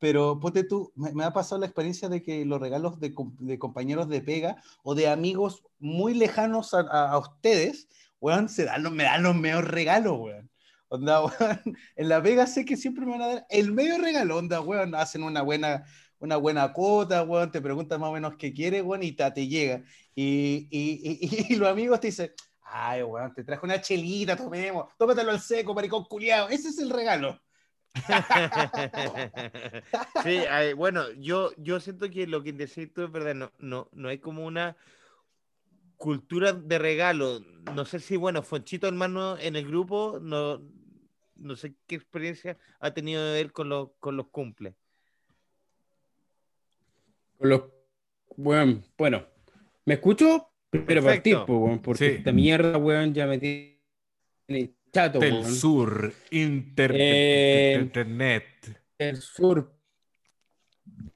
Pero, 0.00 0.40
ponte 0.40 0.64
tú, 0.64 0.92
me, 0.96 1.12
me 1.12 1.24
ha 1.24 1.32
pasado 1.32 1.60
la 1.60 1.66
experiencia 1.66 2.08
de 2.08 2.22
que 2.22 2.44
los 2.44 2.60
regalos 2.60 3.00
de, 3.00 3.14
de 3.38 3.58
compañeros 3.58 4.08
de 4.08 4.22
pega 4.22 4.62
o 4.82 4.94
de 4.96 5.08
amigos 5.08 5.64
muy 5.78 6.14
lejanos 6.14 6.74
a, 6.74 6.80
a- 6.80 7.10
a 7.12 7.18
ustedes, 7.18 7.88
weón, 8.20 8.48
se 8.48 8.64
dan 8.64 8.82
los, 8.82 8.92
me 8.92 9.04
dan 9.04 9.22
los 9.22 9.36
mejores 9.36 9.70
regalos, 9.70 10.18
weón. 10.18 10.50
Onda, 10.88 11.20
weón, 11.24 11.60
en 11.96 12.08
la 12.08 12.22
pega 12.22 12.46
sé 12.46 12.64
que 12.64 12.76
siempre 12.76 13.04
me 13.06 13.12
van 13.12 13.22
a 13.22 13.26
dar 13.28 13.46
el 13.50 13.72
medio 13.72 13.98
regalo, 13.98 14.38
onda, 14.38 14.60
weón, 14.60 14.94
hacen 14.94 15.22
una 15.22 15.42
buena, 15.42 15.84
una 16.18 16.36
buena 16.36 16.72
cuota, 16.72 17.22
weón, 17.22 17.50
te 17.50 17.60
preguntan 17.60 18.00
más 18.00 18.10
o 18.10 18.12
menos 18.14 18.34
qué 18.36 18.52
quieres, 18.52 18.82
weón, 18.82 19.02
y 19.02 19.12
ta, 19.12 19.32
te 19.32 19.46
llega. 19.48 19.82
Y, 20.14 20.66
y, 20.70 21.18
y- 21.20 21.46
y 21.54 21.56
los 21.56 21.68
amigos 21.68 22.00
te 22.00 22.08
dicen, 22.08 22.32
ay, 22.62 23.02
weón, 23.02 23.32
te 23.34 23.44
traje 23.44 23.64
una 23.64 23.80
chelita, 23.80 24.36
tomemos, 24.36 24.86
tómatelo 24.98 25.30
al 25.30 25.40
seco, 25.40 25.74
maricón 25.74 26.04
culiado, 26.04 26.48
ese 26.48 26.68
es 26.68 26.78
el 26.78 26.90
regalo. 26.90 27.40
Sí, 30.22 30.44
bueno, 30.76 31.10
yo, 31.12 31.52
yo 31.56 31.80
siento 31.80 32.08
que 32.10 32.26
lo 32.26 32.42
que 32.42 32.52
decís 32.52 32.92
tú 32.92 33.02
es 33.02 33.12
verdad, 33.12 33.34
no, 33.34 33.52
no, 33.58 33.88
no 33.92 34.08
hay 34.08 34.18
como 34.18 34.44
una 34.46 34.76
cultura 35.96 36.52
de 36.52 36.78
regalo. 36.78 37.40
No 37.74 37.84
sé 37.84 37.98
si, 38.00 38.16
bueno, 38.16 38.42
Fonchito 38.42 38.86
hermano 38.86 39.36
en 39.38 39.56
el 39.56 39.66
grupo, 39.66 40.18
no, 40.20 40.62
no 41.36 41.56
sé 41.56 41.74
qué 41.86 41.96
experiencia 41.96 42.56
ha 42.80 42.92
tenido 42.92 43.34
él 43.34 43.52
con 43.52 43.68
los, 43.68 43.90
con 43.98 44.16
los 44.16 44.28
cumples. 44.28 44.74
Con 47.38 47.48
los- 47.48 47.62
Weón, 48.36 48.84
bueno, 48.96 49.26
¿me 49.84 49.94
escucho? 49.94 50.48
Pero 50.70 51.02
partir, 51.02 51.34
Perfecto. 51.34 51.46
po, 51.46 51.58
weón, 51.58 51.82
porque 51.82 51.98
Sí. 52.10 52.16
esta 52.18 52.32
mierda, 52.32 52.78
weón, 52.78 53.12
ya 53.12 53.26
me 53.26 53.38
tiene 53.38 54.72
chato, 54.92 55.18
Del 55.18 55.44
sur, 55.44 56.12
inter- 56.30 56.92
Eh, 56.94 57.78
internet. 57.80 58.44
El 58.98 59.16
sur. 59.16 59.72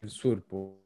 El 0.00 0.10
sur, 0.10 0.42
po. 0.44 0.80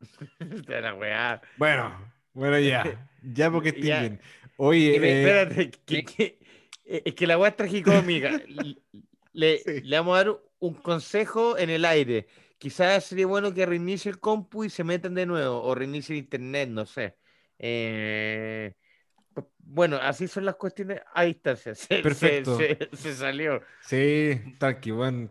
De 0.38 0.80
la 0.80 0.94
weá. 0.94 1.40
Bueno, 1.56 2.12
bueno, 2.32 2.58
ya. 2.58 2.84
Ya 3.22 3.50
porque 3.50 3.70
estoy 3.70 3.84
Ya. 3.84 4.00
bien. 4.00 4.20
Oye, 4.56 4.96
eh, 4.96 5.20
Espérate, 5.22 5.70
que- 5.86 6.04
que- 6.04 6.38
eh, 6.84 7.02
es 7.06 7.14
que 7.14 7.26
la 7.26 7.38
weá 7.38 7.50
es 7.50 7.56
tragicómica. 7.56 8.30
Le, 8.46 8.76
le- 9.32 9.58
Sí. 9.58 9.80
le 9.82 9.96
vamos 9.98 10.14
a 10.14 10.24
dar 10.24 10.40
un 10.58 10.74
consejo 10.74 11.56
en 11.58 11.70
el 11.70 11.84
aire. 11.84 12.26
Quizás 12.58 13.04
sería 13.04 13.26
bueno 13.26 13.52
que 13.52 13.66
reinicie 13.66 14.10
el 14.10 14.20
compu 14.20 14.64
y 14.64 14.70
se 14.70 14.84
metan 14.84 15.14
de 15.14 15.26
nuevo, 15.26 15.62
o 15.62 15.74
reinicie 15.74 16.14
el 16.14 16.20
internet, 16.22 16.68
no 16.68 16.86
sé. 16.86 17.16
Eh, 17.58 18.74
bueno, 19.58 19.96
así 20.00 20.28
son 20.28 20.44
las 20.44 20.56
cuestiones 20.56 21.00
a 21.14 21.22
distancia. 21.24 21.74
Se, 21.74 21.86
se- 21.96 22.02
Perfecto. 22.02 22.56
se- 22.58 22.88
se 22.96 23.14
salió. 23.14 23.60
Sí, 23.82 24.40
tranqui, 24.58 24.90
bueno, 24.90 25.28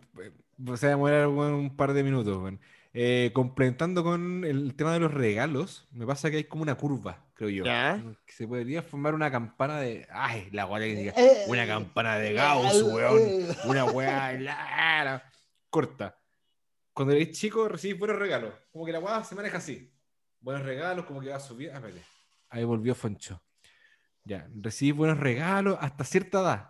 se 0.75 0.87
va 0.87 0.87
a 0.87 0.89
demorar 0.89 1.27
un 1.27 1.75
par 1.75 1.93
de 1.93 2.03
minutos, 2.03 2.37
weón. 2.37 2.59
Eh, 2.95 3.31
complementando 3.33 4.03
con 4.03 4.45
el 4.45 4.75
tema 4.75 4.93
de 4.93 4.99
los 4.99 5.11
regalos, 5.11 5.87
me 5.91 6.05
pasa 6.05 6.29
que 6.29 6.37
hay 6.37 6.43
como 6.43 6.61
una 6.61 6.75
curva, 6.75 7.25
creo 7.33 7.49
yo. 7.49 7.63
Ya. 7.65 7.99
Que 8.23 8.31
se 8.33 8.47
podría 8.47 8.83
formar 8.83 9.15
una 9.15 9.31
campana 9.31 9.79
de. 9.79 10.05
Ay, 10.11 10.47
la 10.51 10.65
guay 10.65 10.93
que 10.93 10.99
diga. 10.99 11.13
Eh, 11.17 11.45
Una 11.47 11.65
campana 11.65 12.17
de 12.17 12.33
Gauss, 12.33 12.83
weón. 12.83 13.19
Una 13.65 13.85
weá 13.85 14.33
la- 14.33 15.03
la- 15.03 15.31
corta. 15.71 16.19
Cuando 16.93 17.15
eres 17.15 17.31
chico 17.31 17.67
recibís 17.67 17.97
buenos 17.97 18.19
regalos. 18.19 18.53
Como 18.71 18.85
que 18.85 18.91
la 18.91 18.99
weá 18.99 19.23
se 19.23 19.33
maneja 19.33 19.57
así. 19.57 19.91
Buenos 20.39 20.63
regalos, 20.63 21.05
como 21.05 21.19
que 21.19 21.29
va 21.29 21.37
a 21.37 21.39
subir. 21.39 21.71
Ah. 21.73 21.81
Ahí 22.49 22.63
volvió 22.63 22.93
Foncho. 22.93 23.41
Ya, 24.25 24.47
recibís 24.61 24.95
buenos 24.95 25.19
regalos 25.19 25.77
hasta 25.81 26.03
cierta 26.03 26.39
edad. 26.41 26.69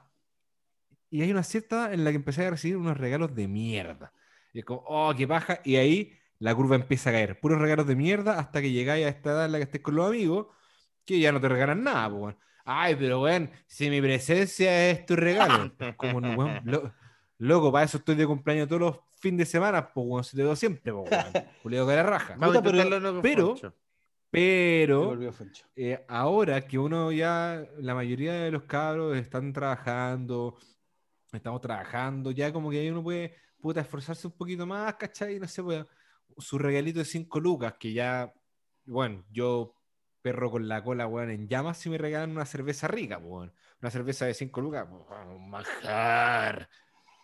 Y 1.09 1.21
hay 1.21 1.31
una 1.31 1.43
cierta 1.43 1.75
edad 1.75 1.93
en 1.93 2.03
la 2.03 2.09
que 2.09 2.15
empecé 2.15 2.45
a 2.45 2.49
recibir 2.49 2.77
unos 2.77 2.97
regalos 2.97 3.35
de 3.35 3.47
mierda. 3.47 4.11
Y 4.53 4.59
es 4.59 4.65
como, 4.65 4.83
oh, 4.87 5.13
qué 5.15 5.27
paja. 5.27 5.59
Y 5.63 5.75
ahí 5.75 6.13
la 6.39 6.55
curva 6.55 6.75
empieza 6.75 7.11
a 7.11 7.13
caer. 7.13 7.39
Puros 7.39 7.59
regalos 7.61 7.85
de 7.85 7.95
mierda 7.95 8.39
hasta 8.39 8.61
que 8.61 8.71
llegáis 8.71 9.05
a 9.05 9.09
esta 9.09 9.31
edad 9.31 9.45
en 9.45 9.51
la 9.51 9.57
que 9.59 9.63
estés 9.65 9.81
con 9.81 9.95
los 9.95 10.07
amigos, 10.07 10.47
que 11.05 11.19
ya 11.19 11.31
no 11.31 11.39
te 11.39 11.49
regalan 11.49 11.83
nada, 11.83 12.09
pues, 12.09 12.21
weón. 12.21 12.37
Ay, 12.65 12.95
pero 12.95 13.21
weón, 13.21 13.51
si 13.67 13.89
mi 13.89 14.01
presencia 14.01 14.89
es 14.89 15.05
tu 15.05 15.15
regalo. 15.15 15.71
Como, 15.97 16.19
no, 16.21 16.33
weón, 16.33 16.61
lo- 16.65 16.93
loco, 17.37 17.71
para 17.71 17.85
eso 17.85 17.97
estoy 17.97 18.15
de 18.15 18.25
cumpleaños 18.25 18.67
todos 18.67 18.81
los 18.81 18.99
fines 19.19 19.39
de 19.39 19.45
semana, 19.45 19.93
pues, 19.93 20.07
weón, 20.07 20.23
se 20.23 20.35
te 20.35 20.43
veo 20.43 20.55
siempre, 20.55 20.91
pues, 20.91 21.11
weón. 21.11 21.25
Julio 21.61 21.85
que 21.87 21.95
la 21.95 22.03
raja. 22.03 22.35
Vamos 22.37 22.55
a 22.57 22.61
Puta, 22.63 22.71
pero- 22.71 23.21
pero- 23.21 23.73
Pero 24.34 25.15
eh, 25.75 26.03
ahora 26.07 26.65
que 26.67 26.79
uno 26.79 27.11
ya, 27.11 27.67
la 27.77 27.93
mayoría 27.93 28.34
de 28.34 28.49
los 28.49 28.63
cabros 28.63 29.15
están 29.15 29.53
trabajando, 29.53 30.57
estamos 31.31 31.61
trabajando, 31.61 32.31
ya 32.31 32.51
como 32.51 32.71
que 32.71 32.79
ahí 32.79 32.89
uno 32.89 33.03
puede, 33.03 33.36
puta, 33.61 33.81
esforzarse 33.81 34.25
un 34.25 34.34
poquito 34.36 34.65
más, 34.65 34.95
¿cachai? 34.95 35.38
No 35.38 35.47
sé, 35.47 35.61
pues, 35.61 35.86
su 36.39 36.57
regalito 36.57 36.97
de 36.97 37.05
5 37.05 37.39
lucas, 37.39 37.75
que 37.79 37.93
ya, 37.93 38.34
bueno, 38.86 39.23
yo 39.29 39.75
perro 40.23 40.49
con 40.49 40.67
la 40.67 40.84
cola, 40.84 41.05
weón, 41.05 41.29
en 41.29 41.47
llamas 41.47 41.77
si 41.77 41.91
me 41.91 41.99
regalan 41.99 42.31
una 42.31 42.47
cerveza 42.47 42.88
rica, 42.88 43.19
pues, 43.19 43.31
weón. 43.31 43.53
Una 43.84 43.91
cerveza 43.91 44.25
de 44.25 44.34
5 44.34 44.61
lucas, 44.61 44.88
pues, 44.89 45.03
weón, 45.11 45.27
un 45.27 45.47
manjar, 45.47 46.67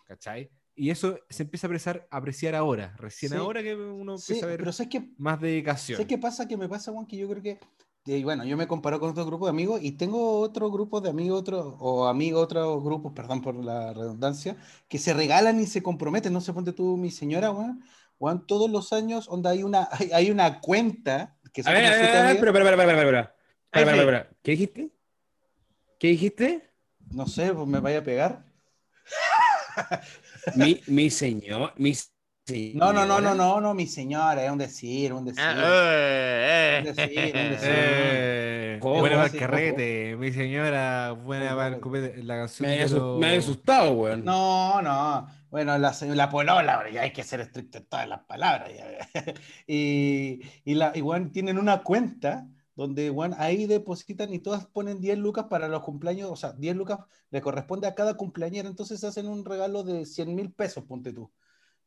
¿cachai? 0.06 0.48
Y 0.80 0.88
eso 0.88 1.18
se 1.28 1.42
empieza 1.42 1.66
a 1.66 1.68
apreciar, 1.68 2.08
apreciar 2.10 2.54
ahora, 2.54 2.94
recién 2.96 3.32
Sí. 3.32 3.36
ahora 3.36 3.62
que 3.62 3.74
uno 3.74 4.16
Sí, 4.16 4.32
empieza 4.32 4.46
a 4.46 4.48
ver 4.48 4.58
pero 4.60 4.72
¿sabes 4.72 4.88
qué? 4.90 5.10
más 5.18 5.38
dedicación. 5.38 5.98
¿Sabes 5.98 6.08
qué 6.08 6.16
pasa? 6.16 6.48
Que 6.48 6.56
me 6.56 6.70
pasa, 6.70 6.90
Juan, 6.90 7.04
que 7.04 7.18
yo 7.18 7.28
creo 7.28 7.42
que 7.42 7.60
y 8.06 8.24
bueno, 8.24 8.46
yo 8.46 8.56
me 8.56 8.66
comparo 8.66 8.98
con 8.98 9.10
otro 9.10 9.26
grupo 9.26 9.44
de 9.44 9.50
amigos 9.50 9.80
y 9.82 9.92
tengo 9.92 10.40
otro 10.40 10.70
grupo 10.70 11.02
de 11.02 11.10
amigos, 11.10 11.38
otro, 11.38 11.76
o 11.80 12.06
amigos, 12.06 12.44
otros 12.44 12.82
grupos, 12.82 13.12
perdón 13.12 13.42
por 13.42 13.54
la 13.56 13.92
redundancia, 13.92 14.56
que 14.88 14.96
se 14.96 15.12
regalan 15.12 15.60
y 15.60 15.66
se 15.66 15.82
comprometen. 15.82 16.32
No 16.32 16.40
sé, 16.40 16.54
ponte 16.54 16.72
tú, 16.72 16.96
mi 16.96 17.10
señora, 17.10 17.50
weón. 17.50 17.84
Weón, 18.18 18.46
todos 18.46 18.70
los 18.70 18.94
años, 18.94 19.26
donde 19.26 19.50
hay 19.50 19.62
una, 19.62 19.86
hay, 19.92 20.10
hay 20.12 20.30
una 20.30 20.60
cuenta 20.60 21.36
que 21.52 21.60
A 21.62 21.72
ver, 21.72 21.84
a 21.84 21.90
ver, 21.90 22.16
a 22.16 22.22
ver, 22.22 22.40
pero, 22.40 22.52
pero, 22.54 22.64
pero, 22.64 22.76
pero, 22.78 22.88
pero, 22.88 23.10
pero, 23.10 23.22
sí. 23.22 23.28
pero, 23.70 24.06
pero, 24.06 24.26
¿Qué 24.42 24.50
dijiste? 24.52 24.90
¿Qué 25.98 26.08
dijiste? 26.08 26.70
No 27.10 27.26
sé, 27.26 27.52
pues 27.52 27.68
me 27.68 27.80
vaya 27.80 27.98
a 27.98 28.02
pegar. 28.02 28.46
Mi, 30.54 30.80
mi 30.86 31.10
señor, 31.10 31.72
mi 31.76 31.94
No, 32.72 32.92
no, 32.92 33.06
no, 33.06 33.20
no, 33.20 33.30
señora. 33.30 33.34
no, 33.34 33.60
no, 33.60 33.74
mi 33.74 33.86
señora, 33.86 34.44
es 34.44 34.50
un 34.50 34.58
decir, 34.58 35.12
un 35.12 35.24
decir. 35.24 35.40
Ah, 35.44 35.54
eh, 35.56 36.78
Un 36.82 36.86
eh. 36.88 36.92
decir, 36.92 37.36
un 37.36 37.48
decir. 37.50 37.68
Eh, 37.72 38.78
buena 38.80 39.16
para 39.16 39.26
el 39.26 39.36
carrete, 39.36 40.16
mi 40.16 40.32
señora, 40.32 41.12
buena 41.12 41.54
para 41.54 41.76
el 41.76 42.26
la 42.26 42.36
canción 42.36 42.68
Me 42.68 42.88
los- 42.88 43.20
me 43.20 43.36
asustado, 43.36 43.92
weón. 43.92 44.24
No, 44.24 44.82
no. 44.82 45.28
Bueno, 45.50 45.76
la, 45.78 45.92
la 46.00 46.30
polola, 46.30 46.74
ahora 46.74 46.90
ya 46.90 47.02
hay 47.02 47.12
que 47.12 47.22
ser 47.24 47.40
estricto 47.40 47.78
en 47.78 47.86
todas 47.86 48.08
las 48.08 48.20
palabras. 48.24 48.70
y, 49.66 50.40
y, 50.64 50.74
la, 50.74 50.92
y, 50.94 51.02
weón, 51.02 51.32
tienen 51.32 51.58
una 51.58 51.82
cuenta 51.82 52.46
donde 52.80 53.10
weón, 53.10 53.34
ahí 53.36 53.66
depositan 53.66 54.32
y 54.32 54.38
todas 54.38 54.64
ponen 54.64 55.02
10 55.02 55.18
lucas 55.18 55.44
para 55.50 55.68
los 55.68 55.82
cumpleaños, 55.82 56.30
o 56.30 56.36
sea, 56.36 56.52
10 56.54 56.76
lucas 56.76 57.00
le 57.30 57.42
corresponde 57.42 57.86
a 57.86 57.94
cada 57.94 58.14
cumpleañero, 58.14 58.70
entonces 58.70 59.04
hacen 59.04 59.28
un 59.28 59.44
regalo 59.44 59.82
de 59.82 60.06
100 60.06 60.34
mil 60.34 60.50
pesos, 60.50 60.84
ponte 60.84 61.12
tú. 61.12 61.30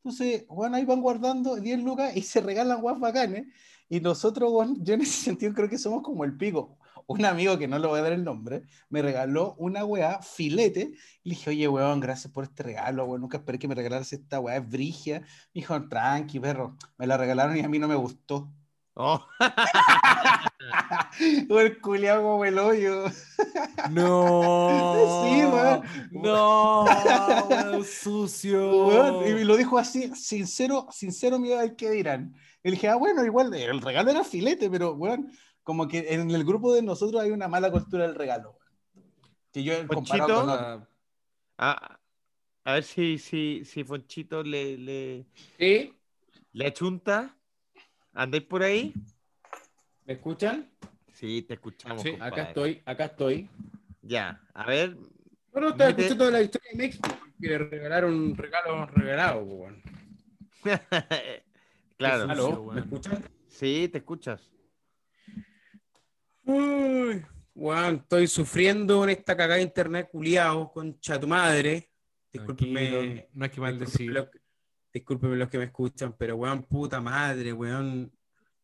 Entonces, 0.03 0.45
weón, 0.49 0.75
ahí 0.75 0.85
van 0.85 1.01
guardando 1.01 1.55
10 1.55 1.81
lucas 1.81 2.15
y 2.15 2.21
se 2.21 2.41
regalan 2.41 2.79
guas 2.79 2.99
bacanes. 2.99 3.47
Y 3.89 4.01
nosotros, 4.01 4.51
weón, 4.53 4.85
yo 4.85 4.93
en 4.93 5.01
ese 5.01 5.11
sentido 5.23 5.51
creo 5.53 5.67
que 5.67 5.79
somos 5.79 6.03
como 6.03 6.25
el 6.25 6.37
pico. 6.37 6.77
Un 7.07 7.25
amigo 7.25 7.57
que 7.57 7.67
no 7.67 7.79
le 7.79 7.87
voy 7.87 7.99
a 7.99 8.03
dar 8.03 8.13
el 8.13 8.23
nombre 8.23 8.63
me 8.89 9.01
regaló 9.01 9.55
una 9.57 9.83
weá 9.85 10.21
filete 10.21 10.93
y 11.23 11.29
le 11.29 11.35
dije, 11.35 11.49
oye, 11.49 11.67
weón, 11.67 12.01
gracias 12.01 12.31
por 12.31 12.43
este 12.43 12.61
regalo, 12.61 13.05
weón. 13.05 13.21
Nunca 13.21 13.37
esperé 13.37 13.57
que 13.57 13.67
me 13.67 13.73
regalaras 13.73 14.13
esta 14.13 14.39
weá, 14.39 14.57
es 14.57 14.69
brigia. 14.69 15.21
Me 15.21 15.27
dijo, 15.61 15.89
tranqui, 15.89 16.39
perro. 16.39 16.77
Me 16.99 17.07
la 17.07 17.17
regalaron 17.17 17.57
y 17.57 17.61
a 17.61 17.67
mí 17.67 17.79
no 17.79 17.87
me 17.87 17.95
gustó. 17.95 18.53
Oh, 18.95 19.25
O 21.49 21.59
el 21.59 21.79
culiao 21.81 22.21
como 22.21 22.45
el 22.45 22.57
hoyo. 22.59 23.05
No. 23.91 25.23
Sí, 25.25 25.45
weón. 25.45 25.83
No, 26.11 26.83
weón, 26.85 27.83
sucio. 27.85 28.87
Weón, 28.87 29.39
Y 29.39 29.43
lo 29.43 29.57
dijo 29.57 29.77
así, 29.77 30.09
sincero, 30.15 30.87
sincero, 30.91 31.37
miedo 31.39 31.59
al 31.59 31.75
que 31.75 31.89
dirán. 31.91 32.33
Y 32.63 32.69
le 32.69 32.75
dije, 32.75 32.87
ah, 32.87 32.95
bueno, 32.95 33.23
igual 33.25 33.53
el 33.53 33.81
regalo 33.81 34.11
era 34.11 34.23
filete, 34.23 34.69
pero, 34.69 34.93
weón, 34.93 35.31
como 35.63 35.87
que 35.87 36.13
en 36.13 36.31
el 36.31 36.43
grupo 36.45 36.73
de 36.73 36.81
nosotros 36.81 37.21
hay 37.21 37.31
una 37.31 37.47
mala 37.47 37.69
cultura 37.71 38.07
del 38.07 38.15
regalo. 38.15 38.57
weón. 38.95 39.13
Que 39.51 39.63
yo 39.63 39.85
Ponchito. 39.87 40.25
con 40.25 40.49
otro. 40.49 40.87
a, 41.57 41.99
a 42.63 42.73
ver 42.73 42.83
si, 42.83 43.17
si, 43.17 43.65
si 43.65 43.83
Fonchito 43.83 44.41
le, 44.43 44.77
le, 44.77 45.25
¿Sí? 45.59 45.93
le 46.53 46.67
achunta. 46.67 47.37
¿Andáis 48.13 48.43
por 48.43 48.63
ahí? 48.63 48.93
¿Me 50.05 50.13
escuchan? 50.13 50.69
Sí, 51.13 51.43
te 51.43 51.53
escuchamos. 51.55 52.01
Sí, 52.01 52.11
compadre. 52.11 52.33
Acá 52.33 52.49
estoy, 52.49 52.81
acá 52.85 53.05
estoy. 53.05 53.49
Ya, 54.01 54.41
a 54.53 54.65
ver. 54.65 54.97
Bueno, 55.51 55.69
estaba 55.69 55.91
Mete- 55.91 56.01
escuchando 56.01 56.31
la 56.31 56.41
historia 56.41 56.71
de 56.71 56.77
México, 56.77 57.09
que 57.39 57.47
le 57.47 57.57
regalaron 57.59 58.13
un 58.13 58.35
regalo 58.37 58.85
regalado, 58.87 59.43
weón. 59.43 59.81
claro. 61.97 62.29
¿Aló? 62.29 62.61
weón. 62.61 62.75
¿Me 62.75 62.81
escuchan? 62.81 63.23
Sí, 63.47 63.87
te 63.91 63.99
escuchas. 63.99 64.49
Uy, 66.45 67.23
weón, 67.55 67.95
estoy 67.95 68.27
sufriendo 68.27 69.03
en 69.03 69.11
esta 69.11 69.37
cagada 69.37 69.55
de 69.55 69.61
internet 69.63 70.09
culiao, 70.11 70.71
concha 70.71 71.19
tu 71.19 71.27
madre. 71.27 71.89
Discúlpeme, 72.31 73.29
no 73.33 73.45
hay 73.45 73.49
que 73.51 73.61
maldecir. 73.61 74.09
discúlpeme 74.11 74.31
los, 74.33 74.41
discúlpeme 74.91 75.35
los 75.37 75.49
que 75.49 75.57
me 75.59 75.65
escuchan, 75.65 76.15
pero 76.17 76.35
weón, 76.35 76.63
puta 76.63 76.99
madre, 76.99 77.53
weón. 77.53 78.11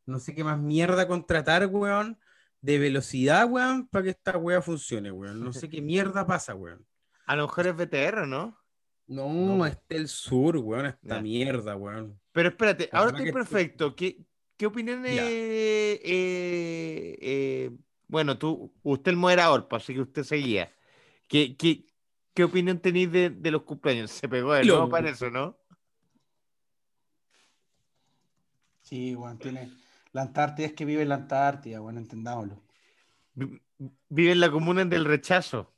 No 0.10 0.20
sé 0.20 0.34
qué 0.34 0.43
más 0.43 0.57
mierda 0.60 1.07
contratar, 1.07 1.68
weón, 1.68 2.20
de 2.62 2.80
velocidad, 2.80 3.47
weón, 3.49 3.88
para 3.88 4.03
que 4.03 4.10
esta 4.10 4.38
wea 4.38 4.62
funcione, 4.62 5.12
weón. 5.12 5.39
No 5.43 5.53
sé 5.53 5.70
qué 5.70 5.82
mierda 5.82 6.26
pasa, 6.26 6.55
weón. 6.55 6.86
A 7.28 7.36
lo 7.36 7.43
mejor 7.43 7.68
es 7.68 7.76
BTR, 7.76 8.26
¿no? 8.28 8.57
No, 9.05 9.32
No. 9.57 9.66
es 9.68 9.78
del 9.88 10.07
sur, 10.07 10.57
weón, 10.57 10.88
esta 10.88 11.16
Ya. 11.18 11.22
mierda, 11.22 11.76
weón. 11.76 12.20
Pero 12.32 12.49
espérate, 12.49 12.89
ahora 12.91 13.12
estoy 13.12 13.26
que- 13.26 13.34
perfecto. 13.34 13.95
¿Qué, 13.95 14.26
qué 14.57 14.66
opinión 14.66 15.03
Ya. 15.03 15.12
eh, 15.30 16.01
eh, 16.03 17.18
eh, 17.22 17.72
bueno, 18.07 18.38
tú, 18.39 18.74
usted 18.82 19.12
el 19.12 19.18
moderador, 19.18 19.68
pues, 19.68 19.84
así 19.84 19.93
que 19.93 20.01
usted 20.01 20.24
seguía. 20.24 20.74
¿Qué, 21.28 21.55
qué, 21.55 21.86
qué 22.34 22.43
opinión 22.43 22.80
tenéis 22.80 23.12
de, 23.12 23.30
de 23.30 23.51
los 23.51 23.62
cumpleaños? 23.62 24.10
Se 24.10 24.28
pegó 24.28 24.53
de 24.53 24.66
Lo- 24.66 24.74
nuevo 24.78 24.89
para 24.89 25.12
eso, 25.12 25.30
¿no? 25.30 25.55
Sí, 28.82 29.14
weón, 29.16 29.38
tiene. 29.38 29.72
La 30.12 30.24
Antártida 30.24 30.68
es 30.68 30.74
que 30.74 30.86
vive 30.86 31.03
en 31.03 31.10
la 31.10 31.16
Antártida, 31.16 31.80
bueno, 31.80 31.99
entendámoslo. 31.99 32.62
Vi- 33.34 33.62
Vive 34.10 34.34
en 34.34 34.41
la 34.41 34.51
comuna 34.51 34.84
del 34.84 35.05
rechazo. 35.05 35.72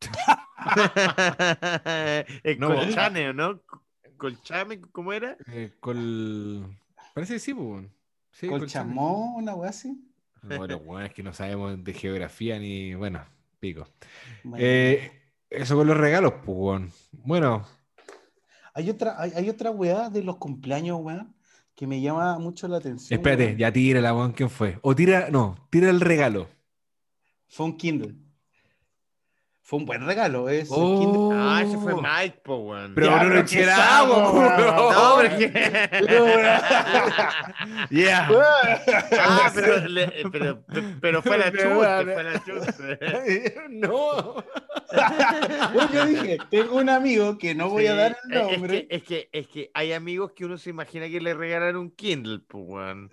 el 2.44 2.58
No, 2.58 2.74
Colchane, 2.74 3.32
¿no? 3.34 3.60
Colchame, 4.16 4.80
¿cómo 4.92 5.12
era? 5.12 5.36
Eh, 5.48 5.72
col... 5.80 6.76
Parece 7.14 7.34
que 7.34 7.40
sí, 7.40 7.54
pues. 7.54 7.84
Sí. 8.30 8.48
Colchamón, 8.48 9.34
una 9.42 9.54
weá 9.54 9.70
así. 9.70 10.08
Bueno, 10.42 10.76
weón, 10.78 11.02
es 11.04 11.12
que 11.12 11.22
no 11.22 11.32
sabemos 11.32 11.82
de 11.84 11.92
geografía 11.92 12.58
ni, 12.58 12.94
bueno, 12.94 13.24
pico. 13.60 13.86
Bueno. 14.42 14.64
Eh, 14.66 15.12
eso 15.50 15.76
con 15.76 15.86
los 15.86 15.96
regalos, 15.96 16.32
pues. 16.44 17.08
Bueno, 17.12 17.66
Hay 18.74 18.88
otra, 18.88 19.20
hay, 19.20 19.32
hay 19.36 19.50
otra 19.50 19.70
weá 19.70 20.08
de 20.08 20.22
los 20.22 20.38
cumpleaños, 20.38 20.98
weón, 21.00 21.34
que 21.74 21.86
me 21.86 22.00
llama 22.00 22.38
mucho 22.38 22.68
la 22.68 22.78
atención. 22.78 23.18
espérate, 23.18 23.56
ya 23.56 23.72
tírala, 23.72 24.14
weón, 24.14 24.32
¿quién 24.32 24.50
fue? 24.50 24.78
O 24.82 24.94
tira, 24.94 25.30
no, 25.30 25.56
tira 25.70 25.90
el 25.90 26.00
regalo. 26.00 26.48
Fue 27.48 27.66
un 27.66 27.76
Kindle. 27.76 28.14
Fue 29.72 29.78
un 29.78 29.86
buen 29.86 30.04
regalo, 30.04 30.50
es 30.50 30.64
el 30.68 30.76
Oh. 30.76 31.30
Ah, 31.32 31.62
ese 31.64 31.78
fue 31.78 31.94
Mike, 31.94 32.40
po, 32.42 32.56
weón. 32.56 32.92
Pero 32.94 33.06
Ya, 33.06 33.22
no 33.22 33.28
lo 33.30 33.40
weón. 34.06 34.66
No, 34.66 35.14
pero 35.16 35.38
que- 35.38 35.88
Pero, 36.06 36.24
weón. 36.26 36.46
Yeah. 37.88 38.28
Ah, 39.18 39.50
pero, 39.54 39.78
le- 39.88 40.12
pero, 40.30 40.62
pero 41.00 41.22
fue 41.22 41.38
la 41.38 41.50
weón. 41.78 42.04
fue 42.12 42.22
la 42.22 42.44
chusta. 42.44 42.98
no. 43.70 44.44
Yo 45.94 46.06
dije, 46.06 46.36
tengo 46.50 46.76
un 46.76 46.90
amigo 46.90 47.38
que 47.38 47.54
no 47.54 47.70
voy 47.70 47.86
a 47.86 47.94
dar 47.94 48.18
el 48.30 48.36
es- 48.36 48.42
nombre. 48.52 48.86
Es 48.90 49.02
que, 49.04 49.28
es, 49.32 49.32
que, 49.32 49.38
es 49.40 49.46
que 49.48 49.70
hay 49.72 49.94
amigos 49.94 50.32
que 50.32 50.44
uno 50.44 50.58
se 50.58 50.68
imagina 50.68 51.08
que 51.08 51.18
le 51.18 51.32
regalaron 51.32 51.76
un 51.80 51.90
Kindle, 51.92 52.40
pues, 52.46 52.62
weón. 52.66 53.10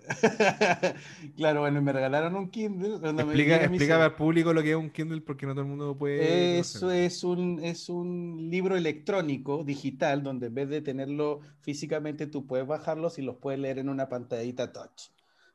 claro, 1.38 1.60
bueno, 1.60 1.80
me 1.80 1.92
regalaron 1.94 2.36
un 2.36 2.50
Kindle. 2.50 2.96
Explica, 2.96 3.96
se- 3.96 4.02
al 4.02 4.14
público 4.14 4.52
lo 4.52 4.62
que 4.62 4.70
es 4.72 4.76
un 4.76 4.90
Kindle 4.90 5.22
porque 5.22 5.46
no 5.46 5.52
todo 5.54 5.62
el 5.62 5.68
mundo 5.68 5.96
puede. 5.96 6.49
Conocerlo. 6.56 6.90
es 6.92 7.24
un, 7.24 7.60
es 7.62 7.88
un 7.88 8.48
libro 8.50 8.76
electrónico, 8.76 9.64
digital, 9.64 10.22
donde 10.22 10.46
en 10.46 10.54
vez 10.54 10.68
de 10.68 10.80
tenerlo 10.80 11.40
físicamente, 11.60 12.26
tú 12.26 12.46
puedes 12.46 12.66
bajarlos 12.66 13.18
y 13.18 13.22
los 13.22 13.36
puedes 13.36 13.60
leer 13.60 13.78
en 13.78 13.88
una 13.88 14.08
pantallita 14.08 14.72
touch. 14.72 15.10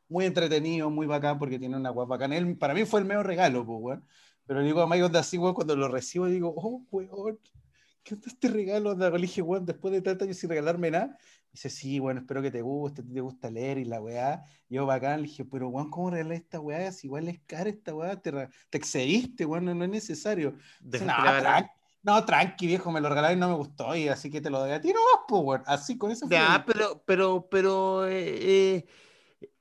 Muy 0.10 0.26
entretenido, 0.26 0.90
muy 0.90 1.08
bacán, 1.08 1.40
porque 1.40 1.60
tiene 1.60 1.78
una 1.78 1.90
guapa 1.90 2.16
bacán. 2.16 2.34
Él, 2.34 2.58
para 2.58 2.74
mí 2.74 2.86
fue 2.86 3.00
el 3.00 3.06
mejor 3.06 3.26
regalo, 3.26 3.66
pues, 3.66 3.80
weón. 3.82 4.06
Pero 4.46 4.62
digo 4.62 4.82
a 4.82 4.88
Mike 4.88 5.04
onda 5.04 5.20
así, 5.22 5.38
weón, 5.38 5.56
cuando 5.56 5.76
lo 5.76 5.88
recibo, 5.88 6.28
digo, 6.28 6.54
oh, 6.56 6.84
weón, 6.92 7.40
¿qué 8.04 8.14
onda 8.14 8.28
este 8.28 8.48
regalo? 8.50 8.94
Le 8.96 9.18
dije, 9.20 9.42
weón, 9.42 9.66
después 9.66 9.92
de 9.94 10.02
tantos 10.02 10.26
años 10.26 10.38
sin 10.38 10.50
regalarme 10.50 10.92
nada. 10.92 11.18
Dice, 11.56 11.70
sí, 11.70 12.00
bueno, 12.00 12.20
espero 12.20 12.42
que 12.42 12.52
te 12.52 12.62
guste, 12.62 13.02
te 13.02 13.22
gusta 13.22 13.50
leer 13.50 13.78
y 13.78 13.86
la 13.86 14.02
weá. 14.02 14.44
Yo 14.68 14.86
bacán, 14.86 15.22
le 15.22 15.28
dije, 15.30 15.46
pero 15.46 15.70
weón, 15.70 15.90
¿cómo 15.90 16.10
regalar 16.10 16.34
esta 16.34 16.60
weá? 16.60 16.92
Si 16.92 17.08
igual 17.08 17.30
es 17.30 17.40
cara 17.48 17.70
esta 17.70 17.96
weá, 17.96 18.18
te, 18.18 18.50
excediste, 18.74 19.46
weón, 19.46 19.64
no, 19.64 19.74
no 19.74 19.86
es 19.86 19.90
necesario. 19.90 20.58
Dice, 20.82 21.06
no, 21.06 21.14
tranqui, 21.16 21.70
no, 22.04 22.26
tranqui, 22.26 22.68
viejo, 22.68 22.92
me 22.92 23.00
lo 23.00 23.08
regalaron 23.08 23.38
y 23.38 23.40
no 23.40 23.48
me 23.48 23.56
gustó, 23.56 23.96
y 23.96 24.10
así 24.10 24.30
que 24.30 24.42
te 24.42 24.50
lo 24.50 24.60
doy 24.60 24.72
a 24.72 24.82
ti 24.82 24.90
nomás, 24.90 25.24
pues, 25.30 25.42
weón. 25.46 25.64
Así, 25.66 25.98
con 25.98 26.12
eso. 26.12 26.28
Ya, 26.28 26.62
pero, 26.68 27.02
pero, 27.06 27.48
pero, 27.50 28.06
eh, 28.06 28.76
eh, 28.76 28.86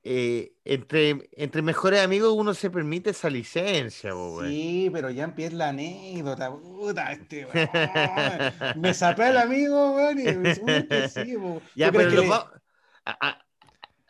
eh, 0.07 0.53
entre, 0.63 1.29
entre 1.31 1.63
mejores 1.63 1.99
amigos 1.99 2.31
uno 2.37 2.53
se 2.53 2.69
permite 2.69 3.09
esa 3.09 3.27
licencia. 3.29 4.11
Sí, 4.43 4.89
pero 4.93 5.09
ya 5.09 5.23
empieza 5.23 5.55
la 5.55 5.69
anécdota, 5.69 6.51
puta, 6.51 7.11
este. 7.11 7.47
Me 8.77 8.93
sapé 8.93 9.25
al 9.25 9.37
amigo, 9.37 9.95
weón, 9.95 10.19
y 10.19 10.23
me 10.23 10.87
que 10.87 11.09
sí, 11.09 11.35
po. 11.35 11.59
Ya, 11.75 11.91
¿Tú 11.91 11.97
crees 11.97 12.13
pero 12.13 12.21
que 12.23 12.33
a- 13.05 13.41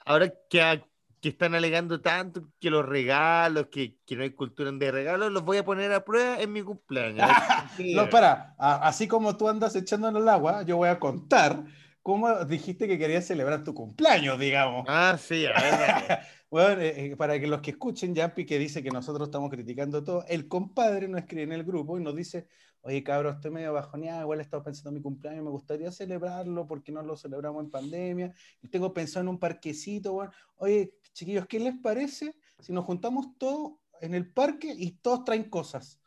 ahora 0.06 0.34
que, 0.50 0.62
a- 0.62 0.86
que 1.22 1.30
están 1.30 1.56
alegando 1.56 2.02
tanto 2.02 2.50
que 2.60 2.70
los 2.70 2.86
regalos, 2.86 3.68
que, 3.72 3.98
que 4.06 4.16
no 4.18 4.24
hay 4.24 4.32
cultura 4.32 4.72
de 4.72 4.92
regalos, 4.92 5.32
los 5.32 5.44
voy 5.44 5.58
a 5.58 5.66
poner 5.66 5.94
a 5.94 6.04
prueba 6.04 6.42
en 6.42 6.52
mi 6.52 6.62
cumpleaños. 6.62 7.26
No, 7.96 8.10
para, 8.10 8.54
así 8.60 9.08
como 9.08 9.38
tú 9.38 9.48
andas 9.48 9.76
echándonos 9.76 10.22
el 10.22 10.30
agua, 10.30 10.64
yo 10.64 10.78
voy 10.78 10.90
a 10.90 11.00
contar 11.00 11.64
cómo 12.06 12.46
dijiste 12.46 12.88
que 12.88 13.00
querías 13.00 13.26
celebrar 13.26 13.64
tu 13.64 13.74
cumpleaños, 13.74 14.38
digamos. 14.40 14.86
Ah, 14.88 15.18
sí, 15.20 15.44
a 15.48 15.60
ver. 15.60 16.20
Bueno, 16.52 16.80
eh, 16.80 17.08
eh, 17.08 17.16
para 17.18 17.38
que 17.40 17.48
los 17.48 17.60
que 17.62 17.72
escuchen, 17.72 18.14
Yampi, 18.14 18.46
que 18.46 18.60
dice 18.60 18.84
que 18.84 18.92
nosotros 18.92 19.28
estamos 19.28 19.50
criticando 19.50 20.04
todo, 20.04 20.24
el 20.30 20.48
compadre 20.48 21.08
nos 21.08 21.22
escribe 21.22 21.44
en 21.44 21.52
el 21.52 21.64
grupo 21.64 21.98
y 21.98 22.04
nos 22.04 22.16
dice, 22.16 22.48
oye, 22.82 23.04
cabrón, 23.04 23.36
estoy 23.36 23.52
medio 23.52 23.74
bajoneado, 23.74 24.22
igual 24.22 24.40
he 24.40 24.44
estado 24.44 24.64
pensando 24.64 24.92
en 24.92 24.96
mi 24.98 25.02
cumpleaños, 25.02 25.44
me 25.44 25.50
gustaría 25.50 25.92
celebrarlo 25.92 26.68
porque 26.68 26.92
no 26.92 27.02
lo 27.02 27.18
celebramos 27.18 27.64
en 27.64 27.72
pandemia, 27.72 28.34
y 28.62 28.68
tengo 28.70 28.94
pensado 28.94 29.22
en 29.24 29.30
un 29.30 29.40
parquecito, 29.40 30.14
bueno. 30.14 30.32
Oye, 30.58 30.94
chiquillos, 31.12 31.48
¿qué 31.48 31.60
les 31.60 31.76
parece 31.76 32.36
si 32.60 32.72
nos 32.72 32.86
juntamos 32.86 33.36
todos 33.40 33.74
en 34.00 34.14
el 34.14 34.32
parque 34.32 34.72
y 34.78 34.92
todos 34.92 35.26
traen 35.26 35.50
cosas? 35.50 36.00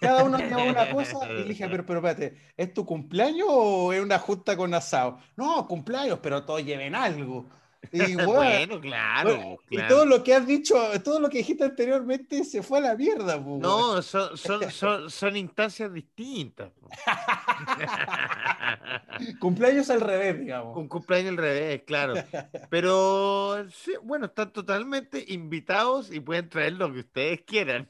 Cada 0.00 0.24
uno 0.24 0.38
lleva 0.38 0.64
una 0.64 0.90
cosa 0.90 1.30
y 1.32 1.44
dije, 1.44 1.68
pero, 1.68 1.86
pero 1.86 2.00
espérate, 2.00 2.36
¿es 2.56 2.74
tu 2.74 2.84
cumpleaños 2.84 3.48
o 3.50 3.92
es 3.92 4.02
una 4.02 4.18
junta 4.18 4.56
con 4.56 4.74
asado? 4.74 5.18
No, 5.36 5.66
cumpleaños, 5.66 6.18
pero 6.22 6.44
todos 6.44 6.64
lleven 6.64 6.94
algo. 6.94 7.46
Y, 7.92 8.16
Bueno, 8.26 8.80
claro, 8.80 9.36
bueno, 9.36 9.58
y 9.70 9.78
todo 9.88 10.04
lo 10.04 10.22
que 10.22 10.34
has 10.34 10.46
dicho, 10.46 10.74
todo 11.02 11.20
lo 11.20 11.28
que 11.28 11.38
dijiste 11.38 11.64
anteriormente 11.64 12.44
se 12.44 12.62
fue 12.62 12.78
a 12.78 12.82
la 12.82 12.96
mierda. 12.96 13.38
No, 13.38 14.02
son, 14.02 14.36
son, 14.36 14.70
son, 14.70 15.10
son 15.10 15.36
instancias 15.36 15.92
distintas. 15.92 16.72
Cumpleaños 19.40 19.90
al 19.90 20.00
revés, 20.00 20.40
digamos. 20.40 20.76
Un 20.76 20.88
cumpleaños 20.88 21.30
al 21.30 21.36
revés, 21.38 21.82
claro. 21.86 22.14
Pero 22.70 23.68
sí, 23.70 23.92
bueno, 24.02 24.26
están 24.26 24.52
totalmente 24.52 25.24
invitados 25.28 26.12
y 26.12 26.20
pueden 26.20 26.48
traer 26.48 26.74
lo 26.74 26.92
que 26.92 27.00
ustedes 27.00 27.40
quieran. 27.42 27.88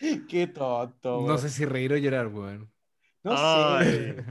Qué 0.28 0.46
tonto, 0.46 1.26
No 1.26 1.38
sé 1.38 1.48
si 1.48 1.64
reír 1.64 1.92
o 1.92 1.96
llorar, 1.96 2.28
weón. 2.28 2.70
No 3.22 3.32
Ay. 3.36 3.86
sé. 3.90 4.24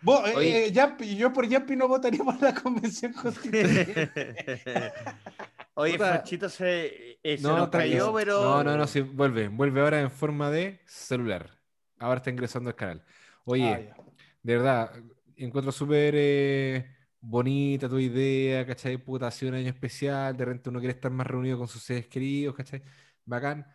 Vos, 0.00 0.28
eh, 0.28 0.66
eh, 0.66 0.72
Yampi, 0.72 1.16
yo 1.16 1.32
por 1.32 1.46
Yampi 1.48 1.74
no 1.74 1.88
votaría 1.88 2.22
por 2.22 2.40
la 2.40 2.54
convención 2.54 3.12
constituyente. 3.12 4.10
Oye. 5.74 5.98
Franchito 5.98 6.48
se, 6.48 7.18
eh, 7.22 7.36
se 7.36 7.42
No, 7.42 7.56
nos 7.58 7.68
cayó, 7.68 8.12
pero. 8.12 8.40
No, 8.42 8.64
no, 8.64 8.76
no, 8.76 8.86
sí, 8.86 9.00
vuelve. 9.00 9.48
Vuelve 9.48 9.80
ahora 9.80 10.00
en 10.00 10.10
forma 10.10 10.50
de 10.50 10.80
celular. 10.86 11.50
Ahora 11.98 12.18
está 12.18 12.30
ingresando 12.30 12.70
al 12.70 12.76
canal. 12.76 13.04
Oye, 13.44 13.92
Ah, 13.96 14.02
de 14.42 14.56
verdad, 14.56 14.92
encuentro 15.36 15.72
súper 15.72 16.14
eh, 16.16 16.96
bonita 17.20 17.88
tu 17.88 17.98
idea, 17.98 18.64
¿cachai? 18.66 18.98
Puta, 18.98 19.26
ha 19.26 19.30
sido 19.30 19.50
un 19.50 19.56
año 19.58 19.68
especial, 19.68 20.36
de 20.36 20.44
repente 20.44 20.68
uno 20.70 20.78
quiere 20.78 20.94
estar 20.94 21.10
más 21.10 21.26
reunido 21.26 21.58
con 21.58 21.66
sus 21.68 21.82
seres 21.82 22.06
queridos, 22.06 22.54
¿cachai? 22.54 22.82
Bacán. 23.24 23.66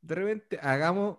De 0.00 0.14
repente 0.14 0.58
hagamos, 0.62 1.18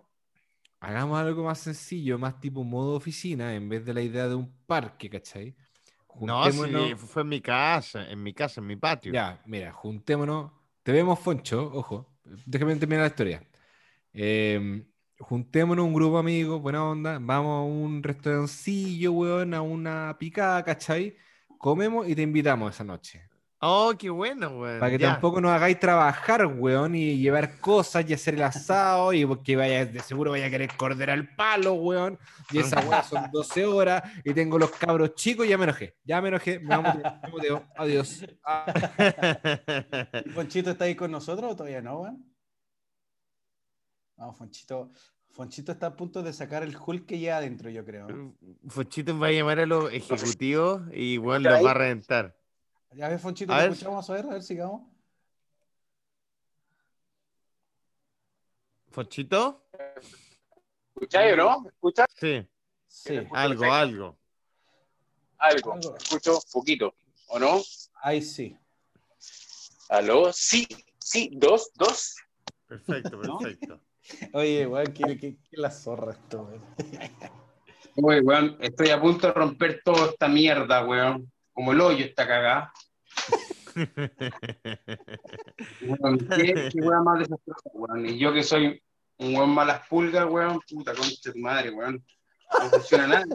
hagamos 0.80 1.18
algo 1.18 1.44
más 1.44 1.58
sencillo, 1.58 2.18
más 2.18 2.40
tipo 2.40 2.64
modo 2.64 2.94
oficina, 2.94 3.54
en 3.54 3.68
vez 3.68 3.84
de 3.84 3.94
la 3.94 4.02
idea 4.02 4.28
de 4.28 4.34
un 4.34 4.52
parque, 4.66 5.08
¿cachai? 5.10 5.54
No, 6.20 6.50
sí, 6.50 6.94
fue 6.96 7.22
en 7.22 7.28
mi 7.28 7.40
casa, 7.40 8.10
en 8.10 8.22
mi 8.22 8.34
casa, 8.34 8.60
en 8.60 8.66
mi 8.66 8.76
patio. 8.76 9.12
ya, 9.12 9.40
mira, 9.46 9.72
juntémonos. 9.72 10.52
Te 10.82 10.92
vemos, 10.92 11.18
Foncho, 11.18 11.70
ojo. 11.72 12.06
Déjame 12.46 12.76
terminar 12.76 13.02
la 13.02 13.08
historia. 13.08 13.42
Eh, 14.12 14.84
juntémonos 15.18 15.84
un 15.84 15.94
grupo 15.94 16.14
de 16.14 16.20
amigos, 16.20 16.60
buena 16.60 16.84
onda. 16.84 17.18
Vamos 17.20 17.60
a 17.60 17.62
un 17.62 18.02
restaurancillo, 18.02 19.12
weón, 19.12 19.54
a 19.54 19.62
una 19.62 20.16
picada, 20.18 20.64
¿cachai? 20.64 21.16
Comemos 21.58 22.08
y 22.08 22.14
te 22.14 22.22
invitamos 22.22 22.74
esa 22.74 22.84
noche. 22.84 23.29
Oh, 23.62 23.92
qué 23.98 24.08
bueno, 24.08 24.56
güey. 24.56 24.80
Para 24.80 24.90
que 24.90 24.98
tampoco 24.98 25.38
nos 25.38 25.50
hagáis 25.50 25.78
trabajar, 25.78 26.46
weón, 26.46 26.94
y 26.94 27.18
llevar 27.18 27.58
cosas 27.58 28.08
y 28.08 28.14
hacer 28.14 28.34
el 28.34 28.42
asado, 28.42 29.12
y 29.12 29.26
porque 29.26 29.54
vaya, 29.54 29.84
de 29.84 30.00
seguro 30.00 30.30
vaya 30.30 30.46
a 30.46 30.50
querer 30.50 30.74
cordera 30.78 31.12
al 31.12 31.34
palo, 31.36 31.74
weón. 31.74 32.18
Y 32.50 32.60
esa 32.60 32.80
weá 32.80 33.02
son 33.02 33.30
12 33.30 33.66
horas, 33.66 34.02
y 34.24 34.32
tengo 34.32 34.58
los 34.58 34.70
cabros 34.70 35.14
chicos, 35.14 35.46
ya 35.46 35.58
me 35.58 35.64
enojé, 35.64 35.94
ya 36.04 36.22
me 36.22 36.28
enojé, 36.28 36.58
me 36.58 36.74
muteo, 36.78 37.02
me 37.22 37.28
muteo, 37.28 37.64
adiós. 37.76 38.24
Ah. 38.44 38.64
¿Fonchito 40.34 40.70
está 40.70 40.86
ahí 40.86 40.94
con 40.94 41.10
nosotros 41.10 41.52
o 41.52 41.56
todavía 41.56 41.82
no, 41.82 42.00
weón? 42.00 42.24
No, 44.16 44.32
Fonchito, 44.32 44.90
Fonchito 45.32 45.72
está 45.72 45.88
a 45.88 45.96
punto 45.96 46.22
de 46.22 46.32
sacar 46.32 46.62
el 46.62 46.74
Hulk 46.74 47.04
que 47.04 47.18
lleva 47.18 47.36
adentro, 47.36 47.68
yo 47.68 47.84
creo. 47.84 48.06
Fonchito 48.68 49.18
va 49.18 49.26
a 49.26 49.32
llamar 49.32 49.60
a 49.60 49.66
los 49.66 49.92
ejecutivos 49.92 50.80
y 50.94 51.16
¿Está 51.16 51.38
los 51.38 51.64
va 51.66 51.70
a 51.72 51.74
reventar. 51.74 52.39
Ya 52.92 53.08
ves, 53.08 53.20
Fonchito, 53.22 53.52
A 53.52 53.56
¿te 53.58 53.62
ver. 53.62 53.72
escuchamos? 53.72 54.10
A 54.10 54.12
ver, 54.14 54.24
a 54.26 54.28
ver, 54.30 54.42
sigamos. 54.42 54.82
¿Fonchito? 58.90 59.64
¿Escucháis 60.96 61.32
o 61.34 61.36
no? 61.36 61.60
¿Me 61.60 61.68
escuchas? 61.68 62.06
Sí, 62.16 62.46
Sí, 62.88 63.16
algo, 63.16 63.36
algo. 63.36 63.72
Algo. 63.72 64.18
Algo. 65.38 65.96
Escucho 65.96 66.38
poquito, 66.52 66.94
¿o 67.28 67.38
no? 67.38 67.60
ahí 68.02 68.20
sí. 68.20 68.56
¿Aló? 69.88 70.32
Sí, 70.32 70.66
sí, 70.98 71.30
dos, 71.34 71.70
dos. 71.74 72.16
Perfecto, 72.66 73.20
¿No? 73.22 73.38
perfecto. 73.38 73.80
Oye, 74.32 74.66
weón, 74.66 74.92
que, 74.92 75.16
que- 75.18 75.36
que 75.38 75.56
la 75.56 75.70
zorra 75.70 76.12
esto, 76.12 76.42
weón. 76.42 76.64
Oye, 78.02 78.20
weón, 78.22 78.56
estoy 78.60 78.90
a 78.90 79.00
punto 79.00 79.28
de 79.28 79.32
romper 79.32 79.80
toda 79.84 80.06
esta 80.10 80.26
mierda, 80.28 80.84
weón. 80.84 81.30
Como 81.60 81.72
el 81.72 81.80
hoyo 81.82 82.06
está 82.06 82.26
cagada. 82.26 82.72
¿Qué, 83.74 83.90
qué 86.72 86.80
weón 86.80 87.04
más 87.04 87.18
desastrosa, 87.18 87.70
weón? 87.74 88.06
Y 88.06 88.18
yo 88.18 88.32
que 88.32 88.42
soy 88.42 88.82
un 89.18 89.36
weón 89.36 89.50
malas 89.50 89.86
pulgas, 89.86 90.24
weón, 90.24 90.58
puta 90.66 90.94
concha 90.94 91.16
de 91.22 91.32
tu 91.32 91.38
madre, 91.38 91.70
weón. 91.70 92.02
No 92.62 92.70
funciona 92.70 93.06
nada. 93.06 93.26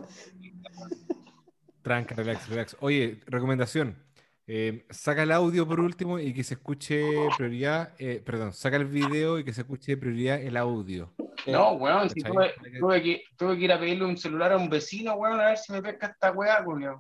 Tranca, 1.84 2.15
relax, 2.15 2.49
relax. 2.49 2.76
Oye, 2.80 3.22
recomendación. 3.27 4.03
eh, 4.47 4.88
saca 4.89 5.22
el 5.22 5.31
audio 5.31 5.68
por 5.68 5.80
último 5.80 6.18
y 6.18 6.34
que 6.34 6.43
se 6.43 6.56
escuche 6.56 7.03
prioridad, 7.38 7.93
eh, 7.99 8.23
perdón, 8.26 8.53
saca 8.53 8.77
el 8.77 8.85
video 8.85 9.38
y 9.38 9.43
que 9.43 9.53
se 9.53 9.61
escuche 9.61 9.97
prioridad 9.97 10.41
el 10.41 10.57
audio. 10.57 11.14
No, 11.45 11.73
weón, 11.73 12.10
si 12.10 12.22
tuve 12.22 12.56
que, 13.03 13.22
tuve 13.38 13.56
que 13.56 13.65
ir 13.65 13.72
a 13.72 13.80
pedirle 13.80 14.06
un 14.06 14.18
celular 14.18 14.52
a 14.52 14.57
un 14.57 14.68
vecino, 14.68 15.14
weón, 15.14 15.39
a 15.39 15.45
ver 15.45 15.60
si 15.60 15.72
me 15.72 15.84
pesca 15.84 16.07
esta 16.07 16.31
weá, 16.31 16.64
weón. 16.64 16.99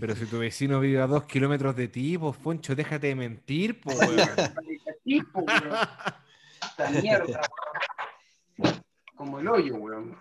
Pero 0.00 0.14
si 0.14 0.26
tu 0.26 0.38
vecino 0.38 0.80
vive 0.80 1.00
a 1.00 1.06
dos 1.06 1.24
kilómetros 1.24 1.76
de 1.76 1.88
ti, 1.88 2.18
pues 2.18 2.36
Foncho, 2.36 2.74
déjate 2.74 3.08
de 3.08 3.14
mentir, 3.14 3.80
pues 3.80 3.98
mierda, 7.02 7.40
weón. 8.58 8.82
Como 9.14 9.40
el 9.40 9.48
hoyo, 9.48 9.76
weón. 9.76 10.16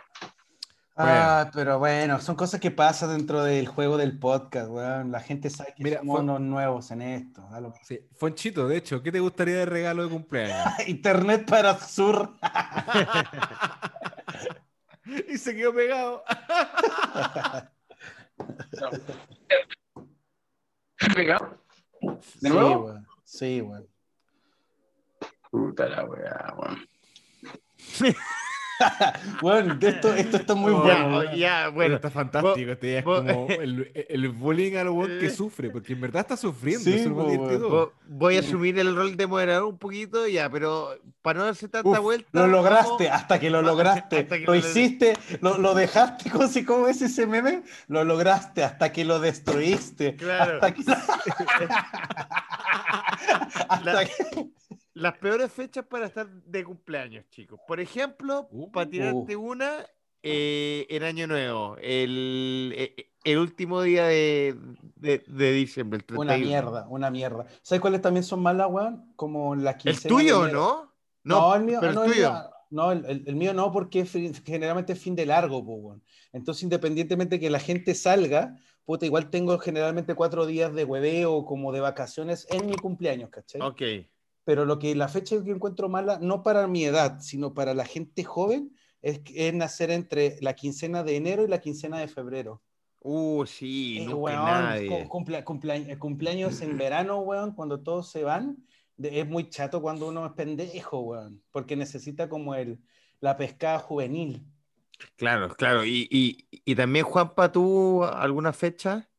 Ah, 0.95 1.49
pero 1.53 1.79
bueno, 1.79 2.19
son 2.19 2.35
cosas 2.35 2.59
que 2.59 2.69
pasan 2.69 3.17
dentro 3.17 3.43
del 3.43 3.67
juego 3.67 3.97
del 3.97 4.19
podcast, 4.19 4.69
weón. 4.69 5.11
La 5.11 5.19
gente 5.19 5.49
sabe 5.49 5.73
que 5.75 5.83
Mira, 5.83 5.99
somos 5.99 6.19
unos 6.19 6.41
nuevos 6.41 6.91
en 6.91 7.01
esto. 7.01 7.47
Sí, 7.83 7.99
Fonchito, 8.15 8.67
de 8.67 8.77
hecho, 8.77 9.01
¿qué 9.01 9.11
te 9.11 9.19
gustaría 9.19 9.55
de 9.55 9.65
regalo 9.65 10.03
de 10.03 10.09
cumpleaños? 10.09 10.73
Internet 10.87 11.49
para 11.49 11.79
sur. 11.79 12.35
y 15.29 15.37
se 15.37 15.55
quedó 15.55 15.73
pegado. 15.73 16.23
¿Pegado? 21.15 21.57
¿De 22.01 22.17
Sí, 22.21 22.49
nuevo? 22.49 22.85
weón. 22.85 23.07
Sí, 23.23 23.61
weón. 23.61 23.87
Puta 25.49 25.87
la 25.89 26.05
weá, 26.05 26.53
weón. 26.57 26.87
Bueno, 29.41 29.77
esto, 29.81 30.13
esto 30.13 30.37
está 30.37 30.55
muy 30.55 30.71
Ya, 30.87 31.05
bueno. 31.07 31.33
ya, 31.35 31.69
Bueno, 31.69 31.95
está 31.95 32.09
fantástico. 32.09 32.71
Este 32.71 32.87
día 32.87 32.99
es 32.99 33.05
vos- 33.05 33.19
como 33.21 33.47
el, 33.49 33.91
el 34.09 34.29
bullying 34.29 34.75
al 34.75 34.89
weón 34.89 35.19
que 35.19 35.29
sufre, 35.35 35.69
porque 35.69 35.93
en 35.93 36.01
verdad 36.01 36.21
está 36.21 36.37
sufriendo. 36.37 36.83
Sí, 36.83 36.93
es. 36.95 37.07
Vo- 37.09 37.91
Voy 38.07 38.37
a 38.37 38.39
asumir 38.41 38.77
el 38.79 38.95
rol 38.95 39.15
de 39.15 39.27
moderador 39.27 39.65
un 39.69 39.77
poquito 39.77 40.27
ya, 40.27 40.49
pero 40.49 40.89
para 41.21 41.39
no 41.39 41.45
darse 41.45 41.67
tanta 41.69 41.89
Uf, 41.89 41.99
vuelta. 41.99 42.27
lo 42.33 42.47
lograste, 42.47 43.05
vamos- 43.05 43.21
hasta 43.21 43.39
que 43.39 43.49
lo 43.49 43.61
lograste. 43.71 44.27
Que 44.27 44.39
lo 44.39 44.45
lo- 44.47 44.55
hiciste, 44.55 45.13
lo, 45.41 45.57
lo 45.57 45.73
dejaste, 45.73 46.29
¿cómo, 46.29 46.47
cómo 46.65 46.87
es 46.87 47.01
ese 47.01 47.25
meme? 47.27 47.63
Lo 47.87 48.03
lograste 48.03 48.63
hasta 48.63 48.91
que 48.91 49.05
lo 49.05 49.19
destruiste. 49.19 50.15
Claro. 50.15 50.55
Hasta 50.55 50.73
que, 50.73 50.83
hasta 53.69 53.93
La- 53.93 54.05
que- 54.05 54.47
Las 54.93 55.17
peores 55.17 55.51
fechas 55.51 55.85
para 55.85 56.07
estar 56.07 56.29
de 56.29 56.63
cumpleaños, 56.63 57.25
chicos. 57.29 57.59
Por 57.67 57.79
ejemplo, 57.79 58.49
Uh, 58.51 58.71
para 58.71 58.89
tirarte 58.89 59.35
una, 59.35 59.85
eh, 60.23 60.85
en 60.89 61.03
Año 61.03 61.27
Nuevo, 61.27 61.77
el, 61.81 62.73
eh, 62.75 63.11
el 63.23 63.37
último 63.37 63.81
día 63.81 64.05
de, 64.05 64.55
de, 64.95 65.23
de 65.27 65.51
diciembre, 65.53 65.97
el 65.97 66.03
Una 66.17 66.33
31. 66.33 66.45
mierda, 66.45 66.87
una 66.89 67.09
mierda. 67.11 67.45
¿Sabes 67.61 67.81
cuáles 67.81 68.01
también 68.01 68.23
son 68.23 68.41
malas, 68.41 68.67
weón? 68.69 69.13
Como 69.15 69.55
la 69.55 69.71
¿El 69.71 69.77
quincena 69.77 70.15
tuyo, 70.15 70.39
de 70.41 70.43
enero. 70.49 70.61
no? 70.61 70.93
No, 71.23 71.55
el 71.55 71.63
mío, 71.63 71.79
pero 71.79 71.93
no, 71.93 72.03
el 72.03 72.09
el 72.09 72.15
tuyo. 72.15 72.29
mío- 72.31 72.49
no, 72.69 72.91
el, 72.91 73.05
el- 73.05 73.23
el 73.27 73.35
mío 73.35 73.53
no, 73.53 73.71
porque 73.71 74.05
generalmente 74.45 74.93
es 74.93 74.99
fin 74.99 75.15
de 75.15 75.25
largo, 75.25 75.63
po, 75.65 75.73
weón. 75.75 76.03
Entonces, 76.33 76.63
independientemente 76.63 77.39
que 77.39 77.49
la 77.49 77.59
gente 77.59 77.95
salga, 77.95 78.57
puta, 78.85 79.05
igual 79.05 79.29
tengo 79.29 79.57
generalmente 79.59 80.15
cuatro 80.15 80.45
días 80.45 80.73
de 80.73 80.83
hueveo 80.85 81.45
como 81.45 81.71
de 81.71 81.79
vacaciones 81.81 82.45
en 82.49 82.67
mi 82.67 82.75
cumpleaños, 82.75 83.29
¿cachai? 83.29 83.61
Ok. 83.61 83.81
Pero 84.43 84.65
lo 84.65 84.79
que 84.79 84.95
la 84.95 85.07
fecha 85.07 85.41
que 85.43 85.51
encuentro 85.51 85.87
mala, 85.89 86.19
no 86.19 86.41
para 86.43 86.67
mi 86.67 86.83
edad, 86.83 87.19
sino 87.19 87.53
para 87.53 87.73
la 87.73 87.85
gente 87.85 88.23
joven, 88.23 88.75
es, 89.01 89.21
es 89.33 89.53
nacer 89.53 89.91
entre 89.91 90.37
la 90.41 90.53
quincena 90.55 91.03
de 91.03 91.15
enero 91.15 91.43
y 91.43 91.47
la 91.47 91.59
quincena 91.61 91.99
de 91.99 92.07
febrero. 92.07 92.61
Uh, 93.01 93.45
sí, 93.45 93.97
Eh, 93.99 94.05
nunca 94.05 94.17
weón, 94.17 94.45
nadie. 94.45 95.07
cumplea- 95.09 95.43
cumplea- 95.43 95.97
cumpleaños 95.99 96.61
en 96.61 96.77
verano, 96.77 97.19
weón, 97.19 97.53
cuando 97.55 97.79
todos 97.81 98.09
se 98.11 98.23
van, 98.23 98.57
de- 98.97 99.21
es 99.21 99.27
muy 99.27 99.49
chato 99.49 99.81
cuando 99.81 100.07
uno 100.07 100.25
es 100.25 100.33
pendejo, 100.33 100.99
weón, 100.99 101.41
porque 101.51 101.75
necesita 101.75 102.29
como 102.29 102.53
el, 102.53 102.79
la 103.19 103.37
pescada 103.37 103.79
juvenil. 103.79 104.45
Claro, 105.15 105.49
claro. 105.55 105.83
Y, 105.83 106.07
y, 106.11 106.47
y 106.63 106.75
también, 106.75 107.05
Juanpa, 107.05 107.51
¿tú 107.51 108.03
alguna 108.03 108.53
fecha? 108.53 109.09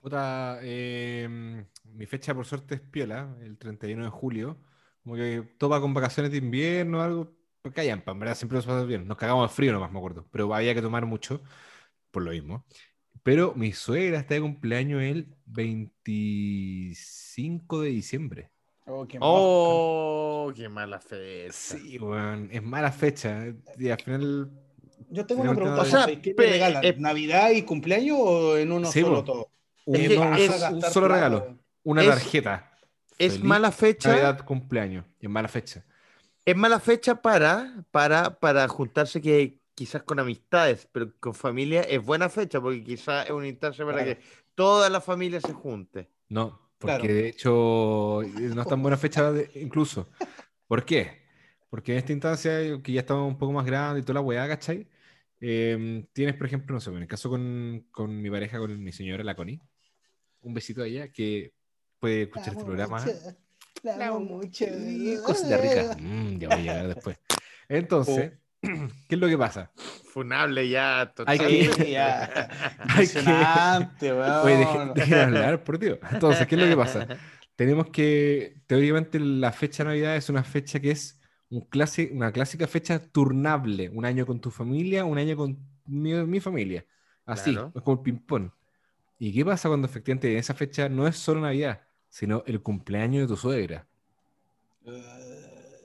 Puta, 0.00 0.58
eh, 0.62 1.64
mi 1.96 2.06
fecha 2.06 2.34
por 2.34 2.46
suerte 2.46 2.76
es 2.76 2.80
piola, 2.80 3.34
el 3.42 3.58
31 3.58 4.04
de 4.04 4.10
julio. 4.10 4.58
Como 5.02 5.16
que 5.16 5.42
topa 5.58 5.80
con 5.80 5.92
vacaciones 5.94 6.30
de 6.32 6.38
invierno 6.38 6.98
o 6.98 7.02
algo. 7.02 7.32
Porque 7.62 7.80
hay 7.80 7.88
en 7.88 8.02
verdad 8.04 8.36
siempre 8.36 8.56
nos 8.56 8.66
pasa 8.66 8.84
bien. 8.84 9.08
Nos 9.08 9.16
cagamos 9.16 9.50
de 9.50 9.54
frío 9.54 9.72
nomás, 9.72 9.90
me 9.90 9.98
acuerdo. 9.98 10.26
Pero 10.30 10.54
había 10.54 10.74
que 10.74 10.82
tomar 10.82 11.04
mucho 11.06 11.42
por 12.10 12.22
lo 12.22 12.30
mismo. 12.30 12.64
Pero 13.22 13.54
mi 13.56 13.72
suegra 13.72 14.18
está 14.20 14.34
de 14.34 14.40
cumpleaños 14.40 15.02
el 15.02 15.34
25 15.46 17.80
de 17.82 17.88
diciembre. 17.90 18.50
Oh, 18.86 19.06
qué 19.06 19.18
Oh, 19.20 20.52
qué 20.54 20.68
mala 20.68 21.00
fecha. 21.00 21.52
Sí, 21.52 21.98
weón, 21.98 22.48
es 22.52 22.62
mala 22.62 22.92
fecha. 22.92 23.46
Y 23.78 23.88
al 23.88 24.00
final. 24.00 24.50
Yo 25.10 25.26
tengo 25.26 25.42
una 25.42 25.54
pregunta, 25.54 25.82
O 25.82 25.84
sea, 25.84 26.04
Juanpa, 26.04 26.12
¿y 26.12 26.16
¿qué 26.22 26.34
te 26.34 26.50
regalan? 26.50 26.84
eh, 26.84 26.94
¿Navidad 26.98 27.50
y 27.50 27.62
cumpleaños 27.62 28.16
o 28.20 28.56
en 28.56 28.70
uno 28.72 28.90
Sí, 28.92 29.00
solo 29.00 29.24
todo? 29.24 29.50
un, 29.86 30.14
no, 30.14 30.20
un 30.22 30.34
es- 30.34 30.92
solo 30.92 31.08
regalo. 31.08 31.58
Una 31.86 32.02
Es- 32.02 32.08
tarjeta. 32.08 32.72
Es 33.18 33.32
Feliz 33.34 33.44
mala 33.44 33.72
fecha. 33.72 34.08
Navidad, 34.10 34.44
cumpleaños. 34.44 35.04
Es 35.20 35.30
mala 35.30 35.48
fecha. 35.48 35.84
Es 36.44 36.54
mala 36.56 36.78
fecha 36.80 37.22
para, 37.22 37.84
para, 37.90 38.38
para 38.38 38.68
juntarse 38.68 39.22
que 39.22 39.60
quizás 39.74 40.02
con 40.02 40.18
amistades, 40.18 40.86
pero 40.92 41.12
con 41.18 41.34
familia 41.34 41.82
es 41.82 42.02
buena 42.04 42.28
fecha 42.28 42.60
porque 42.60 42.82
quizás 42.84 43.24
es 43.26 43.30
una 43.32 43.48
instancia 43.48 43.84
para 43.86 44.02
Claro. 44.04 44.18
que 44.20 44.24
toda 44.54 44.90
la 44.90 45.00
familia 45.00 45.40
se 45.40 45.52
junte. 45.52 46.10
No, 46.28 46.70
porque 46.78 46.98
Claro. 46.98 47.14
de 47.14 47.28
hecho 47.28 48.22
eh, 48.22 48.50
no 48.54 48.62
es 48.62 48.68
tan 48.68 48.82
buena 48.82 48.96
fecha 48.96 49.32
de- 49.32 49.50
incluso. 49.54 50.08
¿Por 50.66 50.84
qué? 50.84 51.22
Porque 51.70 51.92
en 51.92 51.98
esta 51.98 52.12
instancia, 52.12 52.60
eh, 52.60 52.80
que 52.82 52.92
ya 52.92 53.00
estamos 53.00 53.28
un 53.28 53.38
poco 53.38 53.52
más 53.52 53.64
grandes 53.64 54.02
y 54.02 54.04
toda 54.04 54.14
la 54.14 54.20
weá, 54.20 54.46
¿cachai? 54.48 54.86
Em, 55.40 56.06
tienes, 56.12 56.34
por 56.36 56.46
ejemplo, 56.46 56.74
no 56.74 56.80
sé, 56.80 56.90
en 56.90 56.96
el 56.98 57.06
caso 57.08 57.28
con, 57.30 57.86
con 57.90 58.20
mi 58.20 58.30
pareja, 58.30 58.58
con 58.58 58.82
mi 58.82 58.92
señora, 58.92 59.22
la 59.24 59.34
Connie, 59.34 59.60
un 60.42 60.54
besito 60.54 60.82
a 60.82 60.86
ella 60.86 61.08
que 61.12 61.52
puede 62.00 62.22
escuchar 62.22 62.48
este 62.52 62.64
programa. 62.64 63.04
La 63.82 64.08
amo 64.08 64.20
mucho. 64.20 64.64
Y 64.64 65.16
Cosita 65.24 65.56
rica. 65.58 65.96
Mm, 65.98 66.38
ya 66.38 66.48
voy 66.48 66.56
a 66.58 66.60
llegar 66.60 66.86
después. 66.94 67.18
Entonces, 67.68 68.32
¿qué 68.60 69.14
es 69.14 69.18
lo 69.18 69.28
que 69.28 69.38
pasa? 69.38 69.70
Funable 70.12 70.68
ya, 70.68 71.00
Hay 71.00 71.06
totalmente. 71.14 71.84
que- 71.84 71.90
ya. 71.92 72.48
Hay 72.78 73.06
que-. 73.06 73.18
Oye, 73.20 74.56
dejen, 74.56 74.94
dejen 74.94 75.18
hablar, 75.18 75.62
por 75.64 75.78
Dios. 75.78 75.98
Entonces, 76.10 76.46
¿qué 76.46 76.54
es 76.56 76.60
lo 76.60 76.68
que 76.68 76.76
pasa? 76.76 77.06
Tenemos 77.56 77.88
que, 77.90 78.60
teóricamente, 78.66 79.18
la 79.18 79.52
fecha 79.52 79.82
de 79.82 79.88
Navidad 79.90 80.16
es 80.16 80.28
una 80.28 80.42
fecha 80.44 80.78
que 80.80 80.90
es 80.90 81.20
un 81.48 81.60
clase, 81.62 82.10
una 82.12 82.32
clásica 82.32 82.66
fecha 82.66 82.98
turnable. 82.98 83.88
Un 83.90 84.04
año 84.04 84.26
con 84.26 84.40
tu 84.40 84.50
familia, 84.50 85.04
un 85.04 85.16
año 85.18 85.36
con 85.36 85.58
mi, 85.86 86.12
mi 86.12 86.40
familia. 86.40 86.84
Así, 87.24 87.52
Claro. 87.52 87.72
es 87.74 87.82
como 87.82 87.96
el 87.98 88.02
ping-pong. 88.02 88.50
¿Y 89.18 89.32
qué 89.32 89.44
pasa 89.44 89.68
cuando 89.68 89.86
efectivamente 89.86 90.30
en 90.32 90.38
esa 90.38 90.52
fecha 90.54 90.88
no 90.90 91.06
es 91.06 91.16
solo 91.16 91.40
Navidad, 91.40 91.80
sino 92.08 92.42
el 92.46 92.62
cumpleaños 92.62 93.22
de 93.22 93.28
tu 93.34 93.36
suegra? 93.36 93.86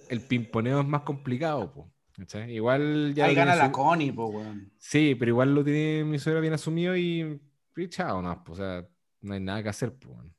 El 0.10 0.22
pimponeo 0.22 0.81
es 0.81 0.88
más 0.88 1.02
complicado, 1.03 1.72
po, 1.72 1.91
¿cachai? 2.18 2.53
Igual 2.53 3.14
ya 3.15 3.26
Ahí 3.26 3.35
gana 3.35 3.56
la 3.56 3.68
su- 3.68 3.72
Connie, 3.72 4.11
po, 4.11 4.27
weón. 4.27 4.72
Sí, 4.77 5.15
pero 5.15 5.30
igual 5.30 5.53
lo 5.56 5.64
tiene 5.64 6.03
mi 6.03 6.19
suegra 6.19 6.41
bien 6.41 6.53
asumido 6.53 6.95
y, 6.98 7.39
y 7.77 7.88
chao, 7.88 8.22
no, 8.22 8.43
pues, 8.43 8.60
o 8.60 8.61
sea, 8.61 8.88
no 9.22 9.34
hay 9.34 9.39
nada 9.39 9.64
que 9.64 9.69
hacer, 9.69 9.93
pues. 9.93 10.14
bueno. 10.15 10.31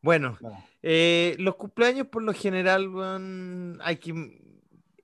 Bueno, 0.00 0.36
Claro. 0.36 0.56
eh, 0.82 1.36
los 1.38 1.54
cumpleaños 1.56 2.08
por 2.08 2.22
lo 2.22 2.32
general, 2.34 2.88
weón, 2.88 3.78
hay 3.82 3.96
que... 3.98 4.12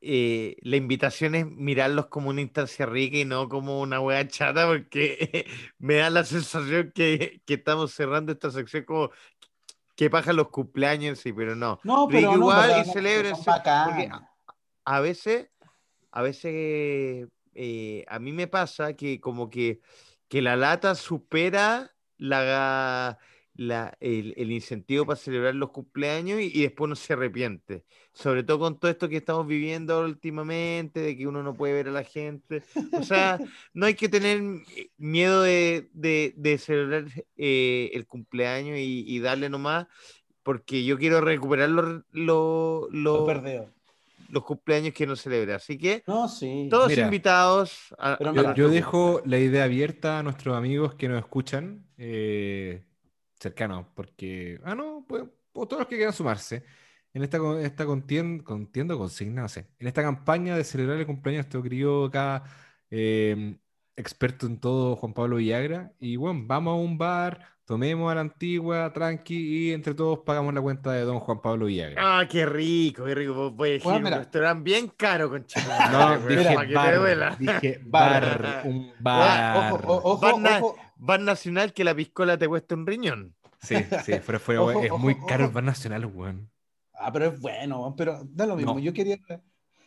eh, 0.00 0.56
la 0.62 0.76
invitación 0.76 1.34
es 1.36 1.46
mirarlos 1.46 2.06
como 2.06 2.30
una 2.30 2.40
instancia 2.40 2.84
rica 2.86 3.18
y 3.18 3.24
no 3.24 3.48
como 3.48 3.80
una 3.80 4.00
wea 4.00 4.26
chata 4.26 4.66
porque 4.66 5.46
me 5.78 5.96
da 5.96 6.10
la 6.10 6.24
sensación 6.24 6.90
que, 6.94 7.42
que 7.46 7.54
estamos 7.54 7.92
cerrando 7.92 8.32
esta 8.32 8.50
sección 8.50 8.84
como 8.84 9.10
que 9.98 10.08
pajan 10.10 10.36
los 10.36 10.50
cumpleaños, 10.50 11.18
sí, 11.18 11.32
pero 11.32 11.56
no. 11.56 11.80
No, 11.82 12.06
Pero 12.08 12.30
no, 12.30 12.36
igual 12.36 12.70
pero 12.70 12.82
y 12.82 12.84
bacanas. 13.44 13.84
porque 13.88 14.10
a 14.84 15.00
veces, 15.00 15.48
a 16.12 16.22
veces 16.22 17.28
eh, 17.54 18.04
a 18.06 18.18
mí 18.20 18.30
me 18.30 18.46
pasa 18.46 18.92
que 18.94 19.20
como 19.20 19.50
que, 19.50 19.80
que 20.28 20.40
la 20.40 20.54
lata 20.54 20.94
supera 20.94 21.96
la, 22.16 23.18
la- 23.58 23.96
el, 24.00 24.34
el 24.38 24.52
incentivo 24.52 25.04
para 25.04 25.16
celebrar 25.18 25.54
los 25.56 25.70
cumpleaños 25.70 26.40
y, 26.40 26.44
y 26.54 26.62
después 26.62 26.86
uno 26.86 26.96
se 26.96 27.12
arrepiente. 27.14 27.84
Sobre 28.12 28.44
todo 28.44 28.60
con 28.60 28.78
todo 28.78 28.90
esto 28.90 29.08
que 29.08 29.18
estamos 29.18 29.46
viviendo 29.46 30.00
últimamente, 30.04 31.00
de 31.00 31.16
que 31.16 31.26
uno 31.26 31.42
no 31.42 31.54
puede 31.56 31.74
ver 31.74 31.88
a 31.88 31.92
la 31.92 32.04
gente. 32.04 32.62
O 32.96 33.02
sea, 33.02 33.38
no 33.74 33.86
hay 33.86 33.94
que 33.94 34.08
tener 34.08 34.40
eh, 34.76 34.90
miedo 34.96 35.42
de, 35.42 35.90
de- 35.92 36.34
de 36.36 36.58
celebrar 36.58 37.06
eh, 37.36 37.90
el 37.94 38.06
cumpleaños 38.06 38.78
y, 38.78 39.04
y 39.06 39.18
darle 39.20 39.50
nomás, 39.50 39.86
porque 40.42 40.84
yo 40.84 40.96
quiero 40.98 41.20
recuperar 41.20 41.68
los, 41.70 42.02
los, 42.12 42.88
Lo 42.92 43.26
los- 44.30 44.44
cumpleaños 44.44 44.94
que 44.94 45.06
no 45.06 45.16
celebré. 45.16 45.54
Así 45.54 45.76
que 45.78 46.04
No, 46.06 46.28
sí. 46.28 46.68
todos 46.70 46.90
Mira, 46.90 47.04
invitados 47.04 47.94
a, 47.98 48.18
Yo, 48.54 48.68
dejo 48.70 49.22
la 49.26 49.38
idea 49.38 49.64
abierta 49.64 50.18
a 50.18 50.22
nuestros 50.22 50.56
amigos 50.56 50.94
que 50.94 51.08
nos 51.08 51.18
escuchan, 51.18 51.84
eh, 51.98 52.82
cercanos, 53.40 53.86
porque, 53.94 54.60
ah, 54.64 54.74
no, 54.74 55.04
pues, 55.08 55.24
o 55.52 55.66
todos 55.66 55.80
los 55.80 55.88
que 55.88 55.96
quieran 55.96 56.12
sumarse 56.14 56.64
en 57.12 57.22
esta, 57.22 57.38
con- 57.38 57.60
esta 57.60 57.84
contien- 57.86 58.42
contienda, 58.42 58.96
consigna, 58.96 59.42
no 59.42 59.48
sé, 59.48 59.66
en 59.78 59.86
esta 59.86 60.02
campaña 60.02 60.56
de 60.56 60.64
celebrar 60.64 60.98
el 60.98 61.06
cumpleaños 61.06 61.38
de 61.38 61.42
nuestro 61.46 61.62
querido 61.62 62.04
acá, 62.06 62.44
eh, 62.90 63.56
experto 63.96 64.46
en 64.46 64.58
todo, 64.60 64.94
Juan 64.96 65.12
Pablo 65.14 65.36
Villagra, 65.36 65.92
y 65.98 66.16
bueno, 66.16 66.42
vamos 66.46 66.72
a 66.72 66.76
un 66.76 66.96
bar, 66.98 67.44
tomemos 67.64 68.10
a 68.10 68.14
la 68.14 68.20
antigua, 68.22 68.92
tranqui, 68.92 69.68
y 69.68 69.72
entre 69.72 69.94
todos 69.94 70.20
pagamos 70.20 70.54
la 70.54 70.60
cuenta 70.60 70.92
de 70.92 71.02
don 71.02 71.18
Juan 71.18 71.40
Pablo 71.42 71.66
Villagra. 71.66 72.20
Ah, 72.20 72.26
qué 72.28 72.46
rico, 72.46 73.04
qué 73.04 73.14
rico. 73.14 73.50
Voy- 73.50 73.78
a 73.80 73.84
Bueno, 73.84 74.08
un 74.08 74.14
restaurante 74.14 74.62
bien 74.62 74.88
caro, 74.96 75.28
con 75.28 75.44
No, 75.92 76.18
dije 76.28 76.44
para 76.54 76.60
que 76.62 76.68
te 76.68 76.74
bar, 76.74 76.98
duela. 76.98 77.36
dije 77.38 77.80
Bar. 77.84 78.42
bar, 78.42 78.62
un 78.66 78.92
Ah, 79.04 79.70
bar. 79.70 79.72
Ojo, 79.86 80.00
ojo, 80.04 80.26
a- 80.26 80.58
ojo. 80.58 80.76
Bar 80.98 81.20
nacional 81.20 81.72
que 81.72 81.84
la 81.84 81.94
piscola 81.94 82.36
te 82.36 82.48
cuesta 82.48 82.74
un 82.74 82.86
riñón. 82.86 83.34
Sí, 83.60 83.76
sí, 84.04 84.18
fuera, 84.22 84.38
fuera, 84.38 84.62
Ojo, 84.62 84.82
es 84.82 84.90
ojo, 84.90 84.98
muy 84.98 85.16
caro 85.26 85.46
el 85.46 85.50
bar 85.52 85.64
nacional, 85.64 86.06
weón. 86.06 86.50
Ah, 86.92 87.12
pero 87.12 87.26
es 87.26 87.40
bueno, 87.40 87.80
weón, 87.80 87.96
pero 87.96 88.20
da 88.24 88.46
lo 88.46 88.56
mismo. 88.56 88.74
No. 88.74 88.80
Yo 88.80 88.92
quería, 88.92 89.18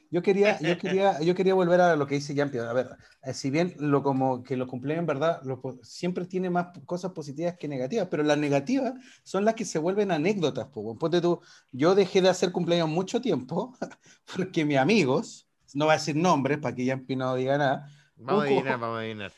yo 0.10 0.22
quería, 0.22 0.58
yo 0.62 0.78
quería, 0.78 1.22
yo 1.22 1.36
quería 1.36 1.54
volver 1.54 1.82
a 1.82 1.98
lo 1.98 2.08
que 2.08 2.16
dice 2.16 2.34
Yampi. 2.34 2.60
A 2.60 2.72
ver, 2.72 2.90
eh, 3.24 3.34
si 3.34 3.50
bien 3.50 3.76
lo 3.78 4.04
como 4.04 4.42
que 4.42 4.56
los 4.56 4.70
cumpleaños 4.70 5.02
en 5.02 5.08
verdad 5.08 5.42
lo 5.44 5.62
siempre 5.84 6.26
tiene 6.26 6.50
más 6.50 6.68
cosas 6.86 7.12
positivas 7.12 7.58
que 7.60 7.68
negativas, 7.68 8.08
pero 8.10 8.24
las 8.24 8.38
negativas 8.38 8.94
son 9.24 9.44
las 9.44 9.56
que 9.56 9.66
se 9.66 9.80
vuelven 9.80 10.12
anécdotas. 10.12 10.68
po, 10.68 10.80
weón. 10.80 10.98
Ponte 10.98 11.20
tú, 11.20 11.42
yo 11.74 11.94
dejé 11.94 12.22
de 12.22 12.30
hacer 12.30 12.54
cumpleaños 12.54 12.88
mucho 12.88 13.20
tiempo 13.20 13.78
porque 14.36 14.64
mis 14.64 14.78
amigos, 14.78 15.50
no 15.74 15.86
voy 15.86 15.94
a 15.94 15.98
decir 15.98 16.16
nombres 16.16 16.60
para 16.60 16.74
que 16.74 16.86
Yampi 16.86 17.18
no 17.18 17.36
diga 17.36 17.58
nada, 17.58 17.90
Vamos 18.16 18.44
a 18.44 18.46
adivinar, 18.46 18.80
vamos 18.80 18.98
a 18.98 19.00
adivinar. 19.00 19.32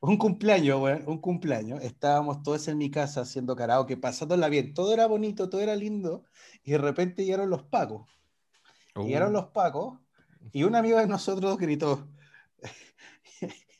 Un 0.00 0.16
cumpleaños, 0.18 0.80
weón, 0.80 1.04
un 1.06 1.18
cumpleaños, 1.20 1.82
estábamos 1.82 2.42
todos 2.42 2.68
en 2.68 2.78
mi 2.78 2.90
casa 2.90 3.22
haciendo 3.22 3.56
karaoke, 3.56 3.96
pasándola 3.96 4.48
bien, 4.48 4.74
todo 4.74 4.92
era 4.94 5.06
bonito, 5.06 5.48
todo 5.50 5.60
era 5.60 5.74
lindo, 5.76 6.24
y 6.64 6.72
de 6.72 6.78
repente 6.78 7.24
llegaron 7.24 7.50
los 7.50 7.62
pacos. 7.64 8.08
Llegaron 8.98 9.30
Uh, 9.30 9.32
los 9.32 9.46
pacos 9.48 9.98
y 10.52 10.62
un 10.64 10.74
amigo 10.76 10.98
de 10.98 11.06
nosotros 11.06 11.58
gritó. 11.58 12.08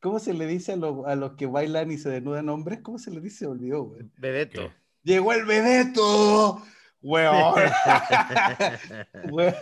¿Cómo 0.00 0.18
se 0.18 0.34
le 0.34 0.46
dice 0.46 0.72
a, 0.72 0.76
los- 0.76 1.06
a 1.06 1.14
los 1.16 1.32
que 1.34 1.46
bailan 1.46 1.90
y 1.90 1.98
se 1.98 2.10
desnudan 2.10 2.48
hombres? 2.48 2.80
¿Cómo 2.82 2.98
se 2.98 3.10
le 3.10 3.20
dice? 3.20 3.46
Olvidó, 3.46 3.84
güey. 3.84 4.10
Bebeto. 4.16 4.68
¿Qué? 4.70 4.76
¡Llegó 5.02 5.32
el 5.32 5.44
Bebeto! 5.44 6.62
¡Weón! 7.02 7.54
Weón, 9.30 9.54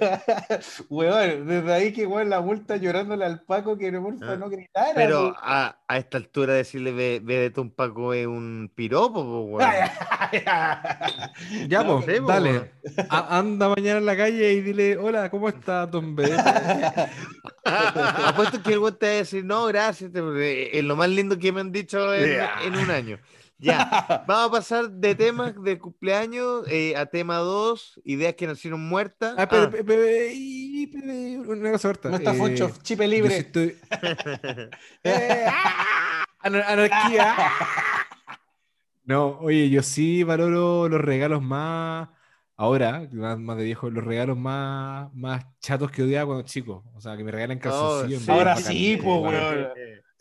weón, 0.88 1.46
desde 1.46 1.72
ahí 1.72 1.92
que 1.92 2.06
weón, 2.06 2.28
la 2.30 2.40
multa 2.40 2.76
llorándole 2.76 3.24
al 3.24 3.40
Paco 3.42 3.76
que 3.78 3.90
porfa 3.92 4.32
Ah. 4.32 4.36
no 4.36 4.48
gritara. 4.50 4.92
Pero 4.94 5.20
weón. 5.22 5.34
a, 5.40 5.76
a 5.88 5.96
esta 5.98 6.18
altura 6.18 6.54
decirle 6.54 6.92
Bebeto 7.20 7.60
a 7.60 7.64
un 7.64 7.70
Paco 7.70 8.12
es 8.12 8.26
un 8.26 8.70
piropo, 8.74 9.22
po, 9.24 9.40
weón. 9.42 9.70
Ya, 11.68 11.82
No, 11.82 12.00
pues, 12.02 12.20
dale. 12.26 12.50
weón. 12.52 12.70
A- 13.08 13.38
anda 13.38 13.68
mañana 13.68 13.98
en 13.98 14.06
la 14.06 14.16
calle 14.16 14.52
y 14.52 14.60
dile, 14.60 14.96
hola, 14.96 15.30
¿cómo 15.30 15.48
está, 15.48 15.86
don 15.86 16.14
Bebeto? 16.14 16.42
Apuesto 17.64 18.62
que 18.62 18.72
el 18.74 18.78
güey 18.80 18.92
te 18.94 19.06
va 19.06 19.12
a 19.12 19.16
decir, 19.16 19.44
no, 19.44 19.66
gracias, 19.66 20.10
es 20.14 20.84
lo 20.84 20.96
más 20.96 21.08
lindo 21.08 21.38
que 21.38 21.52
me 21.52 21.60
han 21.60 21.72
dicho 21.72 22.14
en, 22.14 22.40
en 22.64 22.76
un 22.76 22.90
año. 22.90 23.18
Ya, 23.60 24.24
vamos 24.26 24.48
a 24.48 24.50
pasar 24.50 24.90
de 24.90 25.14
temas 25.14 25.54
de 25.62 25.78
cumpleaños 25.78 26.64
eh, 26.68 26.96
a 26.96 27.06
tema 27.06 27.36
2, 27.36 28.00
ideas 28.04 28.34
que 28.34 28.46
nacieron 28.46 28.80
muertas. 28.80 29.34
Ah, 29.36 29.48
pero, 29.48 29.64
Ah, 29.64 29.68
pero, 29.70 29.84
pero- 29.84 31.52
una 31.52 31.72
cosa 31.72 31.88
corta. 31.88 32.08
No 32.10 32.16
está 32.16 32.32
eh, 32.34 32.38
Foncho, 32.38 32.70
chipe 32.82 33.04
sí 33.04 33.10
libre. 33.10 33.36
estoy- 33.38 33.76
Eh, 35.04 35.44
¡ah! 35.48 36.24
Anar- 36.42 36.64
anarquía. 36.66 37.34
No, 39.04 39.38
oye, 39.40 39.68
yo 39.70 39.82
sí 39.82 40.22
valoro 40.22 40.88
los 40.88 41.00
regalos 41.00 41.42
más, 41.42 42.08
ahora, 42.56 43.08
más, 43.12 43.38
más 43.38 43.56
de 43.56 43.64
viejo, 43.64 43.90
los 43.90 44.04
regalos 44.04 44.36
más, 44.38 45.12
más 45.14 45.44
chatos 45.60 45.90
que 45.90 46.02
odiaba 46.02 46.26
cuando 46.26 46.44
chico. 46.44 46.84
O 46.94 47.00
sea, 47.00 47.16
que 47.16 47.24
me 47.24 47.30
regalen 47.32 47.58
calzoncillos. 47.58 48.22
sí. 48.22 48.26
me 48.30 48.32
Ahora 48.32 48.54
bacán. 48.54 48.72
sí, 48.72 48.96
po, 48.96 49.22
Bacán. 49.22 49.40
weón. 49.42 49.68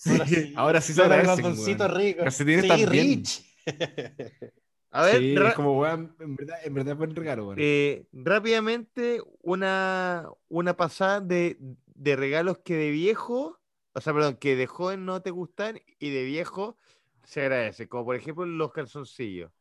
Ahora 0.05 0.25
sí. 0.27 0.53
ahora 0.55 0.81
sí 0.81 0.93
se 0.93 1.01
Los 1.01 1.11
agradecen, 1.11 1.45
weón. 1.45 1.95
ricos. 1.95 2.23
Calcetines 2.23 2.61
Sí, 2.61 2.67
también. 2.67 2.89
Rich. 2.89 3.45
A 4.91 5.03
ver, 5.03 5.19
Sí, 5.19 5.35
es 5.35 5.53
como, 5.53 5.79
weón, 5.79 6.15
en 6.19 6.35
verdad, 6.35 6.57
en 6.63 6.73
verdad 6.73 6.93
es 6.93 6.97
buen 6.97 7.15
regalo, 7.15 7.47
weón. 7.49 7.57
eh, 7.61 8.05
rápidamente, 8.11 9.21
una, 9.43 10.27
una 10.47 10.75
pasada 10.75 11.21
de, 11.21 11.57
de 11.85 12.15
regalos 12.15 12.57
que 12.59 12.75
de 12.75 12.89
viejo, 12.89 13.59
o 13.93 14.01
sea, 14.01 14.13
perdón, 14.13 14.37
que 14.37 14.55
de 14.55 14.65
joven 14.65 15.05
no 15.05 15.21
te 15.21 15.29
gustan 15.29 15.79
y 15.99 16.09
de 16.09 16.23
viejo 16.23 16.77
se 17.23 17.41
agradece. 17.41 17.87
Como 17.87 18.05
por 18.05 18.15
ejemplo 18.15 18.45
los 18.45 18.71
calzoncillos. 18.71 19.51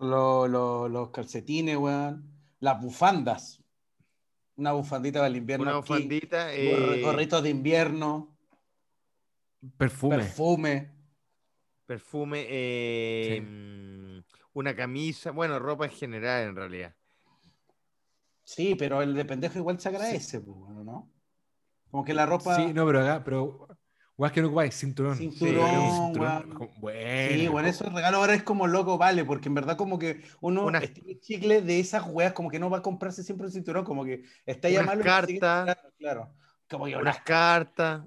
Lo- 0.00 0.46
lo- 0.48 0.88
los 0.88 1.10
calcetines, 1.10 1.76
weón. 1.78 2.24
Las 2.60 2.80
bufandas. 2.82 3.62
Una 4.56 4.72
bufandita 4.72 5.20
para 5.20 5.28
el 5.28 5.36
invierno. 5.36 5.62
Una 5.64 5.78
aquí, 5.78 5.92
bufandita. 5.94 6.54
eh, 6.54 7.00
Gorritos 7.02 7.42
de 7.42 7.48
invierno. 7.50 8.36
Perfume. 9.76 10.16
Perfume. 10.16 10.90
perfume, 11.86 12.46
eh, 12.48 13.40
mm, 13.40 14.18
una 14.54 14.74
camisa, 14.74 15.30
bueno, 15.30 15.58
ropa 15.58 15.84
en 15.84 15.92
general 15.92 16.48
en 16.48 16.56
realidad. 16.56 16.94
Sí, 18.44 18.74
pero 18.74 19.02
el 19.02 19.14
de 19.14 19.24
pendejo 19.24 19.58
igual 19.58 19.78
se 19.78 19.88
agradece, 19.88 20.38
bueno, 20.38 20.84
¿no? 20.84 21.10
Como 21.90 22.04
que 22.04 22.14
la 22.14 22.26
ropa. 22.26 22.56
Sí, 22.56 22.72
no, 22.72 22.86
pero 22.86 23.00
acá, 23.02 23.22
pero, 23.22 23.68
weón, 24.16 24.32
que 24.32 24.40
no 24.40 24.48
ocupáis 24.48 24.74
cinturón. 24.74 25.16
Cinturón, 25.16 25.70
Sí, 25.70 25.96
cinturón. 26.04 26.70
Bueno. 26.80 27.30
Sí, 27.30 27.48
bueno, 27.48 27.68
eso 27.68 27.86
el 27.86 27.94
regalo 27.94 28.16
ahora 28.18 28.34
es 28.34 28.42
como 28.42 28.66
loco, 28.66 28.98
vale, 28.98 29.24
porque 29.24 29.48
en 29.48 29.54
verdad 29.54 29.76
como 29.76 29.98
que 29.98 30.22
uno 30.40 30.68
el 30.70 31.20
chicle 31.20 31.62
de 31.62 31.78
esas 31.78 32.04
weas, 32.08 32.32
como 32.32 32.50
que 32.50 32.58
no 32.58 32.70
va 32.70 32.78
a 32.78 32.82
comprarse 32.82 33.22
siempre 33.22 33.46
un 33.46 33.52
cinturón, 33.52 33.84
como 33.84 34.04
que 34.04 34.24
está 34.46 34.70
ya 34.70 34.82
Unas 34.82 34.98
cartas. 34.98 35.64
Claro, 35.64 35.92
claro. 35.98 36.34
Como 36.68 36.86
que 36.86 36.96
Unas 36.96 37.20
cartas, 37.20 38.02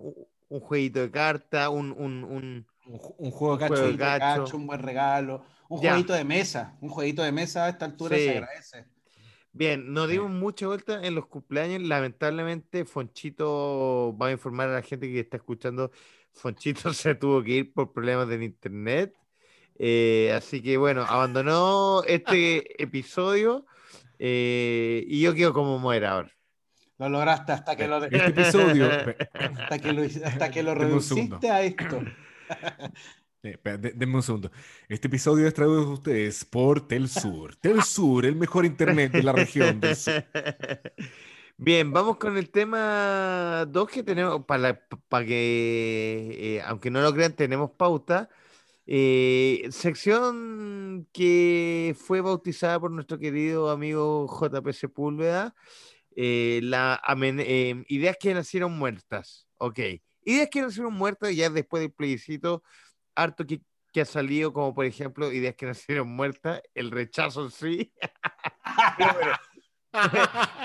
un, 0.49 0.59
jueguito 0.59 0.99
de 0.99 1.11
cartas, 1.11 1.69
un, 1.69 1.91
un, 1.91 2.23
un- 2.23 2.67
Un, 2.85 2.99
ju- 2.99 3.15
un 3.17 3.31
juego 3.31 3.57
de 3.57 3.67
cacho. 3.97 4.43
juego 4.43 4.57
un 4.57 4.67
buen 4.67 4.81
regalo, 4.81 5.43
un 5.69 5.81
Ya. 5.81 5.91
jueguito 5.91 6.13
de 6.13 6.23
mesa, 6.23 6.77
un 6.81 6.89
jueguito 6.89 7.23
de 7.23 7.31
mesa 7.31 7.65
a 7.65 7.69
esta 7.69 7.85
altura 7.85 8.15
Sí. 8.17 8.23
se 8.23 8.30
agradece. 8.38 8.85
Bien, 9.51 9.93
nos 9.93 10.09
dimos 10.09 10.30
mucha 10.30 10.67
vuelta 10.67 11.01
en 11.05 11.15
los 11.15 11.27
cumpleaños. 11.27 11.81
Lamentablemente, 11.81 12.84
Fonchito 12.85 14.15
va 14.22 14.27
a 14.27 14.31
informar 14.31 14.67
a 14.69 14.73
la 14.73 14.81
gente 14.81 15.07
que 15.09 15.22
está 15.22 15.38
escuchando. 15.38 15.91
Fonchito 16.34 16.93
se 16.93 17.15
tuvo 17.15 17.41
que 17.41 17.51
ir 17.51 17.73
por 17.73 17.93
problemas 17.93 18.27
del 18.27 18.43
internet. 18.43 19.15
Eh, 19.77 20.31
así 20.35 20.61
que 20.61 20.77
bueno, 20.77 21.03
abandonó 21.07 22.03
este 22.05 22.81
episodio 22.81 23.65
eh, 24.19 25.03
y 25.07 25.22
yo 25.22 25.34
quedo 25.34 25.53
como 25.53 25.80
moderador. 25.80 26.31
Lo 26.97 27.09
lograste 27.09 27.51
hasta 27.51 27.76
que 27.76 27.88
lo, 27.88 28.03
Este 28.03 28.27
episodio. 28.27 28.89
hasta 28.91 29.80
que 29.80 29.93
lo, 29.93 30.03
hasta 30.03 30.51
que 30.51 30.61
reduciste 30.61 31.49
a 31.49 31.61
esto. 31.61 32.01
Denme 33.43 34.15
un 34.15 34.23
segundo. 34.23 34.51
Este 34.89 35.07
episodio 35.07 35.47
es 35.47 35.53
traído 35.53 35.81
a 35.81 35.93
ustedes 35.93 36.45
por 36.45 36.88
Telsur. 36.88 37.55
Telsur, 37.57 38.26
el 38.26 38.35
mejor 38.35 38.65
internet 38.65 39.11
de 39.11 39.23
la 39.23 39.34
región 39.34 39.80
del 39.80 39.95
sur. 39.95 40.23
Bien, 41.57 41.93
vamos 41.93 42.17
con 42.17 42.38
el 42.38 42.49
tema 42.49 43.65
2 43.69 43.89
que 43.89 44.03
tenemos, 44.03 44.45
para, 44.45 44.85
para 45.07 45.26
que, 45.26 46.57
eh, 46.57 46.61
aunque 46.65 46.89
no 46.91 47.01
lo 47.01 47.13
crean, 47.13 47.34
tenemos 47.34 47.72
pauta. 47.72 48.30
Eh, 48.88 49.67
sección 49.72 51.07
que 51.13 51.95
fue 51.97 52.22
bautizada 52.22 52.80
por 52.80 52.91
nuestro 52.91 53.17
querido 53.19 53.69
amigo 53.69 54.27
JP 54.27 54.72
Sepúlveda, 54.73 55.55
eh, 56.15 56.59
la 56.63 56.99
amen- 57.03 57.39
eh, 57.45 57.83
ideas 57.87 58.17
que 58.19 58.33
nacieron 58.33 58.77
muertas. 58.77 59.47
Ok, 59.57 59.79
ideas 60.23 60.49
que 60.49 60.61
nacieron 60.61 60.93
muertas 60.93 61.35
ya 61.35 61.49
después 61.49 61.81
del 61.81 61.91
plebiscito, 61.91 62.63
harto 63.15 63.45
que, 63.45 63.61
que 63.93 64.01
ha 64.01 64.05
salido, 64.05 64.51
como 64.53 64.73
por 64.73 64.85
ejemplo, 64.85 65.31
ideas 65.31 65.55
que 65.55 65.65
nacieron 65.67 66.07
muertas, 66.09 66.61
el 66.73 66.91
rechazo 66.91 67.45
en 67.45 67.51
sí. 67.51 67.93
Pero 68.97 69.13
bueno, 69.13 69.37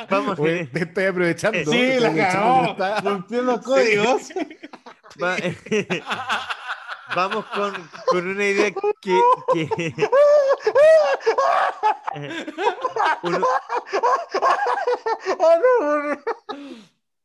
Vamos. 0.09 0.39
Oye, 0.41 0.67
te 0.67 0.81
estoy 0.81 1.05
aprovechando. 1.05 1.71
Sí, 1.71 1.79
te 1.79 2.01
la 2.01 2.15
cagó. 2.15 2.77
los 3.43 3.61
códigos. 3.65 4.29
Va- 5.23 5.37
Vamos 7.15 7.45
con, 7.47 7.73
con 8.07 8.27
una 8.29 8.47
idea 8.47 8.71
que. 9.01 9.21
que- 9.53 9.95
Uno- 13.23 13.47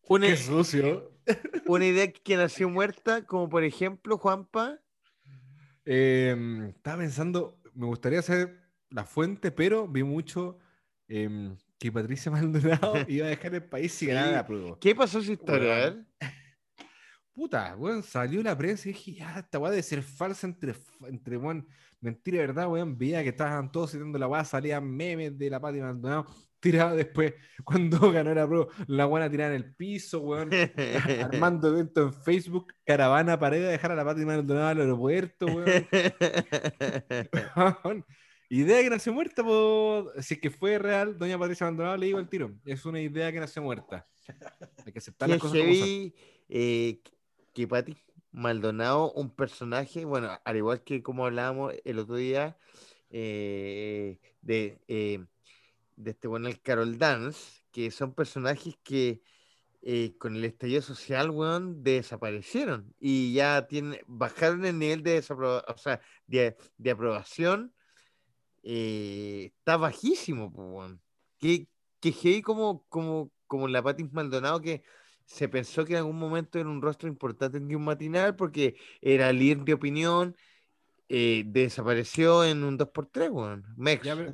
una, 0.07 0.27
Qué 0.27 0.37
sucio. 0.37 1.11
una 1.65 1.85
idea 1.85 2.11
que 2.11 2.35
nació 2.37 2.69
muerta, 2.69 3.23
como 3.25 3.49
por 3.49 3.63
ejemplo, 3.63 4.17
Juanpa. 4.17 4.79
Eh, 5.85 6.35
estaba 6.75 6.97
pensando, 6.99 7.59
me 7.73 7.85
gustaría 7.87 8.19
hacer 8.19 8.59
la 8.89 9.03
fuente, 9.05 9.51
pero 9.51 9.87
vi 9.87 10.03
mucho 10.03 10.57
em, 11.07 11.57
que 11.79 11.91
Patricia 11.91 12.31
Maldonado 12.31 12.93
iba 13.07 13.25
a 13.27 13.29
dejar 13.29 13.55
el 13.55 13.63
país 13.63 13.91
si 13.93 14.05
Sí. 14.05 14.11
ganaba 14.11 14.31
la 14.31 14.45
prueba. 14.47 14.77
¿Qué 14.79 14.95
pasó 14.95 15.21
su 15.21 15.31
historia? 15.31 15.73
A 15.73 15.77
ver. 15.77 16.05
Puta, 17.35 17.75
weón, 17.77 18.01
salió 18.01 18.41
la 18.41 18.57
prensa 18.57 18.87
y 18.87 18.93
dije, 18.93 19.13
ya, 19.15 19.39
esta 19.39 19.59
weá 19.59 19.69
debe 19.69 19.83
ser 19.83 20.01
falsa 20.01 20.47
entre, 20.47 20.73
entre 21.05 21.35
weón, 21.35 21.67
mentira 21.99 22.37
y 22.37 22.39
verdad, 22.39 22.69
weón. 22.69 22.97
Veía 22.97 23.23
que 23.23 23.29
estaban 23.29 23.69
todos 23.73 23.91
citando 23.91 24.17
la 24.17 24.27
weá, 24.29 24.45
salían 24.45 24.89
memes 24.89 25.37
de 25.37 25.49
la 25.49 25.59
Pati 25.59 25.81
Maldonado, 25.81 26.25
tirada 26.61 26.93
después, 26.95 27.33
cuando 27.65 27.99
ganó 28.13 28.33
la 28.33 28.47
prueba, 28.47 28.67
la 28.87 29.05
weá 29.05 29.29
tirada 29.29 29.53
en 29.53 29.57
el 29.57 29.75
piso, 29.75 30.21
weón. 30.21 30.49
Armando 31.21 31.67
eventos 31.67 32.15
en 32.15 32.23
Facebook, 32.23 32.73
caravana 32.85 33.37
pared 33.37 33.65
a 33.65 33.69
dejar 33.69 33.91
a 33.91 33.95
la 33.95 34.05
Pati 34.05 34.23
Maldonado 34.23 34.67
al 34.69 34.79
aeropuerto, 34.79 35.45
weón. 35.47 35.65
Weón, 37.83 38.05
idea 38.49 38.81
que 38.81 38.89
nació 38.89 39.11
muerta, 39.11 39.43
po. 39.43 40.09
si 40.21 40.35
es 40.35 40.39
que 40.39 40.49
fue 40.49 40.77
real, 40.79 41.17
doña 41.17 41.37
Patricia 41.37 41.65
Maldonado 41.65 41.97
le 41.97 42.05
digo 42.05 42.17
al 42.17 42.29
tiro. 42.29 42.55
Es 42.63 42.85
una 42.85 43.01
idea 43.01 43.29
que 43.33 43.41
nació 43.41 43.61
muerta. 43.61 44.07
Hay 44.85 44.93
que 44.93 44.99
aceptar 44.99 45.27
las 45.27 45.39
cosas 45.39 45.59
como 45.59 45.73
son. 45.73 46.13
eh, 46.47 47.01
que 47.55 47.67
Pati 47.67 47.97
Maldonado, 48.31 49.13
un 49.13 49.31
personaje, 49.33 50.05
bueno, 50.05 50.39
al 50.43 50.57
igual 50.57 50.83
que 50.83 51.01
como 51.01 51.25
hablábamos 51.25 51.73
el 51.85 51.99
otro 51.99 52.17
día 52.17 52.57
eh, 53.09 54.19
de, 54.41 54.81
eh, 54.89 55.25
de 55.95 56.11
este 56.11 56.27
bueno, 56.27 56.49
el 56.49 56.61
Carol 56.61 56.97
Dance, 56.97 57.63
que 57.71 57.91
son 57.91 58.13
personajes 58.13 58.75
que 58.83 59.21
eh, 59.81 60.17
con 60.17 60.35
el 60.35 60.43
estallido 60.43 60.81
social, 60.81 61.29
weón, 61.29 61.81
desaparecieron 61.81 62.93
y 62.99 63.33
ya 63.33 63.67
tienen, 63.67 64.01
bajaron 64.05 64.65
el 64.65 64.77
nivel 64.77 65.01
de, 65.01 65.19
o 65.19 65.77
sea, 65.77 66.01
de, 66.27 66.57
de 66.77 66.91
aprobación, 66.91 67.73
está 68.63 69.77
bajísimo, 69.77 70.47
weón. 70.47 71.01
Que, 71.39 71.69
que 72.01 72.41
como, 72.41 72.85
como, 72.89 73.31
como 73.47 73.67
la 73.67 73.81
Pati 73.81 74.03
Maldonado 74.11 74.61
que 74.61 74.83
se 75.25 75.49
pensó 75.49 75.85
que 75.85 75.93
en 75.93 75.99
algún 75.99 76.17
momento 76.19 76.59
era 76.59 76.69
un 76.69 76.81
rostro 76.81 77.09
importante 77.09 77.57
en 77.57 77.75
un 77.75 77.83
matinal 77.83 78.35
porque 78.35 78.75
era 79.01 79.31
líder 79.33 79.63
de 79.65 79.73
opinión, 79.73 80.35
eh, 81.09 81.43
desapareció 81.47 82.43
en 82.45 82.63
un 82.63 82.77
2x3, 82.77 83.29
weón. 83.31 83.65
Mex. 83.77 84.03
Ya, 84.03 84.15
pero- 84.15 84.33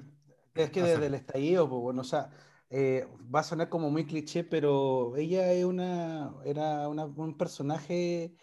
Es 0.54 0.70
que 0.70 0.82
desde 0.84 1.06
el 1.08 1.14
estallido, 1.14 1.70
pues 1.70 1.82
bueno, 1.82 2.02
o 2.02 2.04
sea, 2.06 2.30
eh, 2.70 3.08
va 3.34 3.40
a 3.40 3.44
sonar 3.44 3.70
como 3.70 3.90
muy 3.90 4.06
cliché, 4.06 4.44
pero 4.44 5.16
ella 5.16 5.52
es 5.54 5.64
una, 5.66 6.34
era 6.46 6.88
una- 6.90 7.06
un 7.06 7.38
personaje, 7.38 8.34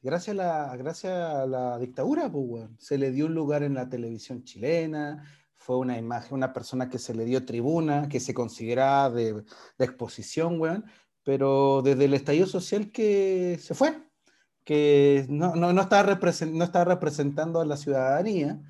gracias 0.00 0.34
a 0.38 0.42
la, 0.42 0.76
gracias 0.76 1.12
a 1.12 1.46
la 1.46 1.78
dictadura, 1.78 2.30
pues 2.32 2.44
weón, 2.46 2.76
se 2.78 2.96
le 2.98 3.10
dio 3.10 3.26
un 3.26 3.34
lugar 3.34 3.62
en 3.62 3.74
la 3.74 3.88
televisión 3.88 4.44
chilena, 4.44 5.24
fue 5.56 5.76
una 5.78 5.96
imagen, 5.98 6.34
una 6.34 6.52
persona 6.52 6.88
que 6.88 6.98
se 6.98 7.14
le 7.14 7.24
dio 7.24 7.44
tribuna, 7.44 8.08
que 8.08 8.18
se 8.18 8.34
consideraba 8.34 9.10
de, 9.10 9.34
de 9.34 9.84
exposición, 9.84 10.58
weón, 10.60 10.84
pero 11.24 11.82
desde 11.82 12.06
el 12.06 12.14
estallido 12.14 12.46
social 12.46 12.90
que 12.92 13.58
se 13.60 13.74
fue, 13.74 13.94
que 14.64 15.26
no, 15.28 15.54
no, 15.56 15.72
no 15.72 15.82
estaba 15.82 16.14
represen- 16.16 16.52
no 16.54 16.64
estaba 16.64 16.86
representando 16.86 17.60
a 17.60 17.66
la 17.66 17.76
ciudadanía. 17.76 18.60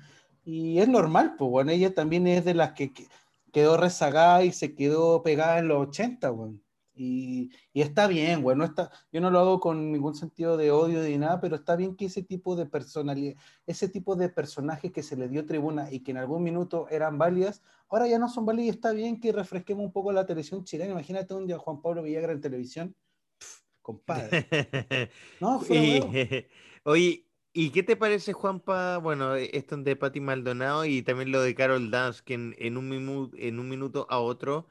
Y 0.45 0.79
es 0.79 0.87
normal, 0.89 1.35
pues, 1.37 1.51
bueno, 1.51 1.71
ella 1.71 1.93
también 1.93 2.27
es 2.27 2.45
de 2.45 2.53
las 2.55 2.73
que 2.73 2.93
que- 2.93 3.07
quedó 3.53 3.77
rezagada 3.77 4.43
y 4.45 4.51
se 4.53 4.75
quedó 4.75 5.23
pegada 5.23 5.59
en 5.59 5.67
los 5.69 5.87
80, 5.89 6.31
weón. 6.31 6.62
Y, 6.95 7.51
y 7.73 7.81
está 7.81 8.07
bien, 8.07 8.41
güey. 8.41 8.55
No 8.55 8.63
está, 8.65 8.91
yo 9.11 9.19
no 9.19 9.31
lo 9.31 9.39
hago 9.39 9.59
con 9.59 9.91
ningún 9.91 10.13
sentido 10.15 10.57
de 10.57 10.71
odio 10.71 11.01
ni 11.01 11.17
nada, 11.17 11.41
pero 11.41 11.55
está 11.55 11.75
bien 11.75 11.95
que 11.95 12.05
ese 12.05 12.21
tipo 12.23 12.55
de 12.55 12.65
personalidad, 12.67 13.35
ese 13.65 13.89
tipo 13.89 14.15
de 14.15 14.29
personajes 14.29 14.91
que 14.91 15.01
se 15.03 15.15
le 15.17 15.27
dio 15.27 15.45
tribuna 15.45 15.91
y 15.91 16.01
que 16.01 16.11
en 16.11 16.17
algún 16.17 16.43
minuto 16.43 16.87
eran 16.89 17.17
válidas, 17.17 17.63
ahora 17.89 18.07
ya 18.07 18.19
no 18.19 18.29
son 18.29 18.45
válidas 18.45 18.67
y 18.67 18.69
está 18.69 18.91
bien 18.91 19.19
que 19.19 19.31
refresquemos 19.31 19.85
un 19.85 19.91
poco 19.91 20.11
la 20.11 20.25
televisión 20.25 20.63
chilena. 20.63 20.91
Imagínate 20.91 21.33
un 21.33 21.47
día 21.47 21.57
Juan 21.57 21.81
Pablo 21.81 22.03
Villagra 22.03 22.31
en 22.31 22.41
televisión. 22.41 22.95
Pff, 23.39 23.61
compadre. 23.81 24.47
No, 25.41 25.57
huevo. 25.59 26.11
Y- 26.13 26.45
oye, 26.83 27.25
¿y 27.53 27.69
qué 27.71 27.83
te 27.83 27.95
parece, 27.95 28.33
Juanpa? 28.33 28.97
Bueno, 28.99 29.35
esto 29.35 29.77
de 29.77 29.95
Pati 29.95 30.19
Maldonado 30.19 30.85
y 30.85 31.01
también 31.01 31.31
lo 31.31 31.41
de 31.41 31.55
Carol 31.55 31.89
Dance, 31.91 32.21
que 32.23 32.35
en, 32.35 32.55
en 32.59 32.77
un, 32.77 32.89
mimu- 32.89 33.31
en 33.37 33.59
un 33.59 33.67
minuto 33.69 34.05
a 34.09 34.19
otro 34.19 34.67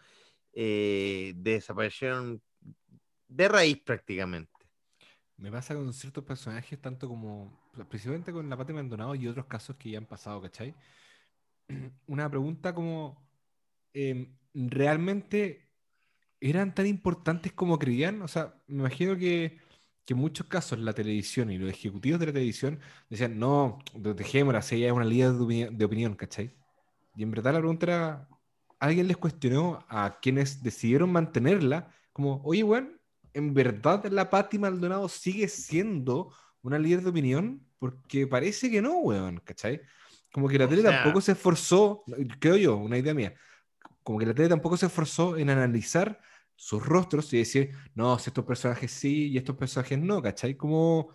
eh, 0.55 1.33
desaparecieron 1.37 2.43
de 3.29 3.49
raíz 3.49 3.79
prácticamente. 3.83 4.53
Me 5.37 5.51
pasa 5.51 5.75
con 5.75 5.93
ciertos 5.93 6.25
personajes, 6.25 6.81
tanto 6.81 7.09
como, 7.09 7.53
principalmente 7.89 8.33
con 8.33 8.49
la 8.49 8.57
Pati 8.57 8.73
Maldonado 8.73 9.15
y 9.15 9.27
otros 9.29 9.47
casos 9.47 9.77
que 9.77 9.91
ya 9.91 9.99
han 9.99 10.07
pasado, 10.07 10.41
¿cachai? 10.43 10.75
Una 12.07 12.29
pregunta 12.31 12.75
como, 12.75 13.23
em, 13.95 14.37
¿realmente 14.55 15.71
eran 16.41 16.75
tan 16.75 16.87
importantes 16.87 17.53
como 17.53 17.79
creían? 17.79 18.23
O 18.23 18.29
sea, 18.29 18.63
me 18.69 18.81
imagino 18.81 19.17
que, 19.17 19.61
que 20.05 20.15
en 20.15 20.21
muchos 20.21 20.47
casos 20.49 20.79
la 20.81 20.93
televisión 20.95 21.51
y 21.51 21.59
los 21.59 21.71
ejecutivos 21.71 22.21
de 22.21 22.27
la 22.27 22.33
televisión 22.33 22.81
decían, 23.11 23.39
no, 23.39 23.79
dejémosla, 23.95 24.63
si 24.63 24.77
ella 24.77 24.89
es 24.89 24.93
una 24.93 25.05
líder 25.05 25.33
de, 25.33 25.39
opini- 25.41 25.71
de 25.77 25.85
opinión, 25.85 26.15
¿cachai? 26.17 26.55
Y 27.17 27.23
en 27.25 27.31
verdad 27.31 27.55
la 27.55 27.61
pregunta 27.61 27.87
era, 27.87 28.29
¿alguien 28.83 29.09
les 29.09 29.17
cuestionó 29.17 29.85
a 29.89 30.19
quienes 30.21 30.63
decidieron 30.63 31.13
mantenerla? 31.13 31.95
Como, 32.13 32.43
oye, 32.45 32.63
weón, 32.65 33.01
¿en 33.35 33.55
verdad 33.55 34.05
la 34.07 34.31
Pati 34.31 34.59
Maldonado 34.59 35.09
sigue 35.09 35.49
siendo 35.49 36.33
una 36.63 36.79
líder 36.79 37.03
de 37.03 37.11
opinión? 37.11 37.67
Porque 37.79 38.27
parece 38.27 38.71
que 38.71 38.83
no, 38.83 38.99
weón, 38.99 39.41
¿cachai? 39.45 39.81
Como 40.33 40.49
que 40.49 40.59
la 40.59 40.67
O 40.67 40.69
tele 40.69 40.83
sea- 40.83 40.93
tampoco 40.93 41.21
se 41.21 41.33
esforzó, 41.33 42.05
creo 42.41 42.57
yo, 42.57 42.77
una 42.77 42.99
idea 42.99 43.15
mía, 43.15 43.35
como 44.03 44.19
que 44.19 44.27
la 44.27 44.35
tele 44.35 44.49
tampoco 44.49 44.77
se 44.77 44.87
esforzó 44.87 45.37
en 45.37 45.51
analizar 45.51 46.21
sus 46.57 46.85
rostros 46.85 47.33
y 47.33 47.39
decir, 47.39 47.73
no, 47.95 48.19
si 48.19 48.31
estos 48.31 48.45
personajes 48.45 48.91
sí 48.93 49.29
y 49.31 49.39
estos 49.39 49.57
personajes 49.57 49.99
no, 49.99 50.23
¿cachai? 50.23 50.57
Como, 50.57 51.11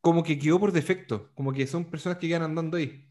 como 0.00 0.22
que 0.22 0.38
quedó 0.38 0.58
por 0.60 0.72
defecto, 0.72 1.30
como 1.34 1.52
que 1.52 1.66
son 1.66 1.84
personas 1.90 2.18
que 2.18 2.28
quedan 2.28 2.42
andando 2.42 2.76
ahí, 2.76 3.07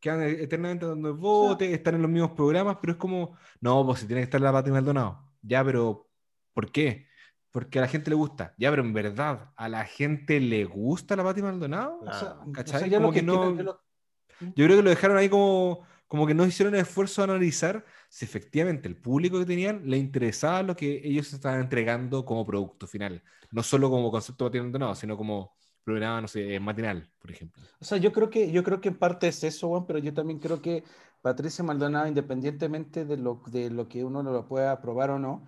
quedan 0.00 0.22
e- 0.22 0.42
eternamente 0.42 0.86
dando 0.86 1.08
el 1.08 1.14
bote, 1.14 1.72
están 1.72 1.94
en 1.96 2.02
los 2.02 2.10
mismos 2.10 2.32
programas, 2.32 2.78
pero 2.80 2.92
es 2.94 2.98
como, 2.98 3.36
no, 3.60 3.84
pues 3.86 4.00
si 4.00 4.06
tiene 4.06 4.20
que 4.22 4.24
estar 4.24 4.40
la 4.40 4.52
Pati 4.52 4.70
Maldonado, 4.70 5.24
ya, 5.42 5.64
pero 5.64 6.08
¿por 6.52 6.70
qué? 6.72 7.06
Porque 7.50 7.78
a 7.78 7.82
la 7.82 7.88
gente 7.88 8.10
le 8.10 8.16
gusta, 8.16 8.54
ya, 8.58 8.70
pero 8.70 8.82
en 8.82 8.92
verdad, 8.92 9.50
¿a 9.56 9.68
la 9.68 9.84
gente 9.84 10.40
le 10.40 10.64
gusta 10.64 11.16
la 11.16 11.24
Pati 11.24 11.42
Maldonado? 11.42 11.98
O 12.00 12.12
sea, 12.12 12.36
o 12.46 12.52
¿cachai? 12.52 12.80
sea, 12.80 12.88
ya 12.88 12.96
Como 12.98 13.08
lo 13.08 13.12
que 13.14 13.20
que 13.20 13.26
no- 13.26 13.40
quieren- 13.40 13.56
yo 13.58 13.62
lo- 13.64 13.80
Yo 14.40 14.64
creo 14.66 14.76
que 14.78 14.82
lo 14.82 14.90
dejaron 14.90 15.16
ahí 15.18 15.28
como, 15.28 15.84
como 16.08 16.26
que 16.26 16.34
no 16.34 16.46
hicieron 16.46 16.74
el 16.74 16.80
esfuerzo 16.80 17.20
de 17.22 17.30
analizar 17.32 17.84
si 18.08 18.24
efectivamente 18.24 18.88
el 18.88 18.96
público 18.96 19.38
que 19.38 19.44
tenían 19.46 19.82
le 19.84 19.98
interesaba 19.98 20.62
lo 20.62 20.74
que 20.76 21.00
ellos 21.04 21.32
estaban 21.32 21.60
entregando 21.60 22.24
como 22.24 22.46
producto 22.46 22.86
final. 22.86 23.22
No 23.50 23.62
solo 23.62 23.90
como 23.90 24.10
concepto 24.10 24.48
de 24.48 24.62
Maldonado, 24.62 24.94
sino 24.94 25.16
como 25.16 25.54
programa, 25.90 26.20
no 26.20 26.28
sé, 26.28 26.58
matinal, 26.60 27.08
por 27.20 27.30
ejemplo. 27.30 27.62
O 27.80 27.84
sea, 27.84 27.98
yo 27.98 28.12
creo 28.12 28.30
que, 28.30 28.50
yo 28.50 28.62
creo 28.62 28.80
que 28.80 28.88
en 28.88 28.98
parte 28.98 29.28
es 29.28 29.42
eso, 29.44 29.68
Juan, 29.68 29.86
pero 29.86 29.98
yo 29.98 30.12
también 30.14 30.38
creo 30.38 30.60
que 30.62 30.84
Patricia 31.22 31.64
Maldonado, 31.64 32.06
independientemente 32.06 33.04
de 33.04 33.16
lo, 33.16 33.42
de 33.50 33.70
lo 33.70 33.88
que 33.88 34.04
uno 34.04 34.22
lo 34.22 34.46
pueda 34.46 34.72
aprobar 34.72 35.10
o 35.10 35.18
no, 35.18 35.44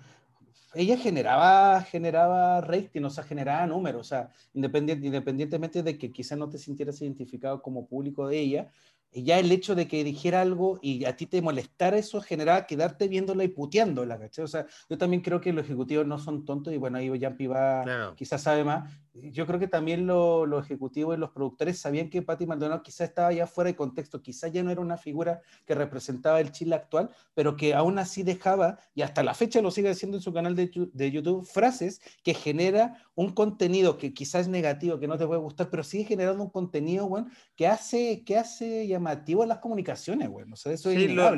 ella 0.75 0.97
generaba, 0.97 1.83
generaba 1.83 2.61
rating, 2.61 3.03
o 3.03 3.11
sea, 3.11 3.25
generaba 3.25 3.67
números, 3.67 4.01
o 4.01 4.05
sea, 4.05 4.31
independiente, 4.55 5.07
independientemente 5.07 5.83
de 5.83 5.99
que 5.99 6.11
quizás 6.11 6.39
no 6.39 6.49
te 6.49 6.59
sintieras 6.59 7.01
identificado 7.03 7.61
como 7.61 7.87
público 7.87 8.27
de 8.27 8.39
ella, 8.39 8.71
ya 9.15 9.39
el 9.39 9.53
hecho 9.53 9.75
de 9.75 9.87
que 9.87 10.05
dijera 10.05 10.41
algo 10.41 10.79
y 10.81 11.05
a 11.05 11.17
ti 11.17 11.27
te 11.27 11.43
molestara 11.43 11.99
eso 11.99 12.21
generaba 12.23 12.67
quedarte 12.67 13.09
viéndola 13.09 13.45
y 13.45 13.49
puteándola, 13.49 14.19
¿cachai? 14.19 14.45
O 14.45 14.49
sea, 14.49 14.67
yo 14.89 14.97
también 14.97 15.23
creo 15.23 15.41
que 15.41 15.53
los 15.53 15.65
ejecutivos 15.67 16.07
no 16.07 16.19
son 16.19 16.47
tontos 16.47 16.73
y 16.73 16.79
bueno, 16.79 16.97
ahí 16.97 17.19
Yampi 17.19 17.47
va, 17.47 17.83
Claro. 17.83 18.15
quizás 18.17 18.43
sabe 18.43 18.65
más. 18.65 18.91
Yo 19.15 19.47
creo 19.47 19.61
que 19.61 19.69
también 19.69 20.07
lo- 20.07 20.47
los 20.47 20.65
ejecutivos 20.65 21.15
y 21.15 21.21
los 21.21 21.31
productores 21.33 21.79
sabían 21.79 22.09
que 22.09 22.23
Patti 22.23 22.47
Maldonado 22.47 22.83
quizás 22.83 23.11
estaba 23.11 23.31
ya 23.31 23.47
fuera 23.47 23.69
de 23.69 23.77
contexto, 23.77 24.23
quizás 24.23 24.51
ya 24.51 24.63
no 24.63 24.71
era 24.71 24.81
una 24.81 24.97
figura 24.97 25.43
que 25.67 25.75
representaba 25.75 26.41
el 26.41 26.51
Chile 26.51 26.75
actual, 26.77 27.11
pero 27.35 27.55
que 27.55 27.75
aún 27.75 27.99
así 27.99 28.23
dejaba, 28.23 28.79
y 28.95 29.03
hasta 29.03 29.23
la 29.23 29.35
fecha 29.35 29.61
lo 29.61 29.71
sigue 29.71 29.91
haciendo 29.91 30.17
en 30.17 30.23
su 30.23 30.33
canal 30.33 30.57
de, 30.57 30.71
de 30.95 31.11
YouTube, 31.11 31.45
frases 31.45 32.01
que 32.25 32.33
genera 32.33 33.05
un 33.15 33.35
contenido 33.35 33.99
que 33.99 34.15
quizás 34.15 34.43
es 34.43 34.49
negativo, 34.49 34.99
que 34.99 35.09
no 35.09 35.19
te 35.19 35.27
puede 35.27 35.41
gustar, 35.41 35.69
pero 35.69 35.83
sigue 35.85 36.05
generando 36.05 36.43
un 36.43 36.51
contenido, 36.51 37.07
bueno, 37.07 37.29
que 37.55 37.67
hace, 37.67 38.25
que 38.25 38.39
hace 38.39 38.87
llamativo 38.87 39.43
a 39.43 39.47
las 39.47 39.59
comunicaciones, 39.59 40.31
bueno. 40.31 40.55
O 40.55 40.57
sea, 40.57 40.73
eso 40.73 40.89
es 40.91 40.97
lo- 41.15 41.29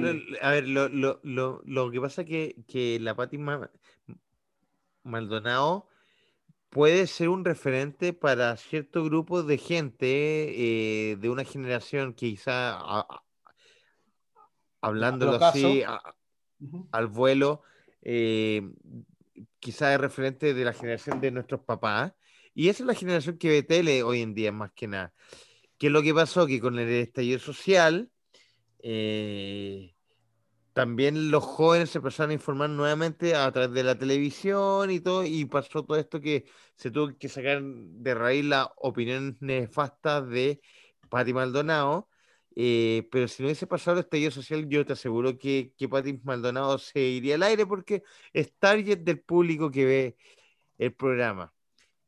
a 0.43 0.51
ver, 0.51 0.69
lo, 0.69 0.89
lo, 0.89 1.19
lo, 1.25 1.61
lo 1.65 1.91
que 1.91 2.01
pasa 2.01 2.25
que, 2.25 2.63
que 2.69 3.01
la 3.01 3.17
Pati 3.17 3.37
Ma- 3.39 3.69
Maldonado 5.03 5.89
puede 6.75 7.07
ser 7.07 7.29
un 7.29 7.45
referente 7.45 8.13
para 8.13 8.57
cierto 8.57 9.05
grupo 9.05 9.45
de 9.45 9.59
gente 9.59 10.03
eh, 11.13 11.17
de 11.17 11.31
una 11.31 11.45
generación 11.45 12.15
que 12.15 12.31
quizá, 12.31 12.73
a- 12.77 13.23
hablándolo 14.83 15.37
así, 15.37 15.83
a- 15.85 16.03
Ujú. 16.59 16.89
al 16.91 17.07
vuelo, 17.07 17.63
eh, 18.03 18.61
quizá 19.61 19.95
es 19.95 20.01
referente 20.01 20.53
de 20.53 20.65
la 20.65 20.73
generación 20.73 21.21
de 21.21 21.31
nuestros 21.31 21.61
papás. 21.61 22.13
Y 22.55 22.69
esa 22.69 22.83
es 22.83 22.87
la 22.89 22.95
generación 22.95 23.39
que 23.39 23.49
ve 23.51 23.63
tele 23.63 24.03
hoy 24.03 24.21
en 24.23 24.35
día, 24.35 24.51
más 24.51 24.73
que 24.73 24.89
nada. 24.89 25.15
¿Qué 25.79 25.87
es 25.87 25.93
lo 25.93 26.03
que 26.03 26.13
pasó? 26.13 26.47
Que 26.49 26.61
con 26.61 26.77
el 26.79 26.89
estallido 26.89 27.39
social, 27.39 28.11
eh, 28.81 29.94
también 30.75 31.31
los 31.33 31.45
jóvenes 31.45 31.91
se 31.91 31.99
empezaron 31.99 32.33
a 32.33 32.35
informar 32.35 32.71
nuevamente 32.71 33.37
a 33.37 33.51
través 33.53 33.73
de 33.73 33.85
la 33.85 33.99
televisión 33.99 34.91
y 34.93 35.01
todo, 35.01 35.25
y 35.25 35.47
pasó 35.47 35.85
todo 35.85 35.97
esto 35.99 36.21
que 36.21 36.47
se 36.77 36.91
tuvo 36.93 37.17
que 37.19 37.29
sacar 37.31 37.63
de 37.65 38.15
raíz 38.15 38.45
las 38.47 38.69
opiniones 38.77 39.37
nefastas 39.41 40.29
de 40.29 40.61
Pati 41.11 41.33
Maldonado. 41.35 42.09
eh, 42.57 43.09
pero 43.11 43.29
si 43.29 43.43
no 43.43 43.49
hubiese 43.49 43.67
pasado 43.67 43.99
el 43.99 44.05
estallido 44.05 44.31
social, 44.31 44.69
yo 44.69 44.85
te 44.87 44.93
aseguro 44.95 45.39
que, 45.39 45.73
que 45.79 45.89
Pati 45.89 46.21
Maldonado 46.25 46.79
se 46.79 47.01
iría 47.01 47.37
al 47.37 47.43
aire 47.45 47.67
porque 47.67 48.03
es 48.33 48.55
target 48.59 48.99
del 49.01 49.21
público 49.21 49.71
que 49.71 49.85
ve 49.85 50.17
el 50.79 50.95
programa. 50.95 51.53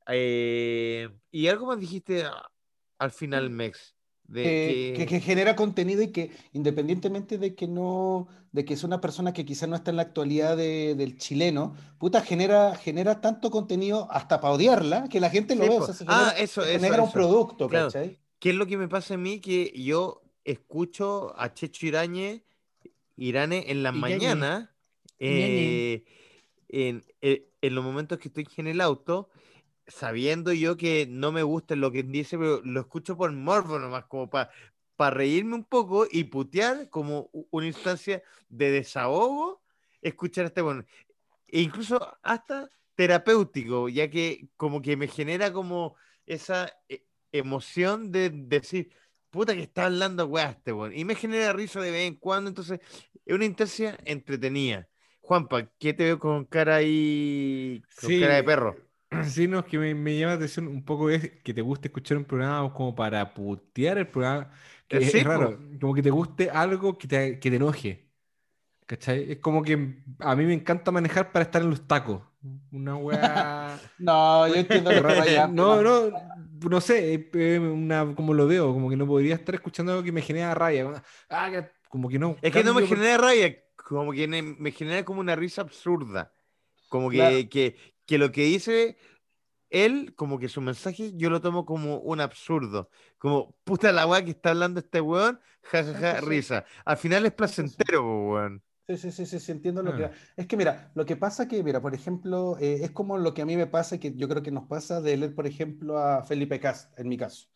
Eh, 0.08 1.10
y 1.32 1.48
algo 1.48 1.66
más 1.68 1.80
dijiste 1.80 2.24
a- 2.24 2.50
al 2.98 3.12
final, 3.12 3.50
Mex. 3.50 3.95
De 4.28 4.42
que, 4.42 4.92
que- 4.96 5.06
que- 5.06 5.06
que 5.06 5.20
genera 5.20 5.54
contenido 5.54 6.02
y 6.02 6.08
que 6.08 6.30
independientemente 6.52 7.38
de 7.38 7.54
que 7.54 7.68
no, 7.68 8.26
de 8.50 8.64
que 8.64 8.74
es 8.74 8.82
una 8.82 9.00
persona 9.00 9.32
que 9.32 9.44
quizás 9.44 9.68
no 9.68 9.76
está 9.76 9.90
en 9.90 9.96
la 9.96 10.02
actualidad 10.02 10.56
de- 10.56 10.94
del 10.96 11.16
chileno, 11.16 11.74
puta, 11.98 12.20
genera, 12.22 12.74
genera 12.74 13.20
tanto 13.20 13.50
contenido 13.50 14.08
hasta 14.10 14.40
para 14.40 14.54
odiarla, 14.54 15.08
que 15.08 15.20
la 15.20 15.30
gente 15.30 15.54
lo 15.54 15.62
Sí, 15.64 15.68
ve, 15.70 15.76
o 15.76 15.78
po. 15.78 15.86
sea, 15.86 15.94
se 15.94 16.04
Ah, 16.08 16.30
genera, 16.30 16.38
eso, 16.44 16.62
se 16.62 16.70
eso, 16.74 16.80
genera 16.84 17.02
un 17.02 17.08
eso. 17.08 17.12
producto, 17.14 17.68
Claro. 17.68 17.86
¿cachai? 17.86 18.18
¿Qué 18.40 18.50
es 18.50 18.56
lo 18.56 18.66
que 18.66 18.76
me 18.76 18.88
pasa 18.88 19.14
a 19.14 19.16
mí? 19.16 19.40
Que 19.40 19.72
yo 19.76 20.22
escucho 20.44 21.32
a 21.40 21.54
Checho 21.54 21.86
Irañe, 21.86 22.42
Irane 23.16 23.64
en 23.70 23.82
mañanas, 23.82 24.68
Iñañe. 25.18 25.94
eh, 25.94 26.04
en, 26.68 27.04
en- 27.20 27.44
en 27.62 27.74
los 27.74 27.84
momentos 27.84 28.18
que 28.18 28.28
estoy 28.28 28.46
en 28.56 28.66
el 28.66 28.80
auto, 28.80 29.28
sabiendo 29.86 30.52
yo 30.52 30.76
que 30.76 31.06
no 31.08 31.32
me 31.32 31.42
gusta 31.42 31.76
lo 31.76 31.92
que 31.92 32.02
dice, 32.02 32.38
pero 32.38 32.60
lo 32.64 32.80
escucho 32.80 33.16
por 33.16 33.32
morbo 33.32 33.78
nomás, 33.78 34.04
como 34.06 34.28
para 34.30 34.50
reírme 35.10 35.54
un 35.54 35.64
poco 35.64 36.06
y 36.10 36.24
putear 36.24 36.88
como 36.90 37.30
una 37.50 37.66
instancia 37.66 38.22
de 38.48 38.70
desahogo, 38.70 39.62
escuchar 40.02 40.46
este 40.46 40.62
bueno. 40.62 40.84
E 41.48 41.60
incluso 41.60 42.16
hasta 42.22 42.70
terapéutico, 42.94 43.88
ya 43.88 44.10
que 44.10 44.48
como 44.56 44.82
que 44.82 44.96
me 44.96 45.08
genera 45.08 45.52
como 45.52 45.96
esa 46.26 46.72
eh, 46.88 47.04
emoción 47.32 48.10
de 48.10 48.30
decir, 48.30 48.92
puta 49.30 49.54
que 49.54 49.62
está 49.62 49.86
hablando 49.86 50.26
weá 50.26 50.50
este 50.50 50.72
weón. 50.72 50.96
Y 50.96 51.04
me 51.04 51.14
genera 51.14 51.52
risa 51.52 51.80
de 51.80 51.90
vez 51.90 52.08
en 52.08 52.16
cuando, 52.16 52.48
entonces 52.48 52.80
es 53.24 53.34
una 53.34 53.44
instancia 53.44 53.98
entretenida. 54.04 54.88
Juanpa, 55.20 55.68
¿qué 55.78 55.92
te 55.92 56.04
veo 56.04 56.18
con 56.18 56.44
cara 56.44 56.76
ahí, 56.76 57.82
con 58.00 58.10
Sí, 58.10 58.20
cara 58.20 58.34
de 58.36 58.44
perro? 58.44 58.76
Sí, 59.30 59.46
no, 59.48 59.60
es 59.60 59.64
que 59.66 59.78
me, 59.78 59.94
me 59.94 60.16
llama 60.18 60.32
la 60.32 60.36
atención 60.36 60.66
un 60.68 60.84
poco 60.84 61.10
es 61.10 61.30
que 61.42 61.54
te 61.54 61.62
guste 61.62 61.88
escuchar 61.88 62.16
un 62.18 62.24
programa 62.24 62.72
como 62.72 62.94
para 62.94 63.32
putear 63.34 63.98
el 63.98 64.08
programa, 64.08 64.50
que 64.88 65.18
es, 65.18 65.32
po. 65.32 65.32
raro, 65.32 65.58
como 65.80 65.94
que 65.94 66.02
te 66.02 66.10
guste 66.10 66.50
algo 66.50 66.98
que 66.98 67.08
te, 67.08 67.38
que 67.40 67.50
te 67.50 67.56
enoje, 67.56 68.08
¿cachai? 68.86 69.32
Es 69.32 69.38
como 69.40 69.62
que 69.62 70.04
a 70.20 70.36
mí 70.36 70.44
me 70.46 70.54
encanta 70.54 70.92
manejar 70.92 71.32
para 71.32 71.44
estar 71.44 71.62
en 71.62 71.70
los 71.70 71.86
tacos, 71.86 72.22
una 72.72 72.96
weá... 72.96 73.80
No, 73.98 74.46
yo 74.48 74.56
entiendo 74.56 74.90
que 74.90 75.00
rara. 75.00 75.46
no, 75.48 75.82
no, 75.82 76.10
no 76.70 76.80
sé, 76.80 77.30
una, 77.60 78.14
como 78.14 78.34
lo 78.34 78.46
veo, 78.46 78.72
como 78.72 78.90
que 78.90 78.96
no 78.96 79.06
podría 79.06 79.34
estar 79.36 79.54
escuchando 79.54 79.92
algo 79.92 80.04
que 80.04 80.12
me 80.12 80.22
genera 80.22 80.54
rabia, 80.54 80.84
como, 80.84 81.02
ah, 81.30 81.50
que- 81.50 81.70
como 81.88 82.08
que 82.08 82.18
no. 82.18 82.36
Es 82.42 82.52
que 82.52 82.62
no 82.64 82.74
me 82.74 82.82
por- 82.82 82.98
genera 82.98 83.18
rabia, 83.18 83.56
como 83.76 84.12
que 84.12 84.26
me 84.28 84.70
genera 84.72 85.04
como 85.04 85.20
una 85.20 85.36
risa 85.36 85.62
absurda. 85.62 86.32
Como 86.88 87.10
que, 87.10 87.16
Claro. 87.16 87.48
que, 87.50 87.76
que 88.06 88.18
lo 88.18 88.32
que 88.32 88.44
dice 88.44 88.96
él, 89.70 90.14
como 90.14 90.38
que 90.38 90.48
su 90.48 90.60
mensaje, 90.60 91.12
yo 91.16 91.30
lo 91.30 91.40
tomo 91.40 91.66
como 91.66 91.98
un 91.98 92.20
absurdo. 92.20 92.88
Como, 93.18 93.56
puta 93.64 93.92
la 93.92 94.06
weá 94.06 94.24
que 94.24 94.30
está 94.30 94.50
hablando 94.50 94.80
este 94.80 95.00
weón, 95.00 95.40
jajaja, 95.62 96.14
sí, 96.14 96.20
sí. 96.20 96.26
risa. 96.26 96.64
Al 96.84 96.96
final 96.96 97.26
es 97.26 97.32
placentero, 97.32 98.28
weón. 98.28 98.62
Sí, 98.88 98.96
sí, 98.96 99.10
sí, 99.10 99.26
sí, 99.26 99.40
sí, 99.40 99.50
entiendo 99.50 99.82
lo 99.82 99.96
que... 99.96 100.04
Ah. 100.04 100.12
Es 100.36 100.46
que 100.46 100.56
mira, 100.56 100.92
lo 100.94 101.04
que 101.04 101.16
pasa 101.16 101.48
que, 101.48 101.60
mira, 101.64 101.82
por 101.82 101.92
ejemplo, 101.92 102.56
eh, 102.60 102.78
es 102.82 102.92
como 102.92 103.18
lo 103.18 103.34
que 103.34 103.42
a 103.42 103.46
mí 103.46 103.56
me 103.56 103.66
pasa, 103.66 103.98
que 103.98 104.14
yo 104.14 104.28
creo 104.28 104.44
que 104.44 104.52
nos 104.52 104.68
pasa 104.68 105.00
de 105.00 105.16
leer, 105.16 105.34
por 105.34 105.48
ejemplo, 105.48 105.98
a 105.98 106.22
Felipe 106.22 106.60
Cast, 106.60 106.96
en 106.96 107.08
mi 107.08 107.16
caso. 107.16 107.48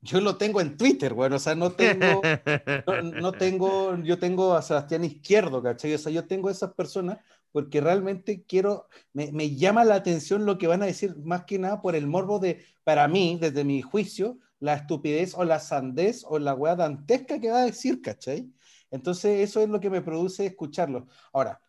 Yo 0.00 0.20
lo 0.22 0.36
tengo 0.36 0.62
en 0.62 0.78
Twitter, 0.78 1.12
bueno, 1.12 1.36
o 1.36 1.38
sea, 1.38 1.54
no 1.54 1.72
tengo, 1.72 2.22
no, 2.86 3.02
no 3.02 3.32
tengo, 3.32 3.96
yo 3.98 4.18
tengo 4.18 4.54
a 4.54 4.62
Sebastián 4.62 5.04
Izquierdo, 5.04 5.62
¿cachai? 5.62 5.94
O 5.94 5.98
sea, 5.98 6.10
yo 6.10 6.26
tengo 6.26 6.48
esas 6.48 6.72
personas 6.72 7.18
porque 7.52 7.80
realmente 7.80 8.44
quiero, 8.44 8.88
me, 9.12 9.54
llama 9.54 9.84
la 9.84 9.94
atención 9.94 10.46
lo 10.46 10.58
que 10.58 10.66
van 10.66 10.82
a 10.82 10.86
decir, 10.86 11.16
más 11.18 11.44
que 11.44 11.58
nada 11.58 11.80
por 11.82 11.94
el 11.94 12.06
morbo 12.06 12.38
de, 12.38 12.64
para 12.82 13.06
mí, 13.08 13.38
desde 13.40 13.64
mi 13.64 13.82
juicio, 13.82 14.38
la 14.58 14.74
estupidez 14.74 15.34
o 15.36 15.44
la 15.44 15.60
sandez 15.60 16.24
o 16.26 16.38
la 16.38 16.54
weá 16.54 16.76
dantesca 16.76 17.38
que 17.38 17.50
va 17.50 17.62
a 17.62 17.66
decir, 17.66 18.00
¿cachai? 18.00 18.50
Entonces, 18.90 19.40
eso 19.40 19.60
es 19.60 19.68
lo 19.68 19.80
que 19.80 19.90
me 19.90 20.02
produce 20.02 20.46
escucharlo. 20.46 21.06
Ahora, 21.32 21.60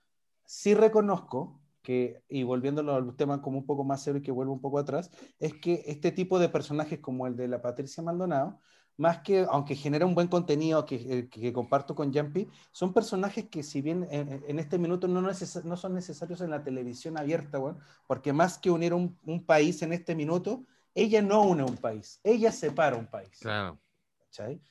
sí 0.45 0.73
reconozco 0.73 1.59
que, 1.81 2.23
y 2.29 2.43
volviéndolo 2.43 2.95
al 2.95 3.15
tema 3.15 3.41
como 3.41 3.59
un 3.59 3.65
poco 3.65 3.83
más 3.83 4.03
serio 4.03 4.19
y 4.19 4.23
que 4.23 4.31
vuelvo 4.31 4.53
un 4.53 4.61
poco 4.61 4.79
atrás, 4.79 5.11
es 5.39 5.53
que 5.53 5.83
este 5.85 6.11
tipo 6.11 6.39
de 6.39 6.49
personajes 6.49 6.99
como 6.99 7.27
el 7.27 7.35
de 7.35 7.47
la 7.47 7.61
Patricia 7.61 8.01
Maldonado, 8.03 8.59
más 8.97 9.19
que, 9.19 9.45
aunque 9.49 9.75
genera 9.75 10.05
un 10.05 10.15
buen 10.15 10.27
contenido 10.27 10.85
que, 10.85 10.95
eh, 10.95 11.29
que, 11.29 11.41
que 11.41 11.53
comparto 11.53 11.95
con 11.95 12.13
Jumpy, 12.13 12.47
son 12.71 12.93
personajes 12.93 13.49
que 13.49 13.63
si 13.63 13.81
bien 13.81 14.07
en, 14.11 14.43
en 14.47 14.59
este 14.59 14.77
minuto 14.77 15.07
no, 15.07 15.21
neces 15.21 15.65
no, 15.65 15.75
son 15.77 15.93
necesarios 15.93 16.41
en 16.41 16.51
la 16.51 16.63
televisión 16.63 17.17
abierta, 17.17 17.57
bueno, 17.57 17.79
porque 18.07 18.33
más 18.33 18.57
que 18.57 18.69
unir 18.69 18.93
un, 18.93 19.17
un, 19.25 19.45
país 19.45 19.81
en 19.81 19.93
este 19.93 20.15
minuto, 20.15 20.63
ella 20.93 21.21
no 21.21 21.43
une 21.43 21.63
un 21.63 21.77
país, 21.77 22.19
ella 22.23 22.51
separa 22.51 22.95
un 22.95 23.07
país. 23.07 23.39
Claro. 23.39 23.79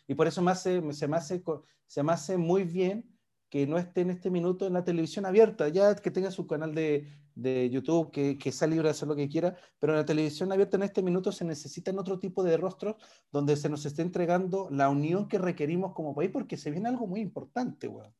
Y 0.07 0.15
por 0.15 0.27
eso 0.27 0.43
me 0.43 0.51
hace, 0.51 0.83
se, 0.93 1.07
me 1.07 1.17
hace, 1.17 1.43
se 1.87 2.03
me 2.03 2.13
hace 2.13 2.37
muy 2.37 2.65
bien 2.65 3.05
que 3.53 3.67
no 3.67 3.77
esté 3.77 4.01
en 4.01 4.09
este 4.09 4.31
minuto 4.31 4.67
en 4.67 4.73
la 4.73 4.83
televisión 4.83 5.27
abierta, 5.27 5.69
ya 5.69 5.95
que 5.95 6.11
tenga 6.11 6.31
su 6.31 6.47
canal 6.47 6.75
de, 6.75 7.07
de 7.35 7.69
YouTube, 7.69 8.11
que, 8.11 8.39
que, 8.39 8.51
sea 8.51 8.67
libre 8.67 8.85
de 8.85 8.93
hacer 8.93 9.07
lo 9.07 9.15
que 9.15 9.29
quiera, 9.29 9.55
pero 9.79 9.93
en 9.93 9.99
la 9.99 10.07
televisión 10.07 10.51
abierta 10.51 10.79
en 10.79 10.85
este 10.85 11.03
minuto 11.03 11.31
se 11.33 11.45
necesitan 11.45 11.99
otro 11.99 12.19
tipo 12.19 12.43
de 12.43 12.57
rostros 12.57 12.97
donde 13.31 13.57
se 13.57 13.69
nos 13.69 13.85
esté 13.85 14.01
entregando 14.01 14.69
la 14.71 14.89
unión 14.89 15.29
que 15.29 15.37
requerimos 15.37 15.93
como 15.93 16.15
país, 16.15 16.31
porque 16.33 16.57
se 16.57 16.71
viene 16.71 16.89
algo 16.89 17.07
muy 17.07 17.21
importante, 17.21 17.89
weón. 17.89 18.15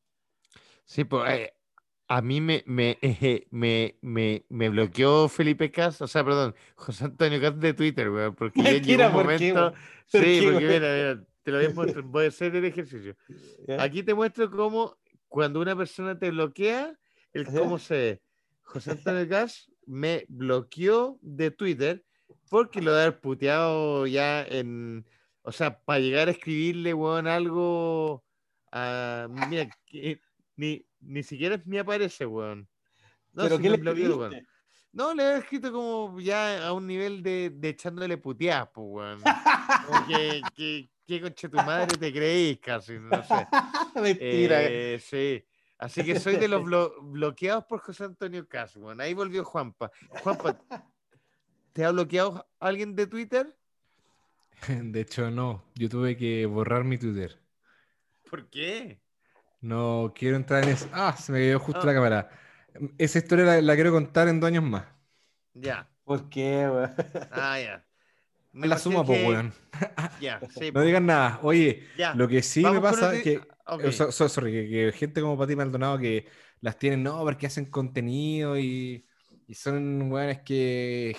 Sí, 0.85 1.03
pues 1.03 1.33
eh, 1.33 1.53
a 2.09 2.21
mí 2.21 2.39
me, 2.39 2.63
me, 2.67 2.99
eh, 3.01 3.47
me, 3.49 3.97
me, 4.01 4.45
me, 4.49 4.69
bloqueó 4.69 5.27
Felipe 5.29 5.71
Cas, 5.71 5.99
o 6.03 6.07
sea, 6.07 6.23
perdón, 6.23 6.53
José 6.75 7.05
Antonio 7.05 7.41
Cas 7.41 7.59
de 7.59 7.73
Twitter, 7.73 8.11
weón, 8.11 8.35
porque 8.35 8.61
Mentira, 8.61 9.07
un 9.07 9.13
¿por 9.13 9.35
qué, 9.35 9.51
momento... 9.51 9.71
¿Por 10.11 10.21
sí, 10.21 10.39
qué, 10.41 10.49
porque 10.51 10.67
mira, 10.67 10.93
mira, 10.93 11.25
te 11.41 11.51
lo 11.51 11.57
voy 11.57 11.65
a 11.65 11.69
mostrar, 11.71 12.03
voy 12.03 12.25
a 12.25 12.27
hacer 12.27 12.55
el 12.55 12.65
ejercicio. 12.65 13.15
Aquí 13.79 14.03
te 14.03 14.13
muestro 14.13 14.51
cómo 14.51 14.95
cuando 15.33 15.59
una 15.61 15.75
persona 15.75 16.15
te 16.19 16.29
bloquea, 16.29 16.95
el 17.33 17.47
cómo 17.47 17.79
se 17.79 17.95
ve. 17.95 18.21
José 18.61 18.91
Antonio 18.91 19.25
Gas 19.27 19.67
me 19.87 20.25
bloqueó 20.29 21.17
de 21.21 21.49
Twitter 21.49 22.05
porque 22.51 22.83
lo 22.83 22.93
de 22.93 23.01
haber 23.01 23.19
puteado 23.19 24.05
ya 24.05 24.43
en. 24.43 25.07
O 25.41 25.51
sea, 25.51 25.79
para 25.79 25.99
llegar 25.99 26.27
a 26.27 26.31
escribirle, 26.31 26.93
weón, 26.93 27.25
algo. 27.25 28.23
a- 28.71 29.27
mira, 29.49 29.67
que 29.87 30.21
ni, 30.55 30.85
ni 30.99 31.23
siquiera 31.23 31.59
me 31.65 31.79
aparece, 31.79 32.27
weón. 32.27 32.69
No, 33.31 33.41
¿Pero 33.45 33.55
si 33.57 33.63
qué 33.63 33.69
me 33.71 33.77
le 33.77 33.81
bloqueó, 33.81 34.17
weón. 34.19 34.47
No, 34.93 35.13
le 35.13 35.23
he 35.23 35.37
escrito 35.39 35.71
como 35.71 36.19
ya 36.19 36.67
a 36.67 36.71
un 36.73 36.85
nivel 36.87 37.23
de, 37.23 37.49
de 37.53 37.69
echándole 37.69 38.17
puteadas, 38.17 38.69
pues, 38.73 38.87
weón. 38.87 39.21
Como 39.87 40.07
que, 40.07 40.41
que, 40.55 40.89
que 41.07 41.21
conche 41.21 41.49
tu 41.49 41.57
madre 41.57 41.97
te 41.97 42.13
creís 42.13 42.59
casi, 42.59 42.99
no 42.99 43.23
sé. 43.23 43.47
Mentira. 43.95 44.61
Eh, 44.63 44.99
sí. 44.99 45.43
Así 45.79 46.03
que 46.03 46.19
soy 46.19 46.37
de 46.37 46.47
los 46.47 46.61
blo- 46.61 46.93
bloqueados 47.01 47.65
por 47.65 47.79
José 47.79 48.03
Antonio 48.05 48.47
Cas, 48.47 48.75
weón. 48.77 49.01
Ahí 49.01 49.13
volvió 49.13 49.43
Juanpa. 49.43 49.91
Juanpa, 50.21 50.61
¿te 51.73 51.83
ha 51.83 51.91
bloqueado 51.91 52.47
alguien 52.59 52.95
de 52.95 53.07
Twitter? 53.07 53.57
De 54.67 55.01
hecho, 55.01 55.31
no. 55.31 55.63
Yo 55.75 55.89
tuve 55.89 56.15
que 56.15 56.45
borrar 56.45 56.83
mi 56.83 56.97
Twitter. 56.99 57.37
¿Por 58.29 58.47
qué? 58.49 59.01
No 59.59 60.13
quiero 60.15 60.35
entrar 60.37 60.63
en 60.63 60.69
eso. 60.69 60.87
Ah, 60.93 61.15
se 61.17 61.31
me 61.31 61.39
quedó 61.39 61.59
justo 61.59 61.81
Ah. 61.81 61.85
la 61.87 61.93
cámara. 61.93 62.29
Esa 62.97 63.19
historia 63.19 63.45
la, 63.45 63.61
la 63.61 63.75
quiero 63.75 63.91
contar 63.91 64.27
en 64.27 64.39
dos 64.39 64.47
años 64.47 64.63
más. 64.63 64.85
Ya. 65.53 65.89
¿Por 66.03 66.29
qué, 66.29 66.67
weón? 66.69 66.91
Ah, 67.31 67.59
ya. 67.59 67.85
Me 68.51 68.67
la 68.67 68.77
suma, 68.77 69.03
pues, 69.03 69.19
que- 69.19 69.27
weón. 69.27 69.53
Ya, 70.19 70.39
sí. 70.57 70.71
No 70.71 70.81
digan 70.81 71.05
nada. 71.05 71.39
Oye, 71.43 71.83
Ya. 71.97 72.13
lo 72.13 72.27
que 72.27 72.41
sí 72.43 72.61
Vamos 72.61 72.77
me 72.77 72.81
pasa 72.89 73.15
es 73.15 73.23
que, 73.23 73.37
Ok. 73.65 73.83
o 73.85 73.91
sea, 73.91 74.11
so- 74.11 74.29
sorry, 74.29 74.51
que, 74.51 74.69
que 74.69 74.91
gente 74.91 75.21
como 75.21 75.37
Pati 75.37 75.55
Maldonado 75.55 75.97
que 75.97 76.27
las 76.61 76.77
tienen, 76.77 77.03
no, 77.03 77.19
porque 77.23 77.47
hacen 77.47 77.65
contenido 77.65 78.57
y, 78.57 79.05
y 79.47 79.53
son 79.55 80.11
weones 80.11 80.41
que 80.41 81.15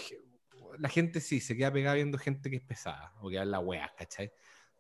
la 0.79 0.89
gente 0.89 1.21
sí 1.21 1.41
se 1.41 1.57
queda 1.57 1.73
pegada 1.73 1.95
viendo 1.97 2.19
gente 2.19 2.51
que 2.51 2.57
es 2.57 2.63
pesada 2.63 3.13
o 3.21 3.29
que 3.31 3.39
habla 3.39 3.59
weas, 3.61 3.91
¿cachai? 3.97 4.33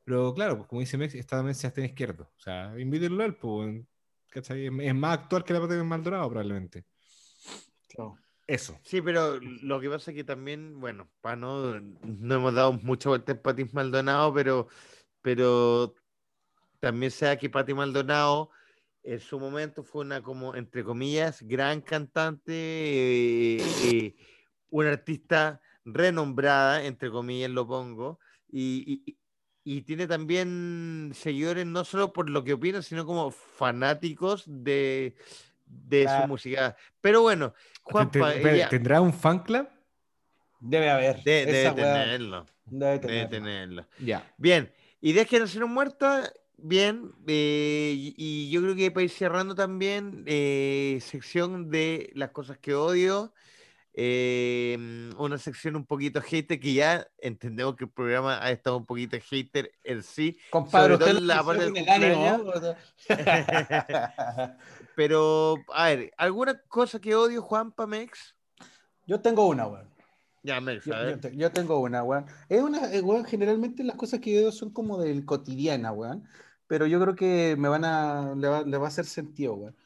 Pero 0.05 0.35
claro, 0.35 0.57
pues 0.59 0.69
como 0.69 0.81
dice 0.81 0.97
Mex, 0.99 1.15
está 1.15 1.37
también 1.37 1.55
Sebastián 1.55 1.87
Izquierdo. 1.87 2.25
O 2.37 2.41
sea, 2.41 2.75
invítenlo 2.79 3.23
a 3.23 3.27
él, 3.27 3.37
pues, 3.37 3.51
weón, 3.67 3.89
¿cachai? 4.35 4.67
Es, 4.67 4.95
más 4.95 5.19
actual 5.19 5.45
que 5.45 5.53
la 5.53 5.61
Pati 5.61 5.75
Maldonado, 5.77 6.29
probablemente. 6.29 6.85
Eso. 8.47 8.79
Sí, 8.83 9.01
pero 9.01 9.39
lo 9.41 9.81
que 9.81 9.89
pasa 9.89 10.11
es 10.11 10.17
que 10.17 10.25
también, 10.25 10.79
bueno, 10.81 11.09
para 11.21 11.37
no, 11.37 11.81
no 11.81 12.35
hemos 12.35 12.53
dado 12.53 12.73
mucha 12.73 13.09
vuelta 13.09 13.33
en 13.33 13.41
Pati 13.41 13.65
Maldonado, 13.73 14.35
pero, 14.35 14.69
pero 15.23 15.95
también 16.81 17.11
sea 17.11 17.39
que 17.39 17.49
Pati 17.49 17.73
Maldonado 17.73 18.51
en 19.05 19.21
su 19.21 19.39
momento 19.39 19.85
fue 19.85 20.05
una 20.05 20.23
como, 20.23 20.57
entre 20.57 20.83
comillas, 20.83 21.43
gran 21.43 21.81
cantante, 21.81 22.53
eh, 22.53 23.59
eh, 23.85 24.17
una 24.71 24.91
artista 24.91 25.61
renombrada, 25.85 26.85
entre 26.85 27.11
comillas 27.11 27.51
lo 27.51 27.67
pongo, 27.67 28.19
y, 28.49 29.03
y- 29.07 29.19
y 29.65 29.81
tiene 29.83 30.07
también 30.07 31.13
seguidores 31.15 31.65
no 31.67 31.85
solo 31.85 32.13
por 32.13 32.29
lo 32.29 32.45
que 32.45 32.53
opinan, 32.53 32.83
sino 32.83 33.07
como 33.07 33.31
fanáticos 33.31 34.45
de, 34.47 35.17
de 35.67 36.07
su 36.07 36.29
música. 36.29 36.77
Pero 37.01 37.23
bueno, 37.23 37.55
Juanpa, 37.83 38.33
Ten- 38.33 38.43
ten- 38.43 38.55
ella- 38.55 38.69
¿Tendrá 38.69 39.01
un 39.01 39.13
fan 39.13 39.39
club? 39.41 39.67
Debe 40.61 40.91
haber. 40.91 41.23
de- 41.25 41.47
debe 41.47 41.71
tenerlo, 41.73 42.47
Debe 42.67 42.99
debe 42.99 43.27
tenerlo. 43.27 43.31
tenerlo. 43.31 43.87
Ya. 43.99 44.33
Bien, 44.39 44.73
ideas 45.01 45.27
que 45.27 45.41
nacieron 45.41 45.71
muertas, 45.73 46.33
bien, 46.57 47.13
eh, 47.27 47.93
y, 47.97 48.15
y 48.17 48.51
yo 48.51 48.63
creo 48.63 48.75
que 48.77 48.91
para 48.91 49.05
ir 49.05 49.11
cerrando 49.11 49.55
también, 49.55 50.25
eh, 50.27 50.99
sección 51.03 51.71
de 51.71 52.11
las 52.15 52.31
cosas 52.31 52.59
que 52.59 52.75
odio, 52.75 53.33
eh, 53.97 54.77
una 55.19 55.39
sección 55.39 55.77
un 55.77 55.87
poquito 55.87 56.21
hater, 56.21 56.59
que 56.59 56.75
ya 56.75 57.07
entendemos 57.19 57.77
que 57.77 57.85
el 57.85 57.91
programa 57.91 58.43
ha 58.45 58.51
estado 58.51 58.77
un 58.77 58.85
poquito 58.87 59.17
hater 59.21 59.71
en 59.85 60.03
sí, 60.03 60.37
Compadre, 60.51 60.95
Sobre 60.95 61.07
todo 61.07 61.19
en 61.19 61.27
la 61.29 61.43
parte 61.45 61.71
del 61.71 61.89
ánimo, 61.89 62.53
pero, 64.97 65.57
a 65.73 65.87
ver, 65.89 66.13
¿alguna 66.17 66.61
cosa 66.69 67.01
que 67.01 67.15
odio, 67.15 67.43
Juan 67.43 67.73
Pamex? 67.73 68.35
Yo 69.07 69.21
tengo 69.21 69.47
una, 69.47 69.67
weón. 69.67 69.89
Ya, 70.43 70.61
Mex, 70.61 70.85
Yo, 70.85 70.95
a 70.95 70.99
yo 71.01 71.07
ver. 71.07 71.21
te- 71.21 71.37
yo 71.37 71.51
tengo 71.53 71.79
una, 71.79 72.03
weón. 72.03 72.27
Es 72.49 72.61
una, 72.61 72.93
eh, 72.93 73.01
weón, 73.01 73.25
generalmente 73.25 73.83
las 73.85 73.97
cosas 73.97 74.21
que 74.21 74.35
veo 74.41 74.53
son 74.53 74.71
como 74.71 74.99
del 75.01 75.25
cotidiana, 75.25 75.93
weón. 75.93 76.25
Pero 76.67 76.87
yo 76.87 77.01
creo 77.01 77.15
que 77.15 77.57
me 77.59 77.69
van 77.69 77.85
a, 77.85 78.35
le 78.37 78.49
va, 78.49 78.63
le 78.63 78.77
va 78.77 78.87
a 78.87 78.89
hacer 78.89 79.05
sentido, 79.07 79.55
weón. 79.55 79.77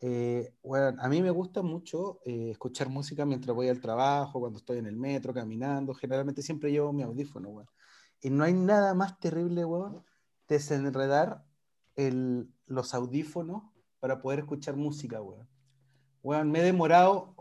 Eh, 0.00 0.52
weón, 0.62 0.98
a 1.00 1.08
mí 1.08 1.22
me 1.22 1.30
gusta 1.30 1.62
mucho 1.62 2.20
eh, 2.24 2.50
escuchar 2.50 2.88
música 2.88 3.24
mientras 3.24 3.54
voy 3.54 3.68
al 3.68 3.80
trabajo, 3.80 4.40
cuando 4.40 4.58
estoy 4.58 4.78
en 4.78 4.86
el 4.86 4.96
metro, 4.96 5.32
caminando. 5.32 5.94
Generalmente 5.94 6.42
siempre 6.42 6.70
llevo 6.70 6.92
mi 6.92 7.02
audífono, 7.02 7.48
weón. 7.48 7.68
Y 8.20 8.30
no 8.30 8.44
hay 8.44 8.52
nada 8.54 8.94
más 8.94 9.18
terrible, 9.20 9.64
weón, 9.64 10.04
desenredar 10.48 11.44
el, 11.94 12.48
los 12.66 12.94
audífonos 12.94 13.62
para 14.00 14.20
poder 14.20 14.40
escuchar 14.40 14.76
música, 14.76 15.20
weón. 15.22 15.48
Weón, 16.22 16.50
me 16.50 16.60
he 16.60 16.62
demorado 16.62 17.34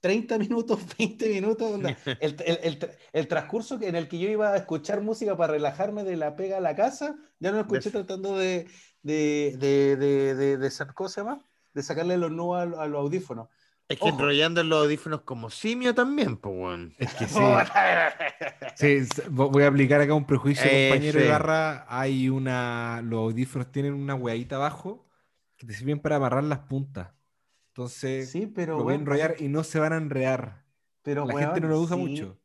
30 0.00 0.36
minutos, 0.38 0.80
20 0.98 1.28
minutos. 1.28 1.80
El, 2.20 2.36
el- 2.44 2.58
el 2.62 2.78
tra- 2.78 2.96
el 3.12 3.28
transcurso 3.28 3.78
en 3.80 3.94
el 3.96 4.08
que 4.08 4.18
yo 4.18 4.28
iba 4.28 4.52
a 4.52 4.56
escuchar 4.56 5.00
música 5.00 5.36
para 5.36 5.52
relajarme 5.54 6.04
de 6.04 6.16
la 6.16 6.34
pega 6.36 6.58
a 6.58 6.60
la 6.60 6.74
casa, 6.74 7.16
ya 7.40 7.50
no 7.50 7.56
lo 7.58 7.62
escuché 7.62 7.90
tratando 7.90 8.36
de, 8.36 8.66
de, 9.02 9.56
de, 9.58 9.96
de, 9.96 10.34
de, 10.34 10.56
de 10.58 10.70
sa- 10.70 10.92
¿cómo 10.92 11.08
se 11.08 11.20
llama? 11.20 11.46
De 11.74 11.82
sacarle 11.82 12.16
los 12.18 12.30
nudos 12.30 12.76
a, 12.76 12.82
a 12.82 12.86
los 12.86 13.00
audífonos. 13.00 13.48
Es 13.88 13.98
que 13.98 14.08
Ojo. 14.08 14.18
enrollando 14.20 14.62
los 14.62 14.84
audífonos 14.84 15.22
como 15.22 15.50
simio 15.50 15.94
también, 15.94 16.36
pues, 16.36 16.54
weón. 16.56 16.94
Es 16.98 17.12
que 17.14 17.26
sí. 17.28 17.40
Sí, 18.76 19.22
voy 19.30 19.62
a 19.64 19.68
aplicar 19.68 20.00
acá 20.00 20.14
un 20.14 20.26
prejuicio, 20.26 20.64
Eh, 20.70 20.88
compañero 20.90 21.20
sí. 21.20 21.26
Ibarra. 21.26 21.86
Hay 21.88 22.28
una. 22.28 23.00
Los 23.02 23.20
audífonos 23.20 23.70
tienen 23.72 23.94
una 23.94 24.14
hueadita 24.14 24.56
abajo 24.56 25.06
que 25.56 25.66
te 25.66 25.74
sirven 25.74 26.00
para 26.00 26.16
amarrar 26.16 26.44
las 26.44 26.60
puntas. 26.60 27.10
Entonces, 27.68 28.30
Sí, 28.30 28.46
pero 28.46 28.78
lo 28.78 28.84
voy 28.84 28.94
a 28.94 28.96
enrollar 28.96 29.36
y 29.38 29.48
no 29.48 29.64
se 29.64 29.78
van 29.78 29.92
a 29.92 29.96
enredar. 29.96 30.64
pero 31.02 31.24
La 31.26 31.38
gente 31.38 31.60
no 31.60 31.68
lo 31.68 31.80
usa 31.80 31.96
sí. 31.96 32.02
mucho. 32.02 32.38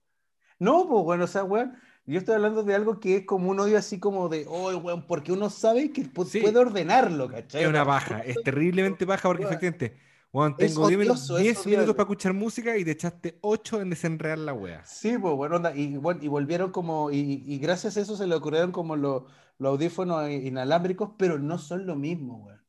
No, 0.60 0.88
pues 0.88 1.04
bueno, 1.04 1.26
o 1.26 1.28
sea, 1.28 1.44
weón, 1.44 1.78
yo 2.14 2.20
estoy 2.20 2.36
hablando 2.36 2.64
de 2.64 2.74
algo 2.74 3.00
que 3.00 3.18
es 3.18 3.26
como 3.26 3.50
un 3.52 3.60
odio 3.60 3.78
así 3.78 4.00
como 4.00 4.30
de, 4.30 4.46
oh, 4.50 4.76
weón, 4.78 5.04
porque 5.06 5.32
uno 5.32 5.50
sabe 5.50 5.92
que 5.92 6.04
Sí. 6.26 6.40
puede 6.42 6.58
ordenarlo, 6.58 7.28
¿cachai? 7.28 7.64
Es 7.64 7.68
una 7.70 7.84
baja, 7.84 8.20
es 8.20 8.38
terriblemente 8.44 9.06
baja 9.06 9.28
porque 9.28 9.44
efectivamente, 9.44 9.98
weón, 10.32 10.56
tengo 10.56 10.88
10 10.88 11.00
minu- 11.00 11.04
odioso, 11.12 11.38
es 11.38 11.44
10 11.44 11.66
minutos 11.68 11.94
para 11.96 12.04
escuchar 12.04 12.34
música 12.34 12.78
y 12.78 12.86
te 12.86 12.92
echaste 12.92 13.38
8 13.42 13.82
en 13.82 13.90
desenredar 13.90 14.38
la 14.40 14.54
wea. 14.54 14.84
Sí, 14.86 15.18
pues 15.18 15.36
bueno, 15.36 15.58
onda, 15.58 15.76
y, 15.76 15.98
bueno, 15.98 16.20
y 16.24 16.28
volvieron 16.28 16.72
como, 16.72 17.12
y, 17.12 17.44
y 17.46 17.60
gracias 17.60 17.98
a 17.98 18.02
eso 18.02 18.16
se 18.16 18.26
le 18.26 18.36
ocurrieron 18.36 18.72
como 18.72 18.96
los, 18.96 19.24
audífonos 19.60 20.30
inalámbricos, 20.30 21.12
pero 21.18 21.40
no 21.40 21.58
son 21.58 21.86
lo 21.86 21.96
mismo, 21.96 22.38
weón. 22.46 22.62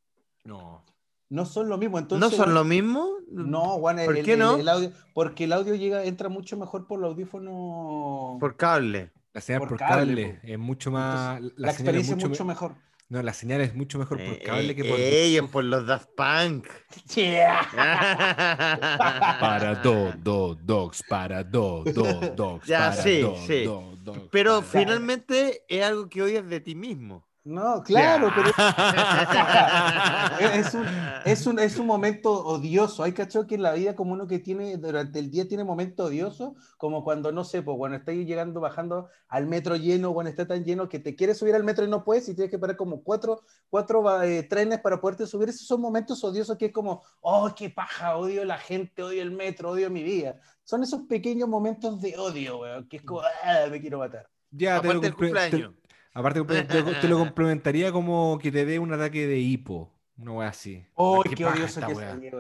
No. 0.45 0.85
No 1.31 1.45
son 1.45 1.69
lo 1.69 1.77
mismo. 1.77 1.99
¿No 1.99 2.03
Entonces, 2.03 2.31
son 2.31 2.47
weón, 2.47 2.55
lo 2.55 2.65
mismo? 2.65 3.07
No, 3.31 3.75
weón, 3.77 3.99
¿Por 4.05 4.17
el- 4.17 4.25
qué 4.25 4.33
el- 4.33 4.39
no? 4.39 4.57
el 4.57 4.69
audio, 4.69 4.91
porque 5.15 5.45
el 5.45 5.53
audio 5.53 5.75
llega, 5.75 6.03
entra 6.05 6.29
mucho 6.31 6.57
mejor 6.57 6.87
por 6.87 6.99
el 7.01 7.05
audífono. 7.05 8.39
Por 8.41 8.57
cable. 8.57 9.11
La 9.39 9.43
señal 9.43 9.61
Por 9.61 9.69
por, 9.69 9.79
cable, 9.79 10.41
es 10.43 10.59
mucho 10.59 10.91
más. 10.91 11.41
la, 11.41 11.51
la, 11.57 11.73
señal 11.73 11.95
es 11.97 12.01
experiencia 12.01 12.13
es 12.13 12.17
mucho, 12.17 12.29
mucho 12.29 12.45
me- 12.45 12.49
mejor. 12.49 12.75
No, 13.09 13.23
la 13.23 13.33
señal 13.33 13.61
es 13.61 13.75
mucho 13.75 13.99
mejor 13.99 14.19
por 14.19 14.27
Eh, 14.35 14.43
cable 14.45 14.75
que 14.75 14.83
eh, 14.83 14.91
por. 14.91 15.01
ellos, 15.01 15.49
por 15.49 15.65
los 15.65 15.87
Daft 15.87 16.09
Punk. 16.17 16.67
Para 19.41 19.77
do, 19.77 20.13
do, 20.19 20.55
dogs, 20.57 21.03
para 21.05 21.45
do, 21.45 21.85
do, 21.85 22.35
dogs. 22.35 22.67
Ya, 22.67 22.91
para 22.91 23.03
sí, 23.03 23.21
do, 23.21 23.37
sí. 23.37 23.65
do, 23.65 23.95
dogs, 24.03 24.29
Pero 24.31 24.57
para- 24.61 24.67
finalmente 24.67 25.65
es 25.69 25.85
algo 25.85 26.09
que 26.09 26.23
odias 26.23 26.47
de 26.49 26.61
ti 26.61 26.75
mismo. 26.75 27.28
No, 27.45 27.83
claro, 27.83 28.31
pero 28.37 28.51
es 30.55 30.75
un, 30.75 30.87
es, 31.25 31.47
un, 31.47 31.59
es 31.59 31.79
un 31.79 31.87
momento 31.87 32.31
odioso. 32.45 33.03
Hay 33.03 33.13
cacho 33.13 33.47
que 33.47 33.55
en 33.55 33.63
la 33.63 33.73
vida, 33.73 33.97
como 33.97 34.13
uno 34.13 34.27
que 34.27 34.39
tiene 34.39 34.77
durante 34.77 35.19
el 35.19 35.31
día 35.31 35.49
tiene 35.49 35.65
momentos 35.65 36.09
odiosos, 36.09 36.53
como 36.77 37.03
cuando, 37.03 37.33
no 37.33 37.45
sé, 37.45 37.63
pues 37.63 37.77
cuando 37.79 37.97
estás 37.97 38.15
llegando, 38.17 38.61
bajando 38.61 39.09
al 39.29 39.47
metro 39.47 39.77
lleno, 39.77 40.13
cuando 40.13 40.29
está 40.31 40.47
tan 40.47 40.63
lleno 40.65 40.89
que 40.91 40.99
te 40.99 41.17
quieres 41.17 41.39
subir 41.39 41.55
al 41.55 41.65
metro 41.65 41.85
y 41.85 41.89
no 41.89 42.05
puedes 42.05 42.29
y 42.29 42.35
tienes 42.35 42.51
que 42.51 42.59
parar 42.59 42.77
como 42.77 43.03
cuatro, 43.03 43.41
cuatro 43.71 44.23
eh, 44.23 44.43
trenes 44.43 44.81
para 44.81 45.01
poderte 45.01 45.27
subir. 45.27 45.49
Esos 45.49 45.67
son 45.67 45.81
momentos 45.81 46.23
odiosos 46.25 46.59
que 46.59 46.67
es 46.67 46.73
como, 46.73 47.03
oh, 47.23 47.51
qué 47.57 47.71
paja, 47.71 48.17
odio 48.19 48.45
la 48.45 48.59
gente, 48.59 49.03
odio 49.03 49.23
el 49.23 49.31
metro, 49.31 49.71
odio 49.71 49.89
mi 49.91 50.03
vida. 50.03 50.39
Son 50.65 50.83
esos 50.83 51.03
pequeños 51.09 51.49
momentos 51.49 51.99
de 52.03 52.15
odio, 52.19 52.59
weón, 52.61 52.87
que 52.89 52.99
es 52.99 53.03
como, 53.03 53.23
ah, 53.23 53.67
me 53.71 53.81
quiero 53.81 54.01
matar. 54.01 54.29
Ya, 54.51 54.81
te 54.83 54.89
lo, 54.89 54.99
Aparte 54.99 55.07
del 55.07 55.15
comple- 55.15 55.51
te- 55.51 55.51
cumpleaños. 55.51 55.75
Aparte 56.19 56.43
te, 56.45 56.83
lo- 56.83 57.01
te 57.01 57.09
lo 57.09 57.19
complementaría 57.19 57.93
como 57.93 58.39
que 58.41 58.51
te 58.53 58.65
dé 58.65 58.79
un 58.79 58.93
ataque 58.93 59.27
de 59.27 59.39
hipo. 59.39 59.93
Una 60.17 60.33
wea 60.33 60.49
así. 60.49 60.85
Oh, 60.95 61.23
qué, 61.23 61.45
paja 61.45 61.57
odioso 61.57 61.81
que 61.87 61.93
wea. 61.93 62.15
es. 62.15 62.35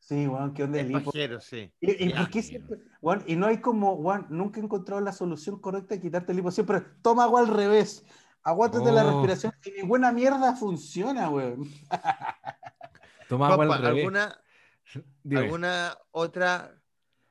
Sí, 0.00 0.26
weón, 0.26 0.52
qué 0.54 0.64
onda 0.64 0.80
Es 0.80 0.86
el 0.86 0.90
hipo. 0.96 1.12
pajero, 1.12 1.40
sí. 1.40 1.72
¿Y, 1.80 2.06
y 2.06 2.08
Ya, 2.10 2.16
por 2.18 2.30
qué 2.30 2.38
mira. 2.38 2.48
siempre? 2.48 2.78
Juan, 3.00 3.22
y 3.26 3.36
no 3.36 3.46
hay 3.46 3.58
como, 3.60 3.96
Juan, 3.98 4.26
nunca 4.30 4.58
he 4.58 4.64
encontrado 4.64 5.00
la 5.00 5.12
solución 5.12 5.60
correcta 5.60 5.94
de 5.94 6.00
quitarte 6.00 6.32
el 6.32 6.38
hipo. 6.40 6.50
Siempre 6.50 6.80
toma 7.02 7.24
agua 7.24 7.40
al 7.40 7.48
revés. 7.48 8.04
Aguántate 8.42 8.90
la 8.90 9.04
Oh. 9.06 9.10
respiración 9.10 9.52
y 9.64 9.80
ninguna 9.82 10.10
mierda 10.12 10.56
funciona, 10.56 11.28
weón. 11.30 11.68
Toma 13.28 13.48
agua 13.48 13.64
al 13.76 13.82
revés. 13.82 13.98
¿alguna, 14.04 14.40
Dime. 15.22 15.40
¿Alguna 15.42 15.96
otra 16.10 16.80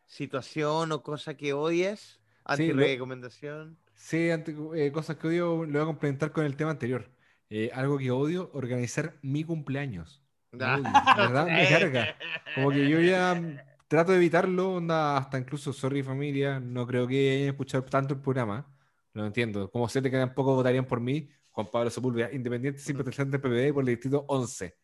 situación 0.05 0.91
o 0.91 1.03
cosa 1.03 1.35
que 1.35 1.53
odies? 1.53 2.19
Anti-recomendación. 2.45 3.77
Sí, 3.77 3.88
ante- 4.31 4.55
eh, 4.75 4.91
cosas 4.91 5.17
que 5.17 5.27
odio, 5.27 5.65
lo 5.65 5.71
voy 5.73 5.81
a 5.81 5.85
complementar 5.85 6.31
con 6.31 6.45
el 6.45 6.55
tema 6.55 6.71
anterior. 6.71 7.09
Eh, 7.49 7.69
algo 7.73 7.97
que 7.97 8.11
odio, 8.11 8.49
organizar 8.53 9.15
mi 9.21 9.43
cumpleaños. 9.43 10.23
Odio, 10.53 10.83
verdad, 11.17 11.45
me 11.45 11.67
carga. 11.67 12.15
Como 12.55 12.71
que 12.71 12.87
yo 12.89 12.99
ya 13.01 13.35
mm, 13.35 13.59
trato 13.87 14.11
de 14.11 14.17
evitarlo, 14.17 14.73
onda, 14.73 15.17
hasta 15.17 15.37
incluso, 15.37 15.73
sorry 15.73 16.01
familia, 16.01 16.59
no 16.59 16.87
creo 16.87 17.07
que 17.07 17.35
hayan 17.37 17.49
escuchado 17.49 17.83
tanto 17.83 18.13
el 18.15 18.21
programa, 18.21 18.65
lo 19.13 19.25
entiendo. 19.25 19.69
Como 19.69 19.87
sé 19.89 20.01
que 20.01 20.09
tampoco 20.09 20.55
votarían 20.55 20.85
por 20.85 21.01
mí, 21.01 21.29
Juan 21.51 21.67
Pablo 21.71 21.89
Sepúlveda, 21.89 22.31
independiente, 22.31 22.79
simpatizante 22.79 23.37
del 23.37 23.41
PPD 23.41 23.73
por 23.73 23.83
el 23.83 23.87
distrito 23.89 24.25
11. 24.27 24.75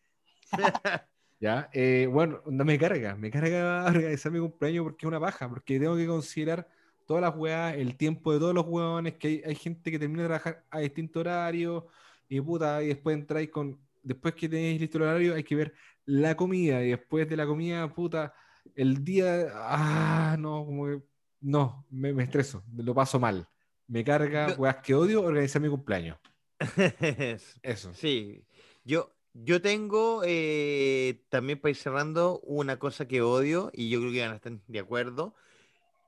¿Ya? 1.40 1.68
Eh, 1.72 2.08
bueno, 2.10 2.42
me 2.46 2.78
carga, 2.78 3.16
me 3.16 3.30
carga 3.30 3.86
organizar 3.86 4.30
mi 4.32 4.40
cumpleaños 4.40 4.84
porque 4.84 5.04
es 5.04 5.08
una 5.08 5.18
baja, 5.18 5.48
porque 5.48 5.78
tengo 5.78 5.96
que 5.96 6.06
considerar 6.06 6.68
todas 7.06 7.22
las 7.22 7.34
weas, 7.36 7.76
el 7.76 7.96
tiempo 7.96 8.32
de 8.32 8.38
todos 8.40 8.54
los 8.54 8.66
weones, 8.66 9.14
que 9.14 9.28
hay, 9.28 9.42
hay 9.46 9.54
gente 9.54 9.90
que 9.90 9.98
termina 9.98 10.22
de 10.22 10.28
trabajar 10.28 10.64
a 10.70 10.80
distinto 10.80 11.20
horario, 11.20 11.86
y 12.28 12.40
puta, 12.40 12.82
y 12.82 12.88
después 12.88 13.16
entráis 13.16 13.50
con, 13.50 13.80
después 14.02 14.34
que 14.34 14.48
tenéis 14.48 14.80
listo 14.80 14.98
el 14.98 15.04
horario, 15.04 15.34
hay 15.34 15.44
que 15.44 15.54
ver 15.56 15.74
la 16.04 16.36
comida, 16.36 16.82
y 16.84 16.90
después 16.90 17.28
de 17.28 17.36
la 17.36 17.46
comida, 17.46 17.92
puta, 17.92 18.34
el 18.74 19.04
día, 19.04 19.48
ah, 19.54 20.36
no, 20.38 20.64
como 20.64 20.86
que, 20.86 21.02
no, 21.40 21.86
me, 21.90 22.12
me 22.12 22.24
estreso, 22.24 22.62
lo 22.76 22.94
paso 22.94 23.18
mal. 23.20 23.48
Me 23.88 24.02
carga, 24.02 24.48
Yo- 24.48 24.56
weas 24.56 24.78
que 24.78 24.94
odio, 24.94 25.22
organizar 25.22 25.62
mi 25.62 25.68
cumpleaños. 25.68 26.18
Eso. 27.62 27.92
Sí, 27.94 28.44
yo, 28.84 29.14
yo 29.34 29.60
tengo 29.60 30.22
eh, 30.24 31.22
también 31.28 31.60
para 31.60 31.70
ir 31.70 31.76
cerrando 31.76 32.40
una 32.40 32.78
cosa 32.78 33.06
que 33.06 33.20
odio 33.20 33.70
y 33.72 33.90
yo 33.90 34.00
creo 34.00 34.12
que 34.12 34.20
van 34.22 34.32
a 34.32 34.36
estar 34.36 34.52
de 34.66 34.78
acuerdo, 34.78 35.34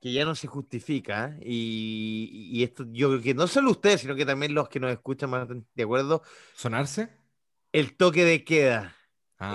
que 0.01 0.13
ya 0.13 0.25
no 0.25 0.35
se 0.35 0.47
justifica 0.47 1.37
y, 1.41 2.51
y 2.53 2.63
esto 2.63 2.85
yo 2.91 3.09
creo 3.09 3.21
que 3.23 3.35
no 3.35 3.47
solo 3.47 3.71
ustedes, 3.73 4.01
sino 4.03 4.15
que 4.15 4.25
también 4.27 4.55
los 4.55 4.69
que 4.69 4.81
nos 4.81 4.93
escuchan 4.93 5.31
estar 5.35 5.57
de 5.75 5.83
acuerdo, 5.83 6.23
¿Sonarse? 6.55 7.11
el 7.73 7.97
toque 7.97 8.25
de 8.25 8.45
queda 8.45 8.97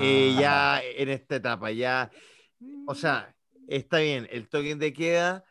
eh, 0.02 0.34
Ah. 0.38 0.41
ya 0.41 0.82
en 0.82 1.10
esta 1.10 1.36
etapa, 1.36 1.72
ya, 1.72 2.10
o 2.88 2.95
sea, 2.95 3.36
está 3.68 3.98
bien, 3.99 4.28
el 4.32 4.48
toque 4.48 4.76
de 4.76 4.94
queda, 4.94 5.44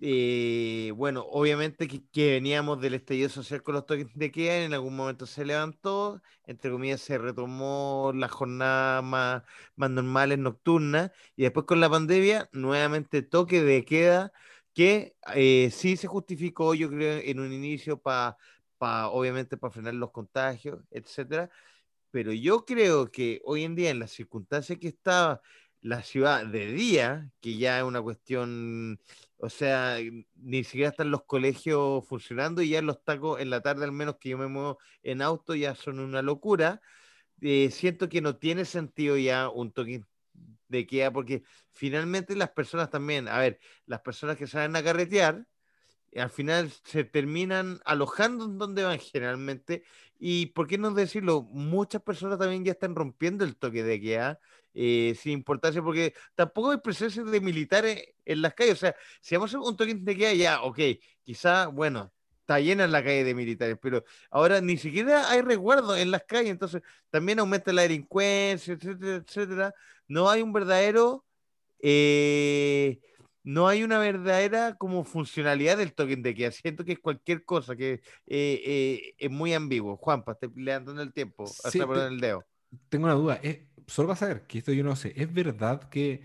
eh, 0.00 0.92
bueno, 0.96 1.24
obviamente 1.30 1.88
que, 1.88 2.30
veníamos 2.32 2.80
del 2.80 2.94
estallido 2.94 3.28
social 3.28 3.62
con 3.62 3.74
los 3.74 3.86
toques 3.86 4.06
de 4.14 4.30
queda, 4.30 4.58
en 4.64 4.74
algún 4.74 4.94
momento 4.96 5.26
se 5.26 5.44
levantó, 5.44 6.20
entre 6.44 6.70
comillas 6.70 7.00
se 7.00 7.18
retomó 7.18 8.12
las 8.14 8.30
jornadas 8.30 9.02
más, 9.02 9.42
más 9.76 9.90
normales 9.90 10.38
nocturnas, 10.38 11.10
y 11.36 11.42
después 11.44 11.66
con 11.66 11.80
la 11.80 11.90
pandemia, 11.90 12.48
nuevamente 12.52 13.22
toque 13.22 13.62
de 13.62 13.84
queda, 13.84 14.32
que 14.74 15.16
eh, 15.34 15.70
sí 15.72 15.96
se 15.96 16.06
justificó, 16.06 16.74
yo 16.74 16.88
creo, 16.90 17.20
en 17.24 17.40
un 17.40 17.52
inicio 17.52 18.00
para, 18.00 18.36
obviamente, 19.10 19.56
para 19.56 19.72
frenar 19.72 19.94
los 19.94 20.10
contagios, 20.12 20.80
etcétera, 20.90 21.50
pero 22.10 22.32
yo 22.32 22.64
creo 22.64 23.10
que 23.10 23.40
hoy 23.44 23.64
en 23.64 23.74
día, 23.74 23.90
en 23.90 23.98
las 24.00 24.12
circunstancias 24.12 24.78
que 24.78 24.88
está 24.88 25.40
la 25.80 26.02
ciudad 26.02 26.46
de 26.46 26.72
día, 26.72 27.30
que 27.40 27.56
ya 27.56 27.78
es 27.78 27.84
una 27.84 28.02
cuestión, 28.02 29.00
o 29.38 29.48
sea, 29.48 29.98
ni 30.36 30.64
siquiera 30.64 30.90
están 30.90 31.10
los 31.10 31.24
colegios 31.24 32.06
funcionando 32.06 32.60
y 32.60 32.70
ya 32.70 32.82
los 32.82 33.02
tacos 33.04 33.40
en 33.40 33.50
la 33.50 33.60
tarde, 33.60 33.84
al 33.84 33.92
menos 33.92 34.16
que 34.18 34.30
yo 34.30 34.38
me 34.38 34.48
muevo 34.48 34.78
en 35.02 35.22
auto, 35.22 35.54
ya 35.54 35.74
son 35.74 36.00
una 36.00 36.22
locura. 36.22 36.80
Eh, 37.40 37.70
siento 37.70 38.08
que 38.08 38.20
no 38.20 38.36
tiene 38.36 38.64
sentido 38.64 39.16
ya 39.16 39.48
un 39.48 39.72
toque 39.72 40.02
de 40.68 40.86
queda, 40.86 41.12
porque 41.12 41.44
finalmente 41.72 42.34
las 42.36 42.50
personas 42.50 42.90
también, 42.90 43.28
a 43.28 43.38
ver, 43.38 43.60
las 43.86 44.00
personas 44.00 44.36
que 44.36 44.46
salen 44.46 44.74
a 44.76 44.82
carretear, 44.82 45.46
al 46.16 46.30
final 46.30 46.70
se 46.84 47.04
terminan 47.04 47.80
alojando 47.84 48.46
en 48.46 48.58
donde 48.58 48.84
van 48.84 48.98
generalmente. 48.98 49.84
Y 50.18 50.46
por 50.46 50.66
qué 50.66 50.78
no 50.78 50.90
decirlo, 50.92 51.42
muchas 51.42 52.02
personas 52.02 52.38
también 52.38 52.64
ya 52.64 52.72
están 52.72 52.94
rompiendo 52.94 53.44
el 53.44 53.56
toque 53.56 53.82
de 53.84 54.00
queda, 54.00 54.40
eh, 54.74 55.14
sin 55.20 55.32
importancia, 55.32 55.82
porque 55.82 56.14
tampoco 56.34 56.70
hay 56.72 56.78
presencia 56.78 57.22
de 57.24 57.40
militares 57.40 58.04
en 58.24 58.42
las 58.42 58.54
calles. 58.54 58.74
O 58.74 58.76
sea, 58.76 58.96
si 59.20 59.34
vamos 59.36 59.54
a 59.54 59.58
hacer 59.58 59.68
un 59.70 59.76
toque 59.76 59.94
de 59.94 60.16
queda, 60.16 60.34
ya, 60.34 60.62
ok, 60.62 60.78
quizá, 61.22 61.68
bueno, 61.68 62.12
está 62.40 62.60
llena 62.60 62.86
la 62.86 63.02
calle 63.02 63.24
de 63.24 63.34
militares, 63.34 63.78
pero 63.80 64.04
ahora 64.30 64.60
ni 64.60 64.76
siquiera 64.76 65.30
hay 65.30 65.42
resguardo 65.42 65.96
en 65.96 66.10
las 66.10 66.24
calles, 66.24 66.50
entonces 66.50 66.82
también 67.10 67.38
aumenta 67.38 67.72
la 67.72 67.82
delincuencia, 67.82 68.74
etcétera, 68.74 69.16
etcétera. 69.16 69.74
No 70.08 70.28
hay 70.30 70.42
un 70.42 70.52
verdadero. 70.52 71.24
eh, 71.80 73.00
no 73.52 73.68
hay 73.68 73.82
una 73.84 73.98
verdadera 73.98 74.76
como 74.76 75.04
funcionalidad 75.04 75.78
del 75.78 75.94
token 75.94 76.22
de 76.22 76.34
queda. 76.34 76.50
Siento 76.52 76.84
que 76.84 76.92
es 76.92 76.98
cualquier 77.00 77.44
cosa 77.44 77.76
que 77.76 77.94
eh, 77.94 78.00
eh, 78.26 79.14
es 79.18 79.30
muy 79.30 79.54
ambiguo. 79.54 79.96
Juanpa, 79.96 80.32
estoy 80.32 80.50
levantando 80.56 81.02
el 81.02 81.12
tiempo. 81.12 81.56
Hasta 81.64 81.72
Sí, 81.72 81.86
poner 81.86 82.08
el 82.12 82.20
dedo. 82.20 82.46
Tengo 82.88 83.06
una 83.06 83.14
duda. 83.14 83.36
Es, 83.42 83.60
solo 83.86 84.08
para 84.08 84.18
saber, 84.20 84.46
que 84.46 84.58
esto 84.58 84.72
yo 84.72 84.84
no 84.84 84.96
sé. 84.96 85.12
¿Es 85.16 85.32
verdad 85.32 85.88
que 85.88 86.22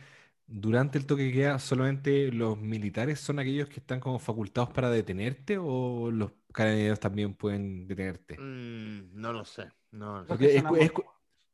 durante 0.47 0.97
el 0.97 1.05
toque 1.05 1.23
de 1.23 1.31
queda 1.33 1.59
solamente 1.59 2.31
los 2.31 2.57
militares 2.59 3.19
son 3.19 3.39
aquellos 3.39 3.69
que 3.69 3.79
están 3.79 3.99
como 3.99 4.19
facultados 4.19 4.71
para 4.71 4.89
detenerte 4.89 5.57
o 5.59 6.11
los 6.11 6.31
carabineros 6.53 6.99
también 6.99 7.33
pueden 7.35 7.87
detenerte? 7.87 8.41
Mm, 8.41 9.11
no 9.21 9.33
lo 9.33 9.45
sé. 9.45 9.69
No, 9.91 10.23
lo 10.23 10.37
sé. 10.37 10.55
Es, 10.57 10.63
es- 10.77 10.91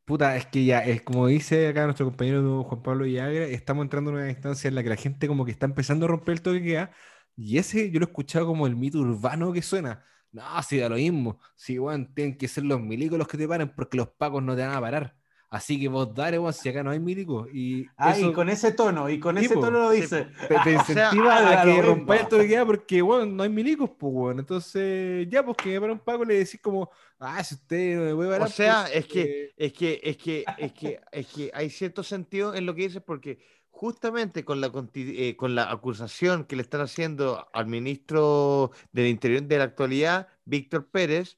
puta, 0.10 0.36
es 0.36 0.48
que 0.48 0.66
ya, 0.66 0.84
como 1.04 1.28
dice 1.28 1.68
acá 1.68 1.86
nuestro 1.86 2.08
compañero 2.08 2.64
Juan 2.64 2.82
Pablo 2.82 3.06
Villagra, 3.06 3.46
estamos 3.46 3.84
entrando 3.84 4.10
en 4.10 4.18
una 4.18 4.30
instancia 4.30 4.68
en 4.68 4.74
la 4.76 4.82
que 4.82 4.90
la 4.90 4.96
gente 4.96 5.28
como 5.28 5.46
que 5.46 5.52
está 5.52 5.68
empezando 5.68 6.06
a 6.06 6.10
romper 6.10 6.34
el 6.34 6.42
toque 6.42 6.60
de 6.60 6.66
queda 6.66 6.92
y 7.36 7.60
ese 7.60 7.92
yo 7.92 8.00
lo 8.00 8.06
he 8.08 8.10
escuchado 8.10 8.48
como 8.48 8.66
el 8.66 8.76
mito 8.76 9.00
urbano 9.00 9.54
que 9.54 9.62
suena. 9.62 10.04
No, 10.32 10.44
si 10.64 10.80
da 10.80 10.90
lo 10.90 10.96
mismo. 10.96 11.40
Si, 11.56 11.78
weón, 11.80 12.14
tienen 12.16 12.38
que 12.38 12.48
ser 12.48 12.66
los 12.66 12.82
milicos 12.82 13.18
los 13.20 13.28
que 13.28 13.38
te 13.38 13.48
paren 13.48 13.70
porque 13.76 13.98
los 13.98 14.10
pacos 14.10 14.44
no 14.44 14.56
te 14.56 14.64
van 14.64 14.76
a 14.76 14.82
parar. 14.82 15.19
Así 15.50 15.80
que 15.80 15.88
vos 15.88 16.14
dale, 16.14 16.38
weón, 16.38 16.54
si 16.54 16.70
acá 16.70 16.84
no 16.84 16.92
hay 16.92 17.00
milicos. 17.00 17.48
Y 17.52 17.86
Ah, 17.98 18.12
eso 18.12 18.30
y 18.30 18.32
con 18.32 18.50
ese 18.50 18.72
tono, 18.74 19.10
y 19.10 19.20
con 19.20 19.38
Sí, 19.38 19.46
ese 19.46 19.56
po. 19.56 19.62
tono 19.62 19.80
lo 19.80 19.92
dice. 19.92 20.28
te, 20.48 20.60
te 20.60 20.76
O 20.78 20.86
sea, 20.86 21.10
incentiva 21.10 21.62
a 21.62 21.64
que 21.64 21.82
toque 22.30 22.38
de 22.38 22.48
queda 22.48 22.66
porque, 22.66 23.02
weón, 23.02 23.36
no 23.36 23.44
hay 23.44 23.50
milicos, 23.50 23.90
pues, 23.98 24.14
weón. 24.14 24.40
Entonces, 24.40 25.28
ya, 25.30 25.44
pues 25.44 25.58
que 25.58 25.80
para 25.82 25.94
un 25.94 26.00
pago 26.00 26.24
le 26.24 26.36
decís 26.36 26.60
como, 26.62 26.90
ah, 27.20 27.44
si 27.44 27.56
usted 27.56 27.96
no 27.98 28.04
me 28.06 28.16
puede 28.16 28.30
O 28.30 28.32
parar, 28.34 28.50
sea, 28.50 28.84
pues, 28.86 28.96
es 28.98 29.06
que, 29.08 29.22
eh, 29.22 29.54
es 29.58 29.74
que, 29.74 30.00
es 30.04 30.18
que, 30.18 30.54
es 30.58 30.74
que, 30.74 31.00
es 31.12 31.28
que 31.28 31.52
hay 31.54 31.70
cierto 31.70 32.04
sentido 32.04 32.54
en 32.56 32.66
lo 32.66 32.76
que 32.76 32.84
dices 32.84 33.02
porque 33.04 33.40
justamente 33.70 34.44
con 34.46 34.62
la, 34.62 34.72
eh, 34.94 35.36
con 35.38 35.56
la 35.56 35.72
acusación 35.72 36.46
que 36.46 36.56
le 36.56 36.62
están 36.62 36.82
haciendo 36.82 37.48
al 37.54 37.68
ministro 37.68 38.72
del 38.92 39.08
Interior 39.08 39.44
de 39.44 39.58
la 39.58 39.64
actualidad, 39.66 40.28
Víctor 40.46 40.90
Pérez, 40.90 41.38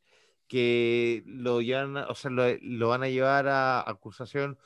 que 0.52 1.24
lo 1.28 1.62
llevan, 1.62 1.96
a- 1.96 2.08
o 2.08 2.14
sea, 2.16 2.30
lo, 2.30 2.44
lo 2.62 2.90
van 2.90 3.04
a 3.04 3.08
llevar 3.08 3.48
a 3.48 3.90
acusación 3.90 4.58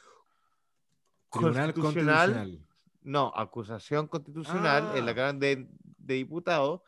Tribunal 1.32 1.74
constitucional, 1.76 2.34
Constitucional. 2.34 2.68
no, 3.04 3.32
acusación 3.36 4.08
constitucional 4.08 4.98
en 4.98 5.06
la 5.06 5.12
Ah. 5.12 5.16
Cámara 5.16 5.34
de, 5.34 5.68
de 6.00 6.14
Diputados. 6.16 6.82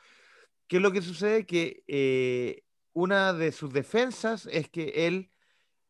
¿Qué 0.68 0.78
es 0.78 0.82
lo 0.82 0.91
que 0.91 1.03
sucede? 1.03 1.45
Que 1.45 1.84
eh, 1.88 2.64
una 2.94 3.34
de 3.34 3.52
sus 3.52 3.72
defensas 3.72 4.48
es 4.52 4.68
que 4.68 5.06
él, 5.06 5.30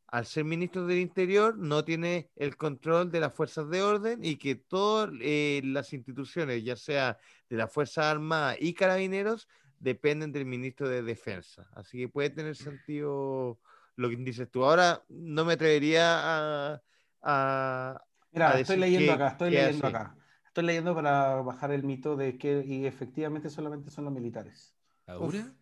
al 0.08 0.26
ser 0.26 0.44
ministro 0.44 0.86
del 0.86 0.98
Interior, 1.00 1.58
no 1.58 1.86
tiene 1.86 2.30
el 2.36 2.58
control 2.58 3.10
de 3.10 3.22
las 3.22 3.34
fuerzas 3.34 3.70
de 3.70 3.84
orden 3.84 4.20
y 4.26 4.36
que 4.36 4.56
todas 4.56 5.12
eh, 5.22 5.62
las 5.64 5.94
instituciones, 5.94 6.62
ya 6.62 6.76
sea 6.76 7.18
de 7.50 7.56
las 7.56 7.72
Fuerzas 7.72 8.04
Armadas 8.08 8.58
y 8.60 8.74
Carabineros, 8.74 9.48
dependen 9.80 10.32
del 10.32 10.46
ministro 10.46 10.90
de 10.90 11.02
Defensa. 11.04 11.68
Así 11.74 11.98
que 12.00 12.10
puede 12.10 12.30
tener 12.30 12.56
sentido 12.56 13.60
lo 13.96 14.10
que 14.10 14.16
dices 14.18 14.50
tú. 14.52 14.64
Ahora 14.64 15.04
no 15.10 15.46
me 15.46 15.54
atrevería 15.54 16.74
a... 16.74 16.82
a- 17.22 18.02
Mira, 18.32 18.54
a 18.54 18.60
estoy 18.60 18.78
leyendo 18.78 19.12
qué- 19.12 19.16
acá, 19.16 19.28
estoy 19.30 19.50
leyendo 19.52 19.88
hace. 19.88 19.98
acá. 19.98 20.16
Estoy 20.48 20.64
leyendo 20.66 20.96
para 20.96 21.36
bajar 21.42 21.72
el 21.72 21.84
mito 21.84 22.16
de 22.16 22.38
que 22.38 22.64
y 22.66 22.86
efectivamente 22.86 23.50
solamente 23.50 23.92
son 23.92 24.06
los 24.06 24.14
militares. 24.14 24.76
¿La 25.06 25.14
dura? 25.16 25.54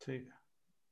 Sí. 0.00 0.28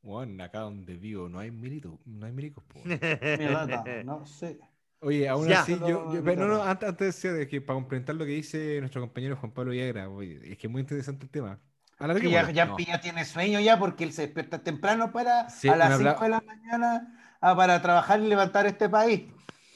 Bueno, 0.03 0.43
acá 0.45 0.61
donde 0.61 0.97
vivo 0.97 1.29
no 1.29 1.39
hay 1.39 1.51
militos, 1.51 1.99
no 2.07 2.27
hay 2.27 2.33
milicos, 2.33 2.65
no 4.05 4.25
sé. 4.25 4.59
Oye, 5.03 5.29
aún 5.29 5.49
Ya. 5.49 5.63
así, 5.63 5.75
yo, 5.79 6.23
pero 6.25 6.47
no, 6.47 6.57
no, 6.59 6.63
antes, 6.63 6.89
antes 6.89 7.07
decía 7.15 7.33
de 7.33 7.49
que 7.49 7.61
para 7.61 7.75
complementar 7.79 8.15
lo 8.17 8.25
que 8.25 8.33
dice 8.33 8.79
nuestro 8.81 9.01
compañero 9.01 9.37
Juan 9.37 9.53
Pablo 9.53 9.73
Villagra, 9.73 10.09
oye, 10.11 10.53
es 10.53 10.59
que 10.59 10.67
es 10.67 10.71
muy 10.71 10.81
interesante 10.83 11.25
el 11.25 11.31
tema. 11.31 11.61
Que 12.01 12.31
ya, 12.31 12.41
Alarguémoslo. 12.41 12.51
ya, 12.55 12.67
No. 12.67 12.79
ya 12.79 13.01
tiene 13.01 13.25
sueño 13.27 13.61
ya 13.61 13.79
porque 13.79 14.05
él 14.05 14.13
se 14.15 14.23
despierta 14.23 14.63
temprano 14.63 15.13
para 15.13 15.51
Sí, 15.51 15.69
a 15.69 15.77
las 15.77 15.93
apla- 16.01 16.13
5 16.13 16.25
de 16.25 16.31
la 16.31 16.41
mañana 16.41 17.37
ah, 17.43 17.55
para 17.55 17.83
trabajar 17.83 18.21
y 18.21 18.27
levantar 18.27 18.67
este 18.67 18.89
país. 18.89 19.25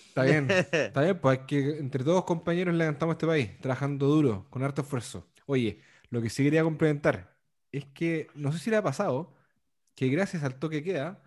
Está 0.09 0.23
bien, 0.23 0.49
está 0.73 1.03
bien, 1.03 1.19
pues 1.21 1.41
es 1.41 1.45
que 1.47 1.79
entre 1.79 2.03
todos 2.05 2.25
compañeros 2.25 2.75
levantamos 2.75 3.15
este 3.15 3.27
país, 3.27 3.51
trabajando 3.61 4.07
duro, 4.07 4.47
con 4.51 4.63
harto 4.63 4.83
esfuerzo. 4.83 5.27
Oye, 5.47 5.81
lo 6.11 6.23
que 6.23 6.31
sí 6.31 6.43
quería 6.45 6.63
complementar 6.63 7.35
es 7.73 7.85
que, 7.87 8.29
no 8.35 8.53
sé 8.53 8.59
si 8.59 8.71
le 8.71 8.77
ha 8.77 8.83
pasado, 8.83 9.35
que 9.95 10.09
gracias 10.09 10.45
al 10.45 10.55
toque 10.55 10.83
queda, 10.83 11.21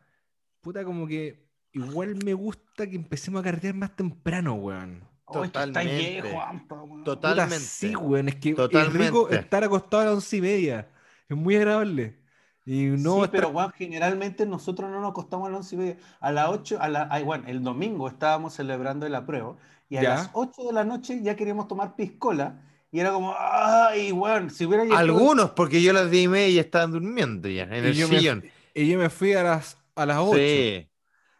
puta 0.62 0.84
como 0.84 1.06
que 1.08 1.48
igual 1.74 2.16
me 2.26 2.34
gusta 2.34 2.88
que 2.90 2.96
empecemos 2.96 3.42
a 3.42 3.44
carretear 3.44 3.76
más 3.76 3.96
temprano, 3.96 4.56
weón. 4.56 5.04
Oh, 5.30 5.42
que 5.42 5.48
está 5.48 5.66
Totalmente. 5.66 6.22
viejo, 6.22 6.42
Ampa, 6.42 6.76
weón. 6.76 7.04
Total- 7.04 7.04
Puta, 7.04 7.30
Totalmente. 7.30 7.66
sí, 7.66 7.96
weón, 7.96 8.30
es 8.30 8.36
que 8.36 8.50
es 8.50 8.56
rico 8.56 8.68
Totalmente. 8.70 9.36
estar 9.36 9.64
acostado 9.64 10.02
a 10.02 10.06
las 10.06 10.14
once 10.16 10.38
y 10.38 10.42
media, 10.42 10.88
es 11.28 11.36
muy 11.38 11.56
agradable. 11.58 12.18
Y 12.66 12.86
no 12.88 13.16
sí, 13.16 13.22
estar- 13.24 13.32
pero 13.32 13.50
weón, 13.50 13.72
generalmente 13.74 14.46
nosotros 14.46 14.90
no 14.90 15.00
nos 15.02 15.12
acostamos 15.12 15.48
a 15.48 15.52
las 15.52 15.58
11 15.60 15.76
y 15.76 15.78
media. 15.80 15.98
A 16.20 16.32
las 16.32 16.50
8, 16.50 16.78
a 16.82 16.90
la, 16.90 17.08
ay, 17.12 17.24
bueno, 17.24 17.44
el 17.48 17.62
domingo 17.64 18.08
estábamos 18.08 18.54
celebrando 18.54 19.06
el 19.06 19.16
apruebo 19.16 19.58
y 19.90 19.98
a 19.98 20.02
Ya. 20.02 20.10
las 20.16 20.30
8 20.34 20.64
de 20.66 20.74
la 20.74 20.84
noche 20.84 21.22
ya 21.22 21.36
queríamos 21.36 21.68
tomar 21.68 21.96
piscola 21.96 22.62
y 22.92 23.00
era 23.00 23.12
como, 23.12 23.36
ay, 23.38 24.12
weón, 24.14 24.50
si 24.50 24.66
hubiera 24.66 24.84
llegado- 24.84 25.00
Algunos, 25.02 25.52
porque 25.52 25.82
yo 25.82 25.92
a 25.92 25.94
las 25.94 26.10
10 26.12 26.26
y 26.26 26.28
media 26.30 26.56
ya 26.56 26.62
estaban 26.62 26.92
durmiendo 26.92 27.48
ya, 27.50 27.64
en 27.64 27.84
y 27.86 27.88
el 27.88 27.94
yo 27.94 28.08
me- 28.10 28.18
sillón. 28.20 28.44
y 28.74 28.88
yo 28.90 28.98
me 28.98 29.10
fui 29.10 29.34
a 29.34 29.44
las, 29.44 29.78
a 29.96 30.06
las 30.06 30.18
8. 30.20 30.38
Sí. 30.38 30.88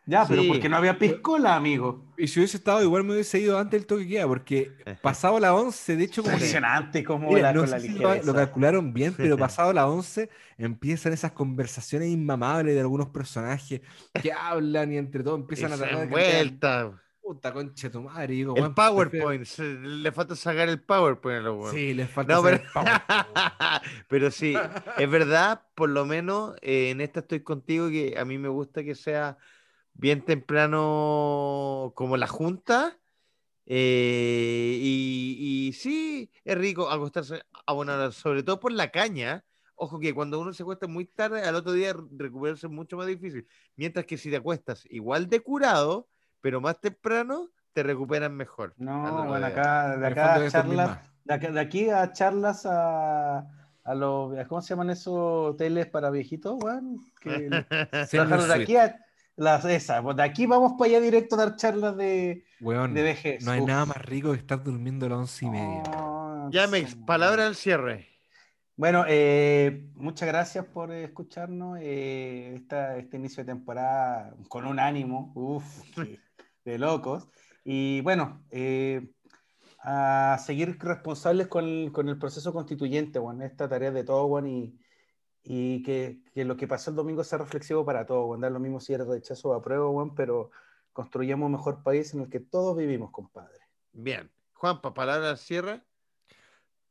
Ya, 0.08 0.26
pero 0.28 0.42
Sí. 0.42 0.48
porque 0.48 0.70
no 0.70 0.78
había 0.78 0.98
piscola, 0.98 1.56
amigo. 1.56 2.04
Y 2.18 2.28
si 2.28 2.40
hubiese 2.40 2.58
estado, 2.58 2.82
igual 2.82 3.04
me 3.04 3.14
hubiese 3.14 3.40
ido 3.40 3.60
antes 3.60 3.80
del 3.80 3.86
toque 3.86 4.08
queda, 4.08 4.26
porque 4.28 4.72
pasado 5.02 5.40
las 5.40 5.52
11, 5.52 5.96
de 5.98 6.04
hecho, 6.06 6.24
como 6.24 6.34
Impresionante 6.34 7.04
como 7.04 7.30
Mira, 7.30 7.42
la, 7.42 7.54
no 7.54 7.62
con 7.62 7.70
la 7.72 7.80
si 7.80 7.90
lo, 7.90 8.34
calcularon 8.34 8.94
bien, 8.94 9.14
pero 9.16 9.38
pasado 9.38 9.74
las 9.74 9.86
11 9.86 10.30
empiezan 10.58 11.14
esas 11.14 11.34
conversaciones 11.34 12.10
inmamables 12.10 12.74
de 12.74 12.80
algunos 12.82 13.10
personajes 13.10 13.82
que 14.22 14.32
hablan 14.32 14.94
y 14.94 14.98
entre 14.98 15.24
todos 15.24 15.40
empiezan 15.40 15.74
a 15.74 15.78
tratar 15.78 16.00
de 16.00 16.08
vuelta. 16.08 17.02
Puta 17.22 17.52
concha 17.52 17.88
de 17.90 17.92
tu 17.92 18.02
madre. 18.02 18.34
digo, 18.36 18.56
El 18.56 18.74
PowerPoint. 18.74 19.44
se- 19.44 19.74
le 19.76 20.12
falta 20.14 20.34
sacar 20.38 20.70
el 20.70 20.82
PowerPoint 20.82 21.40
a 21.40 21.42
los 21.42 21.56
weones. 21.58 21.74
Sí, 21.74 21.94
les 21.94 22.10
falta 22.10 22.34
No, 22.36 22.40
hacer 22.40 22.62
pero, 22.62 22.64
el 22.64 22.72
PowerPoint, 22.72 23.08
weón. 23.36 23.82
pero 24.08 24.32
sí, 24.32 24.56
es 24.98 25.10
verdad, 25.10 25.62
por 25.76 25.90
lo 25.90 26.06
menos 26.06 26.56
eh, 26.62 26.90
en 26.92 27.02
esta 27.02 27.20
estoy 27.20 27.42
contigo, 27.42 27.90
que 27.90 28.16
a 28.18 28.24
mí 28.26 28.38
me 28.38 28.48
gusta 28.48 28.82
que 28.84 28.96
sea 28.96 29.38
bien 29.98 30.24
temprano 30.24 31.94
como 31.96 32.18
la 32.18 32.28
junta. 32.28 33.00
eh, 33.66 34.78
y, 34.82 35.68
y 35.70 35.74
sí, 35.74 36.32
es 36.46 36.58
rico 36.58 36.90
acostarse 36.90 37.44
a 37.66 37.74
hora, 37.74 38.12
sobre 38.12 38.44
todo 38.44 38.60
por 38.60 38.72
la 38.72 38.92
caña. 38.92 39.46
Ojo 39.76 40.00
que 40.00 40.14
cuando 40.14 40.40
uno 40.40 40.54
se 40.54 40.64
acuesta 40.64 40.88
muy 40.88 41.06
tarde, 41.06 41.42
al 41.44 41.56
otro 41.56 41.74
día 41.74 41.94
recuperarse 42.18 42.68
es 42.68 42.74
mucho 42.74 42.98
más 42.98 43.08
difícil. 43.08 43.48
Mientras 43.76 44.06
que 44.06 44.18
si 44.18 44.30
te 44.30 44.38
acuestas 44.38 44.86
igual 44.90 45.30
de 45.30 45.42
curado, 45.42 46.08
pero 46.42 46.62
más 46.62 46.80
temprano, 46.82 47.50
te 47.74 47.84
recuperan 47.84 48.36
mejor. 48.36 48.74
No, 48.78 49.28
bueno, 49.28 49.46
acá, 49.48 49.98
de 49.98 50.08
acá 50.08 50.36
a 50.36 50.50
charlas, 50.50 50.98
de, 51.26 51.34
acá- 51.34 51.52
de 51.52 51.60
aquí 51.60 51.90
a 51.90 52.12
charlas 52.12 52.66
a, 52.66 53.40
a 53.84 53.96
los, 53.96 54.34
¿cómo 54.48 54.62
se 54.62 54.70
llaman 54.70 54.90
esos 54.90 55.14
hoteles 55.16 55.88
para 55.88 56.10
viejitos, 56.10 56.56
weón? 56.64 56.98
Que 57.22 57.50
de 58.12 58.54
aquí 58.54 58.78
a 58.78 58.96
las 59.38 59.64
esas, 59.66 60.02
pues 60.04 60.18
de 60.18 60.24
aquí 60.24 60.46
vamos 60.48 60.74
para 60.78 60.90
allá 60.92 61.00
directo 61.02 61.36
a 61.36 61.40
dar 61.46 61.56
charlas 61.58 61.96
de, 61.98 62.46
Weón, 62.60 62.94
de 62.94 63.04
vejez. 63.04 63.44
no 63.46 63.52
hay 63.52 63.62
Uf. 63.62 63.68
nada 63.68 63.86
más 63.86 63.98
rico 64.06 64.32
que 64.34 64.38
estar 64.40 64.64
durmiendo 64.64 65.06
a 65.06 65.10
las 65.10 65.20
11 65.20 65.46
y 65.46 65.50
media. 65.52 65.84
No, 65.92 66.50
Ya, 66.52 66.68
Mex, 66.68 66.92
sí. 66.92 67.04
palabra 67.06 67.48
al 67.48 67.56
cierre. 67.56 68.08
Bueno, 68.76 69.06
eh, 69.08 69.90
muchas 69.96 70.28
gracias 70.28 70.66
por 70.66 70.92
escucharnos. 70.94 71.80
eh, 71.82 72.54
esta, 72.56 72.98
este 72.98 73.18
inicio 73.18 73.44
de 73.44 73.52
temporada 73.54 74.36
con 74.50 74.66
un 74.66 74.80
ánimo, 74.80 75.32
uff, 75.36 75.66
de 76.66 76.78
locos. 76.78 77.28
Y 77.64 78.02
bueno, 78.02 78.46
eh, 78.52 79.10
a 79.80 80.38
seguir 80.46 80.78
responsables 80.80 81.48
con 81.48 81.66
el, 81.66 81.92
con 81.92 82.10
el 82.10 82.18
proceso 82.20 82.54
constituyente, 82.54 83.20
bueno, 83.20 83.44
esta 83.46 83.70
tarea 83.70 83.92
de 83.92 84.04
todo, 84.04 84.28
bueno, 84.28 84.48
y, 84.48 84.80
y 85.50 85.82
que, 85.82 86.20
que 86.34 86.44
lo 86.44 86.58
que 86.58 86.68
pasó 86.68 86.90
el 86.90 86.98
domingo 86.98 87.24
sea 87.24 87.38
reflexivo 87.38 87.86
para 87.86 88.06
todos, 88.06 88.28
bueno, 88.28 88.42
da 88.42 88.50
lo 88.50 88.60
mismo 88.60 88.82
si 88.82 88.94
eres 88.94 89.08
rechazo 89.08 89.50
o 89.50 89.54
apruebo, 89.54 89.94
bueno, 89.94 90.14
pero 90.14 90.52
construyamos 90.92 91.46
un 91.46 91.54
mejor 91.54 91.84
país 91.84 92.14
en 92.14 92.20
el 92.20 92.30
que 92.30 92.42
todos 92.42 92.76
vivimos, 92.76 93.12
compadre. 93.12 93.58
Bien. 93.94 94.30
Juanpa, 94.52 94.94
palabra 94.94 95.30
al 95.30 95.38
cierre. 95.38 95.82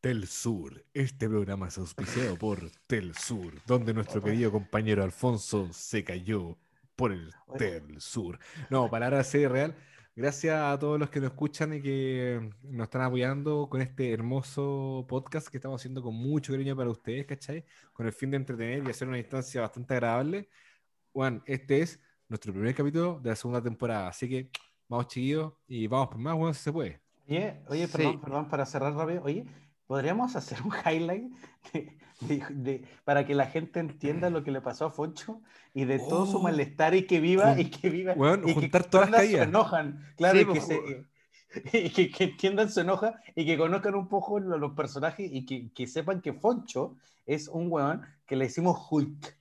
Tel 0.01 0.27
Sur. 0.27 0.87
Este 0.95 1.28
programa 1.28 1.69
es 1.69 1.77
auspiciado 1.77 2.37
por 2.37 2.70
Tel 2.87 3.15
Sur, 3.15 3.53
donde 3.66 3.93
nuestro 3.93 4.23
querido 4.23 4.51
compañero 4.51 5.05
Alfonso 5.05 5.69
se 5.73 6.03
cayó 6.03 6.57
por 6.95 7.12
el 7.12 7.35
Tel 7.59 8.01
Sur. 8.01 8.39
No, 8.70 8.89
palabra 8.89 9.23
serie 9.23 9.51
real. 9.51 9.74
Gracias 10.19 10.59
a 10.59 10.79
todos 10.79 10.99
los 10.99 11.11
que 11.11 11.21
nos 11.21 11.31
escuchan 11.33 11.75
y 11.75 11.83
que 11.83 12.51
nos 12.63 12.85
están 12.85 13.03
apoyando 13.03 13.69
con 13.69 13.83
este 13.83 14.11
hermoso 14.15 15.05
podcast 15.07 15.49
que 15.49 15.59
estamos 15.59 15.79
haciendo 15.79 16.01
con 16.03 16.15
mucho 16.15 16.55
cariño 16.55 16.75
para 16.75 16.89
ustedes, 16.89 17.27
¿cachai? 17.27 17.67
Con 17.93 18.07
el 18.07 18.13
fin 18.15 18.31
de 18.31 18.39
entretener 18.39 18.83
y 18.87 18.91
hacer 18.91 19.09
una 19.09 19.19
instancia 19.19 19.61
bastante 19.61 19.93
agradable. 19.93 20.49
Juan, 21.13 21.43
este 21.45 21.83
es 21.83 22.01
nuestro 22.29 22.55
primer 22.55 22.75
capítulo 22.75 23.21
de 23.23 23.29
la 23.29 23.37
segunda 23.37 23.63
temporada. 23.63 24.09
Así 24.09 24.27
que 24.27 24.51
vamos, 24.89 25.09
chiquillos, 25.09 25.53
y 25.69 25.87
vamos 25.87 26.09
por 26.09 26.19
más, 26.19 26.35
bueno, 26.35 26.55
si 26.55 26.63
se 26.63 26.73
puede. 26.73 27.03
Oye, 27.29 27.63
oye, 27.69 27.87
Sí. 27.87 27.93
perdón, 27.93 28.21
perdón, 28.23 28.49
para 28.49 28.65
cerrar 28.65 28.95
rápido, 28.95 29.23
oye, 29.23 29.45
¿podríamos 29.87 30.35
hacer 30.35 30.59
un 30.63 30.73
highlight 30.73 31.31
de- 31.75 31.99
de- 32.21 32.45
de- 32.51 32.85
para 33.05 33.27
que 33.27 33.35
la 33.35 33.47
gente 33.47 33.81
entienda 33.81 34.31
lo 34.31 34.43
que 34.45 34.51
le 34.51 34.61
pasó 34.61 34.87
a 34.87 34.91
Foncho 34.91 35.41
y 35.75 35.85
de 35.85 35.99
todo 35.99 36.27
su 36.27 36.39
Oh. 36.39 36.43
malestar 36.43 36.95
y 36.95 37.03
que 37.07 37.21
viva 37.21 37.59
y 37.61 37.67
que 37.71 37.91
viva 37.91 38.15
Weón, 38.15 38.43
y 38.45 38.55
que 38.55 38.61
juntar 38.61 38.85
todas 38.85 39.11
las 39.11 39.21
caídas. 39.21 39.47
enojan, 39.49 40.05
claro, 40.17 40.35
Sí, 40.39 40.41
y 40.41 40.47
que, 40.47 40.51
pues, 40.53 40.67
se- 40.67 41.05
y 41.73 41.91
que, 41.91 42.11
que 42.11 42.25
entiendan 42.25 42.71
su 42.71 42.81
enoja 42.81 43.21
y 43.35 43.45
que 43.47 43.57
conozcan 43.59 43.95
un 43.95 44.09
poco 44.09 44.41
lo- 44.41 44.59
los, 44.59 44.73
personajes 44.73 45.29
y 45.31 45.45
que, 45.47 45.71
que 45.75 45.87
sepan 45.87 46.21
que 46.21 46.33
Foncho 46.33 46.97
es 47.27 47.49
un 47.49 47.71
weón 47.71 48.03
que 48.27 48.37
le 48.37 48.45
decimos 48.47 48.79
Hulk. 48.91 49.37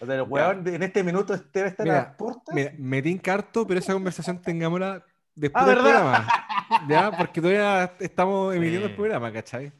O 0.00 0.06
sea, 0.06 0.14
el 0.16 0.22
weón 0.22 0.66
en 0.68 0.82
este 0.82 1.02
minuto 1.02 1.34
debe 1.52 1.68
estar 1.68 1.86
a 1.86 1.90
Mira, 1.90 2.02
las 2.04 2.14
puertas. 2.16 2.54
Mira, 2.54 2.72
me 2.76 3.00
tinca 3.02 3.32
harto, 3.34 3.66
pero 3.66 3.80
esa 3.80 3.92
conversación 3.94 4.42
tengámosla 4.42 5.02
después 5.34 5.64
Ah, 5.64 5.66
del 5.68 5.76
¿verdad? 5.76 5.92
programa. 5.92 6.28
¿Ya? 6.88 7.10
Porque 7.16 7.40
todavía 7.40 7.92
estamos 8.00 8.54
emitiendo 8.56 8.86
el 8.86 8.92
Sí. 8.92 8.96
programa, 8.96 9.32
¿cachai? 9.32 9.72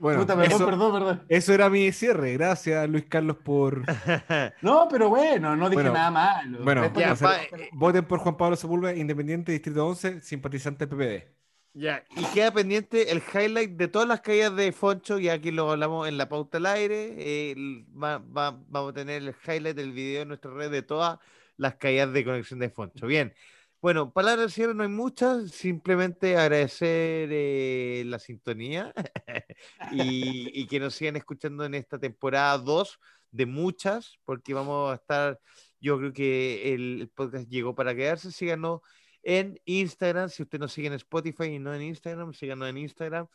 Bueno, 0.00 0.20
Puta, 0.20 0.34
perdón, 0.34 0.52
eso, 0.56 0.64
perdón, 0.66 0.92
perdón. 0.94 1.22
eso 1.28 1.52
era 1.52 1.68
mi 1.68 1.92
cierre. 1.92 2.32
Gracias, 2.32 2.88
Luis 2.88 3.04
Carlos, 3.08 3.36
por. 3.44 3.82
No, 4.62 4.88
pero 4.90 5.10
bueno, 5.10 5.54
no 5.56 5.68
dije 5.68 5.82
Bueno, 5.82 5.92
nada 5.92 6.10
malo. 6.10 6.58
Bueno, 6.64 6.90
Ya, 6.96 7.14
sea, 7.14 7.28
pa- 7.28 7.42
eh, 7.42 7.68
voten 7.72 8.04
por 8.06 8.18
Juan 8.20 8.36
Pablo 8.36 8.56
Sepúlveda, 8.56 8.94
Independiente 8.96 9.52
Distrito 9.52 9.86
11, 9.86 10.22
simpatizante 10.22 10.86
PPD. 10.86 11.28
Ya, 11.74 12.02
y 12.16 12.24
queda 12.34 12.50
pendiente 12.50 13.12
el 13.12 13.22
highlight 13.32 13.72
de 13.76 13.86
todas 13.88 14.08
las 14.08 14.22
caídas 14.22 14.56
de 14.56 14.72
Foncho, 14.72 15.18
y 15.20 15.28
aquí 15.28 15.50
lo 15.52 15.70
hablamos 15.70 16.08
en 16.08 16.16
la 16.18 16.28
pauta 16.28 16.56
al 16.58 16.66
aire. 16.66 17.14
eh, 17.18 17.52
el- 17.52 17.84
va- 18.02 18.18
va- 18.18 18.58
vamos 18.68 18.90
a 18.90 18.94
tener 18.94 19.22
el 19.22 19.34
highlight 19.46 19.76
del 19.76 19.92
video 19.92 20.22
en 20.22 20.28
nuestra 20.28 20.50
red 20.52 20.70
de 20.70 20.82
todas 20.82 21.18
las 21.58 21.74
caídas 21.74 22.12
de 22.12 22.24
conexión 22.24 22.58
de 22.58 22.70
Foncho. 22.70 23.06
Bien, 23.06 23.34
bueno, 23.80 24.12
palabras 24.12 24.46
de 24.46 24.52
cierre 24.52 24.74
no 24.74 24.82
hay 24.82 24.88
muchas, 24.88 25.50
simplemente 25.50 26.36
agradecer 26.36 27.28
eh, 27.32 28.02
la 28.06 28.18
sintonía 28.18 28.92
y, 29.92 30.66
que 30.66 30.80
nos 30.80 30.94
sigan 30.94 31.16
escuchando 31.16 31.64
en 31.64 31.74
esta 31.74 31.98
temporada 31.98 32.58
2 32.58 32.98
de 33.30 33.46
muchas, 33.46 34.18
porque 34.24 34.54
vamos 34.54 34.92
a 34.92 34.96
estar, 34.96 35.40
yo 35.80 35.98
creo 35.98 36.12
que 36.12 36.74
el, 36.74 37.00
el 37.02 37.08
podcast 37.08 37.48
llegó 37.48 37.74
para 37.74 37.94
quedarse. 37.94 38.32
Síganos 38.32 38.80
en 39.22 39.60
Instagram. 39.64 40.28
Si 40.28 40.42
usted 40.42 40.58
nos 40.58 40.72
sigue 40.72 40.88
en 40.88 40.94
Spotify 40.94 41.44
y 41.44 41.58
no 41.58 41.74
en 41.74 41.82
Instagram, 41.82 42.32
síganos 42.32 42.68
en 42.68 42.78
Instagram. 42.78 43.26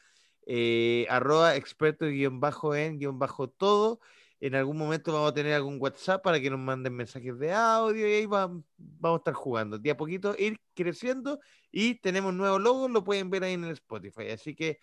Eh, 0.47 1.07
arroba 1.09 1.55
experto 1.55 2.05
guion 2.05 2.39
bajo 2.39 2.75
en 2.75 2.99
guion 2.99 3.19
bajo 3.19 3.49
todo. 3.49 3.99
En 4.39 4.53
algún 4.55 4.77
momento 4.77 5.13
vamos 5.13 5.31
a 5.31 5.33
tener 5.33 5.53
algún 5.53 5.77
WhatsApp 5.81 6.21
para 6.23 6.39
que 6.39 6.49
nos 6.49 6.59
manden 6.59 6.93
mensajes 6.95 7.37
de 7.39 7.51
audio 7.53 8.07
y 8.07 8.13
ahí 8.13 8.25
va- 8.25 8.47
vamos 8.77 9.17
a 9.17 9.21
estar 9.21 9.33
jugando. 9.33 9.79
De 9.79 9.91
a 9.91 9.97
poquito 9.97 10.35
ir 10.37 10.59
creciendo 10.73 11.39
y 11.71 11.95
tenemos 11.95 12.33
nuevos 12.33 12.61
logos, 12.61 12.91
lo 12.91 13.03
pueden 13.03 13.29
ver 13.29 13.43
ahí 13.43 13.53
en 13.53 13.63
el 13.63 13.71
Spotify. 13.71 14.29
Así 14.31 14.53
que, 14.55 14.79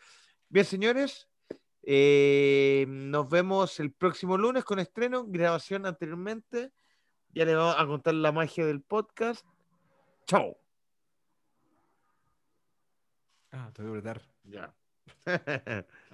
bien, 0.48 0.64
señores, 0.64 1.28
eh, 1.82 2.86
nos 2.88 3.28
vemos 3.28 3.78
el 3.80 3.92
próximo 3.92 4.38
lunes 4.38 4.64
con 4.64 4.78
estreno, 4.78 5.26
grabación 5.26 5.86
anteriormente. 5.86 6.72
Ya 7.28 7.44
les 7.44 7.56
vamos 7.56 7.76
a 7.78 7.86
contar 7.86 8.14
la 8.14 8.32
magia 8.32 8.66
del 8.66 8.82
podcast. 8.82 9.46
Chao. 10.26 10.58
Ah, 13.50 13.70
tengo 13.74 13.92
que 13.92 13.98
apretar. 13.98 14.22
Ya. 14.44 14.74
Acá. 15.26 15.86